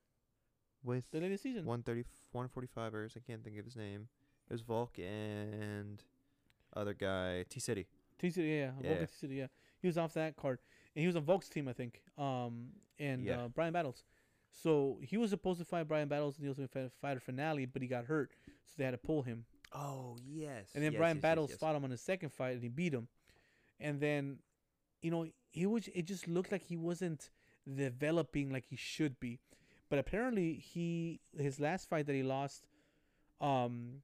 with 0.83 1.05
the 1.11 1.21
latest 1.21 1.43
season. 1.43 1.65
130 1.65 2.05
145ers. 2.35 3.17
I 3.17 3.21
can't 3.27 3.43
think 3.45 3.59
of 3.59 3.65
his 3.65 3.77
name. 3.77 4.09
It 4.49 4.53
was 4.55 4.63
Volk 4.63 4.99
and 4.99 6.03
other 6.75 6.95
guy 6.95 7.45
T 7.49 7.61
City. 7.61 7.87
T 8.19 8.31
City, 8.31 8.49
yeah, 8.49 8.73
Yeah. 8.83 8.89
Volk 8.89 9.01
T 9.01 9.15
City, 9.19 9.35
yeah. 9.37 9.47
He 9.81 9.87
was 9.89 9.97
off 9.99 10.13
that 10.15 10.37
card, 10.37 10.59
and 10.95 11.01
he 11.01 11.07
was 11.07 11.17
on 11.17 11.23
Volk's 11.25 11.49
team, 11.49 11.69
I 11.69 11.73
think. 11.73 12.03
Um, 12.19 12.69
and 12.99 13.25
Yeah. 13.25 13.45
uh, 13.45 13.49
Bryan 13.49 13.73
Battles. 13.73 14.05
So 14.53 14.99
he 15.03 15.17
was 15.17 15.31
supposed 15.31 15.59
to 15.61 15.65
fight 15.65 15.87
Bryan 15.89 16.09
Battles 16.09 16.37
in 16.39 16.43
the 16.45 16.51
Ultimate 16.51 16.71
Fi- 16.71 16.91
Fighter 17.01 17.21
finale, 17.21 17.67
but 17.67 17.81
he 17.83 17.89
got 17.89 18.05
hurt, 18.07 18.33
so 18.67 18.75
they 18.77 18.85
had 18.85 18.91
to 18.91 18.99
pull 18.99 19.23
him. 19.23 19.45
Oh 19.73 20.17
yes. 20.27 20.69
And 20.75 20.83
then 20.83 20.93
yes, 20.93 20.99
Bryan 20.99 21.17
yes, 21.17 21.23
Battles 21.23 21.51
yes. 21.51 21.59
fought 21.59 21.77
him 21.77 21.85
on 21.85 21.91
his 21.91 22.01
second 22.01 22.31
fight, 22.33 22.55
and 22.55 22.63
he 22.63 22.69
beat 22.69 22.93
him. 22.93 23.09
And 23.79 24.01
then, 24.01 24.39
you 25.01 25.11
know, 25.11 25.27
he 25.53 25.67
was. 25.67 25.89
It 25.95 26.07
just 26.07 26.27
looked 26.29 26.53
like 26.53 26.63
he 26.65 26.77
wasn't 26.77 27.31
developing 27.73 28.51
like 28.51 28.65
he 28.69 28.77
should 28.77 29.19
be. 29.21 29.39
But 29.89 29.99
apparently, 29.99 30.55
he 30.55 31.21
his 31.37 31.59
last 31.61 31.89
fight 31.89 32.07
that 32.07 32.15
he 32.15 32.23
lost, 32.23 32.67
um, 33.41 34.03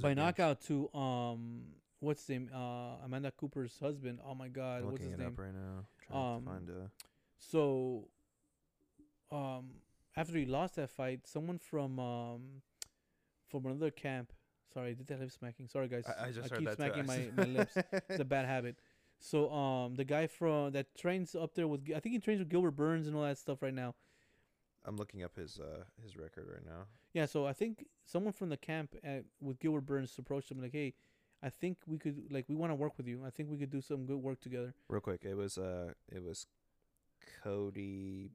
by 0.00 0.14
knockout 0.14 0.60
to 0.62 0.88
um, 0.94 1.62
what's 2.00 2.22
his 2.22 2.28
name? 2.30 2.50
Uh, 2.54 3.04
Amanda 3.04 3.32
Cooper's 3.32 3.78
husband. 3.80 4.18
Oh 4.26 4.34
my 4.34 4.48
God, 4.48 4.84
what's 4.84 5.02
his 5.02 5.18
name? 5.18 5.34
right 5.36 5.54
now. 5.54 5.86
Trying 6.06 6.36
Um, 6.36 6.42
to 6.44 6.50
find 6.50 6.68
a. 6.70 6.90
So, 7.38 8.08
um, 9.30 9.70
after 10.16 10.36
he 10.36 10.46
lost 10.46 10.76
that 10.76 10.90
fight, 10.90 11.26
someone 11.26 11.58
from 11.58 11.98
um, 11.98 12.40
from 13.48 13.66
another 13.66 13.90
camp. 13.90 14.32
Sorry, 14.72 14.94
did 14.94 15.06
that 15.08 15.20
lip 15.20 15.30
smacking. 15.30 15.68
Sorry, 15.68 15.88
guys. 15.88 16.04
I, 16.06 16.28
I 16.28 16.30
just 16.30 16.50
heard 16.50 16.58
keep 16.58 16.70
smacking 16.74 17.06
my, 17.06 17.28
my 17.36 17.44
lips. 17.44 17.76
It's 18.08 18.20
a 18.20 18.24
bad 18.24 18.46
habit. 18.46 18.76
So, 19.18 19.52
um, 19.52 19.94
the 19.94 20.04
guy 20.04 20.26
from 20.26 20.72
that 20.72 20.94
trains 20.96 21.34
up 21.34 21.54
there 21.54 21.68
with, 21.68 21.82
I 21.94 22.00
think 22.00 22.14
he 22.14 22.18
trains 22.18 22.40
with 22.40 22.48
Gilbert 22.48 22.72
Burns 22.72 23.06
and 23.06 23.14
all 23.14 23.22
that 23.22 23.38
stuff 23.38 23.62
right 23.62 23.74
now. 23.74 23.94
I'm 24.84 24.96
looking 24.96 25.22
up 25.22 25.36
his 25.36 25.60
uh 25.60 25.84
his 26.02 26.16
record 26.16 26.48
right 26.52 26.64
now. 26.66 26.86
Yeah, 27.12 27.26
so 27.26 27.46
I 27.46 27.52
think 27.52 27.86
someone 28.04 28.32
from 28.32 28.48
the 28.48 28.56
camp 28.56 28.96
at, 29.04 29.24
with 29.40 29.60
Gilbert 29.60 29.82
Burns 29.82 30.12
approached 30.18 30.50
him 30.50 30.60
like, 30.60 30.72
"Hey, 30.72 30.94
I 31.40 31.50
think 31.50 31.78
we 31.86 31.98
could 31.98 32.32
like 32.32 32.46
we 32.48 32.56
want 32.56 32.72
to 32.72 32.74
work 32.74 32.94
with 32.96 33.06
you. 33.06 33.22
I 33.24 33.30
think 33.30 33.48
we 33.48 33.58
could 33.58 33.70
do 33.70 33.80
some 33.80 34.06
good 34.06 34.16
work 34.16 34.40
together." 34.40 34.74
Real 34.88 35.00
quick, 35.00 35.20
it 35.24 35.36
was 35.36 35.56
uh 35.56 35.92
it 36.10 36.20
was 36.20 36.46
Cody 37.44 38.30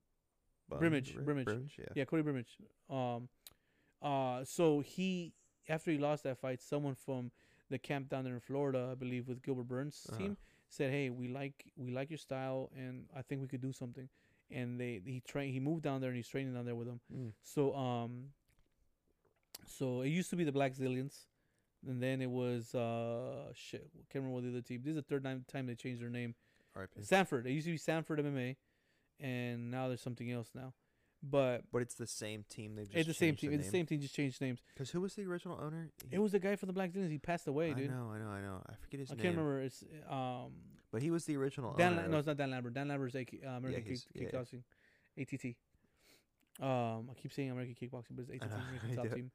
Brundage, 0.70 1.16
Bun- 1.16 1.26
Brundage. 1.26 1.76
yeah. 1.78 1.86
Yeah, 1.96 2.06
Cody 2.06 2.24
Brundage. 2.24 2.58
Um, 2.90 3.28
uh, 4.02 4.44
so 4.46 4.80
he 4.80 5.34
after 5.70 5.92
he 5.92 5.98
lost 5.98 6.24
that 6.24 6.38
fight, 6.38 6.62
someone 6.62 6.96
from 6.96 7.32
the 7.70 7.78
camp 7.78 8.10
down 8.10 8.24
there 8.24 8.34
in 8.34 8.40
Florida, 8.40 8.90
I 8.92 8.96
believe, 8.96 9.28
with 9.28 9.42
Gilbert 9.44 9.68
Burns' 9.68 10.06
Uh-huh. 10.10 10.18
team, 10.18 10.38
said, 10.70 10.92
"Hey, 10.92 11.10
we 11.10 11.28
like 11.28 11.72
we 11.76 11.92
like 11.92 12.10
your 12.10 12.18
style, 12.18 12.70
and 12.76 13.06
I 13.16 13.22
think 13.22 13.42
we 13.42 13.48
could 13.48 13.62
do 13.62 13.74
something." 13.74 14.10
And 14.50 14.80
they 14.80 15.02
he 15.06 15.20
train 15.20 15.52
he 15.52 15.60
moved 15.60 15.84
down 15.84 16.00
there 16.00 16.10
and 16.10 16.16
he's 16.18 16.28
training 16.28 16.54
down 16.54 16.66
there 16.66 16.76
with 16.76 16.88
them. 16.88 17.02
Mm. 17.14 17.32
So 17.44 17.76
um, 17.76 18.30
so 19.66 20.02
it 20.02 20.10
used 20.10 20.30
to 20.30 20.36
be 20.36 20.44
the 20.46 20.52
Blackzilians, 20.52 21.26
and 21.86 22.02
then 22.02 22.22
it 22.22 22.30
was 22.30 22.74
uh 22.74 23.52
shit, 23.54 23.90
can't 24.10 24.24
remember 24.24 24.36
what 24.36 24.44
the 24.44 24.50
other 24.50 24.62
team. 24.62 24.82
This 24.84 24.92
is 24.92 24.96
the 24.96 25.02
third 25.02 25.24
time 25.24 25.46
time 25.52 25.66
they 25.68 25.76
changed 25.76 26.02
their 26.02 26.10
name. 26.10 26.36
R.I.P. 26.76 27.04
Sanford. 27.04 27.48
It 27.48 27.52
used 27.52 27.66
to 27.66 27.72
be 27.72 27.78
Sanford 27.78 28.20
MMA, 28.20 28.56
and 29.20 29.72
now 29.72 29.88
there's 29.88 30.02
something 30.02 30.32
else 30.32 30.52
now. 30.54 30.74
But 31.24 31.64
But 31.72 31.82
it's 31.82 31.96
the 31.96 32.06
same 32.08 32.44
team. 32.50 32.76
They've 32.76 32.86
just 32.86 32.96
it's 32.98 33.08
the 33.08 33.14
same 33.14 33.36
team. 33.36 33.50
The 33.52 33.56
It's 33.58 33.66
the 33.66 33.72
same 33.72 33.86
team, 33.88 34.00
just 34.02 34.14
changed 34.16 34.40
names. 34.40 34.60
Because 34.74 34.92
who 34.92 35.02
was 35.02 35.16
the 35.16 35.24
original 35.26 35.60
owner? 35.60 35.90
It 36.12 36.20
was 36.20 36.32
the 36.32 36.40
guy 36.40 36.56
from 36.56 36.68
the 36.68 36.74
Blackzilians. 36.80 37.10
He 37.10 37.18
passed 37.18 37.48
away, 37.48 37.74
dude. 37.74 37.90
I 37.90 37.94
know, 37.96 38.12
I 38.14 38.20
know, 38.20 38.30
I 38.30 38.42
know. 38.42 38.62
I 38.70 38.74
forget 38.76 39.00
his 39.00 39.12
I 39.12 39.16
name. 39.16 39.20
I 39.20 39.24
can't 39.24 39.38
remember. 39.38 39.62
It's 39.62 39.84
um 40.10 40.52
But 40.92 41.02
he 41.02 41.10
was 41.10 41.26
the 41.26 41.36
original 41.38 41.74
Dan. 41.74 41.94
owner. 41.94 42.02
La- 42.04 42.08
no, 42.10 42.18
it's 42.20 42.28
not 42.28 42.38
Dan 42.38 42.52
Lambert. 42.52 42.74
Dan 42.76 42.88
Lambert's 42.88 43.16
AK, 43.16 43.40
uh, 43.46 43.50
American 43.50 43.84
he's- 43.86 44.06
Kick, 44.14 44.32
yeah. 44.32 44.40
Kickboxing, 44.40 44.64
ATT. 45.18 45.56
Um, 46.60 47.10
I 47.12 47.14
keep 47.16 47.32
saying 47.34 47.52
American 47.52 47.76
Kickboxing, 47.76 48.16
but 48.16 48.26
it's 48.30 48.32
ATT, 48.44 48.52
American 48.54 48.96
Top. 48.96 49.16
Team. 49.16 49.32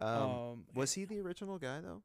um, 0.00 0.08
Um, 0.08 0.64
was 0.74 0.92
he 0.94 1.04
the 1.04 1.20
original 1.20 1.58
guy 1.58 1.80
though? 1.80 2.02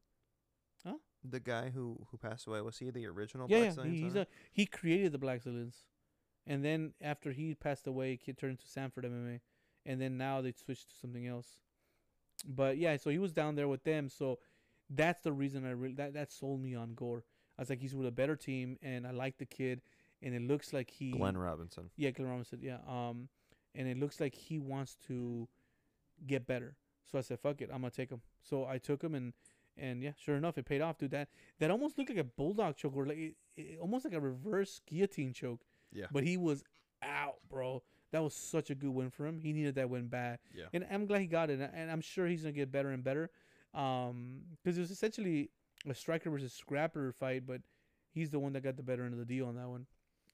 Huh? 0.85 0.95
The 1.23 1.39
guy 1.39 1.69
who 1.69 1.97
who 2.11 2.17
passed 2.17 2.47
away 2.47 2.61
was 2.61 2.77
he 2.77 2.89
the 2.89 3.05
original? 3.07 3.47
yeah, 3.49 3.71
Black 3.73 3.77
yeah. 3.77 3.91
He, 3.91 4.01
he's 4.01 4.11
owner? 4.15 4.21
a 4.21 4.27
he 4.51 4.65
created 4.65 5.11
the 5.13 5.19
Blackzilians, 5.19 5.75
and 6.45 6.63
then 6.63 6.93
after 7.01 7.31
he 7.31 7.55
passed 7.55 7.87
away, 7.87 8.19
he 8.21 8.33
turned 8.33 8.51
into 8.51 8.67
Sanford 8.67 9.05
MMA, 9.05 9.39
and 9.85 10.01
then 10.01 10.17
now 10.17 10.41
they 10.41 10.51
switched 10.51 10.89
to 10.89 10.95
something 10.95 11.27
else. 11.27 11.47
But 12.45 12.77
yeah, 12.77 12.97
so 12.97 13.09
he 13.09 13.19
was 13.19 13.31
down 13.31 13.55
there 13.55 13.67
with 13.67 13.83
them, 13.83 14.09
so 14.09 14.39
that's 14.89 15.21
the 15.21 15.31
reason 15.31 15.65
I 15.65 15.71
really 15.71 15.95
that 15.95 16.13
that 16.13 16.31
sold 16.31 16.61
me 16.61 16.75
on 16.75 16.93
Gore. 16.93 17.23
I 17.57 17.61
was 17.61 17.69
like, 17.69 17.79
he's 17.79 17.95
with 17.95 18.07
a 18.07 18.11
better 18.11 18.35
team, 18.35 18.77
and 18.81 19.05
I 19.07 19.11
like 19.11 19.37
the 19.37 19.45
kid, 19.45 19.81
and 20.21 20.33
it 20.33 20.41
looks 20.41 20.73
like 20.73 20.89
he 20.89 21.11
Glenn 21.11 21.37
Robinson. 21.37 21.89
Yeah, 21.95 22.11
Glenn 22.11 22.29
Robinson. 22.29 22.59
Yeah. 22.61 22.77
Um, 22.87 23.29
and 23.75 23.87
it 23.87 23.99
looks 23.99 24.19
like 24.19 24.35
he 24.35 24.59
wants 24.59 24.97
to 25.07 25.47
get 26.25 26.45
better. 26.45 26.75
So 27.11 27.17
I 27.17 27.21
said, 27.21 27.39
"Fuck 27.39 27.61
it, 27.61 27.69
I'm 27.71 27.81
gonna 27.81 27.91
take 27.91 28.09
him." 28.09 28.21
So 28.41 28.65
I 28.65 28.77
took 28.77 29.03
him, 29.03 29.15
and 29.15 29.33
and 29.77 30.01
yeah, 30.01 30.11
sure 30.17 30.35
enough, 30.35 30.57
it 30.57 30.65
paid 30.65 30.81
off, 30.81 30.97
dude. 30.97 31.11
That 31.11 31.29
that 31.59 31.71
almost 31.71 31.97
looked 31.97 32.09
like 32.09 32.19
a 32.19 32.23
bulldog 32.23 32.77
choke, 32.77 32.95
or 32.95 33.05
like 33.05 33.17
it, 33.17 33.35
it, 33.55 33.79
almost 33.79 34.05
like 34.05 34.13
a 34.13 34.19
reverse 34.19 34.81
guillotine 34.85 35.33
choke. 35.33 35.61
Yeah. 35.93 36.05
But 36.11 36.23
he 36.23 36.37
was 36.37 36.63
out, 37.01 37.35
bro. 37.49 37.83
That 38.11 38.21
was 38.23 38.35
such 38.35 38.69
a 38.69 38.75
good 38.75 38.91
win 38.91 39.09
for 39.09 39.25
him. 39.25 39.39
He 39.39 39.53
needed 39.53 39.75
that 39.75 39.89
win 39.89 40.07
bad. 40.07 40.39
Yeah. 40.53 40.65
And 40.73 40.85
I'm 40.91 41.05
glad 41.07 41.21
he 41.21 41.27
got 41.27 41.49
it, 41.49 41.59
and- 41.59 41.89
I'm 41.91 42.01
sure 42.01 42.27
he's 42.27 42.41
gonna 42.41 42.51
get 42.51 42.71
better 42.71 42.89
and 42.89 43.03
better. 43.03 43.29
Um, 43.73 44.41
because 44.63 44.77
it 44.77 44.81
was 44.81 44.91
essentially 44.91 45.49
a 45.87 45.93
striker 45.95 46.29
versus 46.29 46.53
scrapper 46.53 47.11
fight, 47.11 47.45
but 47.47 47.61
he's 48.11 48.29
the 48.29 48.39
one 48.39 48.53
that 48.53 48.61
got 48.61 48.77
the 48.77 48.83
better 48.83 49.03
end 49.03 49.13
of 49.13 49.19
the 49.19 49.25
deal 49.25 49.47
on 49.47 49.55
that 49.55 49.67
one. 49.67 49.87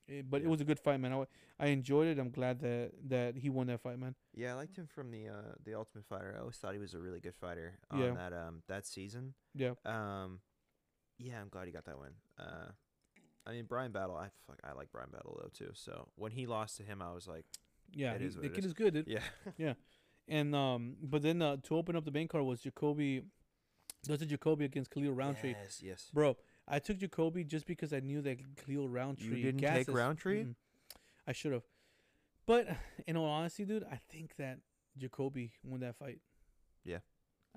Eh, 0.09 0.21
but 0.27 0.41
it 0.41 0.47
was 0.47 0.59
a 0.59 0.65
good 0.65 0.79
fight, 0.79 0.99
man. 0.99 1.13
I, 1.13 1.25
I 1.59 1.67
enjoyed 1.67 2.07
it. 2.07 2.19
I'm 2.19 2.31
glad 2.31 2.59
that 2.61 2.91
that 3.09 3.37
he 3.37 3.49
won 3.49 3.67
that 3.67 3.79
fight, 3.81 3.97
man. 3.99 4.15
Yeah, 4.33 4.53
I 4.53 4.55
liked 4.55 4.75
him 4.77 4.87
from 4.87 5.11
the 5.11 5.29
uh, 5.29 5.53
the 5.63 5.75
Ultimate 5.75 6.05
Fighter. 6.05 6.33
I 6.35 6.41
always 6.41 6.57
thought 6.57 6.73
he 6.73 6.79
was 6.79 6.93
a 6.93 6.99
really 6.99 7.19
good 7.19 7.35
fighter 7.35 7.79
on 7.91 7.99
Yeah. 7.99 8.13
that 8.13 8.33
um 8.33 8.63
that 8.67 8.85
season. 8.85 9.35
Yeah. 9.55 9.73
Um, 9.85 10.41
yeah, 11.17 11.39
I'm 11.39 11.47
glad 11.49 11.65
he 11.67 11.71
got 11.71 11.85
that 11.85 11.99
win. 11.99 12.11
Uh, 12.37 12.71
I 13.47 13.51
mean 13.51 13.65
Bryan 13.65 13.91
Battle. 13.91 14.15
I 14.15 14.29
fuck, 14.47 14.59
I 14.63 14.73
like 14.73 14.91
Bryan 14.91 15.09
Battle 15.11 15.39
though 15.41 15.49
too. 15.53 15.71
So 15.73 16.07
when 16.15 16.31
he 16.31 16.45
lost 16.47 16.77
to 16.77 16.83
him, 16.83 17.01
I 17.01 17.13
was 17.13 17.27
like, 17.27 17.45
Yeah, 17.93 18.13
It 18.13 18.21
he- 18.21 18.27
the 18.27 18.49
kid 18.49 18.59
is. 18.59 18.65
is 18.65 18.73
good. 18.73 18.93
dude. 18.93 19.07
yeah, 19.07 19.19
yeah. 19.57 19.73
And 20.27 20.53
um, 20.55 20.95
but 21.01 21.21
then 21.23 21.41
uh, 21.41 21.57
to 21.63 21.75
open 21.75 21.95
up 21.95 22.05
the 22.05 22.11
main 22.11 22.27
card 22.27 22.43
was 22.45 22.61
Jacoby. 22.61 23.23
That's 24.07 24.21
a 24.21 24.25
Jacoby 24.25 24.63
against 24.65 24.91
Khalil 24.91 25.11
Rountree, 25.13 25.55
Yes, 25.61 25.81
yes. 25.83 26.11
bro. 26.13 26.37
I 26.67 26.79
took 26.79 26.97
Jacoby 26.99 27.43
just 27.43 27.65
because 27.65 27.91
I 27.91 27.99
knew 27.99 28.21
that 28.21 28.37
Khalil 28.65 28.87
Rountree. 28.87 29.41
didn't 29.41 29.59
take 29.59 29.89
Rountree? 29.89 30.43
Mm-mm. 30.43 30.55
I 31.27 31.33
should 31.33 31.51
have, 31.51 31.63
but 32.45 32.67
in 33.07 33.17
all 33.17 33.25
honesty, 33.27 33.65
dude, 33.65 33.83
I 33.91 33.99
think 34.09 34.35
that 34.37 34.59
Jacoby 34.97 35.51
won 35.63 35.81
that 35.81 35.95
fight. 35.97 36.19
Yeah. 36.85 36.99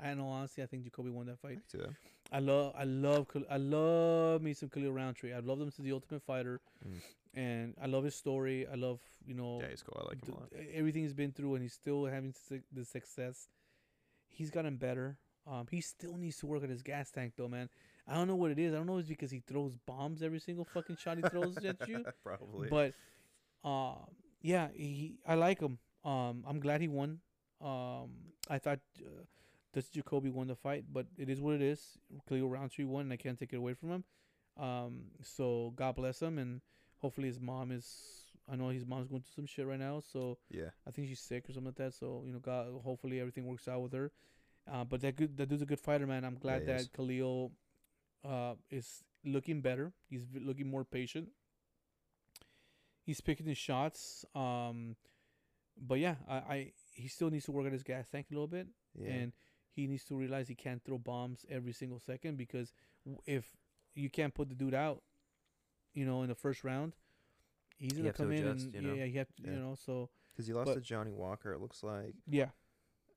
In 0.02 0.18
all 0.18 0.32
honesty, 0.32 0.62
I 0.62 0.66
think 0.66 0.82
Jacoby 0.84 1.10
won 1.10 1.26
that 1.26 1.38
fight. 1.38 1.60
I 2.32 2.38
love, 2.38 2.72
I 2.76 2.84
love, 2.84 3.26
I 3.50 3.56
love 3.58 4.40
me 4.42 4.54
some 4.54 4.70
Khalil 4.70 4.92
Rountree. 4.92 5.32
I 5.34 5.40
love 5.40 5.60
him 5.60 5.70
to 5.70 5.82
the 5.82 5.92
Ultimate 5.92 6.22
Fighter, 6.22 6.60
Mm. 6.86 7.00
and 7.34 7.74
I 7.80 7.86
love 7.86 8.04
his 8.04 8.14
story. 8.14 8.66
I 8.66 8.74
love, 8.74 9.00
you 9.26 9.34
know, 9.34 9.60
Yeah, 9.60 9.68
he's 9.68 9.82
cool. 9.82 10.00
I 10.02 10.08
like 10.08 10.24
him 10.24 10.34
a 10.34 10.40
lot. 10.40 10.52
everything 10.72 11.02
he's 11.02 11.12
been 11.14 11.32
through, 11.32 11.54
and 11.56 11.62
he's 11.62 11.74
still 11.74 12.06
having 12.06 12.34
the 12.72 12.84
success. 12.84 13.48
He's 14.28 14.50
gotten 14.50 14.76
better. 14.76 15.18
Um, 15.46 15.66
he 15.70 15.80
still 15.82 16.16
needs 16.16 16.38
to 16.38 16.46
work 16.46 16.62
on 16.62 16.70
his 16.70 16.82
gas 16.82 17.10
tank, 17.10 17.34
though, 17.36 17.48
man. 17.48 17.68
I 18.06 18.14
don't 18.14 18.28
know 18.28 18.36
what 18.36 18.50
it 18.50 18.58
is. 18.58 18.72
I 18.72 18.76
don't 18.78 18.86
know 18.86 18.96
if 18.96 19.00
it's 19.00 19.08
because 19.08 19.30
he 19.30 19.40
throws 19.40 19.76
bombs 19.86 20.22
every 20.22 20.40
single 20.40 20.64
fucking 20.64 20.96
shot 20.96 21.18
he 21.18 21.22
throws 21.28 21.56
at 21.58 21.86
you. 21.88 22.04
Probably. 22.24 22.68
But, 22.68 22.94
uh, 23.64 23.96
yeah, 24.40 24.68
he. 24.74 25.18
I 25.26 25.34
like 25.34 25.60
him. 25.60 25.78
Um, 26.04 26.44
I'm 26.48 26.60
glad 26.60 26.80
he 26.80 26.88
won. 26.88 27.20
Um, 27.60 28.10
I 28.48 28.58
thought 28.58 28.80
uh, 29.00 29.24
this 29.72 29.88
Jacoby 29.88 30.30
won 30.30 30.48
the 30.48 30.54
fight, 30.54 30.84
but 30.92 31.06
it 31.16 31.28
is 31.28 31.40
what 31.40 31.54
it 31.54 31.62
is. 31.62 31.98
Khalil 32.28 32.48
Rountree 32.48 32.84
won, 32.84 33.02
and 33.02 33.12
I 33.12 33.16
can't 33.16 33.38
take 33.38 33.52
it 33.52 33.56
away 33.56 33.74
from 33.74 33.90
him. 33.90 34.04
Um, 34.60 35.02
so 35.22 35.72
God 35.76 35.96
bless 35.96 36.20
him, 36.20 36.38
and 36.38 36.60
hopefully 36.98 37.28
his 37.28 37.40
mom 37.40 37.70
is. 37.72 37.86
I 38.50 38.56
know 38.56 38.68
his 38.68 38.84
mom's 38.84 39.06
going 39.06 39.22
through 39.22 39.34
some 39.34 39.46
shit 39.46 39.66
right 39.66 39.78
now, 39.78 40.00
so 40.00 40.38
yeah, 40.50 40.70
I 40.86 40.90
think 40.90 41.08
she's 41.08 41.20
sick 41.20 41.48
or 41.48 41.52
something 41.52 41.66
like 41.66 41.76
that. 41.76 41.94
So 41.94 42.22
you 42.26 42.32
know, 42.32 42.38
God, 42.38 42.68
hopefully 42.84 43.20
everything 43.20 43.46
works 43.46 43.68
out 43.68 43.82
with 43.82 43.92
her. 43.92 44.10
Uh, 44.70 44.84
but 44.84 45.00
that 45.00 45.16
good, 45.16 45.36
that 45.36 45.48
dude's 45.48 45.62
a 45.62 45.66
good 45.66 45.80
fighter, 45.80 46.06
man. 46.06 46.24
I'm 46.24 46.36
glad 46.36 46.60
he 46.60 46.66
that 46.66 46.80
is. 46.82 46.88
Khalil 46.88 47.52
uh, 48.28 48.54
is 48.70 49.02
looking 49.24 49.60
better. 49.60 49.92
He's 50.08 50.24
v- 50.24 50.40
looking 50.40 50.68
more 50.68 50.84
patient. 50.84 51.28
He's 53.04 53.20
picking 53.20 53.46
his 53.46 53.58
shots. 53.58 54.24
Um, 54.34 54.96
but 55.80 55.98
yeah, 55.98 56.16
I, 56.28 56.34
I 56.34 56.72
he 56.94 57.08
still 57.08 57.30
needs 57.30 57.46
to 57.46 57.52
work 57.52 57.66
on 57.66 57.72
his 57.72 57.82
gas 57.82 58.08
tank 58.08 58.26
a 58.30 58.34
little 58.34 58.46
bit, 58.46 58.66
yeah. 58.94 59.10
and 59.10 59.32
he 59.74 59.86
needs 59.86 60.04
to 60.04 60.14
realize 60.16 60.48
he 60.48 60.54
can't 60.54 60.82
throw 60.84 60.98
bombs 60.98 61.44
every 61.48 61.72
single 61.72 61.98
second 61.98 62.36
because 62.36 62.72
if 63.26 63.44
you 63.94 64.10
can't 64.10 64.34
put 64.34 64.48
the 64.48 64.54
dude 64.54 64.74
out, 64.74 65.02
you 65.94 66.04
know, 66.04 66.22
in 66.22 66.28
the 66.28 66.34
first 66.34 66.62
round, 66.64 66.92
he's 67.78 67.92
gonna 67.92 68.06
have 68.06 68.16
to 68.16 68.22
come 68.22 68.32
in 68.32 68.46
adjust, 68.46 68.66
and 68.66 68.74
you 68.74 68.80
know? 68.82 68.94
yeah, 68.94 69.04
you 69.04 69.18
have 69.18 69.34
to, 69.36 69.42
Yeah. 69.42 69.50
you 69.50 69.56
know, 69.58 69.74
so 69.74 70.10
Because 70.32 70.46
he 70.46 70.52
lost 70.52 70.66
but- 70.66 70.74
to 70.74 70.80
Johnny 70.80 71.12
Walker. 71.12 71.52
It 71.52 71.60
looks 71.60 71.82
like. 71.82 72.14
yeah. 72.26 72.50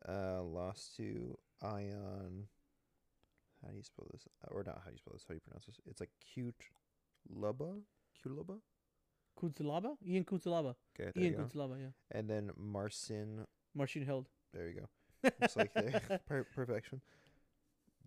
Uh, 0.08 0.44
lost 0.44 0.96
to 0.98 1.38
Ion. 1.62 2.48
How 3.62 3.70
do 3.72 3.76
you 3.78 3.82
spell 3.84 4.08
this? 4.12 4.28
Uh, 4.44 4.54
Or 4.54 4.64
not? 4.64 4.80
How 4.84 4.90
do 4.90 4.92
you 4.92 4.98
spell 4.98 5.14
this? 5.14 5.24
How 5.28 5.30
do 5.34 5.36
you 5.36 5.40
pronounce 5.42 5.66
this? 5.66 5.80
It's 5.88 6.00
like 6.00 6.12
cute, 6.20 6.70
lubba, 7.34 7.82
cute 8.22 8.36
lubba. 8.36 8.60
Cutelaba? 9.38 9.98
Ian 10.06 10.24
Cutelaba. 10.24 10.76
Okay, 10.98 11.12
there 11.14 11.24
Ian 11.24 11.34
you 11.34 11.38
go. 11.40 11.44
Cutelaba, 11.46 11.80
yeah. 11.82 11.90
And 12.12 12.30
then 12.30 12.52
Marcin. 12.56 13.46
Marcin 13.74 14.06
held. 14.06 14.30
There 14.54 14.70
you 14.70 14.80
go. 14.82 14.90
It's 15.42 15.56
like 15.56 15.74
there, 15.76 16.02
per- 16.28 16.44
perfection. 16.56 17.02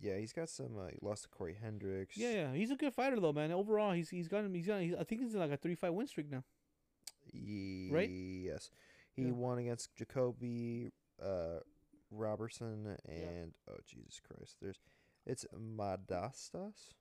Yeah, 0.01 0.17
he's 0.17 0.31
got 0.33 0.49
some. 0.49 0.77
Uh, 0.77 0.87
he 0.91 0.97
lost 1.01 1.23
to 1.23 1.29
Corey 1.29 1.57
Hendricks. 1.61 2.15
Yeah, 2.17 2.31
yeah. 2.31 2.53
He's 2.53 2.71
a 2.71 2.75
good 2.75 2.93
fighter 2.93 3.19
though, 3.19 3.33
man. 3.33 3.51
Overall, 3.51 3.91
he's 3.93 4.09
he's 4.09 4.27
got 4.29 4.45
him. 4.45 4.53
He's 4.53 4.67
got. 4.67 4.81
He's, 4.81 4.93
I 4.95 5.03
think 5.03 5.21
he's 5.21 5.35
like 5.35 5.51
a 5.51 5.57
three 5.57 5.75
fight 5.75 5.93
win 5.93 6.07
streak 6.07 6.31
now. 6.31 6.43
Right? 7.91 8.09
Yes. 8.09 8.71
He 9.15 9.23
Yeah. 9.23 9.31
won 9.31 9.57
against 9.59 9.93
Jacoby 9.95 10.91
uh, 11.21 11.59
Robertson 12.11 12.95
and 13.07 13.53
oh 13.69 13.75
Jesus 13.85 14.19
Christ, 14.25 14.55
there's 14.61 14.79
it's 15.25 15.45
Modestas, 15.53 16.93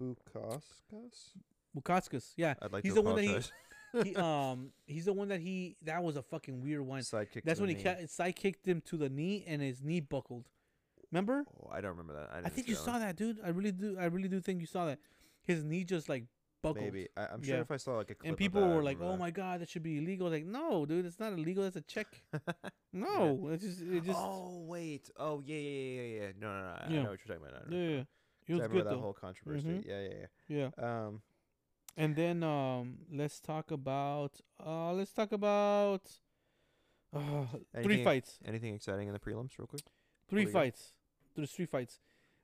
Bukauskas. 0.00 1.32
Bukauskas, 1.76 2.32
yeah. 2.36 2.54
I'd 2.62 2.72
like 2.72 2.82
He's 2.82 2.92
to 2.92 2.96
the 2.96 3.02
one 3.02 3.16
that 3.16 3.22
he- 3.22 3.28
apologize. 3.28 3.52
he 4.02 4.14
um 4.16 4.70
he's 4.86 5.04
the 5.06 5.12
one 5.12 5.28
that 5.28 5.40
he 5.40 5.76
that 5.82 6.02
was 6.02 6.16
a 6.16 6.22
fucking 6.22 6.62
weird 6.62 6.82
one. 6.82 7.00
Sidekick. 7.00 7.42
That's 7.44 7.60
when 7.60 7.68
he 7.70 7.74
ca- 7.76 8.06
side 8.06 8.36
kicked 8.36 8.66
him 8.66 8.80
to 8.86 8.96
the 8.96 9.08
knee 9.08 9.44
and 9.46 9.62
his 9.62 9.82
knee 9.82 10.00
buckled. 10.00 10.48
Remember? 11.10 11.44
Oh, 11.62 11.70
I 11.72 11.80
don't 11.80 11.92
remember 11.92 12.12
that. 12.14 12.28
I, 12.32 12.46
I, 12.46 12.48
think 12.50 12.68
you 12.68 12.74
that 12.74 12.82
saw 12.84 12.92
one. 12.92 13.00
that, 13.00 13.16
dude. 13.16 13.38
I 13.42 13.48
really 13.48 13.72
do. 13.72 13.96
I 13.98 14.04
really 14.06 14.28
do 14.28 14.40
think 14.40 14.60
you 14.60 14.66
saw 14.66 14.84
that. 14.86 14.98
His 15.42 15.64
knee 15.64 15.82
just 15.84 16.08
like 16.08 16.24
buckled. 16.62 16.84
Maybe 16.84 17.08
I, 17.16 17.28
I'm 17.32 17.42
sure 17.42 17.54
Yeah. 17.54 17.60
if 17.62 17.70
I 17.70 17.78
saw 17.78 17.92
like 17.92 18.10
a 18.10 18.14
clip 18.14 18.28
And 18.28 18.36
people 18.36 18.60
that, 18.60 18.74
were 18.76 18.82
like, 18.82 18.98
"Oh 19.00 19.12
that. 19.12 19.18
my 19.18 19.30
god, 19.30 19.60
that 19.60 19.70
should 19.70 19.82
be 19.82 19.96
illegal." 19.98 20.28
Like, 20.28 20.44
no, 20.44 20.84
dude, 20.84 21.06
it's 21.06 21.18
not 21.18 21.32
illegal. 21.32 21.64
That's 21.64 21.76
a 21.76 21.80
check. 21.82 22.22
No, 22.90 23.50
it's 23.52 23.62
just, 23.62 23.82
it 23.82 24.02
just, 24.02 24.18
oh 24.18 24.64
wait. 24.66 25.10
Oh 25.18 25.42
yeah, 25.44 25.56
yeah, 25.56 25.60
yeah, 25.60 26.02
yeah. 26.02 26.20
yeah. 26.22 26.28
No, 26.40 26.48
no, 26.48 26.60
no. 26.60 26.68
I, 26.80 26.84
I 26.86 26.88
know 26.88 27.10
what 27.10 27.18
you're 27.24 27.36
talking 27.36 27.48
about. 27.48 27.62
I 27.70 27.74
yeah, 27.74 27.78
yeah. 27.88 27.94
about. 27.96 27.98
was 27.98 28.06
I 28.48 28.48
good 28.48 28.60
remember 28.70 28.84
that 28.84 28.90
though. 28.96 29.00
whole 29.00 29.12
controversy. 29.12 29.68
Mhm. 29.68 29.86
Yeah, 29.86 30.00
yeah, 30.00 30.14
yeah. 30.48 30.70
Yeah. 30.78 31.06
Um, 31.06 31.20
And 31.98 32.14
then 32.14 32.44
um, 32.44 32.98
let's 33.12 33.40
talk 33.40 33.72
about 33.72 34.40
uh, 34.64 34.92
let's 34.92 35.12
talk 35.12 35.32
about 35.32 36.02
uh, 37.12 37.44
three 37.82 38.04
fights. 38.04 38.38
anything 38.46 38.72
exciting 38.74 39.08
in 39.08 39.12
the 39.14 39.18
prelims, 39.18 39.58
real 39.58 39.66
quick? 39.66 39.82
Three 40.28 40.46
fights. 40.46 40.92
There's 41.34 41.50
three 41.50 41.66
fights. 41.66 41.98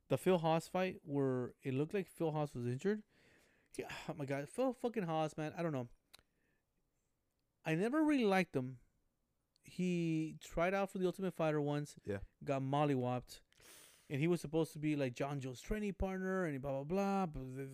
The 0.09 0.19
Phil 0.19 0.39
Hawes 0.39 0.67
fight 0.67 0.97
where 1.05 1.53
it 1.63 1.73
looked 1.73 1.95
like 1.95 2.09
Phil 2.09 2.33
Hawes 2.33 2.53
was 2.53 2.67
injured. 2.67 3.03
Yeah, 3.79 3.87
oh 4.09 4.15
my 4.19 4.25
god, 4.25 4.49
Phil 4.49 4.73
fucking 4.83 5.05
Hawes, 5.05 5.37
man. 5.37 5.53
I 5.57 5.63
don't 5.63 5.73
know. 5.73 5.87
I 7.65 7.77
never 7.77 8.03
really 8.03 8.25
liked 8.25 8.57
him. 8.57 8.79
He 9.63 10.35
tried 10.45 10.75
out 10.75 10.91
for 10.91 10.99
the 10.99 11.07
Ultimate 11.07 11.33
Fighter 11.35 11.61
once. 11.61 11.95
Yeah. 12.05 12.19
Got 12.45 12.61
mollywopped. 12.63 13.41
And 14.11 14.21
he 14.21 14.27
was 14.29 14.41
supposed 14.43 14.73
to 14.75 14.79
be 14.79 14.97
like 14.97 15.15
John 15.15 15.41
Joe's 15.41 15.61
training 15.63 15.95
partner 15.95 16.45
and 16.45 16.61
blah 16.61 16.73
blah 16.73 16.85
blah. 16.85 17.27
But 17.27 17.57
this- 17.57 17.71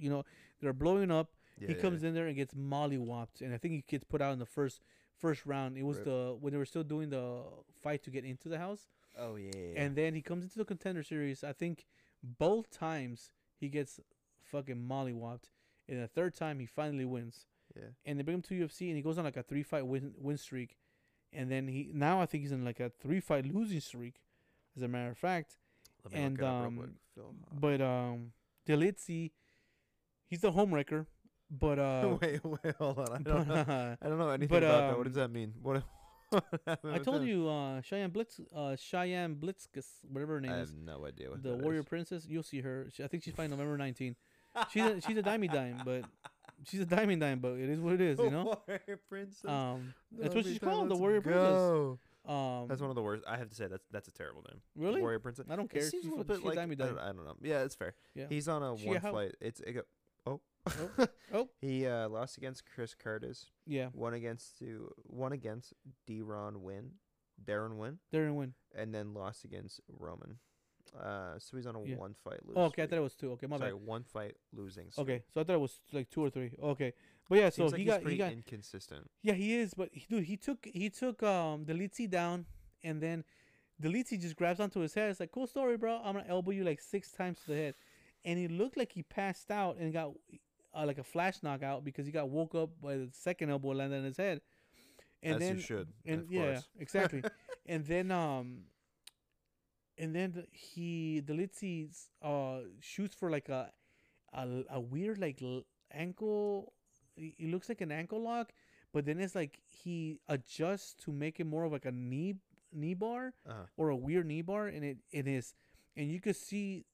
you 0.00 0.10
know, 0.10 0.24
they're 0.60 0.72
blowing 0.72 1.10
up 1.10 1.30
Yeah, 1.58 1.68
he 1.68 1.74
yeah, 1.74 1.80
comes 1.80 2.02
yeah. 2.02 2.08
in 2.08 2.14
there 2.14 2.26
and 2.26 2.36
gets 2.36 2.54
mollywopped, 2.54 3.40
and 3.40 3.54
I 3.54 3.58
think 3.58 3.74
he 3.74 3.84
gets 3.88 4.04
put 4.04 4.20
out 4.20 4.32
in 4.32 4.38
the 4.38 4.46
first 4.46 4.80
first 5.16 5.46
round. 5.46 5.76
It 5.78 5.82
was 5.84 5.96
Rip. 5.98 6.04
the 6.06 6.36
when 6.40 6.52
they 6.52 6.58
were 6.58 6.66
still 6.66 6.84
doing 6.84 7.10
the 7.10 7.42
fight 7.82 8.02
to 8.04 8.10
get 8.10 8.24
into 8.24 8.48
the 8.48 8.58
house, 8.58 8.88
Oh 9.18 9.36
yeah, 9.36 9.50
and 9.76 9.96
then 9.96 10.14
he 10.14 10.22
comes 10.22 10.44
into 10.44 10.58
the 10.58 10.64
contender 10.64 11.02
series. 11.02 11.42
I 11.44 11.52
think 11.52 11.86
both 12.22 12.70
times 12.70 13.30
he 13.58 13.68
gets 13.68 14.00
fucking 14.42 14.76
mollywopped, 14.76 15.50
and 15.88 16.02
the 16.02 16.08
third 16.08 16.34
time 16.34 16.58
he 16.60 16.66
finally 16.66 17.04
wins. 17.04 17.46
yeah. 17.74 17.88
And 18.04 18.18
they 18.18 18.22
bring 18.22 18.36
him 18.36 18.42
to 18.42 18.54
UFC, 18.66 18.88
and 18.88 18.96
he 18.96 19.02
goes 19.02 19.18
on 19.18 19.24
like 19.24 19.36
a 19.36 19.42
three 19.42 19.62
fight 19.62 19.86
win 19.86 20.12
win 20.18 20.36
streak, 20.36 20.76
and 21.32 21.50
then 21.50 21.68
he 21.68 21.90
now 21.92 22.20
I 22.20 22.26
think 22.26 22.42
he's 22.42 22.52
in 22.52 22.64
like 22.64 22.80
a 22.80 22.90
three 22.90 23.20
fight 23.20 23.46
losing 23.46 23.80
streak, 23.80 24.16
as 24.76 24.82
a 24.82 24.88
matter 24.88 25.10
of 25.10 25.18
fact. 25.18 25.56
Let 26.04 26.12
me 26.12 26.18
look 26.18 26.26
and, 26.26 26.38
it 26.38 26.44
up 26.44 26.54
real 26.60 26.66
um, 26.66 26.76
Hawes. 26.76 27.58
But 27.58 27.80
um, 27.80 28.32
Delitzi, 28.68 29.32
he's 30.28 30.40
the 30.40 30.52
homewrecker, 30.52 31.06
but 31.50 31.78
uh, 31.78 32.16
wait, 32.22 32.44
wait, 32.44 32.74
hold 32.78 32.98
on. 32.98 33.12
I 33.12 33.18
don't 33.18 33.48
know. 33.48 33.54
uh, 33.68 33.96
I 34.00 34.08
don't 34.08 34.18
know 34.18 34.28
anything 34.28 34.48
but, 34.48 34.62
about 34.62 34.80
that. 34.80 34.98
What 34.98 34.98
um, 34.98 35.04
does 35.04 35.14
that 35.14 35.30
mean? 35.30 35.54
What? 35.62 35.82
I 36.66 36.98
told 36.98 37.22
that? 37.22 37.26
you, 37.26 37.48
uh, 37.48 37.80
Cheyenne 37.82 38.10
Blitz, 38.10 38.40
uh, 38.54 38.74
Cheyenne 38.76 39.36
Blitzkis, 39.36 39.86
whatever 40.10 40.34
her 40.34 40.40
name 40.40 40.52
I 40.52 40.60
is, 40.60 40.70
I 40.70 40.74
have 40.74 40.98
no 41.00 41.06
idea 41.06 41.30
what 41.30 41.42
the 41.42 41.54
warrior 41.54 41.80
is. 41.80 41.86
princess. 41.86 42.26
You'll 42.28 42.42
see 42.42 42.60
her. 42.62 42.88
She, 42.92 43.04
I 43.04 43.06
think 43.06 43.22
she's 43.22 43.34
fighting 43.34 43.52
November 43.52 43.78
19. 43.78 44.16
She's 44.72 44.82
a, 44.82 45.00
she's 45.00 45.16
a 45.16 45.22
dimey 45.22 45.52
dime, 45.52 45.82
but 45.84 46.04
she's 46.64 46.80
a 46.80 46.86
dimey 46.86 47.20
dime, 47.20 47.38
but 47.38 47.52
it 47.52 47.68
is 47.68 47.78
what 47.78 47.92
it 47.94 48.00
is, 48.00 48.18
you 48.18 48.30
know. 48.30 48.58
warrior 48.66 49.00
princess. 49.08 49.48
Um, 49.48 49.94
that's 50.18 50.34
what 50.34 50.44
she's 50.44 50.58
called, 50.58 50.88
the 50.88 50.96
warrior 50.96 51.20
princess. 51.20 51.98
Um, 52.28 52.66
That's 52.66 52.80
one 52.80 52.90
of 52.90 52.96
the 52.96 53.02
worst. 53.02 53.22
I 53.28 53.36
have 53.36 53.48
to 53.50 53.54
say 53.54 53.68
that's 53.68 53.86
that's 53.92 54.08
a 54.08 54.10
terrible 54.10 54.42
name. 54.50 54.60
really. 54.74 55.00
Warrior 55.00 55.20
princess. 55.20 55.46
I 55.48 55.54
don't 55.54 55.70
care. 55.70 55.82
It 55.82 55.90
seems 55.90 56.02
she's 56.02 56.12
a 56.12 56.16
little 56.16 56.24
bit 56.24 56.44
like 56.44 56.58
I 56.58 56.66
don't. 56.66 56.98
I 56.98 57.06
don't 57.06 57.24
know. 57.24 57.36
Yeah, 57.40 57.62
it's 57.62 57.76
fair. 57.76 57.94
Yeah. 58.16 58.24
He's 58.28 58.48
on 58.48 58.64
a 58.64 58.76
She 58.76 58.88
one 58.88 59.00
flight. 59.00 59.36
It's 59.40 59.60
it 59.60 59.72
go, 59.74 59.82
oh 60.66 61.06
Oh. 61.34 61.48
He 61.60 61.86
uh, 61.86 62.08
lost 62.08 62.36
against 62.38 62.64
Chris 62.72 62.94
Curtis. 62.94 63.46
Yeah. 63.66 63.88
One 63.92 64.14
against 64.14 64.58
to 64.60 64.90
one 65.04 65.32
against 65.32 65.72
D. 66.06 66.22
Ron 66.22 66.62
Win. 66.62 66.92
Darren 67.44 67.76
win, 67.76 67.98
Darren 68.14 68.34
win. 68.34 68.54
and 68.74 68.94
then 68.94 69.12
lost 69.12 69.44
against 69.44 69.80
Roman. 69.88 70.38
Uh, 70.98 71.38
so 71.38 71.56
he's 71.58 71.66
on 71.66 71.76
a 71.76 71.84
Yeah. 71.84 71.96
one 71.96 72.14
fight 72.14 72.40
losing. 72.46 72.62
Oh, 72.62 72.66
okay, 72.66 72.84
I 72.84 72.86
thought 72.86 72.96
it 72.96 73.02
was 73.02 73.14
two. 73.14 73.32
Okay, 73.32 73.46
my 73.46 73.58
Sorry, 73.58 73.72
bad. 73.72 73.82
one 73.84 74.04
fight 74.04 74.36
losing. 74.54 74.90
streak. 74.90 75.06
Okay, 75.06 75.22
so 75.34 75.42
I 75.42 75.44
thought 75.44 75.52
it 75.54 75.60
was 75.60 75.78
like 75.92 76.08
two 76.08 76.22
or 76.24 76.30
three. 76.30 76.52
Okay, 76.62 76.94
but 77.28 77.36
yeah, 77.38 77.50
so 77.50 77.66
like 77.66 77.74
he 77.76 77.82
he's 77.84 77.92
got 77.92 78.06
he 78.08 78.16
got 78.16 78.32
inconsistent. 78.32 79.10
yeah 79.22 79.34
he 79.34 79.54
is, 79.54 79.74
but 79.74 79.90
he, 79.92 80.06
dude 80.08 80.24
he 80.24 80.38
took 80.38 80.64
he 80.64 80.88
took 80.88 81.22
um 81.22 81.66
the 81.66 81.74
Litzy 81.74 82.08
down, 82.08 82.46
and 82.82 83.02
then 83.02 83.22
the 83.78 83.88
Litzy 83.90 84.18
just 84.18 84.36
grabs 84.36 84.58
onto 84.60 84.80
his 84.80 84.94
head. 84.94 85.10
It's 85.10 85.20
like 85.20 85.30
cool 85.32 85.46
story, 85.46 85.76
bro. 85.76 86.00
I'm 86.02 86.14
gonna 86.14 86.24
elbow 86.26 86.52
you 86.52 86.64
like 86.64 86.80
six 86.80 87.10
times 87.12 87.38
to 87.40 87.50
the 87.50 87.56
head, 87.56 87.74
and 88.24 88.38
he 88.38 88.48
looked 88.48 88.78
like 88.78 88.92
he 88.92 89.02
passed 89.02 89.50
out 89.50 89.76
and 89.76 89.92
got 89.92 90.12
uh, 90.76 90.86
like 90.86 90.98
a 90.98 91.04
flash 91.04 91.42
knockout 91.42 91.84
because 91.84 92.06
he 92.06 92.12
got 92.12 92.28
woke 92.28 92.54
up 92.54 92.70
by 92.82 92.96
the 92.96 93.08
second 93.12 93.50
elbow 93.50 93.70
landed 93.70 93.98
on 93.98 94.04
his 94.04 94.18
head, 94.18 94.40
and 95.22 95.36
As 95.36 95.40
then 95.40 95.56
you 95.56 95.62
should. 95.62 95.88
and 96.06 96.20
of 96.22 96.32
yeah, 96.32 96.52
course. 96.54 96.68
exactly. 96.78 97.22
and 97.66 97.84
then 97.86 98.10
um, 98.12 98.64
and 99.98 100.14
then 100.14 100.46
he 100.52 101.20
the 101.20 101.32
Litzy 101.32 101.88
uh 102.22 102.60
shoots 102.80 103.14
for 103.14 103.30
like 103.30 103.48
a 103.48 103.70
a, 104.32 104.46
a 104.70 104.80
weird 104.80 105.18
like 105.18 105.40
l- 105.42 105.64
ankle. 105.92 106.72
It 107.16 107.34
it 107.38 107.50
looks 107.50 107.68
like 107.68 107.80
an 107.80 107.92
ankle 107.92 108.20
lock, 108.22 108.52
but 108.92 109.04
then 109.06 109.20
it's 109.20 109.34
like 109.34 109.58
he 109.66 110.20
adjusts 110.28 110.94
to 111.04 111.12
make 111.12 111.40
it 111.40 111.44
more 111.46 111.64
of 111.64 111.72
like 111.72 111.86
a 111.86 111.92
knee 111.92 112.36
knee 112.72 112.94
bar 112.94 113.32
Uh-huh. 113.46 113.64
or 113.76 113.88
a 113.90 113.96
weird 113.96 114.26
knee 114.26 114.42
bar, 114.42 114.66
and 114.68 114.84
it 114.84 114.98
it 115.12 115.26
is, 115.26 115.54
and 115.96 116.10
you 116.10 116.20
could 116.20 116.36
see 116.36 116.84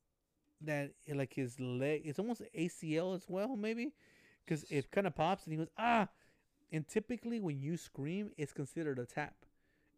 that 0.66 0.92
like 1.12 1.34
his 1.34 1.58
leg, 1.60 2.02
it's 2.04 2.18
almost 2.18 2.42
ACL 2.56 3.14
as 3.14 3.24
well, 3.28 3.56
maybe, 3.56 3.92
because 4.44 4.64
it 4.70 4.90
kind 4.90 5.06
of 5.06 5.14
pops, 5.14 5.44
and 5.44 5.52
he 5.52 5.58
goes 5.58 5.68
ah, 5.78 6.08
and 6.70 6.86
typically 6.88 7.40
when 7.40 7.60
you 7.60 7.76
scream, 7.76 8.30
it's 8.36 8.52
considered 8.52 8.98
a 8.98 9.06
tap, 9.06 9.34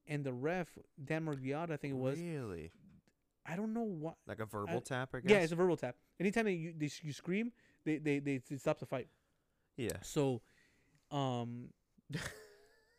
and 0.07 0.25
the 0.25 0.33
ref 0.33 0.69
Dan 1.03 1.27
Miragliotta, 1.27 1.73
I 1.73 1.77
think 1.77 1.95
it 1.95 1.99
was, 1.99 2.19
really 2.19 2.71
I 3.47 3.57
don't 3.57 3.75
know 3.75 3.83
what. 3.83 4.17
like 4.27 4.41
a 4.41 4.47
verbal 4.47 4.81
tap. 4.81 5.11
I 5.15 5.21
guess. 5.21 5.31
Yeah, 5.31 5.39
it's 5.39 5.53
a 5.53 5.57
verbal 5.57 5.77
tap. 5.77 5.97
Anytime 6.19 6.47
that 6.47 6.53
you 6.53 6.73
they, 6.77 6.91
you 7.03 7.13
scream, 7.13 7.53
they 7.85 7.99
they 7.99 8.19
they 8.19 8.41
it 8.51 8.61
stops 8.61 8.81
the 8.81 8.87
fight. 8.87 9.09
yeah. 9.77 9.99
So, 10.03 10.41
um, 11.11 11.69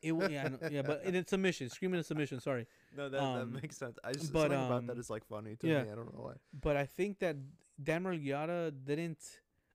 it 0.06 0.32
yeah 0.32 0.48
know- 0.48 0.70
yeah, 0.72 0.82
but 0.82 1.04
in 1.04 1.16
a 1.16 1.28
submission, 1.28 1.70
screaming 1.70 2.00
a 2.00 2.04
submission. 2.04 2.40
Sorry, 2.40 2.66
No, 2.96 3.10
that, 3.10 3.22
Um, 3.22 3.54
that 3.54 3.62
makes 3.62 3.78
sense. 3.78 3.98
I 4.04 4.14
just 4.14 4.32
but, 4.32 4.52
something 4.52 4.66
about 4.66 4.88
that 4.88 4.98
um, 4.98 5.04
like 5.10 5.26
funny 5.26 5.56
to 5.58 5.68
yeah. 5.68 5.84
me. 5.84 5.92
I 5.92 5.96
don't 5.96 6.14
know 6.14 6.24
why. 6.24 6.34
but 6.68 6.76
I 6.78 6.86
think 6.86 7.20
that 7.20 7.36
Dan 7.82 8.04
Miragliotta 8.04 8.74
didn't. 8.86 9.20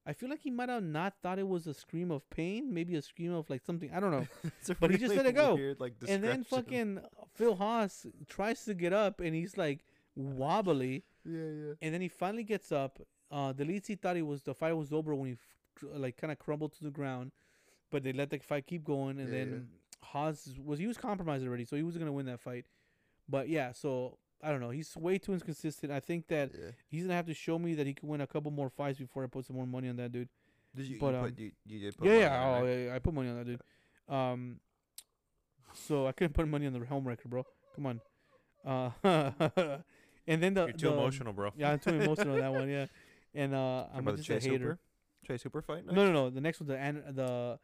I 0.06 0.14
feel 0.14 0.30
like 0.30 0.40
he 0.40 0.50
might 0.50 0.70
have 0.70 0.82
not 0.82 1.14
thought 1.22 1.38
it 1.38 1.46
was 1.46 1.66
a 1.66 1.74
scream 1.74 2.10
of 2.10 2.28
pain, 2.30 2.72
maybe 2.72 2.96
a 2.96 3.02
scream 3.02 3.32
of 3.34 3.50
like 3.50 3.62
something. 3.62 3.90
I 3.92 4.00
don't 4.00 4.10
know. 4.10 4.26
It's 4.60 4.70
But 4.80 4.90
he 4.90 4.96
just 4.96 5.14
let 5.14 5.26
it 5.26 5.34
go. 5.34 5.54
Weird, 5.54 5.78
like, 5.78 5.94
and 6.08 6.24
then 6.24 6.42
fucking 6.44 7.00
Phil 7.34 7.54
Hawes 7.54 8.06
tries 8.26 8.64
to 8.64 8.74
get 8.74 8.92
up, 8.92 9.20
and 9.20 9.34
he's 9.34 9.56
like 9.58 9.84
wobbly. 10.16 11.04
Yeah, 11.24 11.38
yeah. 11.42 11.72
And 11.82 11.92
then 11.94 12.00
he 12.00 12.08
finally 12.08 12.44
gets 12.44 12.72
up. 12.72 13.00
Uh, 13.30 13.52
the 13.52 13.64
lead 13.64 13.84
thought 14.00 14.16
he 14.16 14.22
was 14.22 14.42
the 14.42 14.54
fight 14.54 14.72
was 14.72 14.92
over 14.92 15.14
when 15.14 15.28
he 15.28 15.32
f- 15.34 15.84
like 15.94 16.16
kind 16.16 16.32
of 16.32 16.38
crumbled 16.38 16.72
to 16.72 16.84
the 16.84 16.90
ground, 16.90 17.30
but 17.90 18.02
they 18.02 18.12
let 18.12 18.30
the 18.30 18.38
fight 18.38 18.66
keep 18.66 18.82
going. 18.84 19.20
And 19.20 19.28
Yeah, 19.28 19.38
then 19.38 19.68
Hawes 20.12 20.54
was 20.64 20.78
he 20.78 20.86
was 20.86 20.96
compromised 20.96 21.46
already, 21.46 21.64
so 21.64 21.76
he 21.76 21.82
was 21.82 21.96
gonna 21.96 22.12
win 22.12 22.26
that 22.26 22.40
fight. 22.40 22.66
But 23.28 23.48
yeah, 23.48 23.72
so 23.72 24.18
I 24.42 24.50
don't 24.50 24.60
know. 24.60 24.70
He's 24.70 24.96
way 24.96 25.18
too 25.18 25.32
inconsistent. 25.32 25.92
I 25.92 26.00
think 26.00 26.26
that 26.28 26.50
yeah. 26.52 26.70
he's 26.88 27.02
gonna 27.04 27.14
have 27.14 27.26
to 27.26 27.34
show 27.34 27.58
me 27.58 27.74
that 27.74 27.86
he 27.86 27.94
can 27.94 28.08
win 28.08 28.20
a 28.20 28.26
couple 28.26 28.50
more 28.50 28.70
fights 28.70 28.98
before 28.98 29.22
I 29.22 29.26
put 29.26 29.46
some 29.46 29.56
more 29.56 29.66
money 29.66 29.88
on 29.88 29.96
that 29.96 30.12
dude. 30.12 30.28
Did 30.74 30.86
you, 30.86 30.98
but, 30.98 31.12
you 31.12 31.16
um, 31.16 31.24
put 31.24 31.38
you, 31.38 31.50
you 31.64 31.78
did 31.80 31.96
put 31.96 32.06
yeah, 32.06 32.12
money 32.12 32.22
yeah, 32.22 32.42
on 32.42 32.62
oh, 32.62 32.66
yeah, 32.66 32.94
I 32.94 32.98
put 32.98 33.14
money 33.14 33.28
on 33.28 33.36
that 33.38 33.46
dude. 33.46 33.60
Um, 34.08 34.56
so 35.74 36.06
I 36.06 36.12
couldn't 36.12 36.34
put 36.34 36.48
money 36.48 36.66
on 36.66 36.72
the 36.72 36.84
home 36.84 37.06
record, 37.06 37.30
bro. 37.30 37.46
Come 37.76 37.86
on. 37.86 38.00
Uh, 38.64 38.90
and 40.26 40.42
then 40.42 40.54
the 40.54 40.66
You're 40.66 40.72
too 40.72 40.88
the- 40.88 40.92
emotional, 40.92 41.32
bro. 41.32 41.52
Yeah, 41.56 41.70
I'm 41.70 41.78
too 41.78 41.90
emotional 41.90 42.34
on 42.34 42.40
that 42.40 42.52
one. 42.52 42.68
Yeah, 42.68 42.86
and 43.34 43.54
uh, 43.54 43.86
I'm 43.94 44.04
just 44.16 44.28
a 44.28 44.34
hater. 44.40 44.50
Hooper? 44.50 44.78
Chase 45.26 45.42
Hooper 45.42 45.62
fight? 45.62 45.86
No, 45.86 45.92
no, 46.06 46.12
no. 46.12 46.30
The 46.30 46.40
next 46.40 46.60
one, 46.60 46.68
the 46.68 47.12
the 47.12 47.58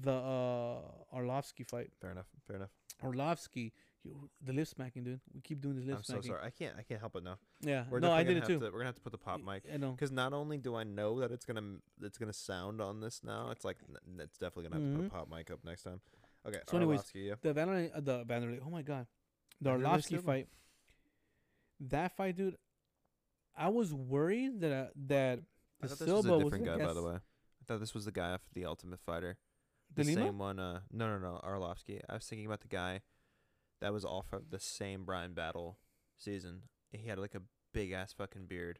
the 0.00 0.12
uh 0.12 1.16
Arlovsky 1.16 1.68
fight. 1.68 1.90
Fair 2.00 2.10
enough. 2.12 2.26
Fair 2.46 2.56
enough. 2.56 2.70
Arlovsky, 3.02 3.72
you, 4.04 4.30
the 4.42 4.52
lip 4.52 4.66
smacking, 4.66 5.04
dude. 5.04 5.20
We 5.34 5.40
keep 5.40 5.60
doing 5.60 5.76
this 5.76 5.84
lip 5.84 5.96
I'm 5.98 6.02
so 6.02 6.20
sorry. 6.20 6.40
I 6.42 6.50
can't. 6.50 6.74
I 6.78 6.82
can't 6.82 7.00
help 7.00 7.16
it 7.16 7.24
now. 7.24 7.36
Yeah, 7.60 7.84
We're 7.90 8.00
no, 8.00 8.12
I 8.12 8.22
did 8.22 8.36
it 8.38 8.46
too. 8.46 8.58
To, 8.58 8.64
we're 8.66 8.70
gonna 8.78 8.86
have 8.86 8.94
to 8.94 9.00
put 9.00 9.12
the 9.12 9.18
pop 9.18 9.40
mic 9.42 9.64
I 9.72 9.76
know. 9.76 9.90
because 9.92 10.10
not 10.12 10.32
only 10.32 10.56
do 10.58 10.74
I 10.76 10.84
know 10.84 11.20
that 11.20 11.30
it's 11.30 11.44
gonna 11.44 11.76
it's 12.00 12.16
gonna 12.18 12.32
sound 12.32 12.80
on 12.80 13.00
this 13.00 13.22
now, 13.24 13.50
it's 13.50 13.64
like 13.64 13.78
it's 14.18 14.38
definitely 14.38 14.70
gonna 14.70 14.82
have 14.82 14.92
to 14.94 14.98
Mhm. 14.98 15.08
put 15.10 15.16
a 15.16 15.18
pop 15.20 15.30
mic 15.30 15.50
up 15.50 15.64
next 15.64 15.82
time. 15.82 16.00
Okay. 16.46 16.60
So 16.68 16.76
anyways, 16.76 17.00
Arlovsky, 17.02 17.26
yeah. 17.28 17.34
The 17.40 17.54
Vanderlei, 17.54 17.90
uh, 17.96 18.00
the 18.00 18.24
Vanderlei. 18.24 18.60
Oh 18.64 18.70
my 18.70 18.82
god, 18.82 19.06
the 19.60 19.70
Arlovsky 19.70 20.22
fight. 20.22 20.48
That 21.80 22.16
fight, 22.16 22.36
dude. 22.36 22.56
I 23.56 23.68
was 23.68 23.92
worried 23.92 24.60
that 24.60 24.72
uh, 24.72 24.86
that 25.06 25.40
I 25.82 25.86
the 25.86 25.88
thought 25.88 25.98
this 25.98 26.08
Silva 26.08 26.30
was 26.32 26.40
a 26.40 26.44
different 26.44 26.64
gonna 26.64 26.78
guy, 26.78 26.86
by 26.86 26.92
the 26.94 27.02
way. 27.02 27.14
I 27.14 27.64
thought 27.66 27.80
this 27.80 27.94
was 27.94 28.04
the 28.06 28.12
guy 28.12 28.32
off 28.32 28.40
the 28.54 28.64
Ultimate 28.64 29.00
Fighter. 29.00 29.36
The 29.94 30.04
same 30.04 30.38
one. 30.38 30.58
Uh, 30.58 30.80
no, 30.92 31.08
no, 31.08 31.18
no. 31.18 31.40
Arlovsky. 31.44 32.00
I 32.08 32.14
was 32.14 32.24
thinking 32.24 32.46
about 32.46 32.60
the 32.60 32.68
guy 32.68 33.00
that 33.80 33.92
was 33.92 34.04
off 34.04 34.32
of 34.32 34.50
the 34.50 34.58
same 34.60 35.04
Bryan 35.04 35.34
Battle 35.34 35.78
season. 36.18 36.62
He 36.90 37.08
had 37.08 37.18
like 37.18 37.34
a 37.34 37.42
big 37.72 37.92
ass 37.92 38.12
fucking 38.12 38.46
beard. 38.46 38.78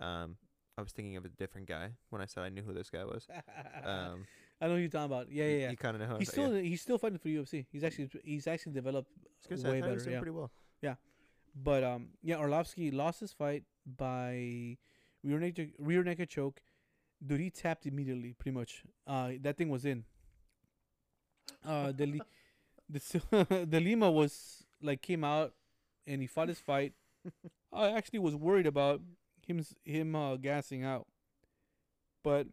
Um, 0.00 0.36
I 0.78 0.82
was 0.82 0.92
thinking 0.92 1.16
of 1.16 1.24
a 1.24 1.28
different 1.28 1.68
guy 1.68 1.90
when 2.10 2.20
I 2.20 2.26
said 2.26 2.42
I 2.42 2.48
knew 2.50 2.62
who 2.62 2.74
this 2.74 2.90
guy 2.90 3.04
was. 3.04 3.26
Um, 3.84 4.26
I 4.60 4.66
know 4.68 4.74
who 4.74 4.80
you're 4.80 4.88
talking 4.88 5.04
about. 5.12 5.30
Yeah, 5.30 5.44
yeah, 5.44 5.56
yeah. 5.58 5.70
You 5.70 5.76
kind 5.76 6.00
of 6.00 6.08
know. 6.08 6.16
He's 6.18 6.30
still 6.30 6.50
saying, 6.50 6.64
he's 6.64 6.80
still 6.80 6.96
fighting 6.98 7.18
for 7.18 7.28
UFC. 7.28 7.66
He's 7.70 7.84
actually 7.84 8.08
he's 8.24 8.46
actually 8.46 8.72
developed 8.72 9.10
yeah. 9.22 9.28
I 9.50 9.54
was 9.54 9.62
gonna 9.62 9.62
say, 9.62 9.68
I 9.68 9.70
way 9.72 9.80
was 9.80 9.90
better. 9.90 10.04
doing 10.04 10.12
Yeah. 10.14 10.18
pretty 10.20 10.30
well. 10.32 10.50
Yeah, 10.82 10.94
But 11.54 11.84
um, 11.84 12.08
yeah, 12.22 12.36
Arlovsky 12.36 12.92
lost 12.92 13.20
his 13.20 13.32
fight 13.32 13.64
by 13.86 14.76
rear 15.22 15.38
naked 15.38 15.72
rear 15.78 16.02
naked 16.02 16.30
choke. 16.30 16.60
Dude, 17.24 17.40
he 17.40 17.50
tapped 17.50 17.86
immediately, 17.86 18.32
pretty 18.32 18.54
much. 18.56 18.82
Uh, 19.06 19.32
that 19.42 19.56
thing 19.58 19.68
was 19.68 19.84
in. 19.84 20.04
Uh, 21.64 21.92
the 21.92 22.20
the 22.88 23.66
de 23.68 23.80
Lima 23.80 24.10
was 24.10 24.64
like 24.82 25.02
came 25.02 25.24
out, 25.24 25.52
and 26.06 26.20
he 26.20 26.26
fought 26.26 26.48
his 26.48 26.60
fight. 26.60 26.92
I 27.72 27.90
actually 27.90 28.20
was 28.20 28.34
worried 28.36 28.66
about 28.66 29.00
him 29.46 29.64
him 29.84 30.14
uh, 30.14 30.36
gassing 30.36 30.84
out, 30.84 31.06
but 32.22 32.46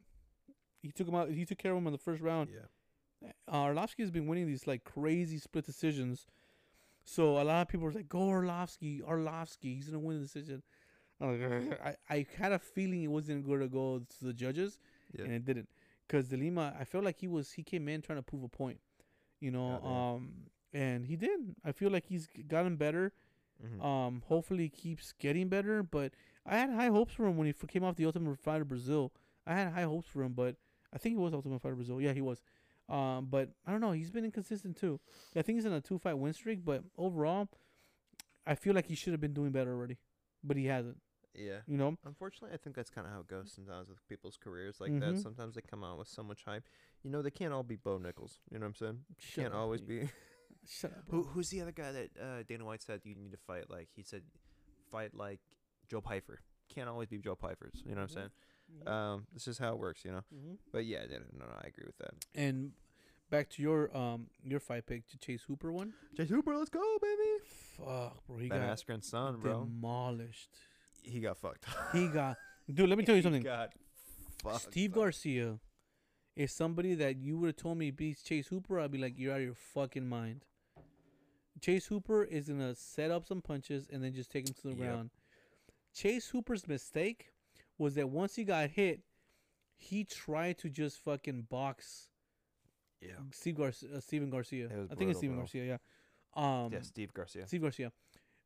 he 0.82 0.92
took 0.92 1.08
him 1.08 1.16
out. 1.16 1.30
He 1.30 1.46
took 1.46 1.58
care 1.58 1.72
of 1.72 1.78
him 1.78 1.88
in 1.88 1.94
the 1.94 2.00
first 2.00 2.22
round. 2.22 2.50
Yeah. 2.54 3.30
Uh, 3.48 3.66
Arlovsky 3.68 4.00
has 4.02 4.12
been 4.12 4.28
winning 4.28 4.48
these 4.48 4.68
like 4.68 4.84
crazy 4.84 5.38
split 5.38 5.66
decisions. 5.66 6.26
So 7.06 7.38
a 7.40 7.44
lot 7.44 7.62
of 7.62 7.68
people 7.68 7.86
were 7.86 7.92
like, 7.94 8.10
"Go 8.10 8.20
Arlovsky, 8.30 9.02
Arlovsky, 9.02 9.76
he's 9.76 9.86
gonna 9.88 10.00
win 10.00 10.18
the 10.18 10.24
decision." 10.24 10.64
Like, 11.20 11.80
I 11.84 11.96
I 12.10 12.26
had 12.38 12.52
a 12.52 12.60
feeling 12.60 13.04
it 13.04 13.08
wasn't 13.08 13.46
gonna 13.48 13.68
go 13.68 14.00
to 14.00 14.26
the 14.26 14.34
judges, 14.34 14.80
Yeah. 15.18 15.26
and 15.26 15.34
it 15.34 15.46
didn't. 15.46 15.70
Cause 16.10 16.28
de 16.28 16.38
Lima, 16.38 16.76
I 16.80 16.84
felt 16.84 17.04
like 17.04 17.18
he 17.18 17.28
was 17.28 17.52
he 17.54 17.64
came 17.64 17.88
in 17.88 18.02
trying 18.02 18.18
to 18.20 18.24
prove 18.24 18.44
a 18.44 18.50
point, 18.50 18.80
you 19.40 19.52
know. 19.52 19.80
Yeah, 19.84 19.90
um, 20.14 20.34
and 20.74 21.06
he 21.06 21.16
did. 21.16 21.56
I 21.64 21.72
feel 21.72 21.90
like 21.90 22.06
he's 22.06 22.28
gotten 22.48 22.76
better. 22.76 23.14
Mhm. 23.64 23.84
Um, 23.84 24.24
hopefully 24.28 24.64
he 24.64 24.70
keeps 24.70 25.14
getting 25.14 25.48
better. 25.48 25.82
But 25.84 26.14
I 26.46 26.58
had 26.58 26.70
high 26.72 26.88
hopes 26.90 27.14
for 27.14 27.26
him 27.26 27.38
when 27.38 27.48
he 27.48 27.54
came 27.68 27.84
off 27.84 27.96
the 27.96 28.06
Ultimate 28.06 28.38
Fighter 28.40 28.66
Brazil. 28.66 29.14
I 29.46 29.54
had 29.56 29.72
high 29.74 29.84
hopes 29.84 30.08
for 30.08 30.24
him, 30.24 30.34
but 30.34 30.56
I 30.92 30.98
think 30.98 31.14
he 31.16 31.20
was 31.20 31.34
Ultimate 31.34 31.62
Fighter 31.62 31.76
Brazil. 31.76 32.02
Yeah, 32.02 32.14
he 32.14 32.22
was. 32.22 32.42
Um, 32.90 33.28
but 33.30 33.50
I 33.66 33.72
don't 33.72 33.80
know. 33.82 33.92
He's 33.94 34.12
been 34.12 34.26
inconsistent 34.26 34.76
too. 34.76 35.00
I 35.36 35.42
think 35.42 35.58
he's 35.58 35.66
in 35.66 35.74
a 35.74 35.82
two 35.82 35.98
fight 35.98 36.18
win 36.18 36.34
streak, 36.34 36.66
but 36.66 36.84
overall, 36.98 37.48
I 38.46 38.56
feel 38.56 38.74
like 38.74 38.88
he 38.88 38.96
should 38.96 39.14
have 39.14 39.22
been 39.22 39.34
doing 39.34 39.52
better 39.52 39.72
already, 39.74 39.98
but 40.44 40.58
he 40.58 40.66
hasn't. 40.66 40.98
Yeah. 41.36 41.60
You 41.68 41.78
know. 41.78 41.98
Unfortunately, 42.06 42.52
I 42.54 42.58
think 42.58 42.76
that's 42.76 42.90
kind 42.90 43.08
of 43.08 43.14
how 43.14 43.20
it 43.22 43.28
goes 43.28 43.52
sometimes 43.54 43.90
with 43.90 44.08
people's 44.08 44.38
careers 44.38 44.80
like 44.80 44.92
that. 45.00 45.14
Mhm. 45.16 45.22
Sometimes 45.24 45.56
they 45.56 45.62
come 45.62 45.84
out 45.84 45.98
with 45.98 46.08
so 46.08 46.24
much 46.24 46.44
hype. 46.46 46.64
You 47.04 47.10
know, 47.10 47.22
they 47.22 47.32
can't 47.32 47.54
all 47.54 47.64
be 47.64 47.76
Bo 47.76 47.98
Nickal. 48.00 48.32
You 48.52 48.60
know 48.60 48.66
what 48.66 48.68
I'm 48.68 48.76
saying? 48.76 49.06
Shut 49.18 49.44
can't 49.44 49.54
up, 49.54 49.60
always 49.62 49.82
you- 49.82 49.88
be. 49.88 50.10
Shut 50.68 50.92
up. 50.92 51.04
Who 51.10 51.24
bro. 51.24 51.32
Who's 51.34 51.50
the 51.50 51.62
other 51.62 51.72
guy 51.74 51.92
that 51.92 52.10
uh, 52.22 52.44
Dana 52.48 52.64
White 52.66 52.82
said 52.82 53.02
you 53.04 53.16
need 53.16 53.32
to 53.32 53.38
fight 53.38 53.70
like? 53.70 53.90
He 53.96 54.04
said, 54.04 54.22
fight 54.92 55.14
like 55.14 55.40
Joe 55.90 56.00
Pyfer. 56.02 56.40
Can't 56.70 56.88
always 56.88 57.10
be 57.10 57.18
Joe 57.18 57.36
Pyfer's. 57.36 57.82
You 57.86 57.96
know 57.96 58.02
what 58.02 58.12
I'm 58.12 58.16
saying? 58.16 58.30
Mhm. 58.86 58.88
Um, 58.90 59.28
this 59.34 59.48
is 59.48 59.58
how 59.58 59.74
it 59.74 59.78
works. 59.80 60.06
You 60.06 60.12
know. 60.14 60.24
Mhm. 60.34 60.58
But 60.72 60.86
yeah, 60.86 61.04
no, 61.10 61.18
no, 61.38 61.46
no, 61.48 61.52
I 61.62 61.68
agree 61.68 61.86
with 61.86 61.98
that. 61.98 62.14
And 62.34 62.72
back 63.30 63.50
to 63.50 63.62
your 63.62 63.96
um 63.98 64.28
your 64.46 64.60
fight 64.62 64.86
pick, 64.86 65.06
to 65.10 65.18
Chase 65.18 65.44
Hooper 65.44 65.72
one. 65.72 65.94
Chase 66.16 66.30
Hooper, 66.30 66.56
let's 66.56 66.70
go, 66.70 66.98
baby. 67.02 67.44
Fuck, 67.78 68.26
bro. 68.28 68.38
He 68.38 68.48
Ben 68.48 68.62
got 68.62 68.78
Askren's 68.78 69.08
son, 69.10 69.42
bro. 69.42 69.66
demolished. 69.66 70.52
He 71.04 71.20
got 71.20 71.38
fucked. 71.38 71.66
He 71.92 72.08
got. 72.08 72.38
Dude, 72.74 72.90
let 72.90 72.98
me 72.98 73.04
tell 73.06 73.16
you 73.16 73.22
something. 73.22 73.44
got 73.44 73.72
Steve 74.60 74.92
up. 74.92 74.96
Garcia 74.96 75.60
is 76.36 76.52
somebody 76.52 76.96
that 76.96 77.18
you 77.18 77.38
would 77.38 77.48
have 77.48 77.56
told 77.58 77.78
me 77.78 77.92
beats 77.92 78.24
Chase 78.24 78.48
Hooper, 78.48 78.80
I'd 78.80 78.92
be 78.92 78.98
like, 78.98 79.18
you're 79.20 79.34
out 79.34 79.38
of 79.40 79.44
your 79.46 79.54
fucking 79.56 80.08
mind. 80.08 80.46
Chase 81.62 81.86
Hooper 81.86 82.24
is 82.24 82.50
gonna 82.50 82.76
set 82.76 83.12
up 83.12 83.26
some 83.26 83.42
punches 83.42 83.88
and 83.92 84.04
then 84.04 84.14
just 84.14 84.32
take 84.32 84.48
him 84.48 84.54
to 84.56 84.64
the 84.64 84.70
Yep. 84.70 84.78
ground. 84.78 85.10
Chase 85.94 86.28
Hooper's 86.30 86.68
mistake 86.68 87.32
was 87.78 87.96
that 87.96 88.10
once 88.10 88.36
he 88.36 88.44
got 88.44 88.72
hit, 88.72 89.02
he 89.78 90.04
tried 90.04 90.58
to 90.60 90.70
just 90.70 91.00
fucking 91.00 91.44
box 91.44 92.10
Yeah. 93.02 93.12
Steve 93.32 93.56
Gar- 93.56 93.68
uh, 93.94 94.00
Steven 94.00 94.30
Garcia. 94.30 94.66
I 94.92 94.96
think 94.96 95.10
it's 95.12 95.20
Steven 95.20 95.36
bro. 95.36 95.42
Garcia, 95.44 95.66
yeah. 95.66 95.78
Um, 96.36 96.72
yeah, 96.74 96.82
Steve 96.82 97.14
Garcia. 97.14 97.46
Steve 97.48 97.62
Garcia. 97.62 97.92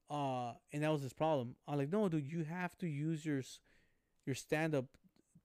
Uh, 0.09 0.53
and 0.71 0.83
that 0.83 0.91
was 0.91 1.01
his 1.01 1.13
problem. 1.13 1.55
I'm 1.67 1.77
like, 1.77 1.91
no, 1.91 2.07
dude, 2.09 2.31
you 2.31 2.43
have 2.43 2.77
to 2.79 2.87
use 2.87 3.25
your 3.25 3.41
your 4.25 4.35
stand 4.35 4.73
up 4.75 4.85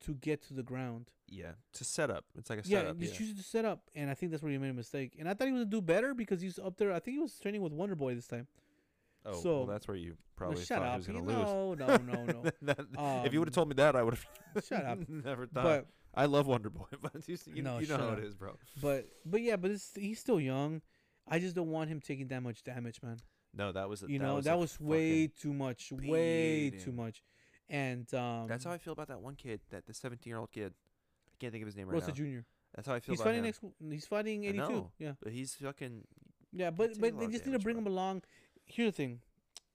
to 0.04 0.14
get 0.14 0.42
to 0.48 0.54
the 0.54 0.62
ground. 0.62 1.10
Yeah, 1.28 1.52
to 1.74 1.84
set 1.84 2.10
up. 2.10 2.24
It's 2.36 2.50
like 2.50 2.64
a 2.64 2.68
yeah, 2.68 2.80
setup. 2.80 2.98
just 2.98 3.14
yeah. 3.14 3.20
use 3.26 3.30
it 3.30 3.36
to 3.38 3.42
set 3.42 3.64
up. 3.64 3.90
And 3.94 4.10
I 4.10 4.14
think 4.14 4.30
that's 4.30 4.42
where 4.42 4.52
he 4.52 4.58
made 4.58 4.70
a 4.70 4.74
mistake. 4.74 5.14
And 5.18 5.28
I 5.28 5.34
thought 5.34 5.46
he 5.46 5.52
was 5.52 5.60
gonna 5.62 5.70
do 5.70 5.80
better 5.80 6.14
because 6.14 6.40
he's 6.40 6.58
up 6.58 6.76
there. 6.76 6.92
I 6.92 6.98
think 6.98 7.16
he 7.16 7.20
was 7.20 7.38
training 7.38 7.62
with 7.62 7.72
Wonder 7.72 7.94
Boy 7.96 8.14
this 8.14 8.26
time. 8.26 8.46
Oh, 9.24 9.32
so- 9.40 9.56
well, 9.58 9.66
that's 9.66 9.86
where 9.88 9.96
you 9.96 10.16
probably 10.36 10.64
shut 10.64 10.78
thought 10.78 10.90
he 10.92 10.96
was 10.98 11.06
going 11.06 11.24
to 11.24 11.32
lose. 11.32 11.78
no, 11.78 11.96
no, 11.96 11.96
no, 11.96 12.24
no. 12.24 12.50
That- 12.62 13.24
if 13.24 13.32
you 13.32 13.38
would 13.38 13.48
have 13.48 13.52
Um, 13.52 13.60
told 13.62 13.68
me 13.68 13.74
that, 13.76 13.94
I 13.94 14.02
would 14.02 14.14
have 14.14 14.64
Shut 14.68 14.84
up. 14.84 14.98
never 15.08 15.46
thought. 15.46 15.62
but 15.62 15.86
I 16.14 16.26
love 16.26 16.46
Wonder 16.48 16.70
Boy, 16.70 16.86
but 17.00 17.12
you, 17.28 17.38
you, 17.54 17.62
No, 17.62 17.78
you 17.78 17.86
know 17.86 17.98
how 17.98 18.08
up. 18.08 18.18
it 18.18 18.24
is, 18.24 18.34
bro. 18.34 18.56
but 18.80 19.06
but 19.24 19.40
yeah, 19.40 19.54
but 19.56 19.70
it's, 19.70 19.92
he's 19.94 20.18
still 20.18 20.40
young. 20.40 20.82
I 21.28 21.38
just 21.38 21.54
don't 21.54 21.70
want 21.70 21.88
him 21.88 22.00
taking 22.00 22.26
that 22.28 22.42
much 22.42 22.64
damage, 22.64 23.00
man. 23.00 23.18
No, 23.54 23.72
that 23.72 23.88
was 23.88 24.02
a- 24.02 24.10
You 24.10 24.18
that 24.18 24.24
know, 24.24 24.34
was 24.36 24.44
that 24.46 24.58
was 24.58 24.80
way 24.80 25.26
too 25.28 25.52
much. 25.52 25.92
Way 25.92 26.70
too 26.70 26.92
much. 26.92 27.22
And 27.68 28.12
um, 28.14 28.46
That's 28.48 28.64
how 28.64 28.72
I 28.72 28.78
feel 28.78 28.92
about 28.92 29.08
that 29.08 29.20
one 29.20 29.34
kid, 29.36 29.60
that 29.70 29.86
the 29.86 29.94
17 29.94 30.30
year 30.30 30.38
old 30.38 30.50
kid. 30.50 30.72
I 30.72 31.36
can't 31.38 31.52
think 31.52 31.62
of 31.62 31.66
his 31.66 31.76
name 31.76 31.88
right 31.88 31.94
Rosa 31.94 32.08
now. 32.08 32.14
Jr. 32.14 32.38
That's 32.74 32.86
how 32.86 32.94
I 32.94 33.00
feel 33.00 33.12
He's 33.14 33.20
about 33.20 33.28
fighting 33.30 33.44
him. 33.44 33.44
next. 33.44 33.60
He's 33.90 34.06
fighting 34.06 34.44
82. 34.44 34.58
know. 34.58 34.90
Yeah. 34.98 35.12
But 35.22 35.32
he's 35.32 35.54
fucking. 35.54 36.04
Yeah, 36.52 36.70
but 36.70 37.00
but 37.00 37.18
they 37.18 37.26
just 37.28 37.46
need 37.46 37.52
to 37.52 37.58
bring 37.58 37.76
him 37.78 37.86
along. 37.86 38.22
Here's 38.66 38.88
the 38.92 38.96
thing, 38.96 39.20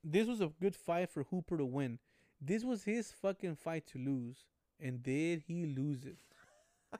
this 0.04 0.26
was 0.28 0.40
a 0.40 0.50
good 0.60 0.74
fight 0.74 1.10
for 1.10 1.24
Hooper 1.24 1.58
to 1.58 1.64
win. 1.66 1.98
This 2.40 2.64
was 2.64 2.84
his 2.84 3.10
fucking 3.10 3.56
fight 3.56 3.86
to 3.88 3.98
lose, 3.98 4.44
and 4.80 5.02
did 5.02 5.42
he 5.46 5.66
lose 5.66 6.04
it? 6.04 6.16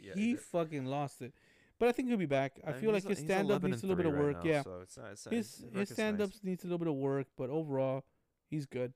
Yeah, 0.00 0.12
he 0.14 0.34
did. 0.34 0.40
fucking 0.42 0.84
lost 0.86 1.20
it. 1.22 1.34
But 1.78 1.88
I 1.88 1.92
think 1.92 2.08
he'll 2.08 2.16
be 2.16 2.26
back. 2.26 2.58
I 2.66 2.72
mean, 2.72 2.80
feel 2.80 2.92
like 2.92 3.04
his 3.06 3.18
stand 3.20 3.50
up 3.52 3.62
needs 3.62 3.82
a 3.82 3.86
little 3.86 3.96
bit 3.96 4.06
of 4.06 4.12
3 4.14 4.20
right 4.20 4.34
work. 4.34 4.44
now, 4.44 4.50
yeah, 4.50 4.62
So 4.62 4.78
it's 4.82 4.96
not, 4.96 5.06
it's 5.12 5.26
not, 5.26 5.34
his 5.34 5.64
his 5.72 5.90
is 5.90 5.94
stand 5.96 6.18
nice. 6.18 6.28
ups 6.28 6.40
needs 6.42 6.64
a 6.64 6.66
little 6.66 6.78
bit 6.78 6.88
of 6.88 6.94
work, 6.94 7.28
but 7.36 7.50
overall, 7.50 8.04
he's 8.50 8.66
good. 8.66 8.94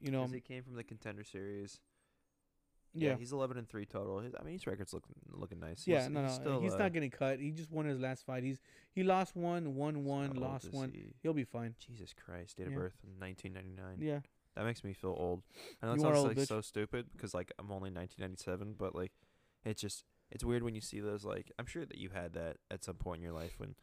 You 0.00 0.10
know, 0.12 0.26
he 0.26 0.40
came 0.40 0.62
from 0.62 0.74
the 0.76 0.84
contender 0.84 1.24
series. 1.24 1.80
yeah, 2.92 3.16
he's 3.16 3.32
11 3.32 3.56
and 3.58 3.68
3 3.68 3.84
total. 3.86 4.20
His, 4.20 4.34
I 4.38 4.42
mean, 4.42 4.52
his 4.54 4.66
record's 4.66 4.92
looking 4.92 5.14
looking 5.32 5.60
nice. 5.60 5.86
yeah. 5.86 5.98
He's- 6.00 6.10
no, 6.10 6.20
no, 6.22 6.26
he's, 6.28 6.34
still, 6.36 6.60
he's 6.60 6.72
uh, 6.74 6.78
not 6.78 6.92
getting 6.92 7.10
cut. 7.10 7.38
He 7.40 7.50
just 7.52 7.70
won 7.70 7.86
his 7.86 8.00
last 8.00 8.24
fight. 8.26 8.42
He's 8.44 8.58
he 8.92 9.02
lost 9.04 9.36
one, 9.36 9.74
won 9.76 10.04
one, 10.04 10.34
lost 10.34 10.72
one. 10.72 10.90
he? 10.92 11.12
He'll 11.22 11.32
be 11.34 11.44
fine. 11.44 11.74
Jesus 11.78 12.12
Christ, 12.14 12.56
date 12.56 12.66
of 12.66 12.72
Yeah. 12.72 12.78
birth 12.78 12.94
in 13.04 13.18
1999. 13.20 13.98
Yeah, 14.00 14.20
That 14.56 14.64
makes 14.64 14.82
me 14.82 14.92
feel 14.92 15.14
old. 15.18 15.42
I 15.82 15.86
know 15.86 15.92
it 15.92 15.96
You 15.96 16.00
sounds 16.02 16.18
old, 16.18 16.28
like 16.28 16.36
bitch. 16.38 16.46
so 16.48 16.60
stupid 16.60 17.06
because 17.12 17.32
like 17.34 17.52
I'm 17.58 17.66
only 17.70 17.90
1997, 17.90 18.74
but 18.78 18.94
like 18.94 19.12
it's 19.64 19.80
just 19.80 20.04
it's 20.30 20.44
weird 20.44 20.62
when 20.62 20.74
you 20.74 20.80
see 20.80 21.00
those 21.00 21.24
like 21.24 21.50
I'm 21.58 21.66
sure 21.66 21.84
that 21.84 21.98
you 21.98 22.10
had 22.10 22.34
that 22.34 22.56
at 22.70 22.84
some 22.84 22.96
point 22.96 23.18
in 23.18 23.22
your 23.24 23.32
life 23.32 23.54
when 23.58 23.74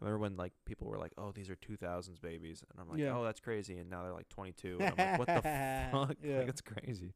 I 0.00 0.04
remember 0.04 0.18
when 0.18 0.36
like 0.36 0.52
people 0.66 0.88
were 0.88 0.98
like, 0.98 1.12
"Oh, 1.16 1.32
these 1.32 1.48
are 1.48 1.56
2000s 1.56 2.20
babies," 2.20 2.62
and 2.70 2.78
I'm 2.80 2.88
like, 2.90 2.98
Yeah. 2.98 3.16
"Oh, 3.16 3.24
that's 3.24 3.40
crazy," 3.40 3.78
and 3.78 3.88
now 3.88 4.02
they're 4.02 4.12
like 4.12 4.28
22, 4.28 4.76
and 4.80 4.92
I'm 5.00 5.18
like, 5.18 5.18
"What 5.18 5.26
the 5.28 5.88
fuck?" 5.92 6.16
Yeah. 6.22 6.38
Like 6.40 6.48
it's 6.48 6.60
crazy. 6.60 7.14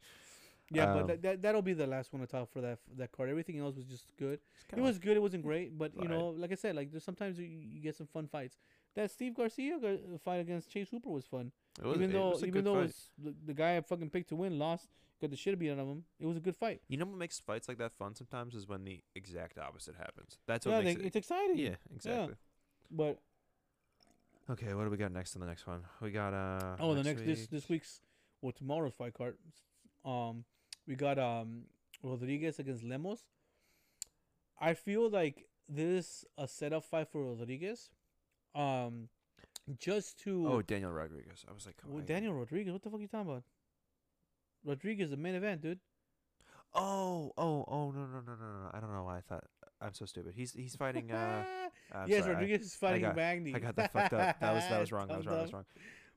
yeah. 0.71 0.91
Um, 0.93 0.99
but 0.99 1.07
that, 1.09 1.23
that 1.23 1.43
that'll 1.43 1.61
be 1.63 1.75
the 1.75 1.87
last 1.87 2.11
one 2.13 2.21
to 2.23 2.27
talk 2.27 2.51
for 2.51 2.63
that 2.63 2.79
that 2.97 3.13
card. 3.13 3.29
Everything 3.29 3.59
else 3.59 3.77
was 3.77 3.85
just 3.85 4.07
good. 4.19 4.41
It 4.75 4.81
was 4.81 4.99
good. 4.99 5.15
It 5.17 5.21
wasn't 5.21 5.45
great, 5.45 5.77
but 5.77 5.93
you 6.01 6.09
know, 6.09 6.29
like 6.31 6.53
I 6.53 6.55
said, 6.55 6.75
like 6.75 6.91
there's 6.91 7.05
sometimes 7.05 7.39
you, 7.39 7.45
you 7.47 7.81
get 7.83 7.97
some 7.97 8.07
fun 8.07 8.29
fights. 8.29 8.57
That 8.97 9.11
Steve 9.11 9.35
Garcia 9.35 9.79
go- 9.79 9.99
fight 10.25 10.39
against 10.41 10.71
Chase 10.71 10.89
Hooper 10.91 11.11
was 11.11 11.27
fun. 11.27 11.53
it 11.79 11.85
was, 11.87 11.97
even 11.97 12.13
though 12.13 12.31
was 12.31 12.45
even 12.45 12.65
though 12.65 12.81
it's 12.81 13.11
the, 13.23 13.35
the 13.45 13.53
guy 13.55 13.77
I 13.77 13.83
fucking 13.83 14.09
picked 14.11 14.31
to 14.31 14.37
win 14.37 14.59
lost, 14.59 14.89
got 15.21 15.31
the 15.31 15.37
shit 15.37 15.59
beat 15.59 15.71
out 15.71 15.79
of 15.79 15.87
him. 15.89 16.05
It 16.19 16.27
was 16.27 16.37
a 16.37 16.41
good 16.41 16.57
fight. 16.57 16.81
you 16.89 16.97
know 16.97 17.07
what 17.07 17.19
makes 17.19 17.39
fights 17.41 17.69
like 17.69 17.79
that 17.79 17.93
fun 17.93 18.15
sometimes 18.15 18.55
is 18.55 18.67
when 18.67 18.85
the 18.85 19.03
exact 19.15 19.59
opposite 19.59 19.95
happens. 19.97 20.39
That's 20.47 20.67
what 20.67 20.73
Yeah, 20.73 20.81
makes 20.83 20.99
they, 21.01 21.05
it. 21.05 21.07
it's 21.09 21.17
exciting. 21.17 21.59
Yeah, 21.59 21.77
exactly. 21.95 22.35
But 22.91 23.19
Okay, 24.49 24.75
what 24.75 24.85
do 24.85 24.91
we 24.91 24.97
got 24.97 25.13
next 25.13 25.37
on 25.37 25.41
the 25.41 25.47
next 25.47 25.67
one? 25.67 25.83
We 26.01 26.11
got 26.11 26.35
uh. 26.35 26.77
oh, 26.81 26.95
the 26.95 27.03
next 27.05 27.25
this 27.25 27.41
week- 27.41 27.51
this 27.51 27.69
week's 27.69 28.01
well 28.43 28.53
tomorrow's 28.53 28.95
fight 28.95 29.15
card, 29.15 29.37
um, 30.05 30.45
we 30.87 30.95
got 30.97 31.19
um 31.19 31.65
Rodriguez 32.03 32.59
against 32.59 32.83
Lemos. 32.83 33.25
I 34.61 34.75
feel 34.75 35.09
like 35.09 35.47
this 35.69 36.25
a 36.37 36.49
setup 36.49 36.85
fight 36.85 37.09
for 37.09 37.23
Rodriguez, 37.25 37.91
um, 38.55 39.09
just 39.79 40.19
to 40.21 40.47
Oh, 40.49 40.63
Daniel 40.63 40.91
Rodriguez. 40.91 41.45
I 41.49 41.53
was 41.53 41.65
like, 41.67 41.77
Well, 41.87 42.03
Daniel 42.05 42.35
Rodriguez. 42.35 42.73
What 42.73 42.83
the 42.83 42.91
fuck 42.91 42.99
are 42.99 43.03
you 43.03 43.09
talking 43.09 43.31
about? 43.31 43.45
Rodriguez, 44.65 45.11
the 45.11 45.17
main 45.17 45.35
event, 45.35 45.63
dude. 45.63 45.79
Oh, 46.75 47.33
oh, 47.37 47.65
oh, 47.67 47.91
no, 47.91 48.01
no, 48.07 48.21
no, 48.21 48.35
no, 48.39 48.63
no. 48.63 48.71
I 48.73 48.81
don't 48.81 48.93
know 48.93 49.03
why 49.05 49.19
I 49.19 49.21
thought. 49.23 49.45
I'm 49.81 49.95
so 49.95 50.05
stupid. 50.05 50.35
He's 50.37 50.53
he's 50.53 50.77
fighting. 50.77 51.11
Uh, 51.11 51.45
I'm 51.93 52.09
yes, 52.09 52.21
sorry, 52.21 52.31
I- 52.31 52.35
Rodriguez 52.35 52.67
is 52.67 52.75
fighting 52.75 53.03
got- 53.03 53.17
Magny. 53.17 53.55
I, 53.55 53.59
got 53.59 53.77
that 53.77 53.93
fucked 53.93 54.13
up. 54.13 54.39
That 54.41 54.55
was 54.55 54.65
that 54.69 54.81
was 54.81 54.93
wrong. 54.93 55.09
That 55.09 55.17
was 55.19 55.27
wrong. 55.27 55.37
That 55.37 55.43
was 55.43 55.53
wrong. 55.53 55.65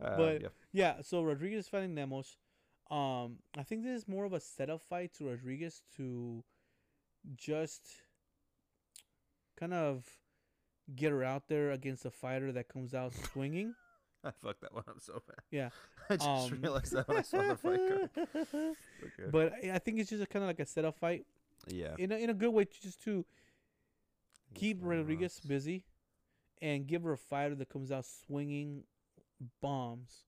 Uh, 0.04 0.18
But- 0.18 0.42
yeah. 0.42 0.48
Yeah, 0.74 0.94
so 1.02 1.24
Rodriguez 1.24 1.66
is 1.66 1.70
fighting 1.70 1.96
Lemos. 1.96 2.38
Um, 2.92 3.38
I 3.58 3.64
think 3.64 3.84
this 3.84 3.98
is 4.02 4.08
more 4.08 4.26
of 4.26 4.34
a 4.34 4.40
setup 4.40 4.82
fight 4.82 5.14
to 5.16 5.30
Rodriguez 5.30 5.82
to 5.98 6.44
just 7.36 7.88
kind 9.58 9.74
of 9.74 10.06
get 10.96 11.12
her 11.12 11.24
out 11.24 11.48
there 11.48 11.72
against 11.72 12.06
a 12.06 12.12
fighter 12.12 12.52
that 12.52 12.68
comes 12.68 12.94
out 12.94 13.14
swinging. 13.32 13.74
I 14.28 14.32
fucked 14.32 14.62
that 14.62 14.74
one 14.74 14.84
up 14.88 14.98
so 15.02 15.22
bad. 15.28 15.38
Yeah. 15.52 15.70
I 16.10 16.16
just 16.18 16.28
Um, 16.54 16.60
realized 16.62 16.94
that 16.94 17.08
when 17.08 17.18
I 17.18 17.22
saw 17.22 17.42
the 17.42 17.56
fight 17.58 17.80
card. 17.90 18.10
Okay. 19.04 19.30
But 19.32 19.54
I 19.72 19.80
think 19.80 20.00
it's 20.00 20.10
just 20.10 20.30
kind 20.30 20.44
of 20.44 20.48
like 20.48 20.60
a 20.60 20.66
setup 20.66 20.98
fight 20.98 21.26
yeah. 21.68 21.96
in 22.00 22.12
a, 22.12 22.16
in 22.16 22.30
a 22.30 22.34
good 22.34 22.50
way 22.52 22.66
just 22.82 23.02
to 23.04 23.26
keep 24.54 24.78
Rodriguez 24.82 25.40
busy 25.42 25.84
and 26.62 26.88
give 26.88 27.04
her 27.04 27.14
a 27.14 27.18
fighter 27.18 27.56
that 27.56 27.68
comes 27.70 27.92
out 27.92 28.06
swinging 28.06 28.84
bombs. 29.62 30.24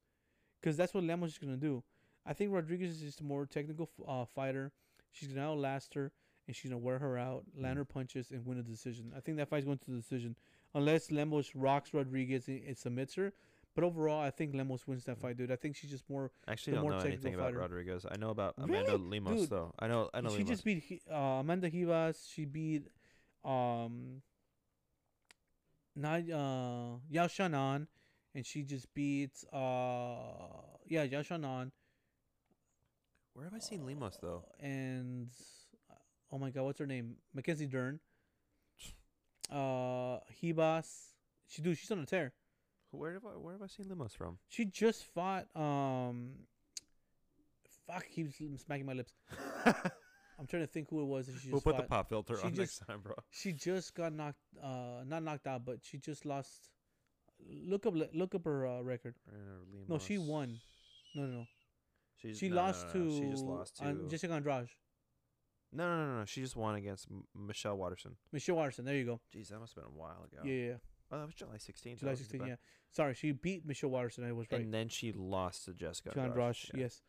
Because 0.60 0.76
that's 0.78 0.94
what 0.94 1.04
Lemos 1.04 1.32
is 1.32 1.38
going 1.38 1.54
to 1.54 1.60
do. 1.60 1.84
I 2.26 2.34
think 2.34 2.52
Rodriguez 2.52 2.92
is 2.96 3.02
just 3.02 3.22
a 3.22 3.24
more 3.24 3.46
technical 3.46 3.90
uh, 4.08 4.26
fighter. 4.26 4.72
She's 5.12 5.30
going 5.30 5.40
to 5.40 5.44
outlast 5.48 5.94
her 5.94 6.12
and 6.48 6.56
she's 6.56 6.70
going 6.72 6.82
to 6.82 6.86
wear 6.86 7.00
her 7.00 7.18
out, 7.18 7.44
land 7.58 7.76
Mm. 7.76 7.80
her 7.80 7.86
punches, 7.86 8.32
and 8.32 8.46
win 8.46 8.58
a 8.60 8.64
decision. 8.64 9.12
I 9.16 9.20
think 9.20 9.38
that 9.38 9.48
fight's 9.50 9.66
going 9.66 9.78
to 9.80 9.92
the 9.92 9.98
decision. 9.98 10.36
Unless 10.74 11.12
Lemos 11.12 11.56
rocks 11.56 11.94
Rodriguez 11.94 12.48
and, 12.48 12.62
and 12.68 12.78
submits 12.78 13.16
her. 13.16 13.32
But 13.76 13.84
overall, 13.84 14.22
I 14.22 14.32
think 14.32 14.56
Lemos 14.56 14.88
wins 14.88 15.04
that 15.04 15.20
fight, 15.20 15.36
dude. 15.38 15.52
I 15.52 15.58
think 15.58 15.76
she's 15.76 15.92
just 15.92 16.10
more. 16.10 16.32
Actually 16.48 16.72
the 16.72 16.76
don't 16.78 16.84
more 16.84 16.92
know 16.92 17.00
anything 17.00 17.34
technical 17.34 17.40
about 17.42 17.48
fighter. 17.48 17.60
Rodriguez. 17.60 18.06
I 18.10 18.16
know 18.18 18.30
about 18.30 18.54
Amanda 18.58 18.94
Really? 18.94 19.20
Lemos 19.20 19.42
Dude, 19.42 19.50
though. 19.50 19.74
I 19.78 19.88
know. 19.88 20.10
I 20.14 20.22
know 20.22 20.30
she 20.30 20.44
just 20.46 20.64
beat 20.64 21.02
uh, 21.12 21.16
Amanda 21.44 21.70
Ribas. 21.70 22.16
She 22.34 22.46
beat 22.46 22.88
um 23.44 24.22
not 25.96 26.22
uh 26.30 26.98
Yan 27.10 27.28
Xiaonan 27.30 27.88
and 28.34 28.46
she 28.46 28.64
just 28.64 28.92
beat 28.94 29.32
uh 29.54 30.16
yeah 30.88 31.04
Yan 31.04 31.24
Xiaonan 31.24 31.72
Where 33.34 33.46
have 33.46 33.54
I 33.54 33.60
seen 33.60 33.86
Lemos 33.86 34.18
though? 34.22 34.44
and 34.60 35.30
uh, 35.92 35.96
oh 36.32 36.38
my 36.40 36.50
god 36.50 36.64
what's 36.64 36.80
her 36.80 36.88
name 36.88 37.18
Mackenzie 37.34 37.68
Dern 37.68 38.00
uh 39.52 40.20
Ribas 40.42 41.14
she 41.48 41.62
do 41.62 41.76
she's 41.76 41.92
on 41.92 42.00
a 42.00 42.06
tear 42.06 42.34
Where 42.96 43.14
have 43.14 43.26
I 43.26 43.30
Where 43.38 43.54
have 43.54 43.62
I 43.62 43.68
seen 43.68 43.88
Lemos 43.90 44.14
from? 44.14 44.38
she 44.50 44.66
just 44.66 45.06
fought 45.14 45.48
um 45.56 46.32
fuck 47.88 48.06
he 48.10 48.24
was 48.24 48.36
smacking 48.66 48.86
my 48.86 48.94
lips 48.94 49.14
I'm 50.38 50.48
trying 50.48 50.64
to 50.64 50.68
think 50.68 50.90
who 50.90 51.02
it 51.02 51.06
was 51.06 51.28
that 51.28 51.34
she 51.34 51.50
just 51.50 51.52
we'll 51.54 51.62
put 51.62 51.78
the 51.78 51.84
pop 51.84 52.10
filter 52.10 52.36
She 52.38 52.44
on 52.44 52.50
just- 52.54 52.60
next 52.82 52.88
time, 52.88 53.00
bro. 53.02 53.14
She 53.32 53.54
just 53.54 53.96
got 53.96 54.12
knocked, 54.12 54.42
uh, 54.62 55.04
not 55.06 55.24
knocked 55.24 55.48
out, 55.48 55.64
but 55.66 55.78
she 55.82 55.98
just 55.98 56.26
lost. 56.26 56.72
Look 57.50 57.86
up, 57.86 57.94
look 58.14 58.36
up 58.36 58.44
her 58.44 58.68
uh, 58.68 58.82
record. 58.82 59.16
No, 59.88 59.98
she 59.98 60.18
won. 60.18 60.60
No, 61.16 61.24
no, 61.26 61.38
no. 61.38 61.46
She's, 62.18 62.38
She 62.38 62.50
no, 62.50 62.56
no, 62.56 62.62
lost 62.64 62.88
no, 62.88 62.94
to. 63.06 63.12
She 63.18 63.30
just 63.32 63.46
lost 63.46 63.78
to. 63.78 63.86
An- 63.86 64.10
Jessica 64.10 64.34
Andrade. 64.34 64.68
no, 65.72 65.88
no, 65.88 66.06
no, 66.06 66.20
no. 66.20 66.26
She 66.26 66.42
just 66.42 66.58
won 66.58 66.76
against 66.76 67.08
M- 67.10 67.24
Michelle 67.34 67.78
Waterson. 67.78 68.18
Michelle 68.34 68.56
Waterson. 68.58 68.84
There 68.84 68.96
you 68.96 69.06
go. 69.06 69.22
Jeez, 69.34 69.48
that 69.50 69.60
must 69.62 69.74
have 69.76 69.86
been 69.86 69.94
a 69.94 69.98
while 69.98 70.26
ago. 70.30 70.42
Yeah, 70.44 70.54
yeah. 70.68 70.74
Yeah. 71.12 71.18
Oh, 71.18 71.20
that 71.20 71.26
was 71.26 71.36
July 71.36 71.56
16th. 71.56 72.00
July 72.00 72.16
16. 72.16 72.48
Yeah. 72.48 72.56
Sorry, 72.92 73.14
she 73.14 73.32
beat 73.32 73.66
Michelle 73.66 73.90
Waterson. 73.90 74.24
I 74.24 74.32
was 74.32 74.48
right. 74.52 74.62
And 74.62 74.74
then 74.74 74.90
she 74.90 75.12
lost 75.12 75.66
to 75.66 75.74
Jessica. 75.74 76.10
Andrade. 76.10 76.28
Andrade. 76.28 76.56
Yeah. 76.74 76.80
Yes. 76.82 77.02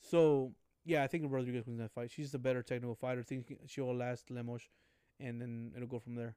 So 0.00 0.52
yeah, 0.84 1.02
I 1.02 1.06
think 1.06 1.24
Rodriguez 1.28 1.66
wins 1.66 1.78
that 1.78 1.92
fight. 1.92 2.10
She's 2.10 2.32
the 2.32 2.38
better 2.38 2.62
technical 2.62 2.94
fighter. 2.94 3.20
I 3.20 3.24
think 3.24 3.56
she'll 3.66 3.94
last 3.94 4.30
Lemos, 4.30 4.62
and 5.20 5.40
then 5.40 5.72
it'll 5.76 5.88
go 5.88 5.98
from 5.98 6.14
there. 6.14 6.36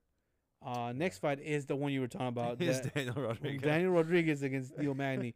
Uh, 0.66 0.94
next 0.96 1.20
fight 1.20 1.40
is 1.40 1.66
the 1.66 1.76
one 1.76 1.92
you 1.92 2.02
were 2.02 2.08
talking 2.08 2.28
about. 2.28 2.62
Is 2.62 2.82
Daniel 2.82 3.16
Rodriguez. 3.16 3.62
Daniel 3.62 3.92
Rodriguez 3.92 4.42
against 4.42 4.76
Neil 4.78 4.96
Magny. 4.96 5.36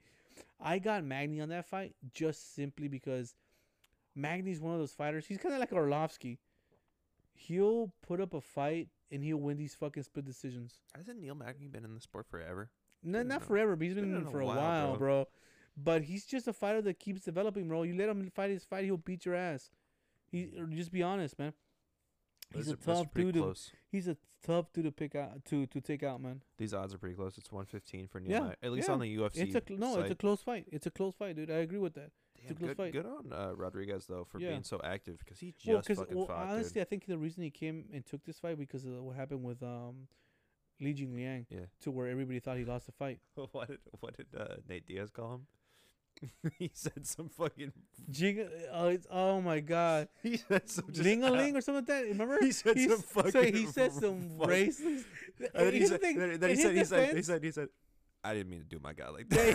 I 0.60 0.80
got 0.80 1.04
Magny 1.04 1.42
on 1.42 1.50
that 1.50 1.66
fight 1.66 1.94
just 2.14 2.56
simply 2.56 2.88
because 2.88 3.36
Magny's 4.16 4.60
one 4.60 4.74
of 4.74 4.80
those 4.80 4.94
fighters. 4.94 5.28
He's 5.28 5.38
kind 5.38 5.54
of 5.54 5.60
like 5.60 5.72
Arlovsky. 5.72 6.38
He'll 7.34 7.94
put 8.02 8.20
up 8.22 8.34
a 8.34 8.42
fight 8.42 8.88
and 9.12 9.24
he'll 9.24 9.38
win 9.38 9.58
these 9.58 9.76
fucking 9.76 10.04
split 10.04 10.26
decisions. 10.26 10.80
Hasn't 10.96 11.20
Neil 11.20 11.36
Magny 11.36 11.68
been 11.68 11.86
in 11.86 11.94
the 11.96 12.02
sport 12.02 12.28
forever? 12.30 12.70
No, 13.04 13.24
not 13.24 13.42
a- 13.42 13.46
forever, 13.46 13.76
but 13.76 13.86
he's 13.86 13.96
been, 13.96 14.06
been 14.06 14.16
in 14.16 14.22
in 14.22 14.28
it 14.28 14.32
for 14.32 14.42
a 14.42 14.46
while, 14.46 14.58
while, 14.58 14.88
bro. 14.90 14.98
bro. 14.98 15.28
But 15.78 16.04
he's 16.04 16.26
just 16.26 16.48
a 16.48 16.54
fighter 16.54 16.82
that 16.82 17.00
keeps 17.00 17.22
developing, 17.22 17.68
bro. 17.68 17.84
You 17.84 17.96
let 17.96 18.10
him 18.10 18.30
fight 18.36 18.50
his 18.50 18.66
fight, 18.66 18.84
he'll 18.84 18.98
beat 18.98 19.26
your 19.26 19.36
ass. 19.36 19.70
He 20.32 20.52
or 20.58 20.66
just 20.66 20.92
be 20.92 21.02
honest, 21.02 21.40
man. 21.40 21.54
He's 22.54 22.68
a 22.68 22.72
is- 22.72 22.78
this 22.78 22.80
is 22.80 22.86
tough 22.86 23.14
dude 23.14 23.36
to-. 23.36 23.56
He's 23.92 24.08
a 24.08 24.18
tough 24.44 24.72
dude 24.74 24.86
to 24.86 24.92
pick 24.92 25.16
out 25.16 25.46
to 25.46 25.66
to 25.68 25.82
take 25.82 26.04
out, 26.04 26.22
man. 26.22 26.42
These 26.58 26.74
odds 26.74 26.94
are 26.94 26.98
pretty 26.98 27.16
close. 27.16 27.38
It's 27.38 27.52
115 27.52 28.08
for 28.08 28.20
Neil. 28.20 28.32
Yeah. 28.32 28.54
At 28.62 28.72
least 28.72 28.88
yeah. 28.88 28.94
on 28.94 29.00
the 29.00 29.18
UFC. 29.18 29.38
It's 29.38 29.56
a 29.56 29.62
cl- 29.66 29.80
no, 29.80 30.00
it's 30.02 30.12
a 30.12 30.16
close 30.16 30.42
fight. 30.42 30.66
It's 30.72 30.86
a 30.86 30.92
close 30.92 31.16
fight, 31.16 31.36
dude. 31.36 31.52
I 31.52 31.56
agree 31.56 31.80
with 31.80 31.94
that. 31.94 32.12
Damn, 32.48 32.58
good, 32.58 32.78
fight. 32.78 32.94
good 32.94 33.06
on 33.06 33.32
uh, 33.34 33.52
Rodriguez 33.56 34.06
though 34.08 34.24
for 34.24 34.40
Yeah. 34.40 34.50
being 34.50 34.64
so 34.64 34.80
active 34.84 35.18
because 35.20 35.40
he 35.40 35.54
just 35.58 35.88
Well, 35.90 35.98
fucking 35.98 36.18
well, 36.18 36.26
fought. 36.28 36.48
honestly, 36.50 36.82
I 36.82 36.86
think 36.86 37.06
the 37.06 37.18
reason 37.18 37.44
he 37.44 37.50
came 37.52 37.86
and 37.94 38.06
took 38.06 38.24
this 38.26 38.40
fight 38.40 38.58
because 38.58 38.86
of 38.86 38.94
what 39.04 39.16
happened 39.16 39.44
with 39.44 39.62
um, 39.64 40.08
Li 40.82 40.94
Jingliang, 40.94 41.48
dude. 41.50 41.68
to 41.82 41.92
where 41.92 42.08
everybody 42.08 42.40
thought 42.40 42.58
he 42.58 42.66
lost 42.66 42.86
the 42.86 42.92
fight. 42.94 43.20
What 43.52 43.68
did 43.68 43.80
what 44.00 44.18
did 44.18 44.28
uh, 44.38 44.56
Nate 44.68 44.86
Diaz 44.88 45.10
call 45.12 45.34
him? 45.36 45.48
he 46.60 46.70
said 46.74 47.06
some 47.08 47.30
fucking. 47.30 47.72
Jing, 48.10 48.42
uh, 48.74 48.86
it's, 48.88 49.08
oh 49.10 49.40
my 49.42 49.60
god, 49.62 50.10
He 50.24 50.36
said 50.38 50.70
some 50.70 50.86
ling 50.94 51.24
a 51.24 51.32
ling 51.32 51.56
or 51.56 51.62
something 51.62 51.86
like 51.86 51.88
that. 51.88 52.10
Remember? 52.10 52.38
He 52.42 52.52
said 52.52 52.76
He's- 52.78 52.92
some 52.92 53.02
fucking. 53.02 53.32
so 53.32 53.44
he 53.44 53.66
said 53.68 53.94
some 53.94 54.32
racist. 54.38 55.06
And 55.54 55.66
then 55.68 55.72
he 55.74 55.78
Here's 55.80 55.90
the 55.92 56.00
said, 56.00 56.02
then, 56.18 56.40
then 56.40 56.50
he 56.50 56.56
said, 56.58 56.76
he 56.76 56.84
said, 56.84 57.16
he 57.16 57.22
said, 57.24 57.44
he 57.44 57.52
said, 57.52 57.70
I 58.24 58.34
didn't 58.34 58.50
mean 58.50 58.60
to 58.60 58.66
do 58.66 58.80
my 58.84 58.92
guy 58.94 59.08
like 59.10 59.30
that. 59.30 59.54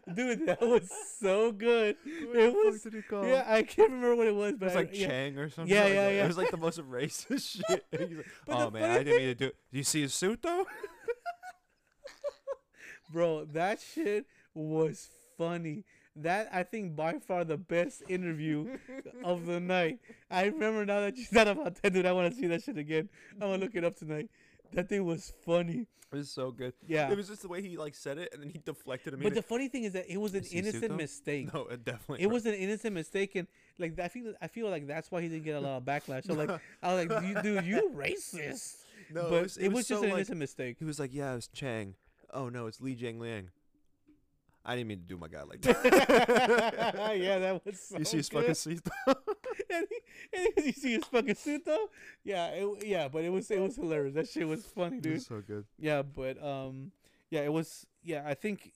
Dude, 0.14 0.46
that. 0.46 0.60
was 0.62 0.88
so 1.18 1.52
good. 1.52 1.96
What 2.04 2.36
It 2.36 2.52
was- 2.54 2.82
did 2.82 2.94
he 2.94 3.02
call 3.02 3.22
him? 3.24 3.30
Yeah, 3.30 3.44
I 3.46 3.62
can't 3.62 3.90
remember 3.90 4.16
what 4.16 4.26
it 4.26 4.34
was, 4.34 4.52
but 4.58 4.66
It 4.66 4.68
was 4.68 4.72
I- 4.76 4.78
like 4.80 4.90
yeah. 4.98 5.06
Chang 5.06 5.38
or 5.38 5.50
something. 5.50 5.74
Yeah, 5.74 5.84
like 5.84 5.92
yeah, 5.92 6.04
that. 6.04 6.14
yeah. 6.14 6.24
It 6.24 6.28
was 6.28 6.36
like 6.38 6.50
the 6.50 6.56
most 6.56 6.78
racist 6.90 7.60
shit. 7.68 7.84
Like, 7.92 8.10
oh 8.48 8.70
man, 8.70 8.90
I 8.90 8.98
didn't 9.02 9.16
mean 9.18 9.28
to 9.28 9.34
do. 9.34 9.46
It. 9.46 9.56
Do 9.70 9.78
you 9.78 9.84
see 9.84 10.00
his 10.02 10.14
suit 10.14 10.40
though? 10.42 10.64
Bro, 13.12 13.46
that 13.52 13.80
shit 13.80 14.24
was 14.54 15.08
funny. 15.36 15.84
That 16.16 16.48
I 16.52 16.62
think 16.64 16.96
by 16.96 17.18
far 17.18 17.44
the 17.44 17.56
best 17.56 18.02
interview 18.08 18.78
of 19.24 19.46
the 19.46 19.58
night. 19.60 19.98
I 20.30 20.44
remember 20.46 20.84
now 20.84 21.00
that 21.00 21.16
you 21.16 21.24
said 21.24 21.48
about 21.48 21.80
that, 21.82 21.92
dude. 21.92 22.06
I 22.06 22.12
want 22.12 22.32
to 22.32 22.38
see 22.40 22.46
that 22.48 22.62
shit 22.62 22.78
again. 22.78 23.08
I'm 23.34 23.40
gonna 23.50 23.58
look 23.58 23.74
it 23.74 23.84
up 23.84 23.96
tonight. 23.96 24.28
That 24.72 24.88
thing 24.88 25.04
was 25.04 25.32
funny. 25.44 25.86
It 26.12 26.16
was 26.16 26.30
so 26.30 26.50
good. 26.50 26.72
Yeah. 26.88 27.08
It 27.10 27.16
was 27.16 27.28
just 27.28 27.42
the 27.42 27.48
way 27.48 27.62
he 27.62 27.76
like 27.76 27.94
said 27.94 28.18
it, 28.18 28.30
and 28.32 28.42
then 28.42 28.50
he 28.50 28.58
deflected 28.64 29.12
But 29.12 29.20
the 29.20 29.26
immediately. 29.26 29.42
funny 29.42 29.68
thing 29.68 29.84
is 29.84 29.92
that 29.92 30.10
it 30.12 30.16
was 30.16 30.34
an 30.34 30.44
innocent 30.50 30.96
mistake. 30.96 31.54
no, 31.54 31.66
it 31.66 31.84
definitely. 31.84 32.24
It 32.24 32.30
was 32.30 32.46
an 32.46 32.54
innocent 32.54 32.94
mistake, 32.94 33.36
and 33.36 33.46
like 33.78 33.98
I 33.98 34.08
feel, 34.08 34.34
I 34.42 34.48
feel 34.48 34.68
like 34.68 34.88
that's 34.88 35.10
why 35.10 35.22
he 35.22 35.28
didn't 35.28 35.44
get 35.44 35.56
a 35.56 35.60
lot 35.60 35.76
of 35.76 35.84
backlash. 35.84 36.28
I'm 36.28 36.36
like, 36.36 36.50
I 36.82 36.94
was 36.94 37.06
like, 37.06 37.24
you, 37.24 37.42
dude, 37.42 37.64
you 37.64 37.92
racist. 37.94 38.76
No, 39.12 39.28
but 39.30 39.36
it 39.36 39.42
was, 39.42 39.56
it 39.56 39.68
was, 39.68 39.88
just 39.88 40.00
so, 40.00 40.04
an 40.04 40.10
like, 40.10 40.18
innocent 40.18 40.38
mistake. 40.38 40.76
He 40.78 40.84
was 40.84 40.98
like, 40.98 41.12
"Yeah, 41.12 41.32
it 41.32 41.36
was 41.36 41.48
Chang. 41.48 41.94
Oh 42.32 42.48
no, 42.48 42.66
it's 42.66 42.80
Li 42.80 42.96
Jingliang. 42.96 43.46
I 44.64 44.76
didn't 44.76 44.88
mean 44.88 44.98
to 44.98 45.04
do 45.04 45.16
my 45.16 45.28
guy 45.28 45.42
like 45.42 45.60
that. 45.62 47.16
yeah, 47.18 47.38
that 47.38 47.64
was. 47.64 47.80
So 47.90 47.98
you 47.98 48.04
see 48.04 48.16
his 48.18 48.28
good. 48.28 48.40
fucking 48.40 48.54
seat. 48.54 48.80
and, 49.06 49.86
he, 49.88 50.38
and 50.38 50.48
he- 50.56 50.66
you 50.66 50.72
see 50.72 50.92
his 50.94 51.04
fucking 51.04 51.34
suit 51.34 51.64
though. 51.64 51.88
Yeah, 52.24 52.48
it, 52.48 52.86
yeah, 52.86 53.08
but 53.08 53.24
it 53.24 53.30
was 53.30 53.50
it 53.50 53.60
was 53.60 53.76
hilarious. 53.76 54.14
That 54.14 54.28
shit 54.28 54.46
was 54.46 54.64
funny, 54.66 54.98
It 54.98 55.02
dude. 55.02 55.12
was 55.14 55.26
so 55.26 55.40
good. 55.46 55.64
Yeah, 55.78 56.02
but 56.02 56.42
um, 56.44 56.92
yeah, 57.30 57.40
it 57.40 57.52
was. 57.52 57.86
Yeah, 58.02 58.22
I 58.26 58.34
think 58.34 58.72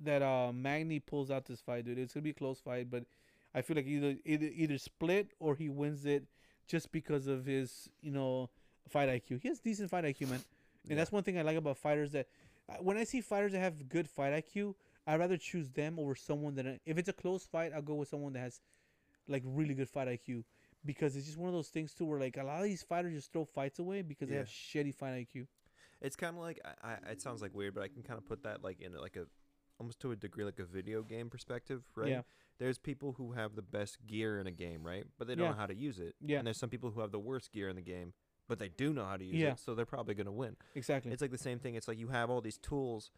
that 0.00 0.22
uh 0.22 0.52
Magny 0.52 1.00
pulls 1.00 1.30
out 1.30 1.46
this 1.46 1.60
fight, 1.60 1.84
dude. 1.86 1.98
It's 1.98 2.12
gonna 2.14 2.22
be 2.24 2.30
a 2.30 2.34
close 2.34 2.60
fight, 2.60 2.90
but 2.90 3.04
I 3.54 3.62
feel 3.62 3.76
like 3.76 3.86
either 3.86 4.16
either 4.24 4.46
either 4.54 4.78
split 4.78 5.28
or 5.40 5.54
he 5.54 5.68
wins 5.68 6.04
it 6.04 6.24
just 6.66 6.92
because 6.92 7.26
of 7.26 7.46
his 7.46 7.88
you 8.02 8.10
know 8.10 8.50
fight 8.88 9.08
IQ. 9.08 9.40
He 9.40 9.48
has 9.48 9.58
decent 9.60 9.90
fight 9.90 10.04
IQ, 10.04 10.22
man, 10.22 10.32
and 10.34 10.42
Yeah. 10.90 10.96
that's 10.96 11.12
one 11.12 11.22
thing 11.22 11.38
I 11.38 11.42
like 11.42 11.56
about 11.56 11.78
fighters 11.78 12.12
that 12.12 12.26
uh, 12.68 12.74
when 12.80 12.96
I 12.98 13.04
see 13.04 13.20
fighters 13.20 13.52
that 13.52 13.60
have 13.60 13.88
good 13.88 14.08
fight 14.08 14.32
IQ, 14.32 14.74
I'd 15.06 15.20
rather 15.20 15.36
choose 15.36 15.70
them 15.70 15.98
over 15.98 16.14
someone 16.14 16.54
that 16.56 16.80
if 16.86 16.98
it's 16.98 17.08
a 17.08 17.12
close 17.12 17.44
fight, 17.44 17.72
I'll 17.74 17.82
go 17.82 17.94
with 17.94 18.08
someone 18.08 18.32
that 18.34 18.40
has 18.40 18.60
like 19.28 19.42
really 19.44 19.74
good 19.74 19.88
fight 19.88 20.08
IQ. 20.08 20.44
Because 20.86 21.16
it's 21.16 21.24
just 21.26 21.38
one 21.38 21.48
of 21.48 21.54
those 21.54 21.68
things 21.68 21.94
too, 21.94 22.04
where 22.04 22.20
like 22.20 22.36
a 22.36 22.44
lot 22.44 22.58
of 22.58 22.64
these 22.64 22.82
fighters 22.82 23.14
just 23.14 23.32
throw 23.32 23.44
fights 23.46 23.78
away 23.78 24.02
because 24.02 24.28
they 24.28 24.36
have 24.36 24.46
shitty 24.48 24.94
fight 24.94 25.14
IQ. 25.26 25.46
It's 26.02 26.14
kind 26.16 26.36
of 26.36 26.42
like 26.42 26.60
I, 26.82 26.88
I. 27.08 27.10
It 27.12 27.22
sounds 27.22 27.40
like 27.40 27.54
weird, 27.54 27.74
but 27.74 27.82
I 27.82 27.88
can 27.88 28.02
kind 28.02 28.18
of 28.18 28.26
put 28.26 28.42
that 28.42 28.62
like 28.62 28.82
in 28.82 28.92
like 28.94 29.16
a, 29.16 29.24
almost 29.80 29.98
to 30.00 30.10
a 30.12 30.16
degree 30.16 30.44
like 30.44 30.58
a 30.58 30.64
video 30.64 31.02
game 31.02 31.30
perspective, 31.30 31.82
right? 31.96 32.10
Yeah. 32.10 32.22
There's 32.58 32.76
people 32.78 33.14
who 33.16 33.32
have 33.32 33.56
the 33.56 33.62
best 33.62 33.96
gear 34.06 34.38
in 34.38 34.46
a 34.46 34.50
game, 34.50 34.86
right? 34.86 35.04
But 35.18 35.26
they 35.26 35.34
don't 35.34 35.44
Yeah. 35.46 35.50
know 35.52 35.56
how 35.56 35.66
to 35.66 35.74
use 35.74 35.98
it. 35.98 36.14
Yeah. 36.20 36.38
And 36.38 36.46
there's 36.46 36.58
some 36.58 36.68
people 36.68 36.90
who 36.90 37.00
have 37.00 37.10
the 37.12 37.18
worst 37.18 37.50
gear 37.50 37.68
in 37.70 37.76
the 37.76 37.82
game, 37.82 38.12
but 38.46 38.58
they 38.58 38.68
do 38.68 38.92
know 38.92 39.06
how 39.06 39.16
to 39.16 39.24
use 39.24 39.34
Yeah. 39.36 39.52
it, 39.52 39.58
so 39.60 39.74
they're 39.74 39.86
probably 39.86 40.14
gonna 40.14 40.32
win. 40.32 40.56
Exactly. 40.74 41.12
It's 41.12 41.22
like 41.22 41.30
the 41.32 41.38
same 41.38 41.58
thing. 41.58 41.76
It's 41.76 41.88
like 41.88 41.98
you 41.98 42.08
have 42.08 42.28
all 42.28 42.42
these 42.42 42.58
tools, 42.58 43.10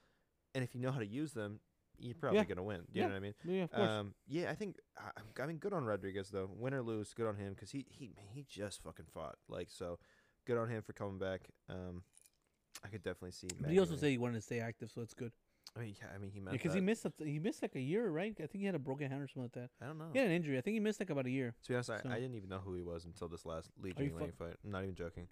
and 0.54 0.62
if 0.62 0.72
you 0.74 0.80
know 0.80 0.92
how 0.92 1.00
to 1.00 1.06
use 1.06 1.32
them, 1.32 1.58
you're 1.98 2.14
probably 2.14 2.38
Yeah. 2.38 2.44
gonna 2.44 2.62
win. 2.62 2.82
You 2.92 3.00
Yeah. 3.02 3.06
know 3.06 3.12
what 3.12 3.16
I 3.16 3.20
mean? 3.20 3.34
yeah, 3.44 3.62
of 3.64 3.70
course. 3.72 3.90
Um, 3.90 4.14
yeah, 4.28 4.50
I 4.50 4.54
think 4.54 4.78
I, 4.98 5.10
I 5.42 5.46
mean 5.46 5.58
good 5.58 5.72
on 5.72 5.84
Rodriguez 5.84 6.30
though. 6.30 6.48
Win 6.52 6.74
or 6.74 6.82
lose, 6.82 7.12
good 7.14 7.26
on 7.26 7.36
him 7.36 7.54
because 7.54 7.70
he 7.70 7.86
he 7.88 8.08
man, 8.16 8.26
he 8.32 8.44
just 8.48 8.82
fucking 8.82 9.06
fought. 9.12 9.36
Like 9.48 9.68
so, 9.70 9.98
good 10.46 10.58
on 10.58 10.68
him 10.68 10.82
for 10.82 10.92
coming 10.92 11.18
back. 11.18 11.48
Um, 11.68 12.02
I 12.84 12.88
could 12.88 13.02
definitely 13.02 13.32
see. 13.32 13.48
but 13.60 13.70
he 13.70 13.78
also 13.78 13.92
Magny 13.92 14.00
said 14.00 14.10
he 14.10 14.18
wanted 14.18 14.34
to 14.34 14.40
stay 14.42 14.60
active, 14.60 14.90
so 14.90 15.00
it's 15.00 15.14
good. 15.14 15.32
I 15.74 15.80
mean, 15.80 15.94
yeah, 15.98 16.06
I 16.14 16.18
mean 16.18 16.30
he 16.30 16.40
meant 16.40 16.52
Because 16.52 16.72
that. 16.72 16.78
he 16.78 16.84
missed 16.84 17.04
a, 17.04 17.12
he 17.18 17.38
missed 17.38 17.60
like 17.60 17.74
a 17.74 17.80
year, 17.80 18.08
right? 18.08 18.32
I 18.38 18.46
think 18.46 18.60
he 18.60 18.64
had 18.64 18.74
a 18.74 18.78
broken 18.78 19.10
hand 19.10 19.22
or 19.22 19.26
something 19.28 19.42
like 19.42 19.52
that. 19.52 19.70
I 19.82 19.86
don't 19.88 19.98
know. 19.98 20.08
He 20.12 20.18
had 20.18 20.28
an 20.28 20.32
injury. 20.34 20.56
I 20.56 20.60
think 20.62 20.74
he 20.74 20.80
missed 20.80 21.00
like 21.00 21.10
about 21.10 21.26
a 21.26 21.30
year. 21.30 21.54
To 21.64 21.68
be 21.68 21.74
honest, 21.74 21.90
I, 21.90 22.00
So- 22.00 22.08
I 22.10 22.14
didn't 22.20 22.34
even 22.36 22.48
know 22.48 22.58
who 22.60 22.74
he 22.74 22.82
was 22.82 23.04
until 23.04 23.28
this 23.28 23.44
last 23.44 23.70
Lee 23.80 23.92
Are 23.96 24.02
you 24.02 24.08
Jing 24.10 24.18
Lang 24.18 24.32
fight. 24.32 24.56
I'm 24.64 24.70
not 24.70 24.84
even 24.84 24.94
joking. 24.94 25.28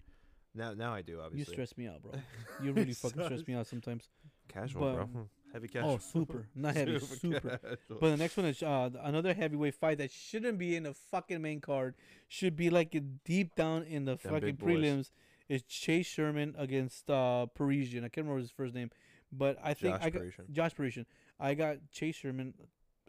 Now 0.53 0.73
now 0.73 0.93
I 0.93 1.01
do 1.01 1.19
obviously. 1.19 1.51
You 1.51 1.55
stress 1.55 1.77
me 1.77 1.87
out, 1.87 2.01
bro. 2.01 2.11
You 2.63 2.73
really 2.73 2.93
fucking 2.93 3.23
stress 3.23 3.47
me 3.47 3.55
out 3.55 3.67
sometimes. 3.67 4.09
Casual, 4.47 4.81
but- 4.81 5.11
bro. 5.11 5.29
Heavy 5.53 5.67
casual. 5.67 5.91
Oh, 5.91 5.97
super, 5.97 6.47
not 6.55 6.75
heavy, 6.75 6.99
super. 6.99 7.59
casual. 7.61 7.97
But 8.01 8.09
the 8.11 8.17
next 8.17 8.35
one 8.37 8.45
is 8.47 8.61
uh, 8.61 8.89
another 9.03 9.33
heavyweight 9.33 9.75
fight 9.75 9.97
that 9.99 10.11
shouldn't 10.11 10.57
be 10.57 10.75
in 10.75 10.83
the 10.83 10.93
fucking 10.93 11.41
main 11.41 11.61
card. 11.61 11.95
Should 12.27 12.55
be 12.55 12.69
like 12.69 12.95
deep 13.23 13.55
down 13.55 13.83
in 13.83 14.05
the 14.05 14.17
Them 14.17 14.33
fucking 14.33 14.57
prelims. 14.57 15.11
Is 15.47 15.61
Chase 15.63 16.07
Sherman 16.07 16.55
against 16.57 17.09
uh, 17.09 17.45
Parisian? 17.53 18.03
I 18.03 18.09
can't 18.09 18.25
remember 18.25 18.41
his 18.41 18.51
first 18.51 18.73
name, 18.73 18.89
but 19.31 19.57
I 19.63 19.73
think 19.73 19.95
Josh 19.95 20.03
I 20.03 20.09
got 20.09 20.19
Parisian. 20.19 20.45
Josh 20.51 20.75
Parisian. 20.75 21.05
I 21.39 21.53
got 21.53 21.77
Chase 21.91 22.15
Sherman 22.15 22.53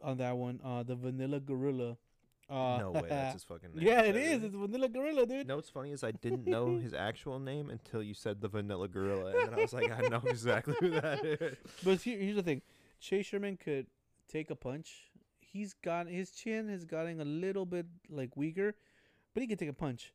on 0.02 0.18
that 0.18 0.36
one. 0.36 0.60
Uh, 0.62 0.82
the 0.82 0.94
Vanilla 0.94 1.40
Gorilla. 1.40 1.96
Uh, 2.48 2.78
no 2.78 2.90
way, 2.92 3.06
that's 3.08 3.32
his 3.34 3.44
fucking 3.44 3.74
name. 3.74 3.86
yeah, 3.86 4.02
it 4.02 4.16
is. 4.16 4.44
It's 4.44 4.54
Vanilla 4.54 4.88
Gorilla, 4.88 5.26
dude. 5.26 5.38
You 5.38 5.44
know 5.44 5.56
what's 5.56 5.68
funny 5.68 5.90
is 5.92 6.04
I 6.04 6.12
didn't 6.12 6.46
know 6.46 6.78
his 6.82 6.94
actual 6.94 7.38
name 7.40 7.70
until 7.70 8.02
you 8.02 8.14
said 8.14 8.40
the 8.40 8.48
Vanilla 8.48 8.88
Gorilla, 8.88 9.32
and 9.32 9.48
then 9.48 9.58
I 9.58 9.62
was 9.62 9.72
like, 9.72 9.90
I 9.90 10.06
know 10.08 10.22
exactly 10.26 10.74
who 10.78 10.90
that 10.90 11.24
is. 11.40 11.56
But 11.82 12.02
here, 12.02 12.18
here's 12.18 12.36
the 12.36 12.42
thing: 12.42 12.62
Chase 13.00 13.26
Sherman 13.26 13.56
could 13.56 13.86
take 14.28 14.50
a 14.50 14.54
punch. 14.54 15.10
He's 15.40 15.74
got 15.74 16.06
his 16.06 16.30
chin 16.30 16.68
has 16.68 16.84
gotten 16.84 17.20
a 17.20 17.24
little 17.24 17.66
bit 17.66 17.86
like 18.08 18.36
weaker, 18.36 18.74
but 19.34 19.40
he 19.40 19.46
can 19.48 19.56
take 19.56 19.70
a 19.70 19.72
punch. 19.72 20.12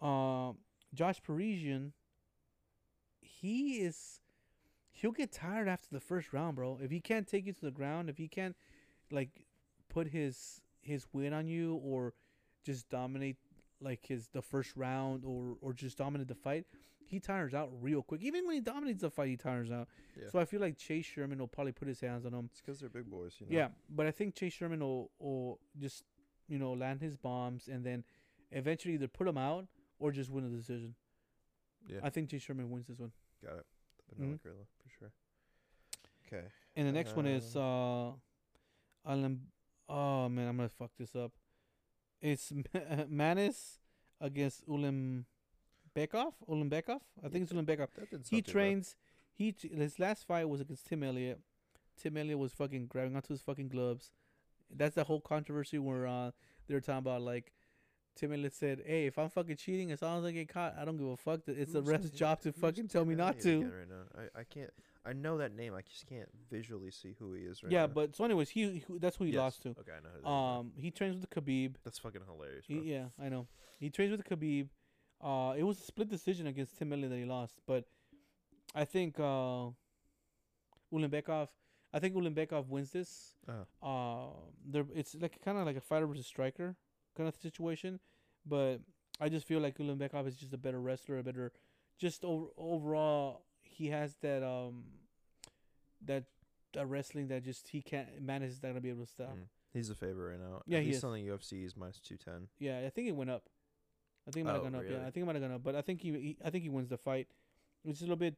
Um, 0.00 0.58
Josh 0.92 1.22
Parisian, 1.22 1.92
he 3.20 3.76
is, 3.76 4.20
he'll 4.90 5.12
get 5.12 5.32
tired 5.32 5.68
after 5.68 5.88
the 5.90 6.00
first 6.00 6.32
round, 6.32 6.56
bro. 6.56 6.78
If 6.82 6.90
he 6.90 7.00
can't 7.00 7.26
take 7.26 7.46
you 7.46 7.52
to 7.52 7.60
the 7.60 7.70
ground, 7.70 8.10
if 8.10 8.18
he 8.18 8.26
can't, 8.28 8.56
like, 9.10 9.46
put 9.88 10.08
his 10.08 10.60
his 10.82 11.06
win 11.12 11.32
on 11.32 11.46
you 11.46 11.76
or 11.76 12.12
just 12.64 12.88
dominate 12.90 13.36
like 13.80 14.06
his 14.06 14.28
the 14.28 14.42
first 14.42 14.76
round 14.76 15.24
or 15.24 15.56
or 15.60 15.72
just 15.72 15.98
dominate 15.98 16.28
the 16.28 16.34
fight, 16.34 16.66
he 17.06 17.18
tires 17.18 17.54
out 17.54 17.70
real 17.80 18.02
quick. 18.02 18.22
Even 18.22 18.46
when 18.46 18.54
he 18.54 18.60
dominates 18.60 19.00
the 19.00 19.10
fight, 19.10 19.28
he 19.28 19.36
tires 19.36 19.70
out. 19.72 19.88
Yeah. 20.16 20.28
So 20.30 20.38
I 20.38 20.44
feel 20.44 20.60
like 20.60 20.76
Chase 20.76 21.06
Sherman 21.06 21.38
will 21.38 21.48
probably 21.48 21.72
put 21.72 21.88
his 21.88 22.00
hands 22.00 22.24
on 22.26 22.32
him. 22.34 22.48
It's 22.50 22.60
because 22.60 22.78
they're 22.80 22.88
big 22.88 23.10
boys, 23.10 23.34
you 23.40 23.46
know. 23.46 23.56
Yeah, 23.56 23.68
but 23.90 24.06
I 24.06 24.10
think 24.10 24.34
Chase 24.34 24.52
Sherman 24.52 24.80
will, 24.80 25.10
will 25.18 25.58
just 25.78 26.04
you 26.48 26.58
know 26.58 26.72
land 26.72 27.00
his 27.00 27.16
bombs 27.16 27.68
and 27.68 27.84
then 27.84 28.04
eventually 28.50 28.94
either 28.94 29.08
put 29.08 29.26
him 29.26 29.38
out 29.38 29.66
or 29.98 30.12
just 30.12 30.30
win 30.30 30.44
the 30.50 30.56
decision. 30.56 30.94
Yeah. 31.88 32.00
I 32.02 32.10
think 32.10 32.28
Chase 32.30 32.42
Sherman 32.42 32.70
wins 32.70 32.86
this 32.86 32.98
one. 32.98 33.10
Got 33.44 33.56
it. 33.58 33.66
The 34.10 34.14
Vanilla 34.16 34.36
Mhm. 34.36 34.42
Gorilla 34.42 34.64
for 34.82 34.88
sure. 34.98 35.12
Okay. 36.26 36.46
And 36.76 36.86
the 36.86 36.92
next 36.92 37.16
one 37.16 37.26
is 37.26 37.56
uh, 37.56 38.12
Alan. 39.04 39.40
Oh 39.88 40.28
man, 40.28 40.48
I'm 40.48 40.56
gonna 40.56 40.68
fuck 40.68 40.90
this 40.98 41.14
up. 41.14 41.32
It's 42.20 42.52
Maness 43.10 43.78
against 44.20 44.66
Ulim 44.66 45.24
Bekov. 45.94 46.32
Ulanbekov. 46.48 47.00
I 47.24 47.28
think 47.28 47.44
it's 47.44 47.52
Ulanbekov. 47.52 47.88
He 48.30 48.42
trains. 48.42 48.96
He 49.32 49.54
his 49.60 49.98
last 49.98 50.26
fight 50.26 50.48
was 50.48 50.60
against 50.60 50.86
Tim 50.86 51.02
Elliott. 51.02 51.40
Tim 52.00 52.16
Elliott 52.16 52.38
was 52.38 52.52
fucking 52.52 52.86
grabbing 52.86 53.16
onto 53.16 53.32
his 53.32 53.42
fucking 53.42 53.68
gloves. 53.68 54.10
That's 54.74 54.94
the 54.94 55.04
whole 55.04 55.20
controversy 55.20 55.78
where 55.78 56.06
uh 56.06 56.30
they 56.66 56.74
were 56.74 56.80
talking 56.80 56.98
about 56.98 57.22
like 57.22 57.52
Tim 58.14 58.32
Elliott 58.32 58.54
said, 58.54 58.82
"Hey, 58.86 59.06
if 59.06 59.18
I'm 59.18 59.30
fucking 59.30 59.56
cheating, 59.56 59.90
as 59.92 60.02
long 60.02 60.18
as 60.18 60.24
I 60.24 60.32
get 60.32 60.48
caught, 60.48 60.74
I 60.78 60.84
don't 60.84 60.96
give 60.96 61.06
a 61.06 61.16
fuck. 61.16 61.40
It's 61.46 61.72
the 61.72 61.82
ref's 61.82 62.10
job 62.10 62.40
to 62.42 62.52
fucking 62.52 62.88
tell 62.88 63.04
me 63.04 63.14
not 63.14 63.40
to." 63.40 63.62
Right 63.62 63.88
now, 63.88 64.20
I, 64.36 64.40
I 64.40 64.44
can't. 64.44 64.70
I 65.04 65.12
know 65.12 65.38
that 65.38 65.54
name. 65.54 65.74
I 65.74 65.80
just 65.82 66.06
can't 66.06 66.28
visually 66.50 66.90
see 66.90 67.14
who 67.18 67.32
he 67.32 67.42
is 67.42 67.62
right 67.62 67.72
yeah, 67.72 67.82
now. 67.82 67.86
but 67.88 68.14
so 68.14 68.24
anyways, 68.24 68.50
he, 68.50 68.84
he 68.88 68.98
that's 68.98 69.16
who 69.16 69.24
he 69.24 69.32
Yes. 69.32 69.38
lost 69.38 69.62
to. 69.62 69.70
Okay, 69.70 69.92
I 69.96 70.00
know. 70.00 70.10
Who 70.10 70.12
that 70.12 70.18
is 70.18 70.24
now. 70.24 70.30
Um, 70.30 70.72
he 70.76 70.90
trains 70.90 71.16
with 71.16 71.28
Khabib. 71.30 71.74
That's 71.84 71.98
fucking 71.98 72.20
hilarious, 72.26 72.64
He, 72.66 72.80
yeah, 72.80 73.06
I 73.20 73.28
know. 73.28 73.48
He 73.80 73.90
trains 73.90 74.12
with 74.12 74.24
Khabib. 74.24 74.68
Uh, 75.20 75.54
it 75.56 75.62
was 75.62 75.78
a 75.78 75.82
split 75.82 76.08
decision 76.08 76.46
against 76.46 76.78
Tim 76.78 76.92
Elliott 76.92 77.10
that 77.10 77.16
he 77.16 77.24
lost, 77.24 77.60
but 77.66 77.84
I 78.74 78.84
think 78.84 79.18
uh, 79.18 79.70
Ulanbekov. 80.92 81.48
I 81.92 81.98
think 81.98 82.14
Ulanbekov 82.14 82.68
wins 82.68 82.90
this. 82.90 83.34
Uh-huh. 83.48 83.86
Uh, 83.86 84.30
there 84.66 84.84
it's 84.94 85.14
like 85.14 85.40
kind 85.44 85.58
of 85.58 85.66
like 85.66 85.76
a 85.76 85.80
fighter 85.80 86.06
versus 86.06 86.26
striker 86.26 86.76
kind 87.16 87.28
of 87.28 87.34
situation, 87.36 88.00
but 88.46 88.78
I 89.20 89.28
just 89.28 89.46
feel 89.46 89.60
like 89.60 89.78
Ulanbekov 89.78 90.26
is 90.26 90.36
just 90.36 90.52
a 90.52 90.58
better 90.58 90.80
wrestler, 90.80 91.18
a 91.18 91.22
better, 91.22 91.52
just 91.98 92.24
over, 92.24 92.46
overall 92.56 93.42
he 93.62 93.88
has 93.88 94.16
that 94.22 94.42
um, 94.42 94.84
that 96.04 96.24
that 96.74 96.86
wrestling 96.86 97.28
that 97.28 97.44
just 97.44 97.68
he 97.68 97.82
can't 97.82 98.08
manages 98.20 98.62
not 98.62 98.70
gonna 98.70 98.80
be 98.80 98.88
able 98.90 99.04
to 99.04 99.10
stop. 99.10 99.34
Mm. 99.36 99.44
He's 99.72 99.88
a 99.90 99.94
favorite 99.94 100.32
right 100.32 100.40
now. 100.40 100.62
Yeah, 100.66 100.78
At 100.78 100.82
he 100.84 100.88
least 100.90 100.98
is. 100.98 101.04
on 101.04 101.14
the 101.14 101.26
UFC 101.26 101.64
is 101.64 101.76
minus 101.76 101.98
two 101.98 102.16
ten. 102.16 102.48
Yeah, 102.58 102.82
I 102.86 102.90
think 102.90 103.08
it 103.08 103.16
went 103.16 103.30
up. 103.30 103.48
I 104.28 104.30
think 104.30 104.44
it 104.44 104.46
might 104.46 104.52
have 104.52 104.60
Oh, 104.60 104.64
gone 104.64 104.74
up. 104.76 104.82
really? 104.82 104.94
Yeah, 104.94 105.00
I 105.06 105.10
think 105.10 105.22
it 105.22 105.26
might 105.26 105.34
have 105.36 105.42
gone 105.42 105.52
up. 105.52 105.62
But 105.62 105.74
I 105.76 105.80
think 105.82 106.00
he, 106.02 106.10
he 106.12 106.36
I 106.44 106.50
think 106.50 106.62
he 106.64 106.68
wins 106.68 106.88
the 106.88 106.98
fight. 106.98 107.28
It's 107.84 108.00
a 108.00 108.04
little 108.04 108.16
bit. 108.16 108.36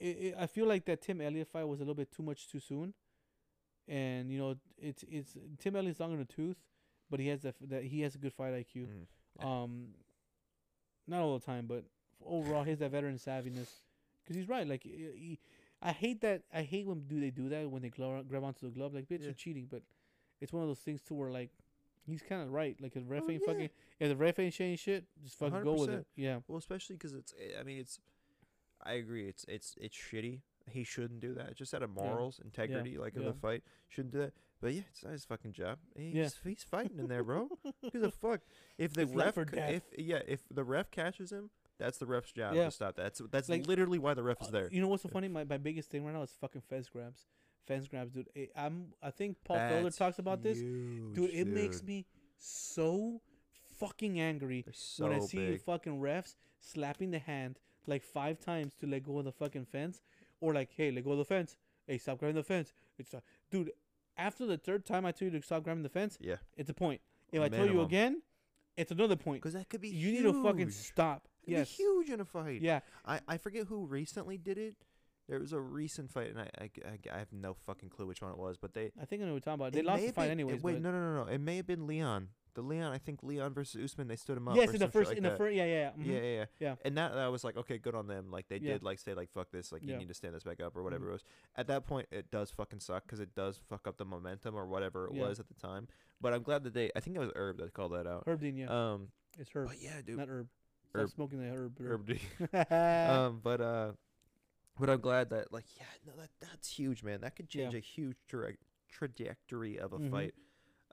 It, 0.00 0.06
it, 0.06 0.34
I 0.38 0.46
feel 0.46 0.66
like 0.66 0.86
that 0.86 1.02
Tim 1.02 1.20
Elliott 1.20 1.48
fight 1.48 1.64
was 1.68 1.80
a 1.80 1.82
little 1.82 1.94
bit 1.94 2.10
too 2.10 2.22
much 2.22 2.48
too 2.48 2.60
soon, 2.60 2.94
and 3.86 4.30
you 4.30 4.38
know 4.38 4.56
it's 4.78 5.04
it's 5.10 5.36
Tim 5.58 5.76
Elliott's 5.76 6.00
long 6.00 6.12
in 6.12 6.18
the 6.18 6.24
tooth, 6.24 6.56
but 7.10 7.20
he 7.20 7.28
has 7.28 7.42
that 7.42 7.54
that 7.68 7.84
he 7.84 8.00
has 8.02 8.14
a 8.14 8.18
good 8.18 8.32
fight 8.32 8.52
IQ. 8.54 8.86
Mm. 8.86 8.88
Yeah. 9.40 9.44
Um, 9.62 9.88
not 11.06 11.20
all 11.20 11.38
the 11.38 11.44
time, 11.44 11.66
but 11.66 11.84
overall, 12.24 12.64
he 12.64 12.70
has 12.70 12.78
that 12.80 12.90
veteran 12.90 13.16
savviness. 13.16 13.68
Cause 14.26 14.34
he's 14.34 14.48
right. 14.48 14.66
Like 14.66 14.82
he, 14.82 15.38
I 15.82 15.92
hate 15.92 16.20
that. 16.22 16.42
I 16.52 16.62
hate 16.62 16.86
when 16.86 17.02
do 17.06 17.20
they 17.20 17.30
do 17.30 17.48
that 17.50 17.70
when 17.70 17.82
they 17.82 17.90
grab, 17.90 18.28
grab 18.28 18.42
onto 18.44 18.66
the 18.66 18.72
glove. 18.72 18.92
Like 18.94 19.04
bitch, 19.08 19.20
Yeah. 19.20 19.26
you're 19.26 19.34
cheating. 19.34 19.68
But 19.70 19.82
it's 20.40 20.52
one 20.52 20.62
of 20.62 20.68
those 20.68 20.80
things 20.80 21.00
too 21.02 21.14
where 21.14 21.30
like 21.30 21.50
he's 22.04 22.22
kind 22.22 22.42
of 22.42 22.50
right. 22.50 22.76
Like 22.80 22.96
if 22.96 23.04
the 23.04 23.08
ref 23.08 23.22
Oh, 23.26 23.30
ain't 23.30 23.42
yeah. 23.46 23.52
fucking 23.52 23.70
if 24.00 24.08
the 24.08 24.16
ref 24.16 24.38
ain't 24.40 24.54
saying 24.54 24.76
shit, 24.78 25.04
just 25.22 25.38
fucking 25.38 25.62
go 25.62 25.74
with 25.74 25.90
it. 25.90 26.06
Yeah. 26.16 26.38
Well, 26.48 26.58
especially 26.58 26.96
because 26.96 27.12
it's. 27.12 27.32
I 27.58 27.62
mean, 27.62 27.78
it's. 27.78 28.00
I 28.84 28.94
agree. 28.94 29.28
It's 29.28 29.44
it's 29.46 29.76
it's 29.80 29.96
shitty. 29.96 30.40
He 30.68 30.82
shouldn't 30.82 31.20
do 31.20 31.32
that. 31.34 31.54
Just 31.54 31.72
out 31.74 31.84
of 31.84 31.90
morals, 31.90 32.40
integrity, 32.44 32.98
like 32.98 33.14
of 33.14 33.22
Yeah. 33.22 33.28
the 33.28 33.34
fight, 33.34 33.62
shouldn't 33.88 34.12
do 34.12 34.18
that. 34.18 34.32
But 34.60 34.72
yeah, 34.74 34.82
it's 34.90 35.04
not 35.04 35.12
his 35.12 35.24
fucking 35.24 35.52
job. 35.52 35.78
He's 35.96 36.14
Yeah. 36.14 36.28
he's 36.44 36.62
fighting 36.64 36.98
in 36.98 37.08
there, 37.08 37.22
bro. 37.22 37.48
Who 37.92 37.98
the 38.00 38.10
fuck? 38.10 38.40
If 38.78 38.94
the 38.94 39.02
It's 39.02 39.12
ref, 39.12 39.36
or 39.36 39.44
ca- 39.44 39.56
death. 39.56 39.82
if 39.92 39.98
yeah, 39.98 40.20
if 40.26 40.40
the 40.50 40.64
ref 40.64 40.90
catches 40.90 41.30
him, 41.30 41.50
that's 41.78 41.98
the 41.98 42.06
ref's 42.06 42.32
job 42.32 42.54
Yeah. 42.54 42.64
to 42.64 42.70
stop 42.70 42.96
that. 42.96 43.02
That's 43.02 43.20
that's 43.30 43.48
Like, 43.50 43.66
literally 43.66 43.98
why 43.98 44.14
the 44.14 44.22
ref 44.22 44.40
is 44.40 44.48
Uh, 44.48 44.50
there. 44.52 44.68
You 44.72 44.80
know 44.80 44.88
what's 44.88 45.02
so 45.02 45.08
funny? 45.10 45.28
My 45.28 45.44
my 45.44 45.58
biggest 45.58 45.90
thing 45.90 46.04
right 46.04 46.14
now 46.14 46.22
is 46.22 46.30
fucking 46.40 46.62
fence 46.62 46.88
grabs. 46.88 47.26
Fence 47.66 47.86
grabs, 47.88 48.12
dude. 48.12 48.28
I'm 48.56 48.94
I 49.02 49.10
think 49.10 49.36
Paul 49.44 49.56
Felder 49.58 49.82
That's 49.84 49.96
talks 49.96 50.18
about 50.18 50.42
this. 50.42 50.58
huge, 50.58 51.14
Dude, 51.14 51.30
it 51.30 51.46
makes 51.46 51.80
dude. 51.80 51.88
me 51.88 52.06
so 52.38 53.20
fucking 53.78 54.18
angry 54.20 54.62
They're 54.62 55.08
when 55.08 55.16
I 55.20 55.20
see 55.24 55.36
big. 55.52 55.60
fucking 55.62 56.00
refs 56.00 56.34
slapping 56.60 57.10
the 57.10 57.18
hand 57.18 57.58
like 57.86 58.02
five 58.02 58.38
times 58.40 58.74
to 58.80 58.86
let 58.86 59.02
go 59.04 59.18
of 59.18 59.24
the 59.26 59.32
fucking 59.32 59.66
fence, 59.66 60.00
or 60.40 60.52
like, 60.54 60.70
hey, 60.76 60.90
let 60.90 61.04
go 61.04 61.12
of 61.12 61.18
the 61.18 61.24
fence. 61.24 61.56
Hey, 61.86 61.98
stop 61.98 62.18
grabbing 62.18 62.34
the 62.36 62.42
fence. 62.42 62.72
It's 62.98 63.12
uh, 63.14 63.20
dude. 63.50 63.70
After 64.18 64.46
the 64.46 64.56
third 64.56 64.84
time 64.86 65.04
I 65.04 65.12
told 65.12 65.32
you 65.32 65.38
to 65.38 65.44
stop 65.44 65.62
grabbing 65.62 65.82
the 65.82 65.88
fence, 65.88 66.16
yeah, 66.20 66.36
it's 66.56 66.70
a 66.70 66.74
point. 66.74 67.00
If 67.32 67.42
I 67.42 67.48
tell 67.48 67.60
you 67.60 67.64
Minimum. 67.66 67.86
again, 67.86 68.22
it's 68.76 68.92
another 68.92 69.16
point. 69.16 69.42
because 69.42 69.54
that 69.54 69.68
could 69.68 69.80
be. 69.80 69.88
You 69.88 70.12
need 70.12 70.22
to 70.22 70.42
fucking 70.42 70.68
huge. 70.68 70.74
stop. 70.74 71.28
It'd 71.46 71.58
be 71.60 71.64
huge 71.64 72.08
in 72.10 72.20
a 72.20 72.24
fight. 72.24 72.60
Yeah. 72.60 72.80
I, 73.04 73.20
I 73.28 73.36
forget 73.38 73.66
who 73.68 73.84
recently 73.86 74.36
did 74.36 74.58
it. 74.58 74.74
There 75.28 75.38
was 75.40 75.52
a 75.52 75.60
recent 75.60 76.10
fight, 76.10 76.30
and 76.30 76.38
I, 76.40 76.48
I, 76.58 76.70
I, 76.84 77.14
I 77.16 77.18
have 77.18 77.32
no 77.32 77.54
fucking 77.54 77.88
clue 77.88 78.06
which 78.06 78.22
one 78.22 78.30
it 78.30 78.38
was, 78.38 78.56
but 78.56 78.74
they 78.74 78.90
I 79.00 79.04
think 79.04 79.22
I 79.22 79.26
know 79.26 79.32
what 79.32 79.34
you're 79.34 79.40
talking 79.40 79.54
about. 79.60 79.72
They 79.72 79.80
it 79.80 79.84
lost 79.84 80.00
the 80.00 80.06
have 80.06 80.14
fight 80.14 80.22
been- 80.24 80.38
it- 80.38 80.42
anyways. 80.42 80.62
Wait, 80.62 80.72
but 80.74 80.82
no, 80.82 80.92
no, 80.92 81.00
no, 81.00 81.24
no. 81.24 81.30
It 81.30 81.38
may 81.38 81.56
have 81.56 81.66
been 81.66 81.86
Leon. 81.86 82.28
The 82.56 82.62
Leon, 82.62 82.90
I 82.92 82.98
think 82.98 83.22
Leon 83.22 83.54
versus 83.54 83.80
Usman. 83.84 84.08
They 84.08 84.16
stood 84.16 84.36
him 84.36 84.48
up. 84.48 84.56
yes, 84.56 84.70
in 84.72 84.80
the 84.80 84.88
first, 84.88 85.08
like 85.10 85.18
in 85.18 85.22
the 85.22 85.36
first, 85.36 85.54
yeah, 85.54 85.64
yeah, 85.66 85.74
yeah. 85.74 85.90
mhm. 85.90 86.06
Yeah, 86.06 86.14
yeah, 86.20 86.22
yeah. 86.38 86.44
Yeah. 86.58 86.74
And 86.84 86.96
that, 86.98 87.14
that 87.14 87.26
was 87.30 87.44
like, 87.44 87.56
okay, 87.58 87.78
good 87.78 87.94
on 87.94 88.08
them. 88.08 88.30
Like 88.32 88.48
they 88.48 88.56
Yeah. 88.56 88.72
did, 88.72 88.82
like 88.82 88.98
say, 88.98 89.14
like 89.14 89.30
fuck 89.30 89.50
this. 89.52 89.70
Like 89.70 89.82
you 89.84 89.94
need 89.96 90.08
to 90.08 90.14
stand 90.14 90.34
this 90.34 90.42
back 90.42 90.60
up 90.60 90.74
or 90.76 90.82
whatever 90.82 91.04
Mhm. 91.04 91.08
it 91.10 91.12
was. 91.12 91.24
At 91.54 91.66
that 91.68 91.86
point, 91.86 92.08
it 92.10 92.30
does 92.32 92.50
fucking 92.50 92.80
suck 92.80 93.04
because 93.04 93.20
it 93.20 93.34
does 93.34 93.58
fuck 93.68 93.86
up 93.86 93.98
the 93.98 94.04
momentum 94.04 94.54
or 94.56 94.66
whatever 94.66 95.06
it 95.06 95.12
Yeah. 95.14 95.28
was 95.28 95.38
at 95.38 95.46
the 95.48 95.54
time. 95.54 95.86
But 96.20 96.32
I'm 96.32 96.42
glad 96.42 96.64
that 96.64 96.72
they. 96.74 96.90
I 96.96 97.00
think 97.00 97.14
it 97.14 97.20
was 97.20 97.30
Herb 97.36 97.58
that 97.58 97.72
called 97.74 97.92
that 97.92 98.06
out. 98.06 98.24
Herb 98.26 98.40
Dean, 98.40 98.56
yeah, 98.56 98.68
Um, 98.94 99.08
it's 99.38 99.50
Herb, 99.54 99.68
but 99.68 99.80
yeah, 99.80 100.00
dude, 100.04 100.16
not 100.16 100.28
Herb. 100.28 100.48
Stop 100.88 101.00
Herb. 101.02 101.10
smoking 101.10 101.38
the 101.40 101.54
Herb. 101.54 101.78
Herb. 101.78 102.08
Herb. 102.08 102.72
um, 102.72 103.40
but 103.44 103.60
uh, 103.60 103.92
but 104.80 104.88
I'm 104.88 105.00
glad 105.00 105.28
that 105.30 105.52
like 105.52 105.66
yeah, 105.76 105.84
no, 106.06 106.14
that 106.18 106.30
that's 106.40 106.70
huge, 106.70 107.02
man. 107.02 107.20
That 107.20 107.36
could 107.36 107.50
change 107.50 107.74
Yeah. 107.74 107.78
a 107.78 107.82
huge 107.82 108.16
tra- 108.26 108.54
trajectory 108.90 109.78
of 109.78 109.92
a 109.92 109.98
Mhm. 109.98 110.10
fight. 110.10 110.34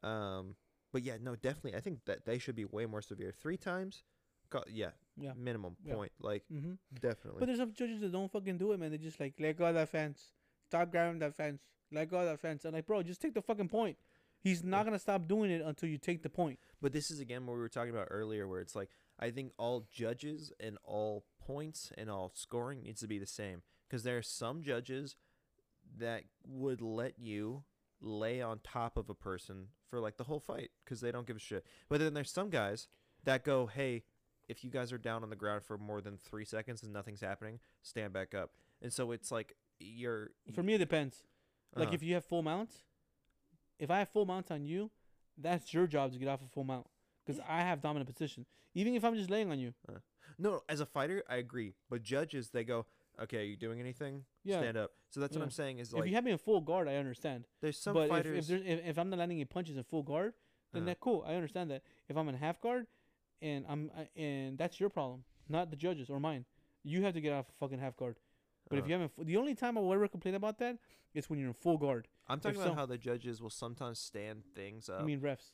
Um, 0.04 0.56
but 0.94 1.04
yeah, 1.04 1.18
no, 1.22 1.36
definitely. 1.36 1.76
I 1.76 1.82
think 1.82 2.06
that 2.06 2.24
they 2.26 2.38
should 2.38 2.56
be 2.56 2.64
way 2.64 2.86
more 2.86 3.02
severe. 3.02 3.34
Three 3.38 3.58
times, 3.58 4.04
co- 4.50 4.64
yeah, 4.72 4.92
yeah. 5.18 5.34
minimum 5.36 5.76
Yeah. 5.84 5.96
point. 5.96 6.14
Like 6.22 6.44
Mm-hmm. 6.54 6.74
definitely. 7.02 7.40
But 7.40 7.48
there's 7.48 7.58
some 7.60 7.74
judges 7.74 8.00
that 8.00 8.12
don't 8.14 8.32
fucking 8.32 8.58
do 8.58 8.72
it, 8.72 8.80
man. 8.80 8.92
They 8.92 8.98
just 8.98 9.20
like 9.20 9.34
let 9.40 9.58
go 9.58 9.66
of 9.66 9.74
that 9.76 9.90
fence, 9.90 10.32
stop 10.68 10.90
grabbing 10.92 11.20
that 11.20 11.36
fence, 11.36 11.62
let 11.92 12.10
go 12.10 12.20
of 12.20 12.28
that 12.28 12.40
fence. 12.40 12.64
I'm 12.64 12.72
like, 12.74 12.86
bro, 12.86 13.04
just 13.04 13.20
take 13.22 13.34
the 13.34 13.42
fucking 13.42 13.68
point. 13.70 13.98
He's 14.40 14.64
not 14.64 14.80
Yeah. 14.80 14.84
gonna 14.86 15.00
stop 15.00 15.28
doing 15.28 15.52
it 15.52 15.62
until 15.62 15.90
you 15.90 15.98
take 15.98 16.22
the 16.24 16.30
point. 16.30 16.60
But 16.82 16.94
this 16.94 17.10
is 17.12 17.20
again 17.20 17.46
what 17.46 17.54
we 17.56 17.60
were 17.60 17.70
talking 17.70 17.92
about 17.94 18.08
earlier, 18.12 18.48
where 18.48 18.62
it's 18.62 18.76
like 18.76 18.90
I 19.20 19.32
think 19.32 19.52
all 19.58 19.88
judges 19.92 20.52
and 20.60 20.78
all 20.84 21.26
points 21.46 21.92
and 21.98 22.10
all 22.10 22.32
scoring 22.34 22.82
needs 22.84 23.02
to 23.02 23.08
be 23.08 23.18
the 23.20 23.26
same 23.26 23.62
because 23.88 24.04
there 24.04 24.18
are 24.18 24.22
some 24.24 24.62
judges 24.64 25.16
that 25.98 26.24
would 26.46 26.82
let 26.82 27.20
you 27.20 27.64
lay 28.04 28.42
on 28.42 28.60
top 28.64 28.98
of 28.98 29.10
a 29.10 29.14
person 29.16 29.68
for 29.90 30.00
like 30.00 30.18
the 30.18 30.26
whole 30.26 30.40
fight 30.40 30.72
because 30.84 31.02
they 31.02 31.12
don't 31.12 31.26
give 31.26 31.38
a 31.38 31.40
shit. 31.40 31.66
But 31.90 32.00
then 32.00 32.14
there's 32.14 32.32
some 32.32 32.50
guys 32.50 32.88
that 33.24 33.44
go, 33.44 33.66
"Hey, 33.68 34.04
if 34.48 34.64
you 34.64 34.70
guys 34.70 34.92
are 34.92 34.98
down 34.98 35.24
on 35.24 35.30
the 35.30 35.36
ground 35.36 35.64
for 35.64 35.78
more 35.78 36.02
than 36.02 36.18
three 36.18 36.46
seconds 36.46 36.84
and 36.84 36.92
nothing's 36.92 37.22
happening, 37.22 37.60
stand 37.82 38.14
back 38.14 38.34
up." 38.36 38.52
And 38.82 38.92
so 38.92 39.12
it's 39.12 39.32
like 39.32 39.56
you're 39.80 40.32
For 40.54 40.64
me, 40.64 40.76
it 40.76 40.80
depends. 40.80 41.24
Like 41.76 41.90
uh, 41.90 41.94
if 41.94 42.04
you 42.04 42.14
have 42.14 42.26
full 42.26 42.44
mounts, 42.44 42.84
if 43.80 43.90
I 43.90 44.00
have 44.00 44.10
full 44.10 44.26
mounts 44.26 44.52
on 44.52 44.66
you, 44.66 44.92
that's 45.38 45.74
your 45.74 45.88
job 45.88 46.12
to 46.14 46.20
get 46.20 46.28
off 46.28 46.42
a 46.42 46.48
full 46.48 46.64
mount 46.64 46.88
because 47.26 47.42
I 47.48 47.62
have 47.62 47.82
dominant 47.82 48.10
position. 48.14 48.46
Even 48.76 48.96
if 48.96 49.04
I'm 49.04 49.16
just 49.16 49.30
laying 49.30 49.52
on 49.52 49.60
you, 49.60 49.74
No, 50.38 50.62
as 50.68 50.80
a 50.80 50.86
fighter, 50.86 51.24
I 51.30 51.38
agree. 51.38 51.76
But 51.90 52.02
judges, 52.02 52.50
they 52.50 52.64
go, 52.64 52.86
"Okay, 53.22 53.38
are 53.40 53.46
you 53.46 53.56
doing 53.58 53.80
anything? 53.80 54.26
Yeah. 54.44 54.60
Stand 54.60 54.78
up." 54.78 54.92
So 55.10 55.20
that's 55.20 55.34
what 55.34 55.40
Yeah. 55.40 55.46
I'm 55.46 55.52
saying 55.52 55.80
is 55.80 55.94
if 55.94 56.06
you 56.06 56.14
have 56.16 56.24
me 56.24 56.32
in 56.32 56.38
full 56.38 56.62
guard, 56.62 56.88
I 56.88 56.96
understand. 56.96 57.46
there's 57.62 57.78
some 57.78 57.94
but 57.94 58.04
if, 58.06 58.10
fighters. 58.10 58.38
if, 58.40 58.48
there's, 58.66 58.80
if 58.80 58.86
if 58.88 58.98
I'm 58.98 59.10
not 59.10 59.20
landing 59.20 59.38
any 59.38 59.46
punches 59.46 59.78
in 59.78 59.84
full 59.84 60.04
guard, 60.04 60.34
then 60.74 60.84
Uh. 60.84 60.86
that 60.88 61.00
cool. 61.00 61.24
I 61.28 61.36
understand 61.36 61.70
that. 61.72 61.84
If 62.10 62.18
I'm 62.18 62.28
in 62.30 62.36
half 62.36 62.60
guard, 62.62 62.88
and 63.42 63.66
I'm 63.68 63.92
I, 63.96 64.08
and 64.20 64.58
that's 64.58 64.80
your 64.80 64.90
problem, 64.90 65.24
not 65.50 65.70
the 65.70 65.76
judges 65.76 66.10
or 66.10 66.20
mine. 66.20 66.46
You 66.84 67.04
have 67.04 67.14
to 67.14 67.22
get 67.22 67.32
off 67.34 67.46
fucking 67.60 67.80
half 67.80 67.96
guard. 67.96 68.18
But 68.70 68.80
if 68.80 68.86
Uh. 68.86 68.88
you 68.88 68.94
haven't, 68.94 69.26
the 69.28 69.38
only 69.38 69.56
time 69.56 69.78
I 69.78 69.82
will 69.82 69.94
ever 69.94 70.08
complain 70.08 70.36
about 70.36 70.58
that 70.60 70.78
is 71.14 71.30
when 71.30 71.38
you're 71.40 71.50
in 71.50 71.54
full 71.54 71.78
guard. 71.78 72.08
I'm 72.28 72.40
talking 72.40 72.58
about 72.60 72.70
so- 72.72 72.76
how 72.76 72.86
the 72.86 72.98
judges 72.98 73.42
will 73.42 73.50
sometimes 73.50 74.00
stand 74.00 74.44
things 74.56 74.90
up. 74.90 75.02
I 75.02 75.04
mean 75.04 75.20
refs. 75.22 75.52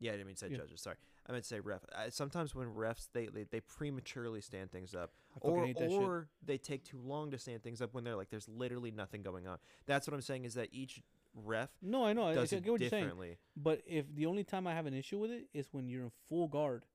yeah, 0.00 0.12
I 0.12 0.14
didn't 0.14 0.26
mean 0.28 0.36
to 0.36 0.40
say 0.40 0.48
yeah. 0.48 0.56
judges. 0.58 0.80
Sorry, 0.80 0.96
I 1.26 1.32
meant 1.32 1.44
to 1.44 1.48
say 1.48 1.60
ref. 1.60 1.80
I, 1.96 2.08
sometimes 2.08 2.54
when 2.54 2.68
refs 2.68 3.08
they, 3.12 3.26
they 3.26 3.44
they 3.44 3.60
prematurely 3.60 4.40
stand 4.40 4.72
things 4.72 4.94
up, 4.94 5.12
I 5.36 5.38
or 5.40 5.66
that 5.66 5.78
shit. 5.78 5.90
or 5.90 6.28
they 6.44 6.58
take 6.58 6.84
too 6.84 6.98
long 7.02 7.30
to 7.30 7.38
stand 7.38 7.62
things 7.62 7.80
up 7.80 7.94
when 7.94 8.04
they're 8.04 8.16
like 8.16 8.30
there's 8.30 8.48
literally 8.48 8.90
nothing 8.90 9.22
going 9.22 9.46
on. 9.46 9.58
That's 9.86 10.06
what 10.06 10.14
I'm 10.14 10.20
saying 10.20 10.44
is 10.44 10.54
that 10.54 10.68
each 10.72 11.00
ref 11.34 11.70
No, 11.80 12.04
I 12.04 12.12
know. 12.12 12.24
I, 12.24 12.40
I 12.40 12.44
get 12.46 12.66
what 12.66 12.80
you're 12.80 12.90
saying. 12.90 13.10
But 13.56 13.82
if 13.86 14.12
the 14.14 14.26
only 14.26 14.44
time 14.44 14.66
I 14.66 14.74
have 14.74 14.86
an 14.86 14.94
issue 14.94 15.18
with 15.18 15.30
it 15.30 15.46
is 15.54 15.68
when 15.72 15.88
you're 15.88 16.04
in 16.04 16.12
full 16.28 16.48
guard. 16.48 16.86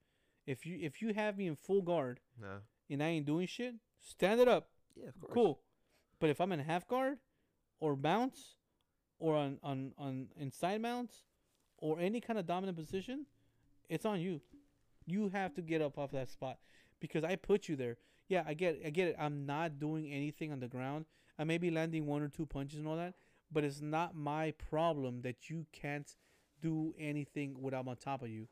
If 0.45 0.65
you 0.65 0.77
if 0.81 1.01
you 1.01 1.13
have 1.13 1.37
me 1.37 1.47
in 1.47 1.55
full 1.55 1.81
guard 1.81 2.19
No. 2.41 2.59
and 2.89 3.03
I 3.03 3.07
ain't 3.07 3.25
doing 3.25 3.47
shit, 3.47 3.75
stand 4.01 4.39
it 4.39 4.47
up. 4.47 4.69
Yeah, 4.95 5.09
of 5.09 5.19
course. 5.19 5.33
Cool. 5.33 5.59
But 6.19 6.29
if 6.29 6.39
I'm 6.41 6.51
in 6.51 6.59
half 6.59 6.87
guard 6.87 7.17
or 7.79 7.95
bounce, 7.95 8.55
or 9.19 9.35
on, 9.35 9.59
on, 9.63 9.93
on 9.97 10.27
inside 10.39 10.81
mounts 10.81 11.23
or 11.77 11.99
any 11.99 12.19
kind 12.21 12.39
of 12.39 12.45
dominant 12.45 12.77
position, 12.77 13.25
it's 13.89 14.05
on 14.05 14.19
you. 14.19 14.41
You 15.05 15.29
have 15.29 15.53
to 15.55 15.61
get 15.61 15.81
up 15.81 15.97
off 15.97 16.11
that 16.11 16.29
spot 16.29 16.57
because 16.99 17.23
I 17.23 17.35
put 17.35 17.69
you 17.69 17.75
there. 17.75 17.97
Yeah, 18.27 18.43
I 18.45 18.53
get 18.53 18.81
I 18.85 18.89
get 18.89 19.09
it. 19.09 19.15
I'm 19.19 19.45
not 19.45 19.79
doing 19.79 20.11
anything 20.11 20.51
on 20.51 20.59
the 20.59 20.67
ground. 20.67 21.05
I 21.39 21.43
may 21.43 21.57
be 21.57 21.71
landing 21.71 22.05
one 22.05 22.21
or 22.21 22.27
two 22.27 22.45
punches 22.45 22.79
and 22.79 22.87
all 22.87 22.97
that, 22.97 23.13
but 23.51 23.63
it's 23.63 23.81
not 23.81 24.15
my 24.15 24.51
problem 24.51 25.21
that 25.21 25.49
you 25.49 25.65
can't 25.71 26.13
do 26.61 26.93
anything 26.99 27.61
without 27.61 27.87
on 27.87 27.95
top 27.95 28.23
of 28.23 28.29
you. 28.29 28.47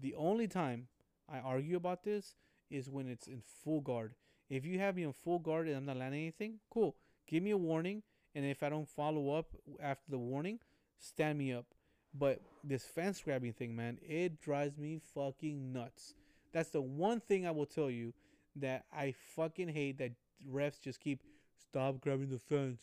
The 0.00 0.14
only 0.14 0.46
time 0.46 0.86
I 1.28 1.40
argue 1.40 1.76
about 1.76 2.04
this 2.04 2.36
is 2.70 2.88
when 2.88 3.08
it's 3.08 3.26
in 3.26 3.42
full 3.64 3.80
guard. 3.80 4.14
If 4.48 4.64
you 4.64 4.78
have 4.78 4.96
me 4.96 5.02
in 5.02 5.12
full 5.12 5.40
guard 5.40 5.66
and 5.66 5.76
I'm 5.76 5.84
not 5.84 5.96
landing 5.96 6.22
anything, 6.22 6.60
cool. 6.70 6.96
Give 7.26 7.42
me 7.42 7.50
a 7.50 7.56
warning, 7.56 8.02
and 8.34 8.46
if 8.46 8.62
I 8.62 8.68
don't 8.68 8.88
follow 8.88 9.36
up 9.36 9.48
after 9.80 10.10
the 10.10 10.18
warning, 10.18 10.60
stand 10.98 11.38
me 11.38 11.52
up. 11.52 11.66
But 12.14 12.40
this 12.64 12.84
fence 12.84 13.20
grabbing 13.22 13.52
thing, 13.52 13.76
man, 13.76 13.98
it 14.02 14.40
drives 14.40 14.78
me 14.78 15.00
fucking 15.14 15.72
nuts. 15.72 16.14
That's 16.52 16.70
the 16.70 16.80
one 16.80 17.20
thing 17.20 17.46
I 17.46 17.50
will 17.50 17.66
tell 17.66 17.90
you 17.90 18.14
that 18.56 18.84
I 18.92 19.14
fucking 19.36 19.68
hate 19.68 19.98
that 19.98 20.12
refs 20.50 20.80
just 20.80 21.00
keep 21.00 21.22
stop 21.58 22.00
grabbing 22.00 22.30
the 22.30 22.38
fence, 22.38 22.80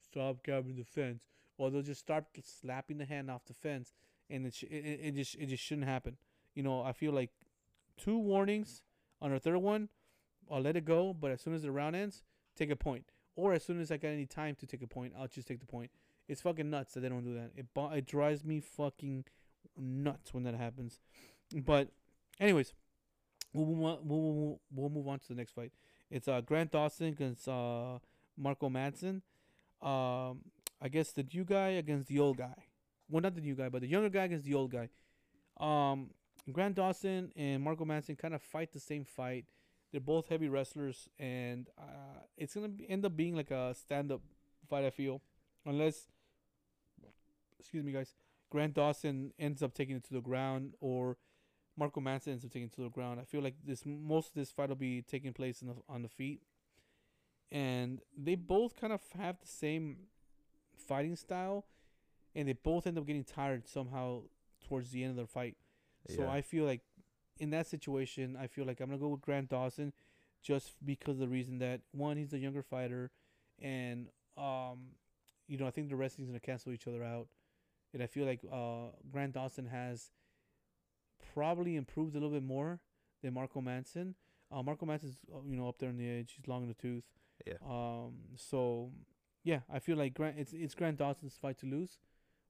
stop 0.00 0.44
grabbing 0.44 0.76
the 0.76 0.84
fence, 0.84 1.24
or 1.56 1.70
they'll 1.70 1.82
just 1.82 2.00
start 2.00 2.24
slapping 2.42 2.98
the 2.98 3.04
hand 3.04 3.30
off 3.30 3.44
the 3.46 3.54
fence, 3.54 3.94
and 4.28 4.46
it 4.46 4.54
sh- 4.54 4.64
it, 4.64 5.00
it, 5.02 5.14
just 5.14 5.34
it 5.36 5.46
just 5.46 5.62
shouldn't 5.62 5.86
happen. 5.86 6.16
You 6.54 6.62
know, 6.62 6.82
I 6.82 6.92
feel 6.92 7.12
like 7.12 7.30
two 7.96 8.18
warnings 8.18 8.82
on 9.20 9.32
a 9.32 9.40
third 9.40 9.58
one, 9.58 9.88
I'll 10.50 10.60
let 10.60 10.76
it 10.76 10.84
go. 10.84 11.14
But 11.14 11.30
as 11.30 11.40
soon 11.40 11.54
as 11.54 11.62
the 11.62 11.72
round 11.72 11.96
ends, 11.96 12.22
take 12.56 12.70
a 12.70 12.76
point. 12.76 13.06
Or 13.36 13.52
as 13.52 13.64
soon 13.64 13.80
as 13.80 13.90
I 13.90 13.96
got 13.96 14.08
any 14.08 14.26
time 14.26 14.56
to 14.56 14.66
take 14.66 14.82
a 14.82 14.86
point, 14.86 15.12
I'll 15.18 15.28
just 15.28 15.46
take 15.46 15.60
the 15.60 15.66
point. 15.66 15.90
It's 16.28 16.42
fucking 16.42 16.68
nuts 16.68 16.94
that 16.94 17.00
they 17.00 17.08
don't 17.08 17.24
do 17.24 17.34
that. 17.34 17.50
It 17.56 17.66
it 17.96 18.06
drives 18.06 18.44
me 18.44 18.60
fucking 18.60 19.24
nuts 19.76 20.34
when 20.34 20.44
that 20.44 20.54
happens. 20.54 21.00
But 21.54 21.88
anyways, 22.38 22.74
we'll 23.52 23.66
move 23.66 23.84
on, 23.84 23.98
we'll, 24.02 24.20
we'll, 24.20 24.60
we'll 24.74 24.90
move 24.90 25.08
on 25.08 25.18
to 25.20 25.28
the 25.28 25.34
next 25.34 25.52
fight. 25.52 25.72
It's 26.10 26.28
uh 26.28 26.40
Grant 26.42 26.72
Dawson 26.72 27.06
against 27.08 27.48
uh 27.48 27.98
Marco 28.36 28.68
Madsen. 28.68 29.22
Um, 29.80 30.40
I 30.80 30.88
guess 30.90 31.12
the 31.12 31.24
new 31.32 31.44
guy 31.44 31.70
against 31.70 32.08
the 32.08 32.18
old 32.18 32.36
guy. 32.36 32.54
Well, 33.08 33.22
not 33.22 33.34
the 33.34 33.40
new 33.40 33.54
guy, 33.54 33.68
but 33.68 33.80
the 33.80 33.88
younger 33.88 34.10
guy 34.10 34.24
against 34.24 34.44
the 34.44 34.54
old 34.54 34.70
guy. 34.70 34.90
Um, 35.58 36.10
Grant 36.52 36.76
Dawson 36.76 37.32
and 37.36 37.62
Marco 37.62 37.84
Madsen 37.84 38.18
kind 38.18 38.34
of 38.34 38.42
fight 38.42 38.72
the 38.72 38.80
same 38.80 39.04
fight. 39.04 39.46
They're 39.90 40.00
both 40.00 40.28
heavy 40.28 40.48
wrestlers, 40.48 41.08
and 41.18 41.68
uh, 41.78 42.20
it's 42.36 42.54
gonna 42.54 42.68
end 42.88 43.06
up 43.06 43.16
being 43.16 43.34
like 43.34 43.50
a 43.50 43.74
stand-up 43.74 44.20
fight. 44.68 44.84
I 44.84 44.90
feel, 44.90 45.22
unless, 45.64 46.06
excuse 47.58 47.84
me, 47.84 47.92
guys, 47.92 48.14
Grant 48.50 48.74
Dawson 48.74 49.32
ends 49.38 49.62
up 49.62 49.74
taking 49.74 49.96
it 49.96 50.04
to 50.04 50.14
the 50.14 50.20
ground, 50.20 50.74
or 50.80 51.16
Marco 51.76 52.00
Madsen 52.00 52.28
ends 52.28 52.44
up 52.44 52.50
taking 52.50 52.66
it 52.68 52.74
to 52.74 52.82
the 52.82 52.88
ground. 52.88 53.20
I 53.20 53.24
feel 53.24 53.42
like 53.42 53.54
this 53.64 53.84
most 53.86 54.28
of 54.28 54.34
this 54.34 54.50
fight 54.50 54.68
will 54.68 54.76
be 54.76 55.02
taking 55.02 55.32
place 55.32 55.60
the, 55.60 55.74
on 55.88 56.02
the 56.02 56.08
feet, 56.08 56.42
and 57.50 58.00
they 58.16 58.34
both 58.34 58.78
kind 58.80 58.92
of 58.92 59.00
have 59.18 59.40
the 59.40 59.46
same 59.46 59.96
fighting 60.76 61.16
style, 61.16 61.66
and 62.34 62.48
they 62.48 62.52
both 62.52 62.86
end 62.86 62.98
up 62.98 63.06
getting 63.06 63.24
tired 63.24 63.68
somehow 63.68 64.22
towards 64.66 64.90
the 64.90 65.02
end 65.02 65.10
of 65.10 65.16
their 65.16 65.26
fight. 65.26 65.56
So 66.08 66.22
Yeah. 66.22 66.30
I 66.30 66.42
feel 66.42 66.64
like 66.64 66.82
in 67.38 67.50
that 67.50 67.66
situation, 67.66 68.36
I 68.36 68.46
feel 68.46 68.64
like 68.64 68.80
I'm 68.80 68.88
gonna 68.88 68.98
go 68.98 69.08
with 69.08 69.20
Grant 69.20 69.48
Dawson, 69.50 69.92
just 70.42 70.74
because 70.84 71.14
of 71.16 71.20
the 71.20 71.28
reason 71.28 71.58
that 71.58 71.82
one, 71.92 72.16
he's 72.16 72.32
a 72.32 72.38
younger 72.38 72.62
fighter, 72.62 73.10
and 73.60 74.08
um, 74.36 74.92
you 75.46 75.56
know, 75.58 75.66
I 75.66 75.70
think 75.70 75.88
the 75.88 75.96
wrestling's 75.96 76.28
gonna 76.28 76.40
cancel 76.40 76.72
each 76.72 76.86
other 76.86 77.02
out, 77.02 77.28
and 77.94 78.02
I 78.02 78.06
feel 78.06 78.26
like 78.26 78.40
uh, 78.52 78.90
Grant 79.10 79.34
Dawson 79.34 79.66
has 79.66 80.10
probably 81.34 81.76
improved 81.76 82.14
a 82.14 82.18
little 82.18 82.30
bit 82.34 82.42
more 82.42 82.80
than 83.22 83.34
Marco 83.34 83.60
Manson. 83.60 84.14
Uh, 84.50 84.62
Marco 84.62 84.86
Manson's 84.86 85.18
uh, 85.34 85.38
you 85.46 85.56
know 85.56 85.68
up 85.68 85.78
there 85.78 85.90
in 85.90 85.96
the 85.98 86.08
age, 86.08 86.34
he's 86.36 86.48
long 86.48 86.62
in 86.62 86.68
the 86.68 86.74
tooth. 86.74 87.04
Yeah. 87.46 87.54
Um. 87.66 88.14
So 88.36 88.90
yeah, 89.44 89.60
I 89.72 89.78
feel 89.78 89.96
like 89.96 90.14
Grant. 90.14 90.38
It's 90.38 90.52
it's 90.52 90.74
Grant 90.74 90.98
Dawson's 90.98 91.36
fight 91.40 91.58
to 91.58 91.66
lose. 91.66 91.98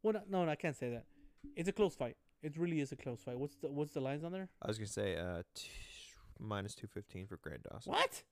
Well, 0.02 0.14
no, 0.28 0.44
no, 0.44 0.50
I 0.50 0.54
can't 0.56 0.76
say 0.76 0.90
that. 0.90 1.04
It's 1.56 1.68
a 1.68 1.72
close 1.72 1.94
fight. 1.94 2.16
It 2.42 2.56
really 2.56 2.80
is 2.80 2.92
a 2.92 2.96
close 2.96 3.20
fight. 3.20 3.38
What's 3.38 3.56
the 3.56 3.68
what's 3.68 3.92
the 3.92 4.00
lines 4.00 4.22
on 4.22 4.32
there? 4.32 4.48
I 4.62 4.68
was 4.68 4.78
gonna 4.78 4.86
say 4.86 5.16
uh, 5.16 5.42
t- 5.54 5.68
minus 6.38 6.74
two 6.74 6.86
fifteen 6.86 7.26
for 7.26 7.36
Grant 7.36 7.64
Dawson. 7.64 7.92
What? 7.92 8.22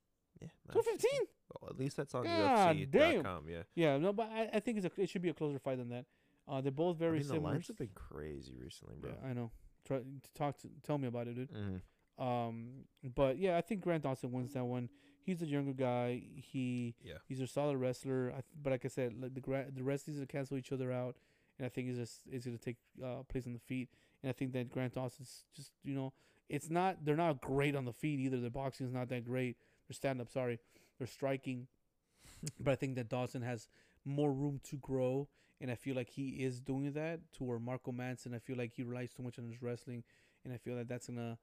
Yeah, 0.40 0.48
Two 0.70 0.82
fifteen? 0.82 1.22
Well, 1.60 1.70
at 1.70 1.78
least 1.78 1.96
that's 1.96 2.14
on 2.14 2.24
God. 2.24 2.76
UFC.com. 2.76 3.48
Yeah. 3.48 3.62
Yeah, 3.74 3.96
no, 3.96 4.12
but 4.12 4.28
I, 4.30 4.50
I 4.54 4.60
think 4.60 4.76
it's 4.76 4.86
a, 4.86 4.90
it 5.00 5.08
should 5.08 5.22
be 5.22 5.30
a 5.30 5.34
closer 5.34 5.58
fight 5.58 5.78
than 5.78 5.88
that. 5.88 6.04
Uh, 6.48 6.60
they're 6.60 6.70
both 6.72 6.96
very 6.96 7.18
I 7.18 7.20
mean, 7.20 7.28
the 7.28 7.34
similar. 7.34 7.52
lines 7.54 7.66
have 7.68 7.76
been 7.78 7.90
crazy 7.94 8.54
recently, 8.58 8.94
bro. 9.00 9.10
yeah, 9.10 9.28
I 9.28 9.32
know. 9.32 9.50
Try 9.86 9.98
to 9.98 10.04
talk 10.34 10.58
to 10.62 10.68
tell 10.84 10.98
me 10.98 11.08
about 11.08 11.28
it, 11.28 11.34
dude. 11.34 11.50
Mm-hmm. 11.52 12.22
Um, 12.24 12.68
but 13.14 13.38
yeah, 13.38 13.56
I 13.56 13.60
think 13.60 13.82
Grant 13.82 14.02
Dawson 14.04 14.32
wins 14.32 14.52
that 14.54 14.64
one. 14.64 14.88
He's 15.22 15.42
a 15.42 15.46
younger 15.46 15.72
guy. 15.72 16.22
He 16.36 16.94
Yeah. 17.04 17.14
he's 17.28 17.40
a 17.40 17.46
solid 17.46 17.76
wrestler. 17.78 18.28
I 18.30 18.32
th- 18.34 18.44
but 18.62 18.70
like 18.70 18.84
I 18.84 18.88
said, 18.88 19.12
like 19.20 19.34
the 19.34 19.40
gra- 19.40 19.70
the 19.72 19.82
rest 19.82 20.08
is 20.08 20.18
to 20.20 20.26
cancel 20.26 20.56
each 20.56 20.72
other 20.72 20.92
out, 20.92 21.16
and 21.58 21.66
I 21.66 21.68
think 21.68 21.88
he's 21.88 21.96
just 21.98 22.20
is 22.30 22.44
gonna 22.44 22.58
take 22.58 22.76
uh, 23.04 23.22
place 23.28 23.46
on 23.46 23.52
the 23.52 23.58
feet. 23.58 23.88
And 24.22 24.30
I 24.30 24.32
think 24.32 24.52
that 24.52 24.70
Grant 24.70 24.94
Dawson's 24.94 25.44
just 25.54 25.72
you 25.84 25.94
know 25.94 26.12
it's 26.48 26.70
not 26.70 27.04
they're 27.04 27.16
not 27.16 27.40
great 27.40 27.74
on 27.74 27.84
the 27.84 27.92
feet 27.92 28.20
either. 28.20 28.40
Their 28.40 28.50
boxing 28.50 28.86
is 28.86 28.92
not 28.92 29.08
that 29.08 29.24
great. 29.24 29.56
Their 29.88 29.94
stand 29.94 30.20
up, 30.20 30.30
sorry, 30.30 30.58
they're 30.98 31.06
striking, 31.08 31.66
but 32.60 32.70
I 32.72 32.76
think 32.76 32.94
that 32.94 33.08
Dawson 33.08 33.42
has 33.42 33.68
more 34.04 34.32
room 34.32 34.60
to 34.70 34.76
grow, 34.76 35.28
and 35.60 35.70
I 35.70 35.74
feel 35.74 35.94
like 35.96 36.08
he 36.10 36.28
is 36.44 36.60
doing 36.60 36.92
that. 36.92 37.20
To 37.34 37.44
where 37.44 37.58
Marco 37.58 37.92
Manson, 37.92 38.34
I 38.34 38.38
feel 38.38 38.56
like 38.56 38.72
he 38.72 38.82
relies 38.82 39.12
too 39.12 39.22
much 39.22 39.38
on 39.38 39.46
his 39.46 39.62
wrestling, 39.62 40.04
and 40.44 40.52
I 40.52 40.56
feel 40.58 40.76
like 40.76 40.88
that's 40.88 41.08
gonna 41.08 41.38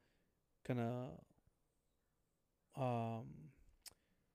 kind 0.65 0.80
of 0.80 1.10
um 2.76 3.26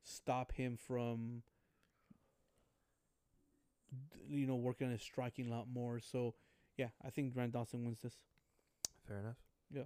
stop 0.05 0.53
him 0.53 0.77
from 0.77 1.43
d- 4.13 4.37
you 4.37 4.47
know 4.47 4.57
working 4.57 4.87
on 4.87 4.93
his 4.93 5.03
striking 5.03 5.49
a 5.49 5.51
lot 5.51 5.67
more. 5.69 6.01
So 6.01 6.35
yeah, 6.77 6.89
I 7.05 7.11
think 7.11 7.35
Grant 7.35 7.53
Dawson 7.53 7.85
wins 7.85 8.01
this. 8.03 8.15
Fair 9.07 9.19
enough. 9.19 9.37
Yeah. 9.71 9.83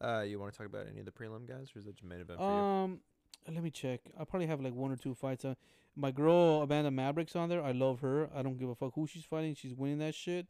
Uh, 0.00 0.22
you 0.22 0.38
want 0.38 0.52
to 0.52 0.58
talk 0.58 0.66
about 0.66 0.86
any 0.90 1.00
of 1.00 1.06
the 1.06 1.12
prelim 1.12 1.46
guys, 1.46 1.70
or 1.74 1.78
is 1.78 1.84
that 1.86 2.00
your 2.02 2.10
main 2.10 2.20
event 2.20 2.38
for 2.38 2.44
you? 2.44 2.50
Um, 2.50 3.00
let 3.48 3.62
me 3.62 3.70
check. 3.70 4.00
I 4.18 4.24
probably 4.24 4.46
have 4.48 4.60
like 4.60 4.74
one 4.74 4.90
or 4.90 4.96
two 4.96 5.14
fights. 5.14 5.44
Uh, 5.44 5.54
my 5.96 6.10
girl 6.10 6.62
Amanda 6.62 6.90
Maverick's 6.90 7.36
on 7.36 7.48
there. 7.48 7.62
I 7.62 7.72
love 7.72 8.00
her. 8.00 8.28
I 8.34 8.42
don't 8.42 8.58
give 8.58 8.68
a 8.68 8.74
fuck 8.74 8.92
who 8.94 9.06
she's 9.06 9.24
fighting. 9.24 9.54
She's 9.54 9.74
winning 9.74 9.98
that 9.98 10.14
shit. 10.14 10.46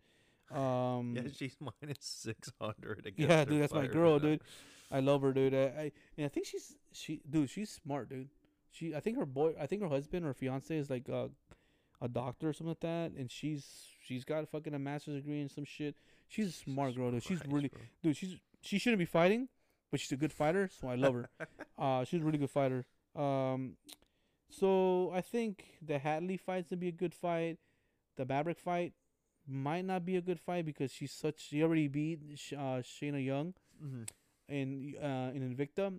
Um, 0.51 1.15
Yeah, 1.16 1.23
she's 1.35 1.57
minus 1.61 1.99
six 2.01 2.53
hundred. 2.61 3.12
Yeah, 3.16 3.45
dude, 3.45 3.62
that's 3.62 3.75
my 3.75 3.87
girl, 3.87 4.19
dude. 4.19 4.43
I 4.91 5.01
love 5.01 5.23
her, 5.23 5.33
dude. 5.33 5.55
I, 5.55 5.59
I 5.59 5.93
and 6.16 6.27
I 6.27 6.29
think 6.29 6.47
she's 6.47 6.77
she, 6.93 7.21
dude. 7.29 7.51
She's 7.51 7.71
smart, 7.71 8.09
dude. 8.09 8.29
She, 8.71 8.95
I 8.95 9.01
think 9.01 9.19
her 9.19 9.27
boy, 9.27 9.55
I 9.61 9.66
think 9.66 9.83
her 9.83 9.89
husband 9.89 10.27
or 10.27 10.35
fiance 10.35 10.77
is 10.77 10.91
like 10.91 11.09
a, 11.09 11.31
a 12.01 12.09
doctor 12.09 12.49
or 12.49 12.53
something 12.53 12.71
like 12.71 12.81
that, 12.81 13.12
and 13.19 13.31
she's 13.31 13.66
she's 14.03 14.25
got 14.25 14.43
a 14.43 14.47
fucking 14.47 14.75
a 14.75 14.79
master's 14.79 15.16
degree 15.16 15.41
and 15.41 15.51
some 15.51 15.65
shit. 15.65 15.95
She's 16.29 16.49
a 16.49 16.53
smart 16.53 16.97
girl, 16.97 17.11
dude. 17.11 17.23
She's 17.23 17.41
really, 17.49 17.71
dude. 18.03 18.16
She's 18.16 18.37
she 18.61 18.79
shouldn't 18.79 18.99
be 18.99 19.05
fighting, 19.05 19.49
but 19.91 20.01
she's 20.01 20.12
a 20.12 20.16
good 20.16 20.33
fighter, 20.33 20.69
so 20.81 20.89
I 20.89 20.97
love 20.97 21.15
her. 21.15 21.29
uh, 21.79 22.05
she's 22.05 22.21
a 22.21 22.25
really 22.25 22.39
good 22.39 22.51
fighter. 22.51 22.85
Um, 23.15 23.77
so 24.59 25.11
I 25.15 25.21
think 25.21 25.79
the 25.85 25.99
Hadley 25.99 26.37
fight's 26.37 26.71
gonna 26.71 26.81
be 26.81 26.89
a 26.89 26.93
good 26.93 27.15
fight. 27.15 27.59
The 28.17 28.25
Maverick 28.25 28.59
fight 28.59 28.93
might 29.47 29.85
not 29.85 30.05
be 30.05 30.17
a 30.17 30.21
good 30.21 30.41
fight 30.41 30.65
because 30.65 30.93
she's 30.93 31.13
such. 31.13 31.41
She 31.49 31.63
already 31.63 31.89
beat 31.89 32.21
Sh- 32.37 32.55
uh, 32.55 32.81
Shayna 32.81 33.25
Young 33.25 33.55
mm-hmm. 33.83 34.05
in 34.49 34.95
uh 35.03 35.31
in 35.35 35.55
Invicta, 35.55 35.93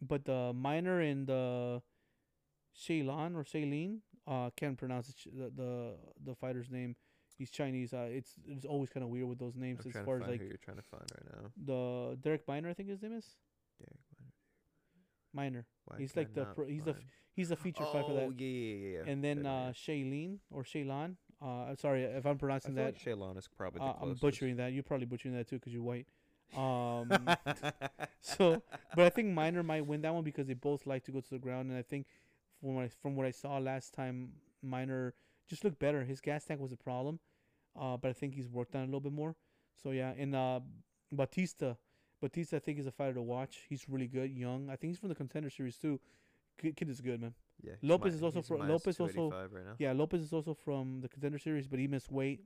but 0.00 0.24
the 0.24 0.52
minor 0.52 1.00
and 1.00 1.26
the 1.26 1.82
Shaylin 2.76 3.34
or 3.34 3.44
Shailene, 3.44 3.98
uh, 4.26 4.50
can't 4.56 4.76
pronounce 4.76 5.08
it, 5.08 5.16
sh- 5.18 5.28
the 5.36 5.50
the 5.54 5.94
the 6.24 6.34
fighter's 6.34 6.70
name. 6.70 6.96
He's 7.38 7.50
Chinese. 7.50 7.94
Uh, 7.94 8.08
it's 8.10 8.34
it's 8.46 8.66
always 8.66 8.90
kind 8.90 9.02
of 9.02 9.10
weird 9.10 9.28
with 9.28 9.38
those 9.38 9.56
names 9.56 9.80
I'm 9.84 9.92
as 9.94 10.04
far 10.04 10.20
as 10.20 10.28
like 10.28 10.40
you're 10.40 10.58
trying 10.58 10.76
to 10.76 10.82
find 10.82 11.04
right 11.14 11.26
now. 11.32 11.50
the 11.56 12.18
Derek 12.20 12.46
Miner, 12.46 12.68
I 12.68 12.74
think 12.74 12.88
his 12.88 13.00
name 13.00 13.14
is 13.14 13.36
Minor. 15.32 15.66
Why 15.86 15.98
He's 15.98 16.16
like 16.16 16.34
the 16.34 16.44
pro- 16.44 16.66
he's 16.66 16.84
the 16.84 16.92
f- 16.92 17.04
He's 17.32 17.50
a 17.50 17.56
feature 17.56 17.84
oh, 17.86 17.92
fight 17.92 18.06
for 18.06 18.14
that. 18.14 18.38
yeah, 18.38 18.46
yeah, 18.46 18.74
yeah, 18.74 18.98
yeah. 18.98 19.10
And 19.10 19.24
then 19.24 19.46
uh. 19.46 19.72
Shailene 19.74 20.38
or 20.50 20.62
Shaylon. 20.62 21.16
Uh, 21.42 21.70
I'm 21.70 21.78
sorry 21.78 22.04
if 22.04 22.26
I'm 22.26 22.36
pronouncing 22.36 22.74
that. 22.74 22.84
like 22.84 22.98
Shaylon 22.98 23.38
is 23.38 23.48
probably 23.48 23.78
the 23.78 23.84
Uh, 23.86 23.94
I'm 24.02 24.14
butchering 24.14 24.56
that. 24.56 24.72
You're 24.72 24.82
probably 24.82 25.06
butchering 25.06 25.34
that 25.36 25.48
too 25.48 25.56
because 25.56 25.72
you're 25.72 25.82
white. 25.82 26.06
Um, 26.56 27.08
so, 28.20 28.60
but 28.96 29.04
I 29.04 29.08
think 29.08 29.28
Minor 29.28 29.62
might 29.62 29.86
win 29.86 30.02
that 30.02 30.12
one 30.12 30.24
because 30.24 30.48
they 30.48 30.54
both 30.54 30.84
like 30.84 31.04
to 31.04 31.12
go 31.12 31.20
to 31.20 31.30
the 31.30 31.38
ground, 31.38 31.70
and 31.70 31.78
I 31.78 31.82
think 31.82 32.08
from 32.60 32.74
what 32.74 32.86
I, 32.86 32.88
from 33.00 33.14
what 33.14 33.24
I 33.24 33.30
saw 33.30 33.58
last 33.58 33.94
time, 33.94 34.32
Minor 34.60 35.14
just 35.48 35.62
looked 35.62 35.78
better. 35.78 36.02
His 36.02 36.20
gas 36.20 36.44
tank 36.44 36.60
was 36.60 36.72
a 36.72 36.76
problem, 36.76 37.20
uh, 37.80 37.96
but 37.96 38.08
I 38.08 38.12
think 38.14 38.34
he's 38.34 38.48
worked 38.48 38.74
on 38.74 38.80
it 38.80 38.84
a 38.84 38.86
little 38.86 39.00
bit 39.00 39.12
more. 39.12 39.36
So 39.80 39.92
yeah, 39.92 40.12
and 40.18 40.34
uh, 40.34 40.58
Bautista, 41.12 41.76
Bautista, 42.20 42.56
I 42.56 42.58
think 42.58 42.78
is 42.78 42.86
a 42.86 42.92
fighter 42.92 43.14
to 43.14 43.22
watch. 43.22 43.60
He's 43.68 43.88
really 43.88 44.06
good, 44.06 44.30
young. 44.32 44.68
I 44.70 44.76
think 44.76 44.90
he's 44.92 44.98
from 44.98 45.08
the 45.08 45.14
contender 45.14 45.50
series 45.50 45.76
too. 45.78 46.00
Kid, 46.60 46.76
kid 46.76 46.90
is 46.90 47.00
good, 47.00 47.20
man. 47.20 47.34
yeah, 47.62 47.72
Lopez 47.82 48.12
mi- 48.12 48.16
is 48.18 48.22
also 48.22 48.42
from 48.42 48.68
Lopez 48.68 49.00
also- 49.00 49.30
right 49.30 49.64
now. 49.64 49.74
Yeah, 49.78 49.92
Lopez 49.92 50.20
is 50.20 50.32
also 50.32 50.52
from 50.54 51.00
the 51.00 51.08
contender 51.08 51.38
series, 51.38 51.66
but 51.66 51.78
he 51.78 51.86
missed 51.88 52.10
weight, 52.10 52.44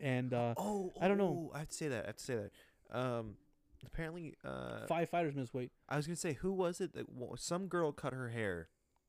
and 0.00 0.34
uh, 0.34 0.54
Oh, 0.58 0.92
I 1.00 1.06
don't 1.08 1.18
know. 1.18 1.50
oh, 1.50 1.54
I 1.54 1.60
have 1.60 1.68
to 1.68 1.74
say 1.74 1.88
that. 1.88 2.04
I 2.04 2.06
have 2.08 2.16
to 2.16 2.24
say 2.24 2.34
that. 2.36 2.50
Um, 2.98 3.36
apparently, 3.84 4.34
uh, 4.44 4.86
five 4.86 5.08
fighters 5.08 5.34
missed 5.36 5.54
weight. 5.54 5.70
I 5.88 5.96
was 5.96 6.06
gonna 6.06 6.16
say 6.16 6.32
who 6.34 6.52
was 6.52 6.80
it 6.80 6.92
that 6.94 7.08
wa- 7.08 7.36
some 7.36 7.68
girl 7.68 7.92
cut 7.92 8.12
her 8.12 8.30
hair 8.30 8.68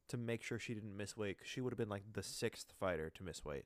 to 0.10 0.18
make 0.18 0.44
sure 0.44 0.60
she 0.60 0.74
didn't 0.76 0.95
miss 0.95 1.18
weight 1.18 1.40
'cause 1.40 1.48
she 1.48 1.60
would 1.61 1.74
have 1.74 1.78
been 1.78 1.90
like 1.90 2.14
the 2.14 2.24
sixth 2.24 2.72
fighter 2.80 3.10
to 3.10 3.24
miss 3.24 3.44
weight. 3.44 3.65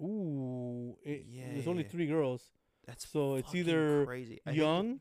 Ooh, 0.00 0.96
it, 1.02 1.26
Yeah, 1.28 1.52
there's 1.52 1.68
only 1.68 1.84
three 1.84 2.06
girls. 2.06 2.50
That's 2.86 3.06
So 3.08 3.34
it's 3.36 3.54
either 3.54 4.06
crazy. 4.06 4.40
I 4.46 4.52
Young, 4.52 5.00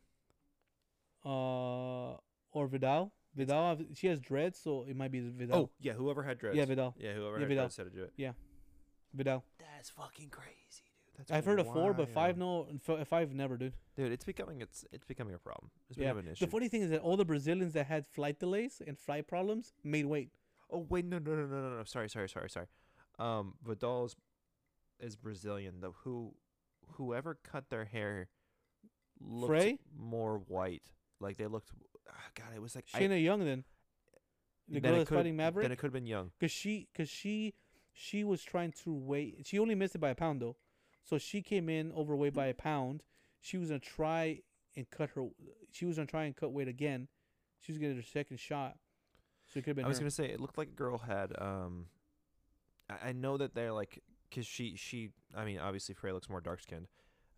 uh, 1.29 2.17
or 2.51 2.67
Vidal. 2.67 3.11
Vidal, 3.35 3.77
she 3.93 4.07
has 4.07 4.19
dread, 4.19 4.55
so 4.55 4.85
it 4.89 4.95
might 4.95 5.11
be 5.11 5.19
Vidal. 5.19 5.55
Oh 5.57 5.69
yeah, 5.79 5.93
whoever 5.93 6.23
had 6.23 6.39
dreads. 6.39 6.57
yeah, 6.57 6.65
Vidal. 6.65 6.95
Yeah, 6.97 7.13
whoever 7.13 7.35
Yeah, 7.35 7.39
had 7.41 7.47
Vidal. 7.49 7.63
dreads 7.65 7.75
said 7.75 7.85
to 7.85 7.91
do 7.91 8.03
it. 8.03 8.13
Yeah, 8.17 8.31
Vidal. 9.13 9.43
That's 9.59 9.89
fucking 9.91 10.29
crazy, 10.29 10.83
dude. 11.05 11.17
That's 11.17 11.31
I've 11.31 11.45
heard 11.45 11.59
of 11.59 11.67
four, 11.67 11.93
but 11.93 12.09
five 12.09 12.37
no, 12.37 12.67
five 13.05 13.33
never, 13.33 13.55
dude. 13.57 13.73
Dude, 13.95 14.11
it's 14.11 14.25
becoming 14.25 14.61
it's 14.61 14.83
it's 14.91 15.05
becoming 15.05 15.35
a 15.35 15.37
problem. 15.39 15.69
It's 15.89 15.97
Yeah. 15.99 16.11
an 16.17 16.27
issue. 16.27 16.45
The 16.45 16.51
funny 16.51 16.69
thing 16.69 16.81
is 16.81 16.89
that 16.89 17.01
all 17.01 17.17
the 17.17 17.25
Brazilians 17.25 17.73
that 17.73 17.85
had 17.85 18.07
flight 18.07 18.39
delays 18.39 18.81
and 18.85 18.97
flight 18.97 19.27
problems 19.27 19.73
made 19.83 20.05
weight. 20.05 20.31
oh 20.71 20.85
wait, 20.89 21.05
no, 21.05 21.19
no, 21.19 21.35
no, 21.35 21.45
no, 21.45 21.61
no, 21.69 21.77
no. 21.77 21.83
Sorry, 21.83 22.09
sorry, 22.09 22.29
sorry, 22.29 22.49
sorry. 22.49 22.67
Um, 23.19 23.53
Vidal's 23.63 24.15
is 24.99 25.15
Brazilian. 25.15 25.81
The 25.81 25.91
who, 26.03 26.33
whoever 26.93 27.35
cut 27.43 27.69
their 27.69 27.85
hair, 27.85 28.29
looked 29.19 29.49
Frey? 29.51 29.79
more 29.97 30.39
white. 30.39 30.83
Like 31.19 31.37
they 31.37 31.47
looked. 31.47 31.69
ah, 32.09 32.13
God, 32.35 32.47
it 32.55 32.61
was 32.61 32.75
like 32.75 32.85
I- 32.93 32.99
Shayna 33.01 33.21
Young 33.23 33.43
then. 33.45 33.63
The 34.67 34.79
then 34.79 34.81
girl 34.83 34.91
it 34.93 34.97
that's 34.99 35.09
could've- 35.09 35.19
fighting 35.19 35.35
Maverick. 35.37 35.63
Then 35.63 35.71
it 35.71 35.77
could 35.77 35.87
have 35.87 35.93
been 35.93 36.05
young. 36.05 36.31
Cause 36.39 36.51
she, 36.51 36.87
cause 36.95 37.09
she, 37.09 37.55
she 37.91 38.23
was 38.23 38.43
trying 38.43 38.71
to 38.83 38.93
weigh. 38.93 39.35
She 39.43 39.57
only 39.59 39.75
missed 39.75 39.95
it 39.95 39.99
by 39.99 40.09
a 40.09 40.15
pound 40.15 40.41
though, 40.41 40.55
so 41.03 41.17
she 41.17 41.41
came 41.41 41.69
in 41.69 41.91
overweight 41.91 42.33
by 42.33 42.47
a 42.47 42.53
pound. 42.53 43.01
She 43.41 43.57
was 43.57 43.69
gonna 43.69 43.79
try 43.79 44.41
and 44.75 44.89
cut 44.89 45.09
her. 45.15 45.25
She 45.71 45.85
was 45.85 45.95
gonna 45.95 46.05
try 46.05 46.25
and 46.25 46.35
cut 46.35 46.51
weight 46.53 46.67
again. 46.67 47.07
She 47.59 47.71
was 47.71 47.79
gonna 47.79 47.93
get 47.93 48.03
her 48.03 48.07
second 48.07 48.39
shot. 48.39 48.77
So 49.47 49.57
it 49.57 49.63
could 49.63 49.69
have 49.71 49.75
been. 49.77 49.85
I 49.85 49.87
was 49.87 49.97
her. 49.97 50.01
gonna 50.03 50.11
say 50.11 50.25
it 50.29 50.39
looked 50.39 50.57
like 50.57 50.67
a 50.67 50.71
girl 50.75 50.99
had. 50.99 51.33
Um, 51.39 51.85
I, 52.89 53.09
I 53.09 53.11
know 53.13 53.37
that 53.37 53.55
they're 53.55 53.73
like, 53.73 54.03
cause 54.33 54.45
she 54.45 54.75
she. 54.75 55.09
I 55.35 55.45
mean, 55.45 55.57
obviously 55.57 55.95
Frey 55.95 56.11
looks 56.11 56.29
more 56.29 56.41
dark 56.41 56.61
skinned. 56.61 56.87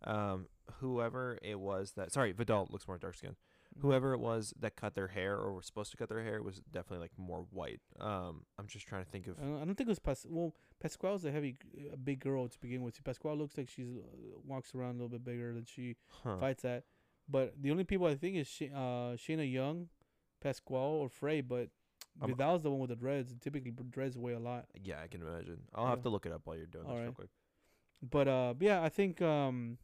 Um, 0.04 0.48
whoever 0.80 1.38
it 1.42 1.58
was 1.58 1.92
that 1.96 2.12
sorry, 2.12 2.32
Vidal 2.32 2.68
looks 2.70 2.86
more 2.86 2.98
dark 2.98 3.16
skinned. 3.16 3.36
Mm-hmm. 3.78 3.86
Whoever 3.86 4.12
it 4.12 4.18
was 4.20 4.52
that 4.60 4.76
cut 4.76 4.94
their 4.94 5.08
hair 5.08 5.36
or 5.36 5.54
was 5.54 5.66
supposed 5.66 5.90
to 5.92 5.96
cut 5.96 6.08
their 6.10 6.22
hair 6.22 6.42
was 6.42 6.60
definitely 6.70 6.98
like 7.04 7.12
more 7.16 7.46
white. 7.50 7.80
Um, 8.00 8.44
I'm 8.58 8.66
just 8.66 8.86
trying 8.86 9.04
to 9.04 9.10
think 9.10 9.26
of. 9.26 9.38
I 9.38 9.42
don't, 9.44 9.56
I 9.62 9.64
don't 9.64 9.74
think 9.74 9.88
it 9.88 9.90
was 9.90 9.98
Pas. 9.98 10.26
Well, 10.28 10.54
Pasquale's 10.78 11.24
a 11.24 11.30
heavy, 11.32 11.56
a 11.92 11.96
big 11.96 12.20
girl 12.20 12.48
to 12.48 12.58
begin 12.60 12.82
with. 12.82 13.02
Pasquale 13.02 13.36
looks 13.38 13.56
like 13.56 13.68
she's 13.70 13.88
uh, 13.96 14.38
walks 14.46 14.74
around 14.74 14.90
a 14.90 14.92
little 14.94 15.08
bit 15.08 15.24
bigger 15.24 15.54
than 15.54 15.64
she 15.64 15.96
Huh. 16.22 16.36
fights 16.38 16.64
at. 16.64 16.84
But 17.28 17.54
the 17.62 17.70
only 17.70 17.84
people 17.84 18.06
I 18.06 18.14
think 18.14 18.36
is 18.36 18.46
Sh- 18.46 18.70
uh, 18.74 19.16
Shayna 19.16 19.50
Young, 19.50 19.88
Pasquale, 20.42 20.98
or 21.00 21.08
Frey. 21.08 21.40
But 21.40 21.70
Um, 22.20 22.28
Vidal's 22.30 22.62
the 22.62 22.70
one 22.70 22.80
with 22.80 22.90
the 22.90 22.96
dreads. 22.96 23.30
And 23.32 23.40
typically, 23.40 23.70
dreads 23.90 24.18
weigh 24.18 24.34
a 24.34 24.38
lot. 24.38 24.66
Yeah, 24.82 25.00
I 25.02 25.06
can 25.06 25.22
imagine. 25.22 25.62
I'll 25.74 25.86
have 25.86 26.02
to 26.02 26.10
look 26.10 26.26
it 26.26 26.32
up 26.32 26.42
while 26.44 26.56
you're 26.58 26.66
doing 26.66 26.86
this 26.86 26.98
real 26.98 27.12
quick. 27.12 27.30
But 28.02 28.28
uh, 28.28 28.54
yeah, 28.60 28.82
I 28.82 28.90
think 28.90 29.22
um, 29.22 29.78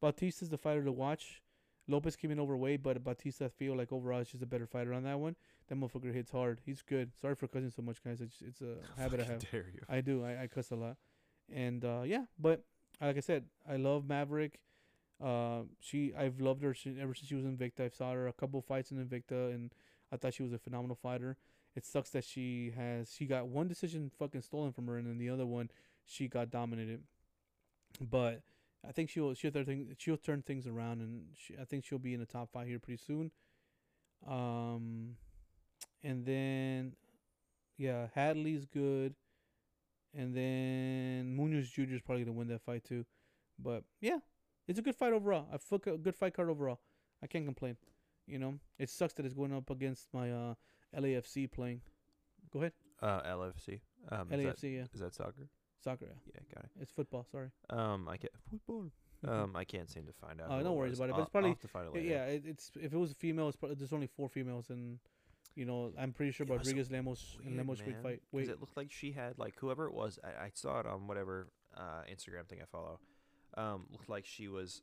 Bautista's 0.00 0.50
the 0.50 0.58
fighter 0.58 0.84
to 0.84 0.92
watch. 0.92 1.42
Lopez 1.88 2.16
came 2.16 2.30
in 2.30 2.38
overweight, 2.38 2.82
but 2.82 3.02
Bautista 3.02 3.46
I 3.46 3.48
feel 3.48 3.76
like 3.76 3.92
overall 3.92 4.20
is 4.20 4.28
just 4.28 4.42
a 4.42 4.46
better 4.46 4.66
fighter 4.66 4.92
on 4.92 5.04
that 5.04 5.18
one. 5.18 5.34
That 5.68 5.76
motherfucker 5.76 6.12
hits 6.12 6.30
hard. 6.30 6.60
He's 6.64 6.82
good. 6.82 7.10
Sorry 7.20 7.34
for 7.34 7.48
cussing 7.48 7.70
so 7.70 7.82
much, 7.82 8.02
guys. 8.04 8.20
It's 8.20 8.42
it's 8.42 8.60
a 8.60 8.76
habit 9.00 9.20
I 9.20 9.24
have. 9.24 9.50
dare 9.50 9.66
you. 9.72 9.80
I 9.88 10.00
do. 10.02 10.24
I, 10.24 10.42
I 10.42 10.46
cuss 10.46 10.70
a 10.70 10.76
lot, 10.76 10.96
and 11.52 11.84
uh, 11.84 12.02
yeah. 12.04 12.24
But 12.38 12.62
like 13.00 13.16
I 13.16 13.20
said, 13.20 13.44
I 13.68 13.76
love 13.76 14.06
Maverick. 14.06 14.60
Uh, 15.22 15.62
she 15.80 16.12
I've 16.16 16.40
loved 16.40 16.62
her 16.62 16.74
she, 16.74 16.94
ever 17.00 17.14
since 17.14 17.28
she 17.28 17.34
was 17.34 17.44
in 17.44 17.56
Invicta. 17.56 17.86
I 17.86 17.88
saw 17.88 18.12
her 18.12 18.28
a 18.28 18.32
couple 18.32 18.60
fights 18.60 18.90
in 18.90 19.04
Invicta, 19.04 19.54
and 19.54 19.72
I 20.12 20.16
thought 20.16 20.34
she 20.34 20.42
was 20.42 20.52
a 20.52 20.58
phenomenal 20.58 20.96
fighter. 20.96 21.36
It 21.74 21.84
sucks 21.84 22.10
that 22.10 22.24
she 22.24 22.72
has 22.76 23.12
she 23.12 23.26
got 23.26 23.48
one 23.48 23.68
decision 23.68 24.10
fucking 24.18 24.42
stolen 24.42 24.72
from 24.72 24.86
her, 24.88 24.98
and 24.98 25.06
then 25.06 25.18
the 25.18 25.30
other 25.30 25.46
one 25.46 25.70
she 26.04 26.28
got 26.28 26.50
dominated. 26.50 27.02
But 28.00 28.42
I 28.86 28.92
think 28.92 29.10
she'll 29.10 29.34
she'll 29.34 29.50
turn 29.50 29.64
thing, 29.64 29.94
she'll 29.98 30.16
turn 30.16 30.42
things 30.42 30.66
around, 30.66 31.00
and 31.00 31.26
she, 31.34 31.54
I 31.60 31.64
think 31.64 31.84
she'll 31.84 31.98
be 31.98 32.14
in 32.14 32.20
the 32.20 32.26
top 32.26 32.50
five 32.52 32.66
here 32.68 32.78
pretty 32.78 33.02
soon. 33.04 33.30
Um, 34.26 35.16
and 36.02 36.24
then 36.24 36.94
yeah, 37.76 38.08
Hadley's 38.14 38.66
good, 38.66 39.14
and 40.14 40.34
then 40.34 41.36
Munoz 41.36 41.70
Jr. 41.70 41.94
is 41.94 42.02
probably 42.02 42.24
gonna 42.24 42.36
win 42.36 42.48
that 42.48 42.62
fight 42.62 42.84
too. 42.84 43.04
But 43.58 43.84
yeah, 44.00 44.18
it's 44.66 44.78
a 44.78 44.82
good 44.82 44.94
fight 44.96 45.12
overall. 45.12 45.46
I 45.52 45.58
fuck 45.58 45.86
a 45.86 45.98
good 45.98 46.14
fight 46.16 46.34
card 46.34 46.48
overall. 46.50 46.80
I 47.22 47.26
can't 47.26 47.44
complain. 47.44 47.76
You 48.26 48.38
know, 48.38 48.54
it 48.78 48.90
sucks 48.90 49.14
that 49.14 49.24
it's 49.24 49.34
going 49.34 49.52
up 49.52 49.70
against 49.70 50.08
my 50.12 50.30
uh 50.30 50.54
LAFC 50.96 51.50
playing. 51.50 51.80
Go 52.52 52.60
ahead, 52.60 52.72
Uh, 53.02 53.20
LFC. 53.22 53.80
Um, 54.10 54.32
is 54.32 54.44
that, 54.60 54.62
Yeah, 54.66 54.84
is 54.94 55.00
that 55.00 55.14
soccer? 55.14 55.48
Soccer. 55.82 56.06
Yeah, 56.06 56.32
Yeah, 56.34 56.40
got 56.54 56.64
it. 56.64 56.70
it's 56.80 56.92
football. 56.92 57.26
Sorry. 57.30 57.50
Um, 57.70 58.08
I 58.08 58.16
can't 58.16 58.32
football. 58.50 58.90
Um, 59.26 59.56
I 59.56 59.64
can't 59.64 59.90
seem 59.90 60.06
to 60.06 60.12
find 60.12 60.40
out. 60.40 60.46
Oh, 60.50 60.58
who 60.58 60.64
no 60.64 60.72
worries 60.74 60.98
about 60.98 61.08
it, 61.10 61.12
but 61.12 61.16
I'll- 61.16 61.22
it's 61.22 61.30
probably- 61.30 61.54
to 61.56 61.68
find 61.68 61.86
it 61.88 61.94
Yeah, 61.94 62.00
later. 62.00 62.08
yeah, 62.08 62.24
it, 62.26 62.46
it's 62.46 62.70
if 62.76 62.92
it 62.92 62.96
was 62.96 63.10
a 63.12 63.14
female, 63.16 63.48
it's 63.48 63.56
probably, 63.56 63.74
there's 63.76 63.92
only 63.92 64.06
four 64.06 64.28
females, 64.28 64.70
and 64.70 65.00
you 65.56 65.64
know 65.64 65.92
I'm 65.98 66.12
pretty 66.12 66.30
sure 66.32 66.46
Rodriguez 66.46 66.90
Lemos 66.90 67.36
and 67.44 67.56
Lemos 67.56 67.80
man, 67.84 68.00
fight. 68.02 68.22
Wait, 68.30 68.48
it 68.48 68.60
looked 68.60 68.76
like 68.76 68.92
she 68.92 69.10
had 69.12 69.36
like 69.38 69.56
whoever 69.56 69.86
it 69.86 69.92
was. 69.94 70.18
I, 70.22 70.44
I 70.44 70.50
saw 70.54 70.78
it 70.80 70.86
on 70.86 71.08
whatever 71.08 71.48
uh, 71.76 72.02
Instagram 72.10 72.46
thing 72.48 72.60
I 72.62 72.66
follow. 72.66 73.00
Um, 73.54 73.86
looked 73.90 74.08
like 74.08 74.24
she 74.24 74.46
was 74.46 74.82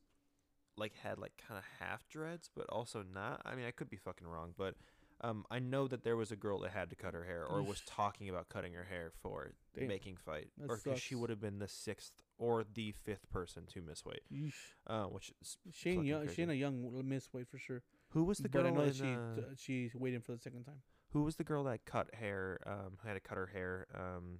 like 0.77 0.93
had 0.95 1.17
like 1.17 1.37
kind 1.47 1.57
of 1.57 1.63
half 1.79 2.05
dreads, 2.09 2.49
but 2.53 2.65
also 2.69 3.03
not. 3.03 3.41
I 3.45 3.55
mean, 3.55 3.65
I 3.65 3.71
could 3.71 3.89
be 3.89 3.95
fucking 3.97 4.27
wrong, 4.27 4.53
but 4.57 4.75
um, 5.21 5.45
I 5.49 5.59
know 5.59 5.87
that 5.87 6.03
there 6.03 6.15
was 6.17 6.31
a 6.31 6.35
girl 6.35 6.59
that 6.59 6.71
had 6.71 6.89
to 6.89 6.95
cut 6.95 7.13
her 7.13 7.23
hair 7.23 7.45
or 7.45 7.61
was 7.63 7.81
talking 7.85 8.29
about 8.29 8.49
cutting 8.49 8.73
her 8.73 8.83
hair 8.83 9.11
for 9.21 9.51
Damn. 9.77 9.87
making 9.87 10.17
fight, 10.17 10.49
That 10.57 10.69
or 10.69 10.77
because 10.83 10.99
she 11.01 11.15
would 11.15 11.29
have 11.29 11.39
been 11.39 11.59
the 11.59 11.67
sixth 11.67 12.11
or 12.37 12.63
the 12.73 12.91
fifth 12.91 13.29
person 13.29 13.65
to 13.73 13.81
miss 13.81 14.03
weight. 14.05 14.21
yeesh. 14.31 14.53
Uh, 14.85 15.05
which 15.05 15.31
is 15.41 15.57
Shane 15.71 15.95
fucking 15.95 16.07
Young, 16.07 16.25
crazy. 16.25 16.43
Shayna 16.45 16.59
Young 16.59 16.91
will 16.91 17.03
miss 17.03 17.31
weight 17.33 17.47
for 17.47 17.57
sure. 17.57 17.81
who 18.09 18.23
was 18.25 18.39
the 18.39 18.49
but 18.49 18.51
girl 18.63 18.67
I 18.67 18.69
know 18.71 18.81
in, 18.81 19.35
that 19.37 19.57
she 19.57 19.85
uh, 19.87 19.97
waiting 19.99 20.19
for 20.21 20.33
the 20.33 20.39
second 20.39 20.63
time. 20.65 20.81
Who 21.11 21.23
was 21.23 21.37
the 21.37 21.45
girl 21.45 21.63
that 21.63 21.85
cut 21.85 22.13
hair? 22.13 22.59
Um, 22.67 22.97
had 23.05 23.13
to 23.13 23.21
cut 23.21 23.37
her 23.37 23.47
hair. 23.47 23.87
Um, 23.95 24.39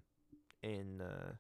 in 0.62 1.00
uh, 1.00 1.34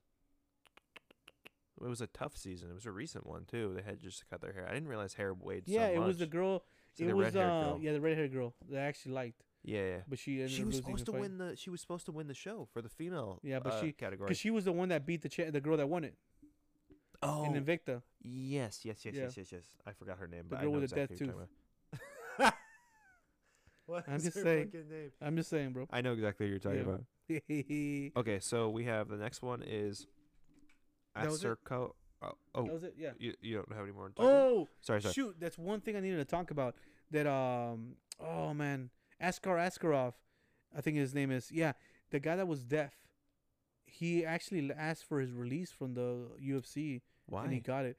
it 1.84 1.88
was 1.90 1.99
a 2.02 2.07
tough 2.07 2.38
season. 2.38 2.70
It 2.70 2.74
was 2.74 2.86
a 2.86 2.91
recent 2.91 3.28
one 3.28 3.44
too. 3.45 3.74
They 3.76 3.82
had 3.82 3.99
just 3.99 4.30
cut 4.30 4.40
their 4.41 4.53
hair. 4.53 4.66
I 4.70 4.74
didn't 4.74 4.88
realize 4.88 5.16
hair 5.16 5.34
weighed 5.34 5.64
yeah, 5.66 5.88
so 5.88 5.94
it 5.94 5.99
was 5.99 6.20
the 6.20 6.26
girl. 6.26 6.64
So 6.96 7.04
it 7.04 7.08
the 7.08 7.16
was 7.16 7.26
red-haired 7.26 7.52
uh 7.52 7.64
girl. 7.72 7.80
yeah 7.82 7.92
the 7.94 8.02
red 8.02 8.18
haired 8.18 8.32
girl 8.34 8.54
that 8.70 8.80
I 8.80 8.84
actually 8.84 9.12
liked, 9.14 9.44
Yeah, 9.64 9.82
yeah. 9.86 9.98
but 10.08 10.18
she 10.20 10.36
ended 10.42 10.52
She 10.52 10.62
up 10.62 10.68
was 10.68 10.76
supposed 10.78 11.06
to 11.06 11.12
fight. 11.12 11.22
win 11.22 11.38
the. 11.38 11.56
She 11.56 11.70
was 11.70 11.82
supposed 11.82 12.06
to 12.08 12.12
win 12.12 12.28
the 12.28 12.34
show 12.34 12.68
for 12.74 12.82
the 12.82 12.90
female. 12.90 13.40
Yeah, 13.44 13.60
but 13.60 13.74
uh, 13.74 13.82
she- 13.82 13.92
category. 13.92 14.28
because 14.28 14.40
she 14.40 14.50
was 14.52 14.66
the 14.66 14.72
one 14.72 14.90
that 14.90 15.06
beat 15.06 15.22
the 15.22 15.30
cha- 15.30 15.52
the 15.52 15.62
girl 15.62 15.78
that 15.78 15.88
won 15.90 16.04
it 16.06 16.16
oh, 17.22 17.44
in 17.46 17.54
Invicta. 17.54 18.02
yes, 18.22 18.82
yes, 18.86 19.04
yes, 19.06 19.14
Yeah. 19.14 19.24
yes, 19.24 19.38
yes, 19.38 19.52
yes. 19.52 19.64
I 19.86 19.92
forgot 19.94 20.18
her 20.20 20.28
name, 20.28 20.44
The 20.50 20.56
but 20.56 20.60
girl 20.62 20.70
I 20.70 20.74
know 20.74 20.80
with 20.80 20.90
the 20.90 20.96
death 20.96 21.12
exactly 21.12 21.28
who 21.28 21.34
you're 21.34 21.48
talking 21.48 21.50
about. 22.40 22.54
what 23.88 24.04
I'm 24.08 24.16
is 24.16 24.24
just 24.24 24.38
her 24.38 24.44
saying. 24.44 24.72
name? 24.74 25.12
I'm 25.22 25.36
just 25.36 25.50
saying, 25.50 25.74
bro. 25.74 25.88
I 25.92 26.02
know 26.02 26.14
exactly 26.14 26.46
who 26.48 26.52
you're 26.52 26.60
talking 26.60 26.78
Yeah. 26.80 26.84
about. 26.84 27.04
Okay, 28.18 28.40
so 28.40 28.70
we 28.70 28.84
have 28.86 29.08
the 29.10 29.18
next 29.18 29.42
one 29.42 29.64
is 29.66 30.06
That 31.16 31.30
was 32.22 32.32
it? 32.32 32.36
Acerco. 32.36 32.36
Oh, 32.56 32.62
oh 32.62 32.64
was 32.64 32.84
it. 32.84 32.96
Yeah. 32.98 33.12
you, 33.20 33.34
you 33.42 33.56
don't 33.56 33.72
have 33.74 33.84
any 33.84 33.94
more? 33.94 34.12
Oh, 34.18 34.68
sorry, 34.82 35.02
sorry. 35.02 35.14
shoot! 35.14 35.36
That's 35.40 35.58
one 35.58 35.82
thing 35.82 35.96
I 35.96 36.00
needed 36.00 36.18
to 36.18 36.26
talk 36.26 36.52
about. 36.52 36.76
That 37.12 37.28
um, 37.28 37.96
oh 38.20 38.54
man, 38.54 38.90
Askar 39.22 39.58
Askarov, 39.58 40.14
I 40.76 40.82
think 40.82 40.98
his 40.98 41.14
name 41.14 41.32
is. 41.32 41.52
Yeah, 41.52 41.74
the 42.12 42.20
guy 42.20 42.36
that 42.36 42.48
was 42.48 42.64
deaf. 42.64 42.94
He 43.86 44.26
actually 44.26 44.72
asked 44.76 45.06
for 45.06 45.20
his 45.22 45.32
release 45.32 45.72
from 45.72 45.94
the 45.94 46.28
UFC, 46.44 47.02
Why? 47.28 47.46
and 47.46 47.54
he 47.54 47.60
got 47.60 47.86
it. 47.86 47.98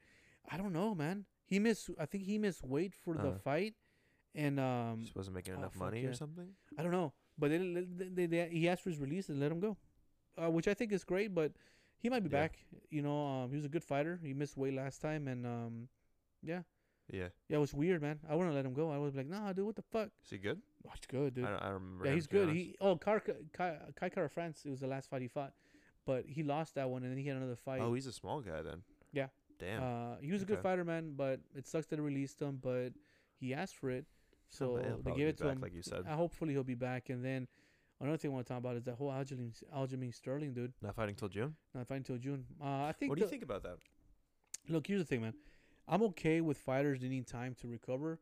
I 0.49 0.57
don't 0.57 0.73
know, 0.73 0.93
man. 0.93 1.25
He 1.45 1.59
missed. 1.59 1.89
I 1.99 2.05
think 2.05 2.25
he 2.25 2.37
missed 2.37 2.63
weight 2.63 2.93
for 2.93 3.15
the 3.15 3.29
Uh. 3.29 3.37
fight, 3.39 3.73
and 4.35 4.59
um, 4.59 4.99
Just 5.01 5.15
wasn't 5.15 5.35
making 5.35 5.55
oh, 5.55 5.59
enough 5.59 5.73
fuck 5.73 5.81
money 5.81 6.01
yeah. 6.01 6.09
or 6.09 6.13
something. 6.13 6.49
I 6.77 6.83
don't 6.83 6.91
know. 6.91 7.13
But 7.37 7.51
they, 7.51 7.57
they, 7.57 8.09
they, 8.09 8.25
they, 8.25 8.49
he 8.49 8.67
asked 8.67 8.83
for 8.83 8.89
his 8.89 8.99
release 8.99 9.29
and 9.29 9.39
let 9.39 9.51
him 9.51 9.59
go, 9.59 9.77
uh, 10.37 10.49
which 10.49 10.67
I 10.67 10.73
think 10.73 10.91
is 10.91 11.03
great. 11.03 11.33
But 11.33 11.53
he 11.99 12.09
might 12.09 12.23
be 12.23 12.29
Yeah. 12.29 12.41
back. 12.41 12.57
You 12.89 13.01
know, 13.01 13.25
um, 13.25 13.49
he 13.49 13.55
was 13.55 13.65
a 13.65 13.69
good 13.69 13.83
fighter. 13.83 14.19
He 14.23 14.33
missed 14.33 14.57
weight 14.57 14.73
last 14.73 15.01
time, 15.01 15.27
and 15.27 15.45
um, 15.45 15.87
yeah, 16.41 16.63
Yeah. 17.11 17.29
yeah, 17.49 17.57
it 17.57 17.59
was 17.59 17.73
weird, 17.73 18.01
man. 18.01 18.19
I 18.27 18.35
wouldn't 18.35 18.55
let 18.55 18.65
him 18.65 18.73
go. 18.73 18.91
I 18.91 18.97
was 18.97 19.15
like, 19.15 19.27
nah, 19.27 19.53
dude, 19.53 19.65
what 19.65 19.75
the 19.75 19.81
fuck? 19.81 20.09
Is 20.23 20.29
he 20.29 20.37
good? 20.37 20.61
Oh, 20.85 20.91
he's 20.93 21.05
good, 21.07 21.33
dude. 21.33 21.45
I 21.45 21.55
I 21.57 21.69
remember. 21.69 22.05
Yeah, 22.05 22.13
he's 22.13 22.27
good. 22.27 22.49
honest. 22.49 22.57
He 22.57 22.75
oh, 22.79 22.95
Kai 22.97 23.19
Kai 23.53 23.77
Kai 23.95 24.09
Kara 24.09 24.29
France. 24.29 24.63
It 24.65 24.69
was 24.69 24.79
the 24.79 24.87
last 24.87 25.09
fight 25.09 25.21
he 25.21 25.27
fought, 25.27 25.53
but 26.05 26.25
he 26.25 26.43
lost 26.43 26.75
that 26.75 26.89
one, 26.89 27.03
and 27.03 27.11
then 27.11 27.17
he 27.17 27.27
had 27.27 27.37
another 27.37 27.55
fight. 27.55 27.81
Oh, 27.81 27.93
he's 27.93 28.07
a 28.07 28.13
small 28.13 28.41
guy 28.41 28.61
then. 28.61 28.83
Yeah. 29.11 29.27
Damn. 29.59 29.81
uh, 29.81 30.15
he 30.21 30.31
was 30.31 30.43
a 30.43 30.45
good 30.45 30.59
fighter, 30.59 30.85
man. 30.85 31.13
But 31.17 31.39
it 31.55 31.65
sucks 31.65 31.87
that 31.87 31.95
they 31.95 32.01
released 32.01 32.39
him. 32.41 32.59
But 32.61 32.93
he 33.39 33.53
asked 33.55 33.75
for 33.75 33.89
it, 33.89 34.05
so 34.49 34.79
they 35.03 35.11
gave 35.13 35.27
it 35.29 35.37
to 35.37 35.45
back, 35.45 35.53
him. 35.55 35.61
like 35.61 35.73
you 35.73 35.81
said. 35.81 36.05
Uh, 36.07 36.15
hopefully 36.15 36.53
he'll 36.53 36.63
be 36.63 36.75
back. 36.75 37.09
And 37.09 37.25
then 37.25 37.47
another 38.01 38.17
thing 38.17 38.31
I 38.31 38.33
want 38.33 38.45
to 38.47 38.53
talk 38.53 38.59
about 38.59 38.75
is 38.77 38.83
that 38.85 38.95
whole 38.95 39.09
Aljamain 39.11 39.51
Aljamain 39.75 40.13
Sterling 40.13 40.53
dude. 40.53 40.73
Not 40.81 40.95
fighting 40.95 41.15
till 41.15 41.29
June. 41.29 41.55
Not 41.73 41.87
fighting 41.87 42.01
until 42.01 42.17
June. 42.17 42.45
Uh, 42.61 42.83
I 42.85 42.93
think. 42.97 43.09
What 43.09 43.17
do 43.17 43.21
you 43.21 43.25
the- 43.25 43.31
think 43.31 43.43
about 43.43 43.63
that? 43.63 43.77
Look, 44.69 44.87
here's 44.87 44.99
the 45.01 45.05
thing, 45.05 45.21
man. 45.21 45.33
I'm 45.87 46.03
okay 46.03 46.41
with 46.41 46.57
fighters 46.57 47.01
needing 47.01 47.23
time 47.23 47.55
to 47.61 47.67
recover, 47.67 48.19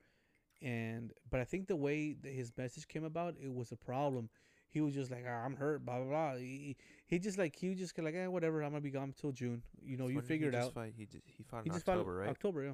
and 0.61 1.11
but 1.29 1.39
I 1.39 1.43
think 1.43 1.67
the 1.67 1.75
way 1.75 2.13
that 2.13 2.31
his 2.31 2.51
message 2.55 2.87
came 2.87 3.03
about, 3.03 3.35
it 3.41 3.51
was 3.51 3.71
a 3.71 3.75
problem. 3.75 4.29
He 4.69 4.81
was 4.81 4.93
just 4.93 5.09
like, 5.09 5.25
ah, 5.27 5.43
"I'm 5.45 5.55
hurt," 5.55 5.83
blah 5.85 5.97
blah 5.97 6.07
blah. 6.07 6.35
He, 6.35 6.75
he 7.07 7.17
just 7.17 7.37
like 7.39 7.55
he 7.55 7.69
was 7.69 7.79
just 7.79 7.97
like, 7.97 8.13
eh, 8.13 8.27
whatever. 8.27 8.61
I'm 8.61 8.71
gonna 8.71 8.81
be 8.81 8.91
gone 8.91 9.13
till 9.19 9.31
June. 9.31 9.63
You 9.81 9.97
know, 9.97 10.05
When 10.05 10.15
you 10.15 10.21
figure 10.21 10.49
it 10.49 10.55
out. 10.55 10.73
Fight? 10.73 10.93
He, 10.95 11.05
just, 11.05 11.23
he 11.25 11.43
fought 11.43 11.63
He 11.63 11.69
in 11.69 11.73
just 11.75 11.87
October, 11.89 12.11
fought 12.13 12.19
right? 12.19 12.29
October, 12.29 12.63
yeah. 12.63 12.71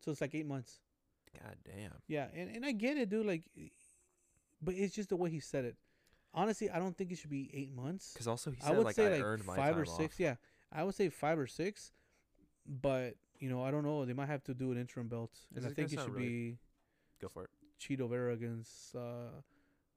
So 0.00 0.10
it's 0.10 0.20
like 0.20 0.34
eight 0.34 0.46
months. 0.46 0.80
God 1.42 1.56
damn. 1.64 1.92
Yeah, 2.06 2.26
and, 2.34 2.54
and 2.54 2.64
I 2.66 2.72
get 2.72 2.96
it, 2.98 3.08
dude. 3.08 3.24
Like, 3.26 3.44
but 4.60 4.74
it's 4.74 4.94
just 4.94 5.08
the 5.08 5.16
way 5.16 5.30
he 5.30 5.40
said 5.40 5.64
it. 5.64 5.76
Honestly, 6.34 6.68
I 6.68 6.78
don't 6.78 6.96
think 6.96 7.12
it 7.12 7.18
should 7.18 7.30
be 7.30 7.50
eight 7.54 7.72
months. 7.74 8.12
Because 8.12 8.26
also 8.26 8.50
he 8.50 8.58
I 8.62 8.68
said 8.68 8.76
would 8.76 8.84
like 8.86 8.96
say 8.96 9.06
I 9.06 9.10
like 9.10 9.22
earned 9.22 9.46
my 9.46 9.56
five 9.56 9.78
or 9.78 9.84
six. 9.84 10.16
off. 10.16 10.20
Yeah, 10.20 10.34
I 10.72 10.82
would 10.82 10.94
say 10.94 11.08
five 11.08 11.38
or 11.38 11.46
six. 11.46 11.92
But 12.66 13.14
you 13.38 13.48
know, 13.48 13.62
I 13.62 13.70
don't 13.70 13.84
know. 13.84 14.04
They 14.04 14.12
might 14.14 14.28
have 14.28 14.42
to 14.44 14.54
do 14.54 14.72
an 14.72 14.78
interim 14.78 15.08
belt, 15.08 15.30
and 15.54 15.64
I 15.66 15.70
think 15.70 15.92
it 15.92 16.00
should 16.00 16.14
really- 16.14 16.26
be 16.28 16.58
Go 17.20 17.28
for 17.28 17.44
it. 17.44 17.50
Chito 17.80 18.08
Vera 18.08 18.32
against 18.32 18.94
uh, 18.94 19.40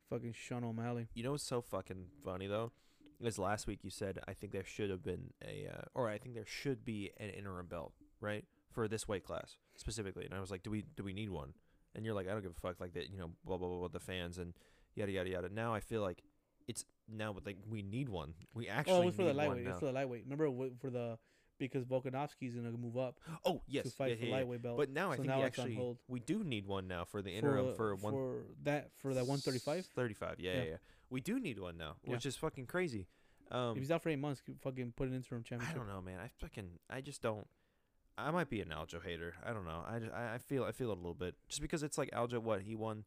fucking 0.10 0.34
Sean 0.34 0.64
O'Malley. 0.64 1.08
You 1.14 1.24
know 1.24 1.32
what's 1.32 1.44
so 1.44 1.62
fucking 1.62 2.06
funny 2.24 2.48
though? 2.48 2.72
Is 3.20 3.40
last 3.40 3.66
week 3.66 3.80
you 3.84 3.90
said 3.90 4.20
I 4.28 4.34
think 4.34 4.52
there 4.52 4.64
should 4.64 4.90
have 4.92 5.04
been 5.04 5.32
a, 5.44 5.68
uh, 5.74 5.82
or 5.96 6.08
I 6.08 6.20
think 6.20 6.36
there 6.36 6.46
should 6.46 6.86
be 6.86 7.12
an 7.18 7.30
interim 7.30 7.66
belt, 7.66 7.94
right, 8.22 8.46
for 8.72 8.88
this 8.88 9.08
weight 9.08 9.24
class 9.24 9.58
specifically. 9.76 10.26
And 10.26 10.34
I 10.34 10.40
was 10.40 10.52
like, 10.52 10.62
do 10.62 10.70
we 10.70 10.84
do 10.96 11.04
we 11.04 11.14
need 11.14 11.30
one? 11.32 11.54
And 11.96 12.06
you're 12.06 12.14
like, 12.14 12.28
I 12.28 12.32
don't 12.34 12.44
give 12.44 12.52
a 12.52 12.60
fuck, 12.60 12.80
like 12.80 12.94
that, 12.94 13.10
you 13.10 13.18
know, 13.18 13.32
blah 13.44 13.58
blah 13.58 13.68
blah, 13.68 13.80
blah 13.80 13.88
the 13.88 14.00
fans 14.00 14.38
and 14.38 14.54
yada 14.94 15.12
yada 15.12 15.30
yada. 15.30 15.50
Now 15.50 15.74
I 15.74 15.80
feel 15.80 16.02
like 16.02 16.22
it's 16.68 16.86
now, 17.08 17.34
but 17.34 17.46
like 17.46 17.58
we 17.70 17.82
need 17.82 18.10
one. 18.10 18.34
We 18.54 18.68
actually 18.68 18.94
oh, 18.94 19.02
it 19.02 19.06
was 19.06 19.16
for 19.16 19.24
the 19.24 19.28
one 19.30 19.38
lightweight. 19.38 19.68
It's 19.68 19.80
for 19.80 19.86
the 19.86 19.92
lightweight. 19.92 20.24
Remember 20.24 20.70
for 20.80 20.90
the 20.90 21.18
because 21.60 21.86
Volkanovski's 21.86 22.56
gonna 22.56 22.72
move 22.72 22.98
up 22.98 23.20
Oh 23.46 23.62
yes, 23.68 23.86
to 23.86 23.92
fight 23.92 24.10
yeah, 24.12 24.16
for 24.16 24.22
yeah, 24.24 24.30
yeah. 24.30 24.36
lightweight 24.36 24.62
belt. 24.62 24.78
But 24.78 24.90
now 24.92 25.12
I 25.12 25.16
think 25.16 25.28
now 25.28 25.38
he 25.38 25.44
it's 25.44 25.58
on 25.60 25.66
actually 25.66 25.98
we 26.08 26.20
do 26.20 26.44
need 26.44 26.66
one 26.68 26.88
now 26.88 27.06
for 27.06 27.22
the 27.22 27.32
interim 27.32 27.74
for, 27.76 27.96
one 27.96 28.14
for 28.14 28.44
that 28.64 28.92
for 28.98 29.14
that 29.14 29.26
135. 29.26 29.88
35. 29.96 30.36
Yeah, 30.40 30.52
Yeah. 30.52 30.58
yeah, 30.58 30.64
yeah. 30.70 30.76
We 31.10 31.22
do 31.22 31.40
need 31.40 31.60
one 31.60 31.78
now, 31.78 31.96
Yeah. 32.04 32.12
which 32.12 32.26
is 32.26 32.36
fucking 32.36 32.68
crazy. 32.68 33.08
Um, 33.50 33.72
if 33.72 33.78
he's 33.78 33.92
out 33.92 34.04
for 34.04 34.10
eight 34.10 34.20
months, 34.20 34.42
fucking 34.62 34.94
put 34.96 35.08
an 35.08 35.16
interim 35.16 35.44
championship. 35.44 35.76
I 35.76 35.78
don't 35.80 35.88
know, 35.88 36.02
man. 36.02 36.20
I 36.20 36.28
fucking 36.28 36.80
I 36.90 37.02
just 37.02 37.22
don't. 37.22 37.48
I 38.18 38.32
might 38.32 38.50
be 38.50 38.62
an 38.62 38.70
Aljo 38.70 39.02
hater. 39.04 39.36
I 39.46 39.54
don't 39.54 39.66
know. 39.66 39.84
I, 39.88 40.00
just, 40.00 40.12
I 40.12 40.38
feel 40.40 40.64
I 40.64 40.72
feel 40.72 40.90
it 40.90 40.94
a 40.94 40.96
little 40.96 41.14
bit 41.14 41.36
just 41.48 41.62
because 41.62 41.84
it's 41.84 41.98
like 41.98 42.12
Aljo. 42.12 42.40
What 42.40 42.62
he 42.62 42.76
won, 42.76 43.06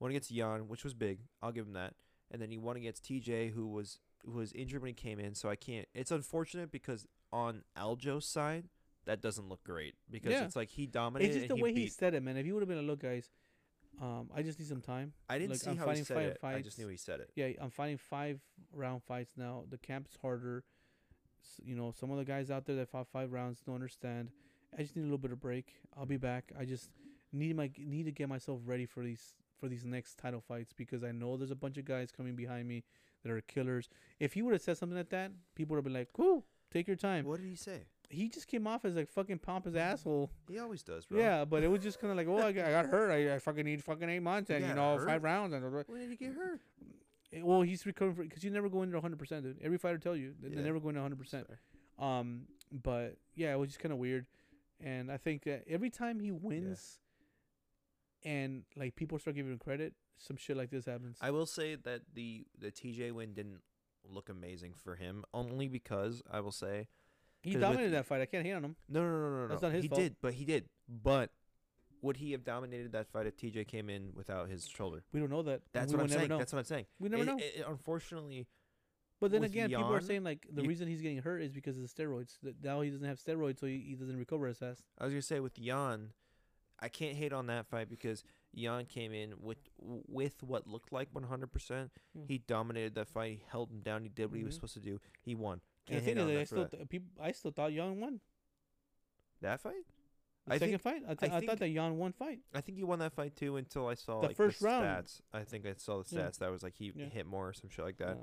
won 0.00 0.10
against 0.10 0.30
Yan, 0.30 0.68
which 0.68 0.84
was 0.84 0.94
big. 0.94 1.20
I'll 1.42 1.52
give 1.52 1.66
him 1.66 1.74
that. 1.74 1.94
And 2.30 2.40
then 2.42 2.50
he 2.50 2.58
won 2.58 2.76
against 2.76 3.04
TJ, 3.04 3.52
who 3.52 3.66
was 3.68 3.98
who 4.24 4.32
was 4.32 4.52
injured 4.52 4.80
when 4.82 4.88
he 4.88 4.94
came 4.94 5.20
in. 5.20 5.34
So 5.34 5.48
I 5.48 5.56
can't. 5.56 5.86
It's 5.94 6.10
unfortunate 6.10 6.70
because 6.72 7.06
on 7.32 7.62
Aljo's 7.76 8.26
side, 8.26 8.64
that 9.04 9.20
doesn't 9.20 9.48
look 9.48 9.62
great 9.64 9.94
because 10.10 10.32
Yeah. 10.32 10.44
it's 10.44 10.56
like 10.56 10.70
he 10.70 10.86
dominated. 10.86 11.28
It's 11.30 11.36
just 11.46 11.48
the 11.48 11.62
way 11.62 11.72
he 11.74 11.82
he 11.82 11.88
said 11.88 12.14
it, 12.14 12.22
man. 12.22 12.36
If 12.36 12.46
you 12.46 12.54
would 12.54 12.60
have 12.62 12.68
been 12.68 12.78
like, 12.78 12.86
look, 12.86 13.00
guys, 13.02 13.28
um, 14.00 14.30
I 14.34 14.42
just 14.42 14.58
need 14.58 14.66
some 14.68 14.80
time. 14.80 15.12
I 15.28 15.38
didn't 15.38 15.50
like, 15.52 15.60
see 15.60 15.70
I'm 15.70 15.76
how 15.76 15.90
he 15.90 16.02
said 16.02 16.38
five 16.40 16.54
it. 16.54 16.58
I 16.58 16.62
just 16.62 16.78
knew 16.78 16.88
he 16.88 16.96
said 16.96 17.20
it. 17.20 17.30
Yeah, 17.36 17.48
I'm 17.60 17.70
fighting 17.70 17.98
five 17.98 18.40
round 18.72 19.02
fights 19.04 19.32
now. 19.36 19.64
The 19.68 19.78
camp's 19.78 20.16
harder. 20.22 20.64
S- 21.42 21.60
you 21.62 21.76
know, 21.76 21.90
some 21.92 22.10
of 22.10 22.16
the 22.16 22.24
guys 22.24 22.50
out 22.50 22.64
there 22.64 22.76
that 22.76 22.88
fought 22.88 23.06
five 23.08 23.30
rounds 23.32 23.60
don't 23.60 23.74
understand. 23.74 24.30
I 24.76 24.82
just 24.82 24.96
need 24.96 25.02
a 25.02 25.04
little 25.04 25.18
bit 25.18 25.30
of 25.32 25.40
break. 25.40 25.74
I'll 25.96 26.06
be 26.06 26.16
back. 26.16 26.50
I 26.58 26.64
just 26.64 26.88
need 27.32 27.54
my 27.56 27.70
need 27.76 28.04
to 28.04 28.12
get 28.12 28.28
myself 28.30 28.60
ready 28.64 28.86
for 28.86 29.04
these 29.04 29.34
for 29.58 29.68
these 29.68 29.84
next 29.84 30.18
title 30.18 30.40
fights 30.40 30.72
because 30.72 31.02
I 31.04 31.12
know 31.12 31.36
there's 31.36 31.50
a 31.50 31.56
bunch 31.56 31.78
of 31.78 31.84
guys 31.84 32.10
coming 32.10 32.34
behind 32.36 32.68
me 32.68 32.84
that 33.22 33.30
are 33.32 33.40
killers. 33.42 33.88
If 34.20 34.34
he 34.34 34.42
would 34.42 34.52
have 34.52 34.62
said 34.62 34.76
something 34.78 34.96
like 34.98 35.10
that, 35.10 35.32
people 35.54 35.74
would 35.74 35.78
have 35.78 35.84
been 35.84 35.94
like, 35.94 36.12
"Cool, 36.12 36.44
take 36.70 36.86
your 36.86 36.96
time." 36.96 37.24
What 37.24 37.40
did 37.40 37.48
he 37.48 37.56
say? 37.56 37.86
He 38.10 38.28
just 38.28 38.46
came 38.46 38.66
off 38.66 38.84
as 38.84 38.94
like 38.94 39.08
fucking 39.10 39.38
pompous 39.38 39.74
asshole. 39.74 40.30
He 40.48 40.58
always 40.58 40.82
does, 40.82 41.06
bro. 41.06 41.18
Yeah, 41.18 41.44
but 41.44 41.62
it 41.62 41.68
was 41.68 41.82
just 41.82 41.98
kind 42.00 42.10
of 42.10 42.16
like, 42.16 42.28
"Oh, 42.28 42.46
I 42.46 42.52
got, 42.52 42.66
I 42.66 42.70
got 42.70 42.86
hurt. 42.86 43.10
I, 43.10 43.34
I 43.34 43.38
fucking 43.38 43.64
need 43.64 43.82
fucking 43.82 44.08
eight 44.08 44.20
months 44.20 44.50
and 44.50 44.62
You 44.62 44.68
you 44.68 44.74
know 44.74 44.96
hurt? 44.98 45.06
five 45.08 45.22
rounds 45.24 45.54
and." 45.54 45.64
When 45.72 46.00
did 46.00 46.10
he 46.10 46.16
get 46.16 46.34
hurt? 46.34 46.60
Eh, 47.32 47.40
Well, 47.42 47.62
he's 47.62 47.86
recovering 47.86 48.28
because 48.28 48.44
you 48.44 48.50
never 48.50 48.68
go 48.68 48.82
into 48.82 48.96
100, 48.96 49.18
percent 49.18 49.42
dude. 49.44 49.58
Every 49.62 49.78
fighter 49.78 49.98
tell 49.98 50.14
you 50.16 50.34
they 50.40 50.48
they 50.50 50.56
Yeah. 50.56 50.62
never 50.62 50.80
go 50.80 50.90
into 50.90 51.00
100. 51.00 51.18
percent 51.18 51.46
Um, 51.98 52.46
but 52.70 53.16
yeah, 53.34 53.52
it 53.54 53.58
was 53.58 53.70
just 53.70 53.80
kind 53.80 53.92
of 53.92 53.98
weird, 53.98 54.26
and 54.80 55.10
I 55.10 55.16
think 55.16 55.44
that 55.44 55.64
every 55.66 55.90
time 55.90 56.20
he 56.20 56.30
wins, 56.30 57.00
and 58.24 58.64
like 58.76 58.96
people 58.96 59.18
start 59.18 59.36
giving 59.36 59.52
him 59.52 59.58
credit, 59.58 59.94
some 60.18 60.36
shit 60.36 60.56
like 60.56 60.70
this 60.70 60.86
happens. 60.86 61.18
I 61.20 61.30
will 61.30 61.46
say 61.46 61.74
that 61.76 62.02
the 62.14 62.46
the 62.58 62.70
TJ 62.70 63.12
win 63.12 63.34
didn't 63.34 63.60
look 64.06 64.28
amazing 64.28 64.74
for 64.74 64.96
him, 64.96 65.24
only 65.32 65.68
because 65.68 66.22
I 66.30 66.40
will 66.40 66.52
say 66.52 66.88
he 67.42 67.50
'cause 67.50 67.54
with- 67.54 67.62
dominated 67.62 67.90
that 67.90 68.06
fight. 68.06 68.20
I 68.20 68.26
can't 68.26 68.44
hate 68.46 68.52
on 68.52 68.64
him. 68.64 68.76
no, 68.88 69.02
no, 69.02 69.10
no, 69.10 69.30
no, 69.30 69.42
no. 69.42 69.48
That's 69.48 69.62
not 69.62 69.72
his 69.72 69.82
he 69.82 69.88
fault. 69.88 70.00
did, 70.00 70.16
but 70.20 70.34
he 70.34 70.44
did. 70.44 70.68
But 70.88 71.30
would 72.02 72.18
he 72.18 72.32
have 72.32 72.44
dominated 72.44 72.92
that 72.92 73.06
fight 73.08 73.26
if 73.26 73.36
TJ 73.36 73.66
came 73.66 73.88
in 73.88 74.12
without 74.14 74.48
his 74.50 74.66
shoulder? 74.68 75.04
We 75.12 75.20
don't 75.20 75.30
know 75.30 75.42
that. 75.42 75.62
That's 75.72 75.90
we 75.92 75.96
what 75.96 76.02
I'm 76.04 76.08
saying. 76.10 76.28
Know. 76.28 76.38
That's 76.38 76.52
what 76.52 76.58
I'm 76.60 76.64
saying. 76.66 76.86
we 76.98 77.08
never 77.08 77.22
It- 77.22 77.26
know. 77.26 77.38
it- 77.38 77.64
unfortunately, 77.66 78.46
but 79.20 79.30
then 79.30 79.42
again, 79.44 79.70
people 79.70 79.84
are 79.94 80.00
saying 80.02 80.22
like 80.22 80.46
the 80.52 80.62
you- 80.62 80.68
reason 80.68 80.86
he's 80.86 81.00
getting 81.00 81.18
hurt 81.18 81.40
is 81.40 81.52
because 81.52 81.78
of 81.78 81.82
the 81.82 81.88
steroids. 81.88 82.38
That 82.42 82.62
now 82.62 82.82
he 82.82 82.90
doesn't 82.90 83.06
have 83.06 83.18
steroids, 83.18 83.58
so 83.58 83.66
he, 83.66 83.80
he 83.80 83.94
doesn't 83.94 84.16
recover 84.18 84.46
as 84.48 84.58
fast. 84.58 84.82
I 84.98 85.04
was 85.04 85.14
gonna 85.14 85.22
say 85.22 85.40
with 85.40 85.58
Yan, 85.58 86.12
I 86.84 86.88
can't 86.88 87.16
hate 87.16 87.32
on 87.32 87.46
that 87.46 87.66
fight 87.66 87.88
because 87.88 88.24
Yan 88.52 88.84
came 88.84 89.12
in 89.12 89.34
with 89.40 89.58
with 89.78 90.42
what 90.42 90.66
looked 90.66 90.92
like 90.92 91.08
100. 91.12 91.46
percent 91.52 91.90
Yeah. 92.14 92.22
He 92.28 92.38
dominated 92.38 92.94
that 92.96 93.08
fight. 93.08 93.32
He 93.38 93.42
held 93.50 93.70
him 93.70 93.80
down. 93.80 94.02
He 94.02 94.08
did 94.08 94.30
what 94.30 94.38
he 94.38 94.44
was 94.44 94.52
Mhm. 94.54 94.56
supposed 94.56 94.74
to 94.74 94.80
do. 94.80 95.00
He 95.22 95.34
won. 95.34 95.60
Can't 95.86 96.00
the 96.00 96.04
thing 96.14 96.18
is, 96.18 96.26
that 96.28 96.38
I 96.40 96.44
still 96.44 96.68
th- 96.68 96.88
people, 96.88 97.08
I 97.20 97.32
still 97.32 97.50
thought 97.50 97.72
Yan 97.72 97.98
won 98.00 98.20
that 99.40 99.60
fight. 99.60 99.84
the 100.46 100.52
I 100.54 100.58
second 100.58 100.68
think 100.78 100.82
fight. 100.82 101.02
I, 101.08 101.14
th- 101.14 101.32
I 101.32 101.36
I, 101.36 101.40
think- 101.40 101.50
thought 101.50 101.58
that 101.58 101.68
Yan 101.70 101.96
won 101.96 102.12
fight. 102.12 102.40
I 102.54 102.60
think 102.60 102.76
he 102.78 102.84
won 102.84 102.98
that 103.00 103.12
fight 103.12 103.34
too 103.36 103.56
until 103.56 103.88
I 103.88 103.94
saw 103.94 104.20
The 104.20 104.28
like 104.28 104.36
first 104.36 104.60
the 104.60 104.66
round. 104.66 105.06
stats. 105.06 105.20
I 105.32 105.42
think 105.44 105.66
I 105.66 105.72
saw 105.74 106.02
the 106.02 106.14
Yeah. 106.16 106.22
stats 106.28 106.38
that 106.38 106.50
was 106.50 106.62
like 106.62 106.74
he 106.74 106.92
Yeah. 106.94 107.06
hit 107.06 107.26
more 107.26 107.48
or 107.48 107.52
some 107.54 107.70
shit 107.70 107.84
like 107.84 107.96
that. 107.98 108.18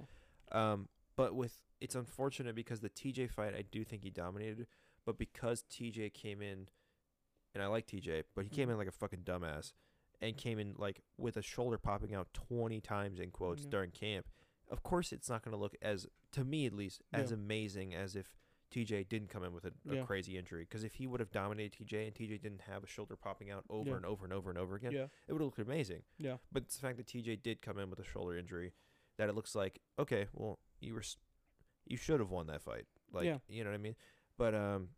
Yeah. 0.52 0.72
Um, 0.72 0.90
but 1.16 1.36
with 1.36 1.62
it's 1.80 1.96
unfortunate 1.96 2.54
because 2.56 2.80
the 2.82 2.90
TJ 2.90 3.28
fight, 3.28 3.56
I 3.56 3.64
do 3.64 3.84
think 3.84 4.04
he 4.04 4.12
dominated, 4.12 4.68
but 5.04 5.18
because 5.18 5.64
TJ 5.64 6.12
came 6.14 6.42
in, 6.42 6.70
and 7.54 7.64
I 7.64 7.68
like 7.68 7.88
TJ, 7.88 8.24
but 8.36 8.44
he 8.46 8.50
came 8.50 8.68
Mm. 8.70 8.74
in 8.74 8.78
like 8.78 8.88
a 8.88 8.92
fucking 8.92 9.22
dumbass, 9.24 9.74
and 10.22 10.38
came 10.38 10.60
in 10.60 10.76
like 10.78 11.02
with 11.18 11.38
a 11.38 11.42
shoulder 11.42 11.78
popping 11.78 12.14
out 12.14 12.34
twenty 12.34 12.80
times 12.82 13.20
in 13.20 13.32
quotes 13.32 13.64
Yeah. 13.64 13.70
during 13.70 13.92
camp. 13.92 14.28
Of 14.70 14.84
course, 14.84 15.12
it's 15.12 15.30
not 15.30 15.44
going 15.44 15.52
to 15.52 15.58
look 15.58 15.76
as 15.82 16.08
to 16.32 16.46
me 16.46 16.66
at 16.66 16.74
least 16.74 17.02
as 17.12 17.32
Yeah. 17.32 17.36
amazing 17.38 17.94
as 17.94 18.16
if. 18.16 18.36
TJ 18.74 19.04
didn't 19.10 19.28
come 19.28 19.44
in 19.44 19.52
with 19.52 19.66
a, 19.66 19.74
a 19.90 19.96
Yeah. 19.96 20.06
crazy 20.06 20.38
injury 20.38 20.64
because 20.64 20.86
if 20.86 20.94
he 20.94 21.06
would 21.06 21.20
have 21.20 21.30
dominated 21.30 21.74
TJ 21.78 22.06
and 22.08 22.16
TJ 22.16 22.38
didn't 22.42 22.62
have 22.62 22.86
a 22.86 22.88
shoulder 22.88 23.18
popping 23.18 23.52
out 23.52 23.66
over 23.70 23.98
and 23.98 24.06
over 24.06 24.24
and 24.24 24.32
over 24.32 24.50
and 24.50 24.58
over 24.58 24.78
again, 24.78 24.94
it 24.94 25.10
would 25.28 25.42
have 25.42 25.46
looked 25.48 25.60
amazing. 25.60 26.04
Yeah. 26.18 26.38
But 26.54 26.64
it's 26.64 26.76
the 26.78 26.82
fact 26.82 26.96
that 26.96 27.06
TJ 27.06 27.36
did 27.36 27.62
come 27.62 27.78
in 27.78 27.90
with 27.90 28.00
a 28.00 28.06
shoulder 28.06 28.38
injury, 28.38 28.72
that 29.18 29.28
it 29.28 29.36
looks 29.36 29.56
like 29.56 29.82
okay, 30.00 30.28
well 30.32 30.58
you 30.80 30.94
were, 30.94 31.04
you 31.86 31.98
should 31.98 32.22
have 32.22 32.30
won 32.30 32.48
that 32.48 32.62
fight. 32.62 32.86
Like 33.12 33.42
you 33.50 33.66
know 33.66 33.72
what 33.72 33.76
I 33.76 33.78
mean. 33.78 33.98
But 34.38 34.56
um, 34.56 34.92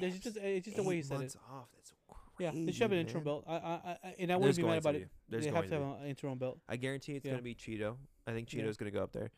It's 0.00 0.18
just 0.18 0.36
it's 0.36 0.64
just 0.64 0.76
the 0.76 0.82
way 0.82 0.96
he 0.96 1.02
said 1.02 1.20
it. 1.22 1.36
off. 1.50 1.68
That's 1.74 1.92
Yeah, 2.38 2.50
they 2.54 2.72
should 2.72 2.82
have 2.82 2.92
an 2.92 2.98
interim 2.98 3.24
man. 3.24 3.32
belt. 3.32 3.44
I, 3.48 3.54
I, 3.54 3.98
I 4.04 4.14
and 4.18 4.32
I 4.32 4.36
wouldn't 4.36 4.56
be 4.56 4.62
mad 4.62 4.68
going 4.68 4.78
about 4.78 4.92
to 4.92 4.98
it. 4.98 5.00
be. 5.04 5.08
There's 5.30 5.44
they 5.44 5.50
going 5.50 5.62
have 5.62 5.70
to 5.70 5.78
to 5.78 5.84
have 5.86 6.00
an 6.02 6.06
interim 6.08 6.38
belt. 6.38 6.60
I 6.68 6.76
guarantee 6.76 7.16
it's 7.16 7.24
Yeah. 7.24 7.32
gonna 7.32 7.42
be 7.42 7.54
Chito. 7.54 7.96
I 8.26 8.32
think 8.32 8.52
Yeah. 8.52 8.62
Chito's 8.62 8.76
gonna 8.76 8.90
go 8.90 9.02
up 9.02 9.12
there. 9.12 9.30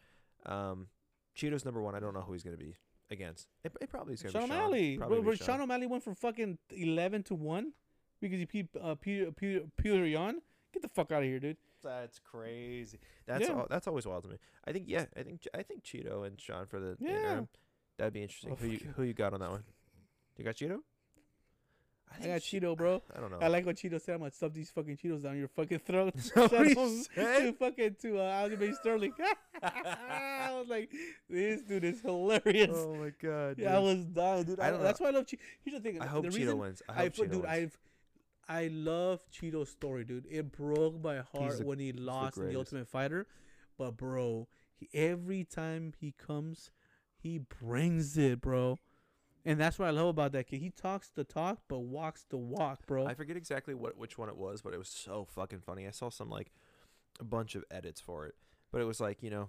Um, 0.47 0.89
Chito's 1.37 1.65
number 1.65 1.81
one. 1.83 1.95
I 1.95 2.01
don't 2.01 2.15
know 2.15 2.23
who 2.23 2.33
he's 2.33 2.43
gonna 2.43 2.57
be 2.57 2.75
against. 3.11 3.49
It, 3.65 3.73
it 3.81 3.89
probably 3.89 4.15
is 4.15 4.23
gonna 4.23 4.33
Sean 4.33 4.43
be 4.43 4.49
Sean. 4.49 4.57
O'Malley. 4.59 4.99
Probably 4.99 5.19
be 5.19 5.25
bro, 5.25 5.35
Sean. 5.35 5.61
O'Malley 5.61 5.87
went 5.87 6.03
from 6.03 6.15
fucking 6.15 6.59
eleven 6.71 7.23
to 7.25 7.35
one 7.35 7.73
because 8.21 8.39
he 8.41 8.45
beat 8.47 8.69
uh, 8.81 8.95
Peter 8.97 9.31
Peter 9.33 9.61
Petr 9.81 10.11
Yan. 10.11 10.41
Get 10.73 10.83
the 10.83 10.89
fuck 10.89 11.13
out 11.13 11.23
of 11.23 11.29
here, 11.29 11.39
dude. 11.41 11.57
That's 11.83 12.19
crazy. 12.19 12.99
That's 13.27 13.49
Yeah. 13.49 13.55
all, 13.55 13.67
that's 13.71 13.87
always 13.87 14.05
wild 14.07 14.25
to 14.25 14.29
me. 14.31 14.37
I 14.67 14.73
think 14.73 14.85
yeah. 14.89 15.07
I 15.17 15.23
think 15.23 15.47
I 15.55 15.63
think 15.63 15.85
Chito 15.85 16.27
and 16.27 16.41
Sean 16.41 16.67
for 16.67 16.81
the 16.81 16.97
Yeah. 16.99 17.11
interim. 17.11 17.49
That'd 17.99 18.13
be 18.13 18.23
interesting. 18.23 18.51
Oh, 18.53 18.57
who 18.57 18.67
you 18.67 18.81
yeah. 18.85 18.91
who 18.97 19.03
you 19.05 19.15
got 19.15 19.33
on 19.35 19.41
that 19.41 19.51
one? 19.51 19.65
You 20.39 20.45
got 20.45 20.55
Chito? 20.55 20.79
I 22.11 22.27
got 22.27 22.41
Chito, 22.41 22.75
bro. 22.77 23.03
I 23.17 23.21
don't 23.21 23.31
know. 23.31 23.39
I 23.43 23.49
like 23.49 23.67
what 23.67 23.77
Chito 23.77 24.01
said. 24.01 24.15
I'm 24.15 24.21
gonna 24.21 24.31
stuff 24.33 24.53
these 24.55 24.71
fucking 24.71 24.97
Cheetos 24.97 25.23
down 25.23 25.37
your 25.37 25.49
fucking 25.49 25.81
throat. 25.81 26.15
Is 26.17 26.31
that 26.31 26.51
what 26.51 26.67
he 26.67 26.75
Shut 26.75 26.85
up. 26.85 26.91
said? 27.15 27.41
to 27.47 27.53
fucking 27.53 27.97
to 28.03 28.19
uh, 28.19 28.49
Aljamain 28.49 28.75
Sterling. 28.77 29.13
I 29.63 30.55
was 30.59 30.69
like, 30.69 30.91
this 31.29 31.63
dude 31.63 31.85
is 31.85 32.01
hilarious. 32.01 32.71
oh 32.73 32.95
my 32.95 33.13
god. 33.21 33.57
yeah, 33.59 33.77
I 33.77 33.81
dude. 33.81 33.85
was 33.97 34.05
dying, 34.07 34.45
dude. 34.45 34.61
I 34.61 34.69
I 34.69 34.71
don't 34.71 34.83
that's 34.83 35.01
why 35.01 35.09
I 35.09 35.11
love 35.11 35.27
Chito. 35.27 35.39
Here's 35.63 35.83
the 35.83 35.91
thing. 35.91 36.01
I 36.01 36.07
hope 36.07 36.25
the 36.25 36.31
Chito 36.31 36.57
wins. 36.57 36.83
I 36.89 36.93
I, 36.93 36.97
hope 37.05 37.17
put, 37.17 37.29
Chito 37.29 37.33
dude, 37.33 37.43
wins. 37.43 37.53
I've 37.53 37.79
I 38.49 38.69
love 38.69 39.21
Cheeto's 39.31 39.69
story, 39.69 40.05
dude. 40.05 40.25
It 40.31 40.51
broke 40.53 41.03
my 41.05 41.17
heart 41.35 41.59
the- 41.59 41.67
when 41.67 41.79
he 41.79 41.93
lost 41.93 42.39
in 42.39 42.49
the. 42.49 42.57
Ultimate 42.57 42.89
Fighter, 42.89 43.27
but 43.77 43.97
bro, 43.99 44.49
he, 44.75 44.89
every 44.95 45.45
time 45.45 45.93
he 46.01 46.13
comes, 46.17 46.71
he 47.19 47.39
brings 47.39 48.17
it, 48.17 48.41
bro. 48.41 48.79
And 49.49 49.59
that's 49.59 49.79
what 49.79 49.89
I 49.89 49.93
love 49.93 50.09
about 50.09 50.33
that 50.33 50.47
kid. 50.47 50.61
He 50.61 50.69
talks 50.69 51.09
the 51.09 51.25
talk, 51.25 51.61
but 51.69 51.79
walks 51.79 52.27
the 52.29 52.37
walk, 52.37 52.87
bro. 52.87 53.07
I 53.07 53.15
forget 53.15 53.35
exactly 53.35 53.73
what 53.73 53.97
which 53.97 54.19
one 54.19 54.29
it 54.29 54.37
was, 54.37 54.61
but 54.61 54.75
it 54.75 54.79
was 54.79 54.91
so 54.91 55.25
fucking 55.25 55.61
funny. 55.61 55.87
I 55.87 55.91
saw 55.91 56.11
some 56.11 56.29
like 56.29 56.53
a 57.19 57.25
bunch 57.25 57.55
of 57.55 57.65
edits 57.71 57.99
for 57.99 58.27
it, 58.27 58.35
but 58.71 58.83
it 58.83 58.85
was 58.85 59.01
like 59.01 59.23
you 59.23 59.31
know 59.31 59.49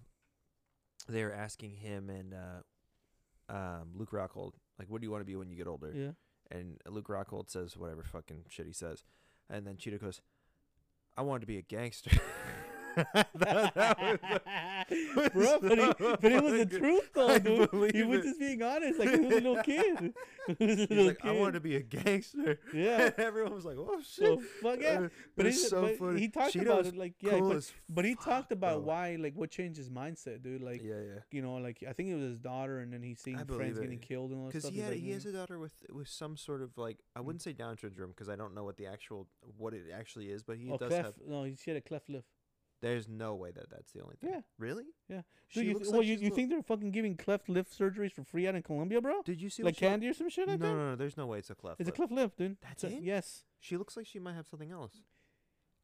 they 1.10 1.22
were 1.26 1.34
asking 1.34 1.76
him 1.76 2.10
and 2.10 2.34
uh, 2.34 3.54
um, 3.54 3.90
Luke 3.94 4.12
Rockhold 4.12 4.54
like, 4.80 4.90
"What 4.90 5.02
do 5.02 5.06
you 5.06 5.12
want 5.12 5.20
to 5.20 5.26
be 5.26 5.36
when 5.36 5.50
you 5.50 5.58
get 5.58 5.68
older?" 5.68 5.92
yeah. 5.94 6.12
And 6.50 6.78
Luke 6.88 7.10
Rockhold 7.10 7.50
says 7.50 7.76
whatever 7.76 8.04
fucking 8.04 8.46
shit 8.48 8.68
he 8.68 8.74
says, 8.74 9.04
and 9.50 9.68
then 9.68 9.76
Chito 9.76 10.00
goes, 10.00 10.22
"I 11.18 11.24
wanted 11.24 11.42
to 11.42 11.48
be 11.48 11.58
a 11.58 11.62
gangster." 11.62 12.12
That- 13.36 13.74
that 13.76 14.00
was- 15.16 15.30
bro, 15.34 15.60
but, 15.62 15.78
he, 15.78 15.86
but 16.22 16.32
it 16.32 16.44
was 16.44 16.54
the 16.54 16.66
truth 16.80 17.10
though, 17.14 17.28
I 17.30 17.40
dude. 17.40 17.96
He 17.96 18.04
was 18.04 18.20
it. 18.20 18.24
just 18.24 18.40
being 18.40 18.62
honest, 18.62 19.00
like 19.00 19.10
he 19.12 19.18
was 19.18 19.32
a 19.32 19.36
little 19.36 19.64
kid. 19.64 20.14
he 20.58 20.66
was 20.66 20.78
a 20.78 20.82
He's 20.82 20.90
little 20.90 21.06
like, 21.06 21.20
kid. 21.20 21.30
"I 21.30 21.32
wanted 21.34 21.52
to 21.54 21.60
be 21.60 21.76
a 21.76 21.82
gangster." 21.82 22.60
yeah. 22.74 23.12
Everyone 23.18 23.54
was 23.54 23.66
like, 23.66 23.78
"Oh 23.78 24.00
shit!" 24.02 24.26
So 24.26 24.42
fuck 24.62 24.80
yeah. 24.82 25.02
Uh, 25.06 25.10
But, 25.36 25.46
it's 25.48 25.70
so 25.70 25.82
but 25.82 25.98
funny. 25.98 26.20
he 26.22 26.28
talked 26.30 26.56
about 26.56 26.86
it 26.86 26.96
like 26.98 27.14
yeah, 27.22 27.38
cool 27.40 27.54
but, 27.54 27.72
but 27.90 28.06
he 28.06 28.16
talked 28.16 28.52
about 28.52 28.78
bro. 28.84 28.88
why 28.94 29.18
like 29.20 29.34
what 29.36 29.52
changed 29.52 29.78
his 29.78 29.90
mindset, 29.90 30.42
dude. 30.44 30.62
Like 30.62 30.82
Yeah, 30.84 30.96
yeah. 30.96 31.20
you 31.32 31.42
know, 31.42 31.56
like 31.56 31.84
I 31.88 31.94
think 31.94 32.10
it 32.10 32.16
was 32.16 32.24
his 32.24 32.40
daughter, 32.40 32.80
and 32.80 32.92
then 32.92 33.02
he's 33.04 33.20
seeing 33.20 33.38
I 33.38 33.44
friends 33.44 33.58
believe 33.78 33.82
getting 33.82 34.00
killed 34.00 34.32
and 34.32 34.40
all 34.40 34.46
that 34.48 34.54
Because 34.54 34.64
stuff. 34.64 34.74
he, 34.74 34.80
had- 34.82 34.92
like, 34.94 35.00
he 35.02 35.12
has 35.12 35.26
"Mm." 35.26 35.30
a 35.30 35.32
daughter 35.34 35.60
with 35.60 35.74
with 35.94 36.08
some 36.08 36.36
sort 36.38 36.62
of 36.62 36.78
like 36.78 36.98
I 37.16 37.22
wouldn't 37.22 37.42
say 37.42 37.54
Down 37.54 37.78
syndrome 37.78 38.10
because 38.10 38.30
I 38.30 38.36
don't 38.36 38.54
know 38.56 38.64
what 38.64 38.78
the 38.78 38.88
actual 38.88 39.28
what 39.58 39.74
it 39.74 39.84
actually 39.94 40.30
is, 40.32 40.44
but 40.44 40.58
he 40.58 40.70
oh, 40.72 40.78
does 40.78 40.90
cleft. 40.90 41.06
have. 41.06 41.16
No, 41.28 41.44
he 41.44 41.56
she 41.56 41.70
had 41.70 41.78
a 41.78 41.82
cleft 41.82 42.10
lip. 42.10 42.26
There's 42.82 43.08
no 43.10 43.36
way 43.36 43.52
that 43.52 43.70
that's 43.70 43.92
the 43.92 44.02
only 44.02 44.16
thing. 44.16 44.30
Yeah. 44.32 44.42
Really? 44.58 44.86
Yeah. 45.10 45.22
Dude, 45.54 45.66
you, 45.66 45.74
looks 45.74 45.90
like 45.90 46.06
you, 46.06 46.16
you 46.16 46.30
think 46.30 46.50
they're 46.50 46.62
fucking 46.62 46.92
giving 46.92 47.18
cleft 47.18 47.50
lip 47.50 47.68
surgeries 47.70 48.14
for 48.14 48.24
free 48.24 48.48
out 48.48 48.56
in 48.56 48.64
Colombia, 48.64 49.02
bro? 49.02 49.22
Did 49.24 49.42
you 49.42 49.50
see 49.50 49.64
Like 49.64 49.76
candy 49.76 50.08
or 50.08 50.14
some 50.14 50.30
shit 50.30 50.48
like 50.48 50.60
no, 50.60 50.68
that? 50.68 50.74
no, 50.74 50.90
no. 50.92 50.96
There's 50.96 51.18
no 51.18 51.26
way 51.26 51.40
it's 51.40 51.50
a 51.50 51.56
cleft. 51.56 51.82
It's 51.82 51.90
a 51.90 51.92
cleft 51.92 52.12
lip, 52.12 52.38
dude. 52.38 52.58
That's 52.62 52.84
It's 52.84 52.94
a- 52.94 52.98
it? 52.98 53.04
Yes. 53.04 53.44
She 53.60 53.76
looks 53.76 53.98
like 53.98 54.06
she 54.06 54.20
might 54.20 54.36
have 54.36 54.48
something 54.48 54.72
else. 54.72 54.94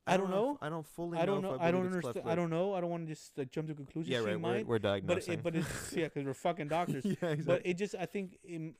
I 0.07 0.17
don't 0.17 0.29
know. 0.29 0.51
if- 0.51 0.57
I 0.63 0.69
don't 0.69 0.85
fully. 0.85 1.17
I 1.17 1.25
don't 1.25 1.41
know. 1.41 1.55
If 1.55 1.61
I, 1.61 1.67
I, 1.67 1.71
don't 1.71 1.85
understand. 1.87 2.29
I 2.29 2.35
don't 2.35 2.49
know. 2.51 2.73
I 2.73 2.81
don't 2.81 2.91
want 2.91 3.07
to 3.07 3.13
just 3.13 3.37
like, 3.37 3.51
jump 3.51 3.67
to 3.67 3.73
conclusions. 3.73 4.11
Yeah, 4.11 4.19
right. 4.19 4.27
We're, 4.27 4.37
might, 4.37 4.67
we're 4.67 4.79
but 4.79 4.87
diagnosing. 4.89 5.33
it, 5.33 5.43
but 5.43 5.55
it's 5.55 5.93
yeah, 5.93 6.05
because 6.05 6.25
we're 6.25 6.33
fucking 6.35 6.67
doctors. 6.69 7.03
yeah, 7.03 7.11
exactly. 7.11 7.43
But 7.43 7.61
it 7.65 7.73
just 7.73 7.95
I 7.99 8.05
think 8.05 8.37
in, 8.43 8.75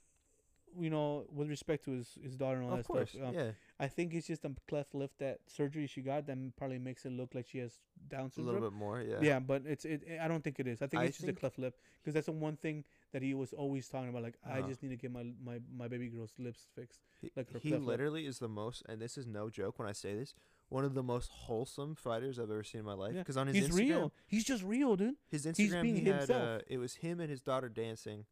you 0.80 0.90
know, 0.90 1.26
with 1.32 1.50
respect 1.50 1.86
to 1.86 1.92
his 1.92 2.18
his 2.22 2.36
daughter 2.36 2.58
and 2.58 2.66
all 2.66 2.74
of 2.74 2.78
that 2.80 2.88
course, 2.88 3.12
stuff. 3.12 3.30
Um, 3.30 3.34
yeah, 3.34 3.52
I 3.80 3.88
think 3.88 4.14
it's 4.14 4.28
just 4.28 4.46
a 4.46 4.52
cleft 4.68 4.94
lip 4.96 5.12
that 5.20 5.40
surgery 5.48 5.88
she 5.88 6.02
got 6.02 6.26
that 6.28 6.38
probably 6.58 6.80
makes 6.80 7.06
it 7.06 7.12
look 7.12 7.34
like 7.36 7.48
she 7.48 7.60
has 7.60 7.74
Down 8.10 8.26
a 8.28 8.30
syndrome. 8.32 8.56
little 8.56 8.70
bit 8.70 8.78
more. 8.78 9.02
Yeah, 9.02 9.18
Yeah, 9.22 9.40
but 9.40 9.64
it's 9.66 9.86
it. 9.86 10.04
I 10.22 10.28
don't 10.28 10.44
think 10.44 10.60
it 10.60 10.68
is. 10.68 10.82
I 10.82 10.88
think 10.88 11.02
I 11.02 11.06
it's 11.06 11.18
just 11.18 11.30
a 11.30 11.34
cleft 11.34 11.58
lip 11.60 11.76
because 12.02 12.14
that's 12.14 12.26
the 12.28 12.32
one 12.32 12.58
thing 12.58 12.84
that 13.14 13.22
he 13.22 13.34
was 13.34 13.54
always 13.54 13.88
talking 13.88 14.10
about. 14.10 14.24
Like, 14.24 14.36
I 14.46 14.60
Uh-huh. 14.60 14.68
just 14.68 14.84
need 14.84 14.90
to 14.90 14.98
get 14.98 15.12
my 15.12 15.26
my 15.44 15.60
my 15.76 15.88
baby 15.88 16.08
girl's 16.10 16.34
lips 16.38 16.68
fixed. 16.76 17.00
He, 17.22 17.32
like 17.36 17.52
her 17.52 17.60
he 17.60 17.70
cleft 17.70 17.84
lip. 17.86 17.98
literally 18.00 18.26
is 18.26 18.40
the 18.40 18.50
most, 18.50 18.84
and 18.90 19.02
this 19.02 19.18
is 19.18 19.26
no 19.26 19.50
joke 19.50 19.80
when 19.80 19.88
I 19.88 19.94
say 19.94 20.14
this, 20.16 20.34
one 20.70 20.84
of 20.84 20.94
the 20.94 21.04
most 21.04 21.30
wholesome 21.32 21.96
fighters 21.96 22.38
I've 22.40 22.52
ever 22.52 22.64
seen 22.64 22.80
in 22.80 22.86
my 22.86 22.94
life. 22.94 23.14
Yeah. 23.14 23.22
Because 23.22 23.38
on 23.38 23.48
his 23.48 23.56
He's 23.56 23.70
Instagram, 23.70 23.90
real. 23.90 24.14
He's 24.28 24.44
just 24.44 24.64
real, 24.64 24.96
dude. 24.96 25.16
his 25.30 25.46
Instagram, 25.46 25.82
being 25.84 25.96
he 25.98 26.10
had 26.10 26.30
uh, 26.30 26.60
it 26.68 26.78
was 26.78 26.96
him 26.96 27.20
and 27.20 27.30
his 27.30 27.42
daughter 27.42 27.70
dancing 27.70 28.26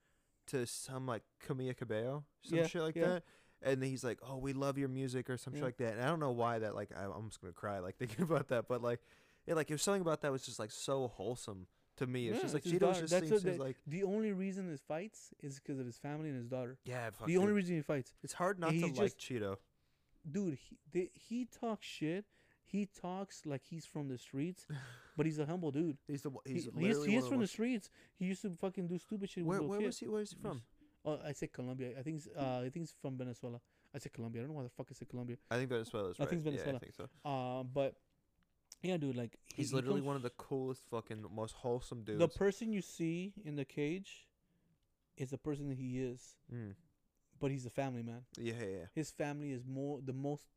to 0.48 0.66
some 0.66 1.06
like 1.08 1.24
Camila 1.48 1.76
Cabello, 1.76 2.24
some 2.44 2.58
Yeah, 2.60 2.68
shit 2.68 2.82
like 2.82 2.96
yeah. 2.96 3.08
that. 3.08 3.24
And 3.66 3.82
he's 3.82 4.04
like, 4.04 4.20
"Oh, 4.28 4.38
we 4.38 4.52
love 4.54 4.78
your 4.78 4.90
music" 4.90 5.30
or 5.30 5.38
some 5.38 5.54
shit 5.54 5.64
like 5.64 5.78
that. 5.78 5.94
And 5.94 6.02
I 6.02 6.08
don't 6.08 6.20
know 6.20 6.32
why 6.32 6.60
that 6.60 6.76
like 6.76 6.90
I, 6.96 7.06
I'm 7.06 7.30
just 7.30 7.40
gonna 7.42 7.54
cry 7.54 7.80
like 7.80 7.96
thinking 8.00 8.24
about 8.24 8.50
that, 8.50 8.68
but 8.68 8.82
like, 8.82 9.00
it 9.48 9.56
like 9.56 9.70
it 9.70 9.74
was 9.74 9.82
something 9.82 10.02
about 10.02 10.22
that 10.22 10.32
was 10.32 10.44
just 10.46 10.60
like 10.60 10.72
so 10.72 11.08
wholesome 11.08 11.68
to 11.98 12.08
me. 12.08 12.28
It's 12.28 12.38
Yeah, 12.38 12.42
just 12.42 12.54
like 12.56 12.64
Chitos 12.64 12.80
daughter. 12.80 13.00
just 13.02 13.12
That's 13.14 13.30
seems 13.42 13.60
like 13.60 13.78
The 13.88 14.04
only 14.04 14.34
reason 14.34 14.70
he 14.70 14.76
fights 14.78 15.30
is 15.42 15.60
because 15.60 15.80
of 15.80 15.86
his 15.86 15.98
family 15.98 16.28
and 16.30 16.38
his 16.38 16.48
daughter. 16.48 16.78
yeah. 16.86 17.10
The 17.26 17.38
only 17.38 17.54
reason 17.54 17.76
he 17.76 17.82
fights, 17.82 18.12
it's 18.24 18.34
hard 18.34 18.60
not 18.60 18.72
to 18.72 18.76
he's 18.76 18.98
like 18.98 19.18
Chito. 19.18 19.58
dude. 20.30 20.56
He 20.56 20.78
they, 20.92 21.10
he 21.14 21.46
talks 21.46 21.86
shit. 21.88 22.26
He 22.74 22.88
talks 22.88 23.46
like 23.46 23.62
he's 23.64 23.86
from 23.86 24.08
the 24.08 24.18
streets, 24.18 24.66
but 25.16 25.28
he's 25.28 25.38
a 25.38 25.46
humble 25.46 25.70
dude. 25.70 25.96
He's 26.08 26.24
the 26.24 26.32
one- 26.32 26.42
He, 26.48 26.54
he's 26.54 26.70
he 26.76 26.88
is, 26.88 27.06
he 27.06 27.16
is 27.16 27.28
from 27.28 27.40
the 27.40 27.46
streets. 27.46 27.92
He 28.18 28.26
used 28.26 28.42
to 28.42 28.50
fucking 28.60 28.88
do 28.88 28.98
stupid 28.98 29.30
shit. 29.30 29.46
Where 29.46 29.62
where 29.62 29.80
was 29.80 30.00
he? 30.00 30.08
Where 30.08 30.24
is 30.24 30.32
he 30.32 30.38
from? 30.42 30.64
Oh, 31.06 31.20
I 31.24 31.34
said 31.34 31.54
Colombia. 31.54 31.90
I 32.00 32.02
think. 32.02 32.18
It's, 32.18 32.28
uh, 32.36 32.64
I 32.66 32.70
think 32.72 32.86
it's 32.86 32.96
from 33.00 33.16
Venezuela. 33.16 33.60
I 33.94 34.00
said 34.00 34.12
Colombia. 34.12 34.42
I 34.42 34.46
don't 34.46 34.54
know 34.54 34.58
why 34.58 34.64
the 34.64 34.72
fuck 34.72 34.88
I 34.90 34.96
said 34.96 35.08
Colombia. 35.08 35.38
I 35.52 35.58
think 35.58 35.70
Venezuela's 35.70 36.18
I 36.20 36.24
right. 36.24 36.30
think 36.32 36.40
it's 36.40 36.46
Yeah, 36.46 36.64
Venezuela. 36.64 36.78
I 36.78 36.80
think 36.80 36.96
so. 36.96 37.30
Um, 37.30 37.70
but 37.72 37.94
yeah, 38.82 38.98
dude, 38.98 39.16
like 39.16 39.38
he- 39.46 39.62
He's 39.62 39.70
he 39.70 39.76
literally 39.76 40.02
one 40.02 40.16
of 40.16 40.24
the 40.24 40.32
coolest, 40.32 40.82
fucking, 40.90 41.24
most 41.32 41.54
wholesome 41.54 42.04
dudes. 42.04 42.18
the 42.18 42.28
person 42.28 42.74
you 42.74 42.82
see 42.82 43.34
in 43.46 43.56
the 43.56 43.66
cage 43.66 44.28
is 45.16 45.30
the 45.30 45.38
person 45.38 45.70
that 45.70 45.78
he 45.78 46.00
is, 46.00 46.38
mm. 46.52 46.74
but 47.40 47.52
he's 47.52 47.68
a 47.68 47.70
family 47.70 48.02
man. 48.02 48.22
Yeah, 48.36 48.56
yeah, 48.60 48.86
His 48.96 49.12
family 49.12 49.52
is 49.52 49.64
more 49.64 50.00
the 50.04 50.14
most 50.14 50.48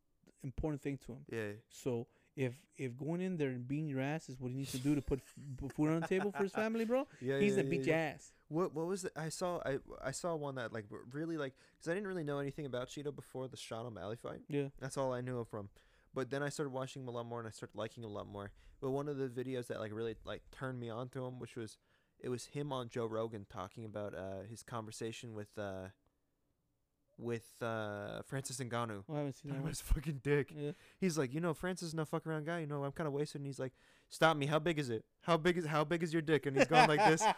important 0.51 0.81
thing 0.83 0.99
to 1.07 1.13
him. 1.13 1.23
yeah. 1.31 1.53
So 1.69 2.07
if 2.37 2.53
if 2.77 2.91
going 2.99 3.21
in 3.23 3.37
there 3.37 3.49
and 3.49 3.67
beating 3.67 3.89
your 3.89 4.01
ass 4.01 4.29
is 4.29 4.39
what 4.39 4.51
he 4.51 4.57
needs 4.57 4.73
to 4.73 4.79
do 4.79 4.95
to 4.95 5.03
put 5.03 5.21
food 5.77 5.89
on 5.91 6.01
the 6.01 6.07
table 6.07 6.31
for 6.33 6.43
his 6.43 6.53
family, 6.53 6.85
bro, 6.85 7.07
Yeah, 7.21 7.39
he's 7.39 7.53
yeah, 7.53 7.63
gonna 7.63 7.71
beat 7.71 7.87
yeah, 7.87 7.87
your 7.87 8.15
ass. 8.15 8.33
What 8.49 8.75
what 8.75 8.87
was 8.87 9.05
it? 9.05 9.13
I 9.17 9.29
saw 9.31 9.61
I 9.65 9.79
I 10.03 10.13
saw 10.13 10.35
one 10.37 10.55
that 10.57 10.73
like 10.73 10.85
really 11.13 11.37
like 11.45 11.55
because 11.77 11.89
I 11.91 11.95
didn't 11.95 12.09
really 12.09 12.25
know 12.25 12.39
anything 12.39 12.67
about 12.67 12.89
Chito 12.89 13.15
before 13.15 13.49
the 13.49 13.57
Sean 13.57 13.87
O'Malley 13.87 14.17
fight. 14.17 14.41
Yeah. 14.49 14.69
That's 14.81 14.97
all 14.97 15.13
I 15.13 15.21
knew 15.21 15.39
him 15.39 15.47
from. 15.47 15.69
But 16.15 16.31
then 16.31 16.43
I 16.43 16.49
started 16.51 16.71
watching 16.71 17.03
him 17.03 17.09
a 17.09 17.11
lot 17.11 17.27
more 17.27 17.41
and 17.41 17.49
I 17.49 17.51
started 17.51 17.77
liking 17.77 18.03
him 18.05 18.11
a 18.11 18.13
lot 18.13 18.27
more. 18.27 18.51
But 18.81 18.91
one 18.91 19.09
of 19.09 19.17
the 19.17 19.29
videos 19.29 19.67
that 19.69 19.81
like 19.81 19.93
really 19.93 20.15
like 20.25 20.43
turned 20.51 20.79
me 20.79 20.89
on 20.91 21.09
to 21.11 21.25
him, 21.25 21.39
which 21.39 21.57
was 21.57 21.79
it 22.21 22.29
was 22.29 22.47
him 22.47 22.73
on 22.73 22.89
Joe 22.89 23.07
Rogan 23.07 23.47
talking 23.51 23.85
about 23.85 24.15
uh 24.15 24.43
his 24.49 24.63
conversation 24.63 25.35
with 25.35 25.49
uh 25.59 25.89
with 27.19 27.45
uh 27.63 28.23
Francis 28.27 28.59
Ngannou. 28.59 29.05
Oh, 29.09 29.15
I 29.15 29.19
haven't 29.19 29.35
seen 29.35 29.53
that 29.53 29.61
one. 29.61 29.69
his 29.69 29.81
fucking 29.81 30.21
dick. 30.23 30.53
Yeah. 30.57 30.73
He's 30.99 31.17
like, 31.17 31.33
you 31.33 31.41
know, 31.41 31.55
Francis 31.55 31.89
is 31.89 31.95
no 31.95 32.05
fuck 32.05 32.27
around 32.27 32.47
guy. 32.47 32.61
You 32.61 32.67
know, 32.67 32.85
I'm 32.85 32.93
kind 32.93 33.07
of 33.07 33.13
wasted. 33.13 33.41
And 33.41 33.47
he's 33.47 33.59
like, 33.59 33.73
stop 34.09 34.37
me. 34.37 34.47
How 34.47 34.59
big 34.59 34.79
is 34.79 34.91
it? 34.91 35.05
How 35.23 35.37
big 35.37 35.57
is 35.57 35.67
how 35.67 35.85
big 35.85 36.03
is 36.03 36.13
your 36.13 36.23
dick? 36.23 36.47
And 36.47 36.57
he's 36.57 36.67
going 36.67 36.89
like 36.89 37.05
this. 37.07 37.23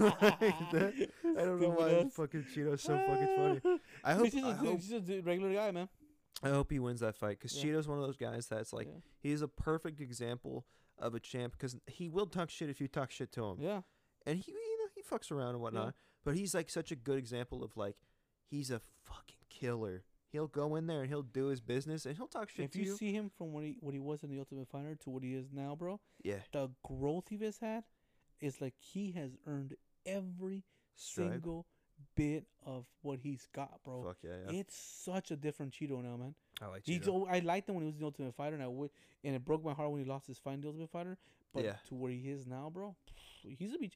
Like. 0.00 1.10
I 1.38 1.44
don't 1.44 1.60
know 1.60 1.70
why 1.70 1.90
ass. 1.92 2.12
fucking 2.12 2.46
Chito's 2.52 2.82
so 2.82 2.96
fucking 2.96 3.36
funny. 3.36 3.78
I 4.04 4.14
hope 4.14 4.24
he's 4.24 4.34
just, 4.34 4.44
I 4.44 4.50
a, 4.50 4.54
hope, 4.54 4.80
he's 4.80 4.88
just 4.88 5.10
a 5.10 5.20
regular 5.20 5.54
guy, 5.54 5.70
man. 5.70 5.88
I 6.42 6.48
hope 6.50 6.70
he 6.70 6.78
wins 6.78 7.00
that 7.00 7.16
fight 7.16 7.38
because 7.38 7.56
Yeah. 7.56 7.62
Chito's 7.62 7.88
one 7.88 7.98
of 7.98 8.04
those 8.04 8.16
guys 8.16 8.46
that's 8.46 8.72
like 8.72 8.86
yeah. 8.86 9.00
he's 9.20 9.42
a 9.42 9.48
perfect 9.48 10.00
example 10.00 10.66
of 10.98 11.14
a 11.14 11.20
champ 11.20 11.52
because 11.52 11.76
he 11.86 12.08
will 12.08 12.26
talk 12.26 12.50
shit 12.50 12.68
if 12.70 12.80
you 12.80 12.88
talk 12.88 13.10
shit 13.10 13.32
to 13.32 13.44
him, 13.44 13.56
yeah. 13.60 13.80
and 14.26 14.38
he 14.38 14.52
you 14.52 14.78
know 14.78 14.88
he 14.94 15.02
fucks 15.02 15.30
around 15.30 15.50
and 15.50 15.60
whatnot. 15.60 15.94
But 16.24 16.36
he's 16.36 16.54
like 16.54 16.70
such 16.70 16.92
a 16.92 16.96
good 16.96 17.18
example 17.18 17.64
of 17.64 17.76
like 17.76 17.96
he's 18.50 18.70
a 18.70 18.80
fucking 19.04 19.36
killer. 19.48 20.02
He'll 20.32 20.46
go 20.46 20.76
in 20.76 20.86
there 20.86 21.00
and 21.00 21.08
he'll 21.08 21.22
do 21.22 21.46
his 21.46 21.60
business 21.60 22.06
and 22.06 22.16
he'll 22.16 22.28
talk 22.28 22.48
shit 22.50 22.66
If 22.66 22.70
to 22.72 22.78
you, 22.78 22.84
you. 22.86 22.96
see 22.96 23.12
him 23.12 23.30
from 23.36 23.52
what 23.52 23.64
he 23.64 23.76
what 23.80 23.94
he 23.94 24.00
was 24.00 24.22
in 24.22 24.30
the 24.30 24.38
Ultimate 24.38 24.68
Fighter 24.68 24.94
to 25.04 25.10
what 25.10 25.22
he 25.22 25.34
is 25.34 25.46
now, 25.52 25.74
bro, 25.74 25.98
yeah, 26.22 26.36
the 26.52 26.70
growth 26.84 27.24
he 27.30 27.38
has 27.38 27.58
had 27.58 27.84
is 28.40 28.60
like 28.60 28.74
he 28.78 29.10
has 29.12 29.32
earned 29.46 29.74
every 30.06 30.62
Stripe. 30.94 31.32
single 31.32 31.66
bit 32.14 32.44
of 32.64 32.86
what 33.02 33.18
he's 33.22 33.46
got, 33.52 33.82
bro. 33.84 34.04
Fuck 34.04 34.18
yeah, 34.22 34.30
yeah. 34.50 34.60
It's 34.60 34.76
such 34.76 35.30
a 35.32 35.36
different 35.36 35.72
Chito 35.72 36.02
now, 36.02 36.16
man. 36.16 36.34
I 36.62 36.66
like 36.68 36.82
He's 36.84 37.08
al- 37.08 37.26
I 37.28 37.40
liked 37.40 37.68
him 37.68 37.74
when 37.74 37.84
he 37.84 37.86
was 37.90 37.96
the 37.98 38.04
Ultimate 38.04 38.34
Fighter, 38.34 38.54
and 38.54 38.62
I 38.62 38.68
would, 38.68 38.90
and 39.24 39.34
it 39.34 39.44
broke 39.44 39.64
my 39.64 39.72
heart 39.74 39.90
when 39.90 40.00
he 40.02 40.08
lost 40.08 40.26
his 40.28 40.38
fight 40.38 40.54
in 40.54 40.60
the 40.60 40.68
Ultimate 40.68 40.90
Fighter. 40.90 41.18
But 41.52 41.64
Yeah. 41.64 41.74
to 41.88 41.94
where 41.96 42.12
he 42.12 42.30
is 42.30 42.46
now, 42.46 42.70
bro, 42.72 42.94
he's 43.42 43.74
a 43.74 43.78
be. 43.78 43.90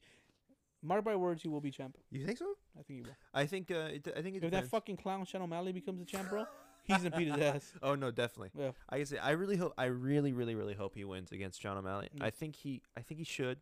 Mark 0.85 1.03
by 1.03 1.15
words, 1.15 1.41
he 1.41 1.47
will 1.49 1.61
be 1.61 1.71
champ. 1.71 1.97
You 2.11 2.25
think 2.25 2.37
so? 2.37 2.53
I 2.79 2.83
think 2.83 2.97
he 2.99 3.01
will. 3.01 3.15
I 3.33 3.45
think 3.45 3.71
uh, 3.71 3.95
it, 3.97 4.07
I 4.15 4.21
think 4.21 4.35
it 4.37 4.43
If 4.43 4.51
that 4.51 4.67
fucking 4.67 4.97
clown 4.97 5.25
Sean 5.25 5.41
O'Malley 5.41 5.71
becomes 5.71 5.99
a 6.01 6.05
champ, 6.05 6.29
bro, 6.29 6.45
he's 6.83 6.97
gonna 6.97 7.15
beat 7.17 7.27
his 7.31 7.41
ass. 7.53 7.73
oh 7.81 7.95
no, 7.95 8.11
definitely. 8.11 8.51
Yeah. 8.57 8.71
I 8.89 9.03
say 9.03 9.17
I 9.17 9.31
really 9.31 9.57
hope 9.57 9.73
I 9.77 9.85
really 9.85 10.31
really 10.33 10.55
really 10.55 10.75
hope 10.75 10.93
he 10.95 11.03
wins 11.03 11.31
against 11.31 11.61
Sean 11.61 11.77
O'Malley. 11.77 12.09
Yeah. 12.13 12.25
I 12.25 12.29
think 12.29 12.55
he 12.55 12.81
I 12.95 13.01
think 13.01 13.17
he 13.19 13.25
should 13.25 13.59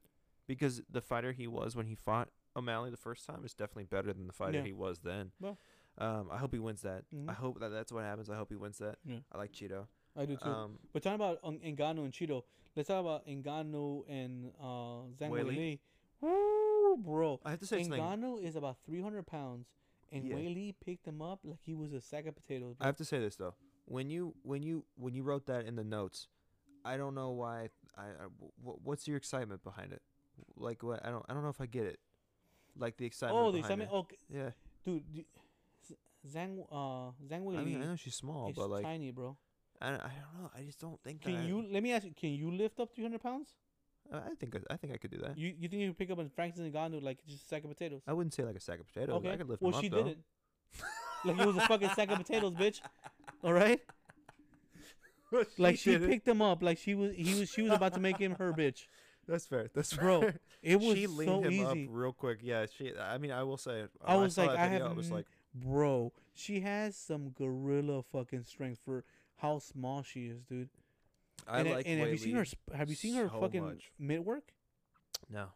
because 0.47 0.81
the 0.91 1.01
fighter 1.01 1.31
he 1.31 1.47
was 1.47 1.75
when 1.75 1.85
he 1.85 1.95
fought 1.95 2.29
O'Malley 2.55 2.89
the 2.91 2.97
first 2.97 3.25
time 3.25 3.43
is 3.45 3.53
definitely 3.53 3.85
better 3.85 4.11
than 4.13 4.27
the 4.27 4.33
fighter 4.33 4.57
Yeah. 4.59 4.65
he 4.65 4.73
was 4.73 4.99
then. 4.99 5.31
Well. 5.39 5.57
um, 5.97 6.27
I 6.31 6.37
hope 6.37 6.51
he 6.53 6.59
wins 6.59 6.81
that. 6.81 7.03
Mhm. 7.15 7.29
I 7.29 7.33
hope 7.33 7.59
that 7.61 7.69
that's 7.69 7.91
what 7.91 8.03
happens. 8.03 8.29
I 8.29 8.35
hope 8.35 8.49
he 8.49 8.57
wins 8.57 8.77
that. 8.79 8.97
Yeah. 9.05 9.19
I 9.31 9.37
like 9.37 9.53
Chito. 9.53 9.87
I 10.15 10.25
do 10.25 10.35
too. 10.35 10.49
Um, 10.49 10.77
But 10.91 11.01
talking 11.03 11.15
about 11.15 11.41
Ngannou 11.43 12.03
and 12.03 12.11
Chito, 12.13 12.43
let's 12.75 12.87
talk 12.89 12.99
about 12.99 13.25
Ngannou 13.27 14.03
and 14.09 14.51
uh, 14.59 15.07
Zhang 15.19 15.31
Weili? 15.31 15.79
Weili. 16.21 16.62
Bro. 16.97 17.39
I 17.45 17.51
have 17.51 17.59
to 17.59 17.65
say 17.65 17.83
something. 17.83 18.01
Ngannou 18.01 18.43
is 18.43 18.55
about 18.55 18.77
300 18.85 19.25
pounds, 19.25 19.67
and 20.11 20.25
Yeah. 20.25 20.35
Weili 20.35 20.73
picked 20.83 21.07
him 21.07 21.21
up 21.21 21.39
like 21.43 21.59
he 21.61 21.73
was 21.73 21.93
a 21.93 22.01
sack 22.01 22.25
of 22.27 22.35
potatoes. 22.35 22.75
I 22.79 22.85
have 22.85 22.97
to 22.97 23.05
say 23.05 23.19
this 23.19 23.35
though. 23.35 23.55
When 23.85 24.09
you 24.09 24.35
when 24.43 24.63
you 24.63 24.85
when 24.95 25.13
you 25.13 25.23
wrote 25.23 25.45
that 25.47 25.65
in 25.65 25.75
the 25.75 25.83
notes, 25.83 26.27
I 26.85 26.97
don't 26.97 27.15
know 27.15 27.31
why. 27.31 27.69
I, 27.97 28.03
I 28.05 28.25
wh- 28.63 28.85
what's 28.85 29.07
your 29.07 29.17
excitement 29.17 29.63
behind 29.63 29.91
it? 29.93 30.01
Like 30.55 30.81
what? 30.83 31.05
I 31.05 31.09
don't 31.09 31.25
I 31.29 31.33
don't 31.33 31.43
know 31.43 31.49
if 31.49 31.59
I 31.61 31.65
get 31.65 31.85
it. 31.85 31.99
Like 32.77 32.97
the 32.97 33.05
excitement. 33.05 33.43
oh, 33.45 33.51
the 33.51 33.59
excitement. 33.59 33.91
it. 33.91 33.93
Oh, 33.95 34.07
Yeah. 34.29 34.49
dude, 34.83 35.03
d- 35.13 35.25
Z- 35.87 35.95
Zhang 36.27 36.65
uh 36.71 37.11
Zhang 37.27 37.43
Weili 37.43 37.59
I 37.59 37.63
mean, 37.63 37.81
I 37.81 37.85
know 37.85 37.95
she's 37.95 38.15
small, 38.15 38.51
but 38.55 38.69
like 38.69 38.83
tiny, 38.83 39.11
bro. 39.11 39.37
I, 39.81 39.89
don't- 39.91 39.99
I 40.01 40.07
don't 40.09 40.41
know. 40.43 40.51
I 40.57 40.61
just 40.63 40.79
don't 40.79 40.99
think. 41.03 41.21
Can 41.21 41.35
I- 41.35 41.45
you 41.45 41.61
let 41.69 41.83
me 41.83 41.91
ask 41.91 42.05
you? 42.05 42.13
Can 42.13 42.29
you 42.31 42.49
lift 42.51 42.79
up 42.79 42.95
300 42.95 43.21
pounds? 43.21 43.49
I 44.11 44.17
I 44.17 44.35
think 44.39 44.55
I, 44.55 44.73
I 44.73 44.77
think 44.77 44.93
I 44.93 44.97
could 44.97 45.11
do 45.11 45.17
that. 45.19 45.37
You 45.37 45.53
you 45.57 45.67
think 45.67 45.81
you 45.81 45.87
could 45.89 45.97
pick 45.97 46.11
up 46.11 46.19
a 46.19 46.29
Francis 46.29 46.61
Ngannou 46.61 47.01
like 47.01 47.19
just 47.27 47.45
a 47.45 47.47
sack 47.47 47.63
of 47.63 47.69
potatoes? 47.69 48.01
I 48.07 48.13
wouldn't 48.13 48.33
say 48.33 48.43
like 48.43 48.55
a 48.55 48.59
sack 48.59 48.79
of 48.79 48.87
potatoes. 48.87 49.15
okay. 49.15 49.31
I 49.31 49.37
could 49.37 49.49
lift 49.49 49.61
well, 49.61 49.71
them 49.71 49.77
up 49.77 49.83
she 49.83 49.89
though. 49.89 50.03
did 50.03 50.07
it. 50.07 50.17
like 51.25 51.39
it 51.39 51.45
was 51.47 51.57
a 51.57 51.61
fucking 51.61 51.89
sack 51.89 52.11
of 52.11 52.17
potatoes, 52.17 52.53
bitch. 52.53 52.81
All 53.43 53.53
right. 53.53 53.79
Like 55.57 55.79
she 55.79 55.89
did 55.89 56.03
it. 56.03 56.09
picked 56.11 56.27
him 56.27 56.43
up 56.43 56.61
like 56.61 56.77
she 56.77 56.93
was 56.93 57.11
he 57.15 57.39
was 57.39 57.49
she 57.49 57.63
was 57.63 57.71
about 57.71 57.95
to 57.95 57.99
make 57.99 58.17
him 58.17 58.35
her 58.35 58.53
bitch. 58.53 58.85
That's 59.27 59.47
fair. 59.47 59.67
That's 59.73 59.91
fair. 59.91 60.03
Bro. 60.03 60.31
It 60.61 60.79
was 60.79 60.95
she 60.95 61.07
leaned 61.07 61.29
so 61.29 61.41
him 61.41 61.51
easy. 61.53 61.65
up 61.65 61.77
real 61.89 62.13
quick. 62.13 62.39
Yeah, 62.43 62.67
she. 62.67 62.93
I 62.95 63.17
mean, 63.17 63.31
I 63.31 63.41
will 63.43 63.57
say. 63.57 63.85
I 64.05 64.15
was 64.15 64.35
saw 64.35 64.43
like, 64.43 64.59
I 64.59 64.67
have 64.67 64.83
I 64.83 64.93
was 64.93 65.09
like, 65.09 65.25
Bro, 65.55 66.13
she 66.33 66.59
has 66.61 66.95
some 66.95 67.29
gorilla 67.29 68.03
fucking 68.11 68.43
strength 68.43 68.79
for 68.85 69.03
how 69.37 69.59
small 69.59 70.03
she 70.03 70.27
is, 70.27 70.43
dude. 70.43 70.69
I 71.47 71.59
and, 71.59 71.67
uh, 71.67 71.71
like. 71.73 71.87
and 71.87 71.99
have 71.99 72.09
you 72.11 72.17
seen 72.17 72.35
her? 72.35 72.45
Sp- 72.45 72.73
Have 72.75 72.89
you 72.89 72.95
seen 72.95 73.15
her 73.15 73.29
so 73.29 73.39
fucking 73.39 73.63
much. 73.63 73.91
mid 73.99 74.19
work? 74.21 74.53
No. 75.29 75.47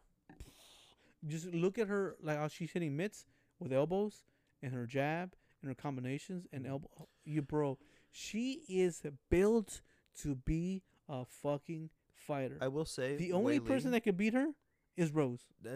Just 1.26 1.46
look 1.46 1.78
at 1.78 1.88
her, 1.88 2.16
like 2.22 2.36
how 2.38 2.48
she's 2.48 2.70
hitting 2.70 2.96
mitts 2.96 3.24
with 3.58 3.72
elbows 3.72 4.22
and 4.62 4.72
her 4.72 4.86
jab 4.86 5.32
and 5.62 5.68
her 5.68 5.74
combinations 5.74 6.46
and 6.52 6.66
elbow. 6.66 6.88
You 7.24 7.42
bro, 7.42 7.78
she 8.10 8.62
is 8.68 9.02
built 9.30 9.80
to 10.22 10.34
be 10.36 10.82
a 11.08 11.24
fucking 11.24 11.90
fighter. 12.14 12.56
I 12.60 12.68
will 12.68 12.84
say 12.84 13.16
the 13.16 13.32
only 13.32 13.58
person 13.60 13.90
that 13.92 14.02
could 14.02 14.16
beat 14.16 14.34
her 14.34 14.48
is 14.96 15.10
Rose. 15.12 15.40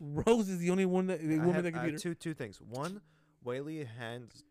Rose 0.00 0.48
is 0.48 0.58
the 0.58 0.70
only 0.70 0.86
one 0.86 1.06
that 1.08 1.20
the 1.20 1.34
I 1.34 1.38
woman 1.38 1.54
have- 1.54 1.64
that 1.64 1.72
can 1.72 1.84
beat 1.84 1.92
her. 1.92 1.98
two 1.98 2.14
two 2.14 2.34
things. 2.34 2.60
One, 2.60 3.00
Weili 3.44 3.86
hands, 3.86 4.44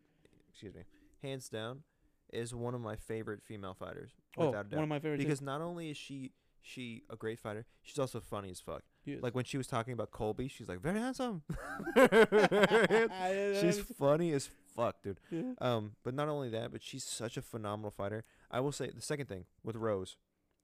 excuse 0.50 0.74
me, 0.74 0.82
hands 1.22 1.48
down, 1.48 1.82
is 2.32 2.54
one 2.54 2.74
of 2.74 2.80
my 2.80 2.96
favorite 2.96 3.42
female 3.42 3.74
fighters. 3.74 4.10
Oh, 4.36 4.46
Without 4.46 4.66
a 4.66 4.68
doubt. 4.68 4.76
one 4.76 4.84
of 4.84 4.88
my 4.88 4.98
favorite. 5.00 5.18
because 5.18 5.40
not 5.42 5.60
only 5.60 5.90
is 5.90 5.96
she 5.96 6.32
she 6.62 7.02
a 7.08 7.16
great 7.16 7.38
fighter, 7.38 7.64
she's 7.82 7.98
also 7.98 8.20
funny 8.20 8.50
as 8.50 8.60
fuck. 8.60 8.82
Like 9.06 9.34
when 9.34 9.44
she 9.44 9.56
was 9.56 9.66
talking 9.66 9.92
about 9.94 10.10
Colby, 10.12 10.46
she's 10.46 10.68
like 10.68 10.80
very 10.80 11.00
handsome. 11.00 11.42
she's 11.96 13.60
she's 13.60 13.78
funny 13.98 14.32
as 14.32 14.48
fuck, 14.76 15.02
dude. 15.02 15.18
yeah. 15.30 15.52
Um, 15.60 15.92
but 16.04 16.14
not 16.14 16.28
only 16.28 16.48
that, 16.50 16.70
but 16.72 16.82
she's 16.82 17.02
such 17.04 17.36
a 17.36 17.42
phenomenal 17.42 17.90
fighter. 17.90 18.24
I 18.50 18.60
will 18.60 18.72
say 18.72 18.90
the 18.94 19.00
second 19.02 19.26
thing 19.26 19.44
with 19.64 19.76
Rose, 19.76 20.16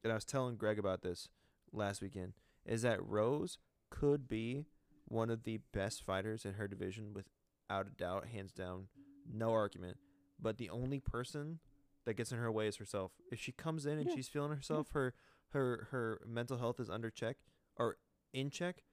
and 0.05 0.13
I 0.13 0.15
was 0.15 0.25
telling 0.25 0.57
Greg 0.57 0.79
about 0.79 1.03
this 1.03 1.29
last 1.73 2.01
weekend, 2.03 2.35
is 2.65 2.83
that 2.83 3.05
Rose 3.05 3.59
could 3.91 4.29
be 4.29 4.67
one 5.07 5.31
of 5.31 5.45
the 5.45 5.61
best 5.73 6.03
fighters 6.05 6.45
in 6.45 6.55
her 6.55 6.69
division, 6.69 7.15
without 7.15 7.87
a 7.87 7.91
doubt, 7.91 8.27
hands 8.27 8.53
down, 8.53 8.89
no 9.33 9.53
argument. 9.53 9.97
But 10.41 10.59
the 10.59 10.71
only 10.71 11.01
person 11.01 11.61
that 12.05 12.15
gets 12.15 12.31
in 12.33 12.39
her 12.39 12.53
way 12.53 12.67
is 12.69 12.77
herself. 12.77 13.13
If 13.33 13.41
she 13.41 13.53
comes 13.53 13.87
in 13.87 13.99
and 13.99 14.09
Yeah. 14.09 14.15
she's 14.15 14.29
feeling 14.29 14.51
herself, 14.53 14.91
her 14.93 15.15
her 15.51 15.89
her 15.91 16.21
mental 16.27 16.59
health 16.59 16.79
is 16.81 16.91
under 16.91 17.11
check 17.11 17.37
or 17.77 17.97
in 18.33 18.51
check. 18.51 18.85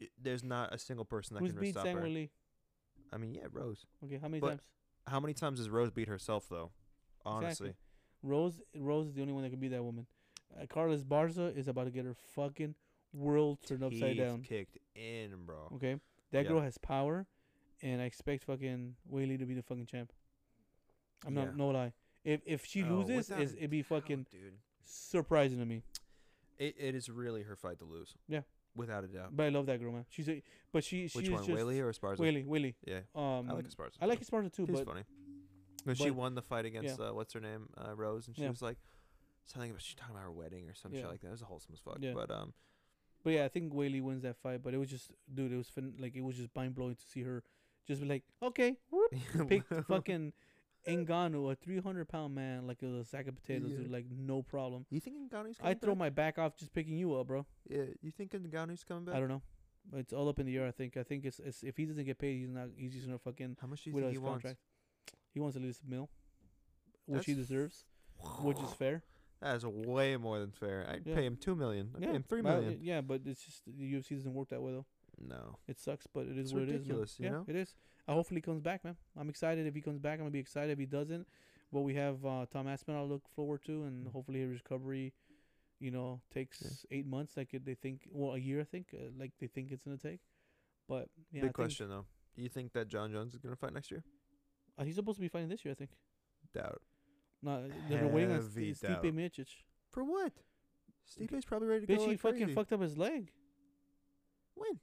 i 0.00 0.08
there's 0.20 0.44
not 0.44 0.72
a 0.72 0.78
single 0.78 1.04
person 1.04 1.34
that 1.34 1.40
Who's 1.40 1.52
can 1.52 1.60
beat 1.60 1.72
stop 1.72 1.84
Sang 1.84 1.96
her. 1.96 2.02
Willie? 2.02 2.30
I 3.12 3.16
mean, 3.16 3.34
yeah, 3.34 3.46
Rose. 3.50 3.86
Okay, 4.04 4.16
how 4.18 4.28
many 4.28 4.40
But- 4.40 4.48
times? 4.48 4.62
How 5.06 5.20
many 5.20 5.32
times 5.34 5.58
has 5.58 5.70
Rose 5.70 5.90
beat 5.90 6.06
herself 6.08 6.48
though? 6.50 6.70
Honestly, 7.24 7.74
Rose 8.22 8.60
Rose 8.76 9.06
is 9.08 9.14
the 9.14 9.22
only 9.22 9.32
one 9.32 9.42
that 9.42 9.50
can 9.50 9.58
beat 9.58 9.68
that 9.68 9.82
woman. 9.82 10.06
Uh, 10.54 10.66
Carla 10.66 10.96
Esparza 10.96 11.54
is 11.56 11.66
about 11.68 11.84
to 11.84 11.90
get 11.90 12.04
her 12.04 12.14
fucking 12.14 12.74
world 13.12 13.58
turned 13.66 13.82
upside 13.82 14.16
down. 14.18 14.42
kicked 14.42 14.76
in, 14.94 15.44
bro. 15.46 15.68
Okay, 15.74 15.98
that 16.30 16.42
Yeah. 16.44 16.48
girl 16.50 16.60
has 16.60 16.76
power, 16.78 17.26
and 17.82 18.00
I 18.02 18.04
expect 18.04 18.44
fucking 18.44 18.96
Weili 19.10 19.38
to 19.38 19.46
be 19.46 19.54
the 19.54 19.62
fucking 19.62 19.86
champ. 19.86 20.12
I'm 21.26 21.36
Yeah. 21.36 21.44
not 21.44 21.56
no 21.56 21.68
lie. 21.68 21.92
If 22.24 22.40
if 22.46 22.64
she 22.66 22.82
Oh, 22.82 22.94
loses, 22.96 23.28
without 23.28 23.40
is 23.42 23.54
a 23.54 23.56
it'd 23.58 23.70
be 23.70 23.82
fucking 23.82 24.24
doubt, 24.24 24.30
dude. 24.30 24.58
surprising 24.84 25.58
to 25.58 25.64
me. 25.66 25.82
It 26.58 26.74
it 26.78 26.94
is 26.94 27.08
really 27.08 27.42
her 27.42 27.56
fight 27.56 27.78
to 27.80 27.84
lose. 27.84 28.14
Yeah. 28.28 28.42
without 28.76 29.02
a 29.02 29.08
doubt. 29.08 29.34
But 29.36 29.46
I 29.46 29.48
love 29.48 29.66
that 29.66 29.80
girl, 29.80 29.90
man. 29.92 30.06
She's 30.08 30.28
a 30.28 30.40
but 30.72 30.84
she 30.84 31.08
she 31.08 31.18
Which 31.18 31.26
is 31.28 31.32
one, 31.32 31.44
just 31.46 31.58
Weili 31.58 31.80
or 31.80 31.92
Esparza? 31.92 32.18
Weili 32.18 32.46
Weili. 32.46 32.74
Yeah, 32.86 33.00
Um, 33.14 33.50
I 33.50 33.54
like 33.54 33.66
Esparza. 33.68 33.96
I 34.00 34.06
like 34.06 34.20
Esparza 34.20 34.52
too, 34.52 34.66
He's 34.66 34.76
but 34.76 34.86
funny. 34.86 35.02
When 35.84 35.96
she 35.96 36.04
but- 36.10 36.14
won 36.16 36.34
the 36.34 36.42
fight 36.42 36.64
against 36.64 37.00
uh, 37.00 37.10
what's 37.12 37.32
her 37.32 37.40
name, 37.40 37.68
uh, 37.76 37.94
Rose, 37.96 38.26
and 38.28 38.36
she 38.36 38.42
Yeah. 38.42 38.50
was 38.50 38.62
like 38.62 38.78
something 39.46 39.70
about 39.70 39.82
she 39.82 39.96
talking 39.96 40.14
about 40.14 40.24
her 40.24 40.30
wedding 40.30 40.68
or 40.68 40.74
some 40.74 40.92
Yeah. 40.92 41.00
shit 41.00 41.08
like 41.10 41.20
that. 41.22 41.28
It 41.28 41.32
was 41.32 41.42
a 41.42 41.46
wholesome 41.46 41.72
as 41.72 41.80
fuck. 41.80 41.98
Yeah. 42.00 42.12
But 42.14 42.30
um, 42.30 42.52
But 43.24 43.30
yeah, 43.32 43.44
I 43.46 43.48
think 43.48 43.72
Weili 43.72 44.00
wins 44.00 44.22
that 44.22 44.36
fight. 44.36 44.62
But 44.62 44.74
it 44.74 44.76
was 44.78 44.88
just, 44.90 45.10
dude, 45.32 45.50
it 45.50 45.56
was 45.56 45.68
fin- 45.68 45.96
like 45.98 46.14
it 46.14 46.20
was 46.20 46.36
just 46.36 46.54
mind 46.54 46.74
blowing 46.76 46.94
to 46.94 47.06
see 47.06 47.22
her 47.22 47.42
just 47.86 48.00
be 48.00 48.06
like, 48.06 48.24
okay, 48.42 48.76
whoop, 48.90 49.10
pick 49.48 49.64
fucking 49.88 50.32
Ngannou, 50.88 51.52
a 51.52 51.54
three 51.54 51.80
hundred 51.80 52.08
pound 52.08 52.34
man, 52.34 52.66
like 52.66 52.82
it 52.82 52.86
was 52.86 53.06
a 53.06 53.08
sack 53.08 53.26
of 53.28 53.34
potatoes, 53.36 53.70
Yeah. 53.72 53.78
dude, 53.78 53.90
like 53.90 54.06
no 54.10 54.42
problem. 54.42 54.86
You 54.90 55.00
think 55.00 55.16
Ngannou's 55.16 55.58
coming 55.58 55.58
back? 55.58 55.66
I 55.66 55.74
throw 55.74 55.94
back? 55.94 55.98
my 55.98 56.10
back 56.10 56.38
off 56.38 56.56
just 56.56 56.72
picking 56.72 56.96
you 56.96 57.14
up, 57.14 57.26
bro. 57.26 57.46
Yeah, 57.68 57.82
you 58.00 58.10
think 58.10 58.32
Ngannou's 58.32 58.84
coming 58.84 59.04
back? 59.04 59.14
I 59.14 59.20
don't 59.20 59.28
know. 59.28 59.42
It's 59.94 60.12
all 60.12 60.28
up 60.28 60.38
in 60.38 60.46
the 60.46 60.56
air. 60.56 60.66
I 60.66 60.70
think. 60.70 60.96
I 60.96 61.02
think 61.02 61.24
it's, 61.24 61.38
it's 61.38 61.62
if 61.62 61.76
he 61.76 61.86
doesn't 61.86 62.04
get 62.04 62.18
paid, 62.18 62.38
he's 62.40 62.50
not. 62.50 62.68
He's 62.76 62.92
just 62.92 63.06
gonna 63.06 63.18
fucking 63.18 63.56
How 63.60 63.66
much 63.68 63.84
do 63.84 63.90
you 63.90 63.96
think 63.96 64.12
he 64.12 64.18
wants? 64.18 64.42
contract. 64.42 64.58
He 65.32 65.40
wants 65.40 65.56
at 65.56 65.62
least 65.62 65.82
a 65.86 65.90
mil, 65.90 66.10
which 67.06 67.24
he 67.26 67.32
That's 67.34 67.48
deserves, 67.48 67.84
which 68.42 68.58
is 68.58 68.72
fair. 68.78 69.02
That 69.40 69.54
is 69.56 69.64
way 69.64 70.16
more 70.16 70.40
than 70.40 70.50
fair. 70.50 70.84
I'd 70.90 71.06
Yeah. 71.06 71.14
pay 71.14 71.24
him 71.24 71.36
two 71.36 71.54
million. 71.54 71.90
I'd 71.94 72.02
yeah, 72.02 72.08
pay 72.08 72.16
him 72.16 72.22
three 72.28 72.42
million. 72.42 72.78
Yeah, 72.82 73.00
but 73.02 73.22
it's 73.24 73.42
just 73.44 73.62
the 73.66 73.94
UFC 73.94 74.16
doesn't 74.16 74.34
work 74.34 74.48
that 74.48 74.60
way 74.60 74.72
though. 74.72 74.86
No. 75.26 75.58
It 75.66 75.78
sucks, 75.80 76.06
but 76.06 76.26
it 76.26 76.36
is 76.38 76.46
It's 76.46 76.52
what 76.52 76.62
it 76.62 76.68
is. 76.68 76.72
ridiculous, 76.74 77.18
you 77.18 77.24
yeah, 77.26 77.30
know? 77.32 77.44
it 77.48 77.56
is. 77.56 77.74
I 78.06 78.12
hopefully 78.12 78.38
he 78.38 78.42
comes 78.42 78.60
back, 78.62 78.84
man. 78.84 78.96
I'm 79.18 79.28
excited 79.28 79.66
if 79.66 79.74
he 79.74 79.80
comes 79.80 79.98
back. 79.98 80.14
I'm 80.14 80.20
gonna 80.20 80.30
be 80.30 80.38
excited 80.38 80.70
if 80.70 80.78
he 80.78 80.86
doesn't. 80.86 81.26
But 81.72 81.80
we 81.80 81.94
have 81.96 82.24
uh, 82.24 82.46
Tom 82.50 82.66
Aspinall 82.68 83.06
to 83.06 83.12
look 83.12 83.28
forward 83.36 83.62
to, 83.66 83.82
and 83.84 84.06
Mm. 84.06 84.12
hopefully 84.12 84.40
his 84.40 84.52
recovery, 84.52 85.12
you 85.80 85.90
know, 85.90 86.20
takes 86.32 86.86
eight 86.90 87.06
months. 87.06 87.36
Like 87.36 87.50
they 87.62 87.74
think, 87.74 88.08
well, 88.10 88.34
a 88.34 88.38
year, 88.38 88.60
I 88.60 88.64
think, 88.64 88.86
uh, 88.94 89.10
like 89.18 89.32
they 89.38 89.48
think 89.48 89.70
it's 89.70 89.84
gonna 89.84 89.98
take. 89.98 90.20
But 90.88 91.10
yeah, 91.30 91.40
I 91.40 91.42
Big 91.42 91.42
think- 91.42 91.54
question 91.54 91.88
though. 91.90 92.06
Do 92.34 92.42
you 92.42 92.48
think 92.48 92.72
that 92.72 92.88
Jon 92.88 93.12
Jones 93.12 93.34
is 93.34 93.40
gonna 93.40 93.56
fight 93.56 93.74
next 93.74 93.90
year? 93.90 94.02
Uh, 94.78 94.84
he's 94.84 94.94
supposed 94.94 95.16
to 95.16 95.20
be 95.22 95.28
fighting 95.28 95.48
this 95.50 95.64
year, 95.64 95.72
I 95.72 95.74
think. 95.74 95.90
Doubt. 96.54 96.80
No, 97.42 97.68
they're 97.88 98.06
waiting 98.08 98.30
on 98.32 98.42
St- 98.42 98.76
Stipe. 98.76 99.02
Miocic. 99.12 99.48
For 99.90 100.04
what? 100.04 100.32
Stipe's 101.06 101.44
probably 101.44 101.68
ready 101.68 101.86
to 101.86 101.92
Bitch, 101.92 101.96
go 101.96 102.02
he 102.04 102.10
like 102.12 102.20
fucking 102.20 102.38
crazy. 102.44 102.54
fucked 102.54 102.72
up 102.72 102.80
his 102.80 102.96
leg. 102.96 103.32
When? 104.54 104.80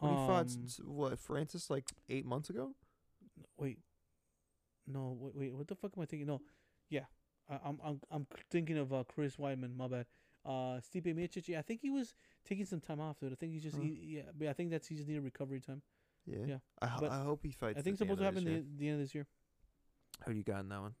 Fought 0.00 0.46
s- 0.46 0.56
Um, 0.56 0.64
s- 0.64 0.80
what 0.84 1.18
Francis 1.18 1.70
like 1.70 1.84
eight 2.08 2.24
months 2.24 2.50
ago? 2.50 2.74
wait, 3.56 3.78
no, 4.86 5.16
wait, 5.20 5.34
wait, 5.34 5.54
what 5.54 5.66
the 5.68 5.74
fuck 5.74 5.92
am 5.96 6.02
I 6.02 6.06
thinking? 6.06 6.26
No, 6.26 6.40
yeah, 6.88 7.04
I, 7.48 7.58
I'm 7.64 7.78
I'm 7.84 8.00
I'm 8.10 8.26
thinking 8.50 8.78
of 8.78 8.92
uh, 8.92 9.04
Chris 9.04 9.36
Weidman. 9.36 9.76
My 9.76 9.88
bad. 9.88 10.06
Uh, 10.44 10.80
Stipe 10.80 11.04
Miocic. 11.14 11.48
Yeah, 11.48 11.58
I 11.58 11.62
think 11.62 11.80
he 11.82 11.90
was 11.90 12.14
taking 12.44 12.64
some 12.64 12.80
time 12.80 13.00
off, 13.00 13.18
dude. 13.18 13.32
I 13.32 13.34
think 13.34 13.52
he's 13.52 13.62
just 13.62 13.76
Huh. 13.76 13.82
he, 13.82 14.16
yeah, 14.16 14.22
but 14.36 14.48
I 14.48 14.52
think 14.54 14.70
that's 14.70 14.86
he 14.86 14.94
just 14.94 15.08
needed 15.08 15.22
recovery 15.24 15.60
time. 15.60 15.82
Yeah. 16.24 16.44
Yeah. 16.46 16.58
I, 16.80 16.96
But 17.00 17.10
I 17.10 17.22
hope 17.22 17.40
he 17.42 17.50
fights. 17.50 17.78
I 17.78 17.82
think 17.82 17.94
it's 17.94 17.98
supposed 17.98 18.18
to 18.20 18.24
happen 18.24 18.44
the, 18.44 18.64
the 18.76 18.88
end 18.88 19.00
of 19.00 19.04
this 19.06 19.14
year. 19.14 19.26
Who 20.24 20.32
do 20.32 20.38
you 20.38 20.44
got 20.44 20.60
in 20.60 20.68
that 20.68 20.80
one? 20.80 20.94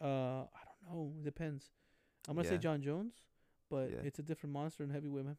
Uh, 0.00 0.06
I 0.06 0.64
don't 0.84 0.94
know. 0.94 1.12
It 1.20 1.24
depends. 1.24 1.70
I'm 2.28 2.34
gonna 2.36 2.48
say 2.48 2.58
Jon 2.58 2.82
Jones, 2.82 3.14
but 3.70 3.90
Yeah. 3.90 3.98
it's 4.04 4.18
a 4.18 4.22
different 4.22 4.52
monster 4.52 4.82
in 4.84 4.90
heavyweight, 4.90 5.24
man. 5.24 5.36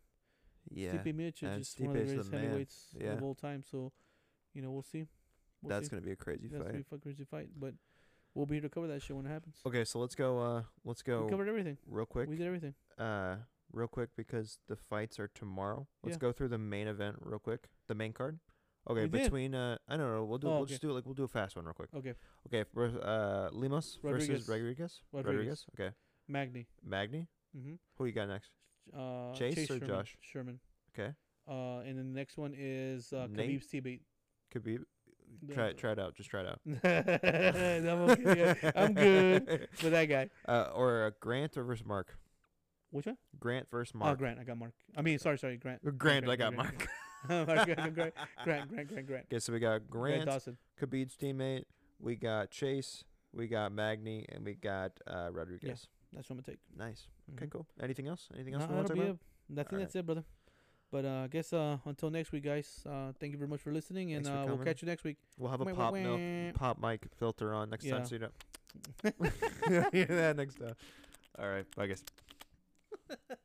Yeah. 0.72 0.91
Stipe 0.94 1.14
Miocic 1.16 1.44
and 1.44 1.62
is 1.62 1.76
one 1.80 1.96
of 1.98 2.08
the 2.08 2.14
Stipe's 2.14 2.14
the 2.30 2.30
greatest 2.30 2.32
heavyweights 2.32 2.88
Yeah. 3.00 3.14
of 3.14 3.24
all 3.24 3.36
time. 3.36 3.64
So, 3.70 3.91
you 4.54 4.62
know, 4.62 4.72
we'll 4.72 4.84
see. 4.84 5.06
We'll 5.62 5.70
That's 5.70 5.88
see. 5.88 5.91
gonna 5.91 6.02
be 6.02 6.12
a 6.12 6.16
crazy 6.16 6.48
That's 6.48 6.62
gonna 6.64 6.74
be 6.74 6.86
a 6.91 6.98
crazy 7.00 7.24
fight, 7.26 7.50
but 7.58 7.74
we'll 8.34 8.46
be 8.46 8.56
here 8.56 8.62
to 8.62 8.70
cover 8.70 8.88
that 8.88 9.02
shit 9.02 9.16
when 9.16 9.26
it 9.26 9.30
happens. 9.30 9.58
Okay, 9.66 9.84
so 9.84 10.00
let's 10.00 10.16
go. 10.16 10.40
Uh, 10.40 10.64
let's 10.86 11.02
go 11.02 11.26
We 11.26 11.32
covered 11.32 11.50
everything. 11.50 11.78
real 11.86 12.06
quick. 12.06 12.30
We 12.30 12.38
did 12.38 12.48
everything. 12.48 12.76
uh, 12.98 13.38
real 13.72 13.88
quick 13.88 14.10
because 14.16 14.58
the 14.68 14.76
fights 14.76 15.20
are 15.20 15.28
tomorrow. 15.28 15.88
Let's 16.04 16.16
Yeah. 16.16 16.20
go 16.20 16.32
through 16.32 16.48
the 16.50 16.58
main 16.58 16.88
event 16.88 17.18
real 17.22 17.40
quick. 17.40 17.70
The 17.88 17.96
main 17.96 18.14
card. 18.14 18.40
Okay, 18.90 19.02
We 19.04 19.10
did. 19.10 19.24
between 19.24 19.54
uh, 19.54 19.78
I 19.88 19.98
don't 19.98 20.12
know. 20.12 20.24
We'll 20.26 20.38
do. 20.40 20.48
Oh, 20.48 20.52
we'll 20.52 20.60
okay. 20.62 20.70
just 20.70 20.82
do 20.82 20.90
it 20.90 20.94
like 20.94 21.06
we'll 21.06 21.14
do 21.14 21.24
a 21.26 21.28
fast 21.28 21.56
one 21.56 21.66
real 21.66 21.74
quick. 21.74 21.90
Okay. 21.94 22.14
Okay, 22.48 22.64
for, 22.74 22.86
uh, 23.04 23.50
Lemos 23.52 24.00
Rodriguez. 24.02 24.28
versus 24.30 24.50
Rodriguez. 24.50 25.02
Rodriguez. 25.12 25.66
Okay, 25.76 25.94
Magny. 26.28 26.68
Magny. 26.84 27.28
Mm-hmm. 27.56 27.74
Who 27.98 28.06
you 28.06 28.12
got 28.14 28.30
next? 28.30 28.52
Uh, 28.98 29.34
Chase 29.34 29.57
or 29.57 29.66
Sherman. 29.80 29.88
Josh? 29.88 30.18
Sherman. 30.22 30.60
Okay, 30.98 31.11
Uh, 31.48 31.80
and 31.80 31.98
then 31.98 32.11
the 32.14 32.18
next 32.20 32.38
one 32.38 32.53
is 32.57 33.14
uh, 33.14 33.28
Nate? 33.30 33.61
Khabib's 33.61 34.02
could 34.52 34.64
be. 34.64 34.80
Try 35.53 35.68
it. 35.68 35.78
Try 35.78 35.91
it 35.91 35.99
out. 35.99 36.16
Just 36.16 36.30
try 36.30 36.41
it 36.41 36.48
out. 36.48 36.60
I'm, 36.84 38.10
okay. 38.10 38.56
I'm 38.76 38.94
good 38.94 39.48
with 39.84 39.91
that 39.91 40.06
guy. 40.06 40.30
Uh, 40.48 40.70
or 40.74 41.06
uh, 41.06 41.11
Grant 41.20 41.56
or 41.56 41.64
versus 41.64 41.86
Mark. 41.86 42.18
Which 42.91 43.06
one? 43.06 43.18
Grant 43.40 43.70
versus 43.70 43.94
Mark. 43.94 44.14
Oh, 44.14 44.16
Grant. 44.18 44.40
I 44.40 44.44
got 44.44 44.57
Mark. 44.57 44.74
I 44.98 45.03
mean, 45.03 45.20
sorry, 45.20 45.38
sorry, 45.38 45.57
Grant. 45.57 45.82
Uh, 45.86 45.91
Grant. 45.91 46.28
I 46.28 46.36
got 46.36 46.56
Grant, 46.56 46.57
Mark. 46.57 46.88
Mark, 47.30 47.45
Grant, 47.66 47.68
Grant, 47.68 47.95
Grant, 47.95 48.16
Grant, 48.44 48.88
Grant, 48.90 49.07
Grant. 49.07 49.26
Okay, 49.32 49.40
so 49.40 49.53
we 49.53 49.60
got 49.60 49.88
Grant 49.88 50.24
Grant, 50.24 50.26
Dawson. 50.26 50.57
Khabib's 50.82 51.16
teammate. 51.16 51.66
We 51.99 52.16
got 52.16 52.49
Chase. 52.49 53.03
We 53.32 53.48
got 53.48 53.72
Magny, 53.72 54.26
and 54.30 54.44
we 54.44 54.56
got 54.56 54.94
uh, 55.06 55.30
Rodriguez. 55.32 55.88
That's 56.14 56.30
what 56.30 56.38
I'm 56.38 56.44
gonna 56.44 56.57
take. 56.57 56.60
Nice. 56.77 57.07
Okay, 57.36 57.45
Mhm. 57.45 57.52
cool. 57.52 57.68
Anything 57.81 58.07
else? 58.07 58.30
Anything 58.34 58.53
else 58.56 58.64
No, 58.64 58.68
we 58.69 58.76
want 58.76 58.88
to 58.88 58.94
that'll 58.94 59.06
talk 59.06 59.06
be 59.06 59.10
about? 59.11 59.19
it. 59.22 59.52
I 59.52 59.56
think 59.64 59.73
Alright. 59.73 59.88
that's 59.88 59.95
it, 59.95 60.06
brother. 60.06 60.23
But 60.91 61.06
uh, 61.06 61.22
I 61.26 61.27
guess 61.27 61.53
uh, 61.53 61.77
until 61.86 62.10
next 62.10 62.31
week, 62.31 62.44
guys. 62.44 62.81
Uh, 62.84 63.11
thank 63.19 63.31
you 63.31 63.38
very 63.38 63.48
much 63.48 63.61
for 63.61 63.72
listening, 63.72 64.14
and 64.14 64.26
Thanks 64.26 64.36
for 64.36 64.41
uh, 64.44 64.45
we'll 64.48 64.57
coming. 64.57 64.65
catch 64.73 64.81
you 64.81 64.88
next 64.88 65.03
week. 65.03 65.18
We'll 65.38 65.52
have 65.52 65.61
a 65.61 65.65
Wah, 65.65 65.72
wah, 65.72 65.76
pop 65.77 65.94
milk, 65.94 66.19
wah. 66.19 66.52
pop 66.60 66.80
mic 66.81 67.06
filter 67.18 67.53
on 67.53 67.69
next 67.69 67.86
Yeah. 67.86 67.98
time, 67.99 68.06
so 68.06 68.15
you 68.15 68.19
don't 68.19 68.34
hear 69.94 70.06
that 70.07 70.36
next 70.36 70.56
time. 70.56 70.76
All 71.38 71.48
right, 71.48 71.65
bye 71.76 71.86
guys. 71.88 72.03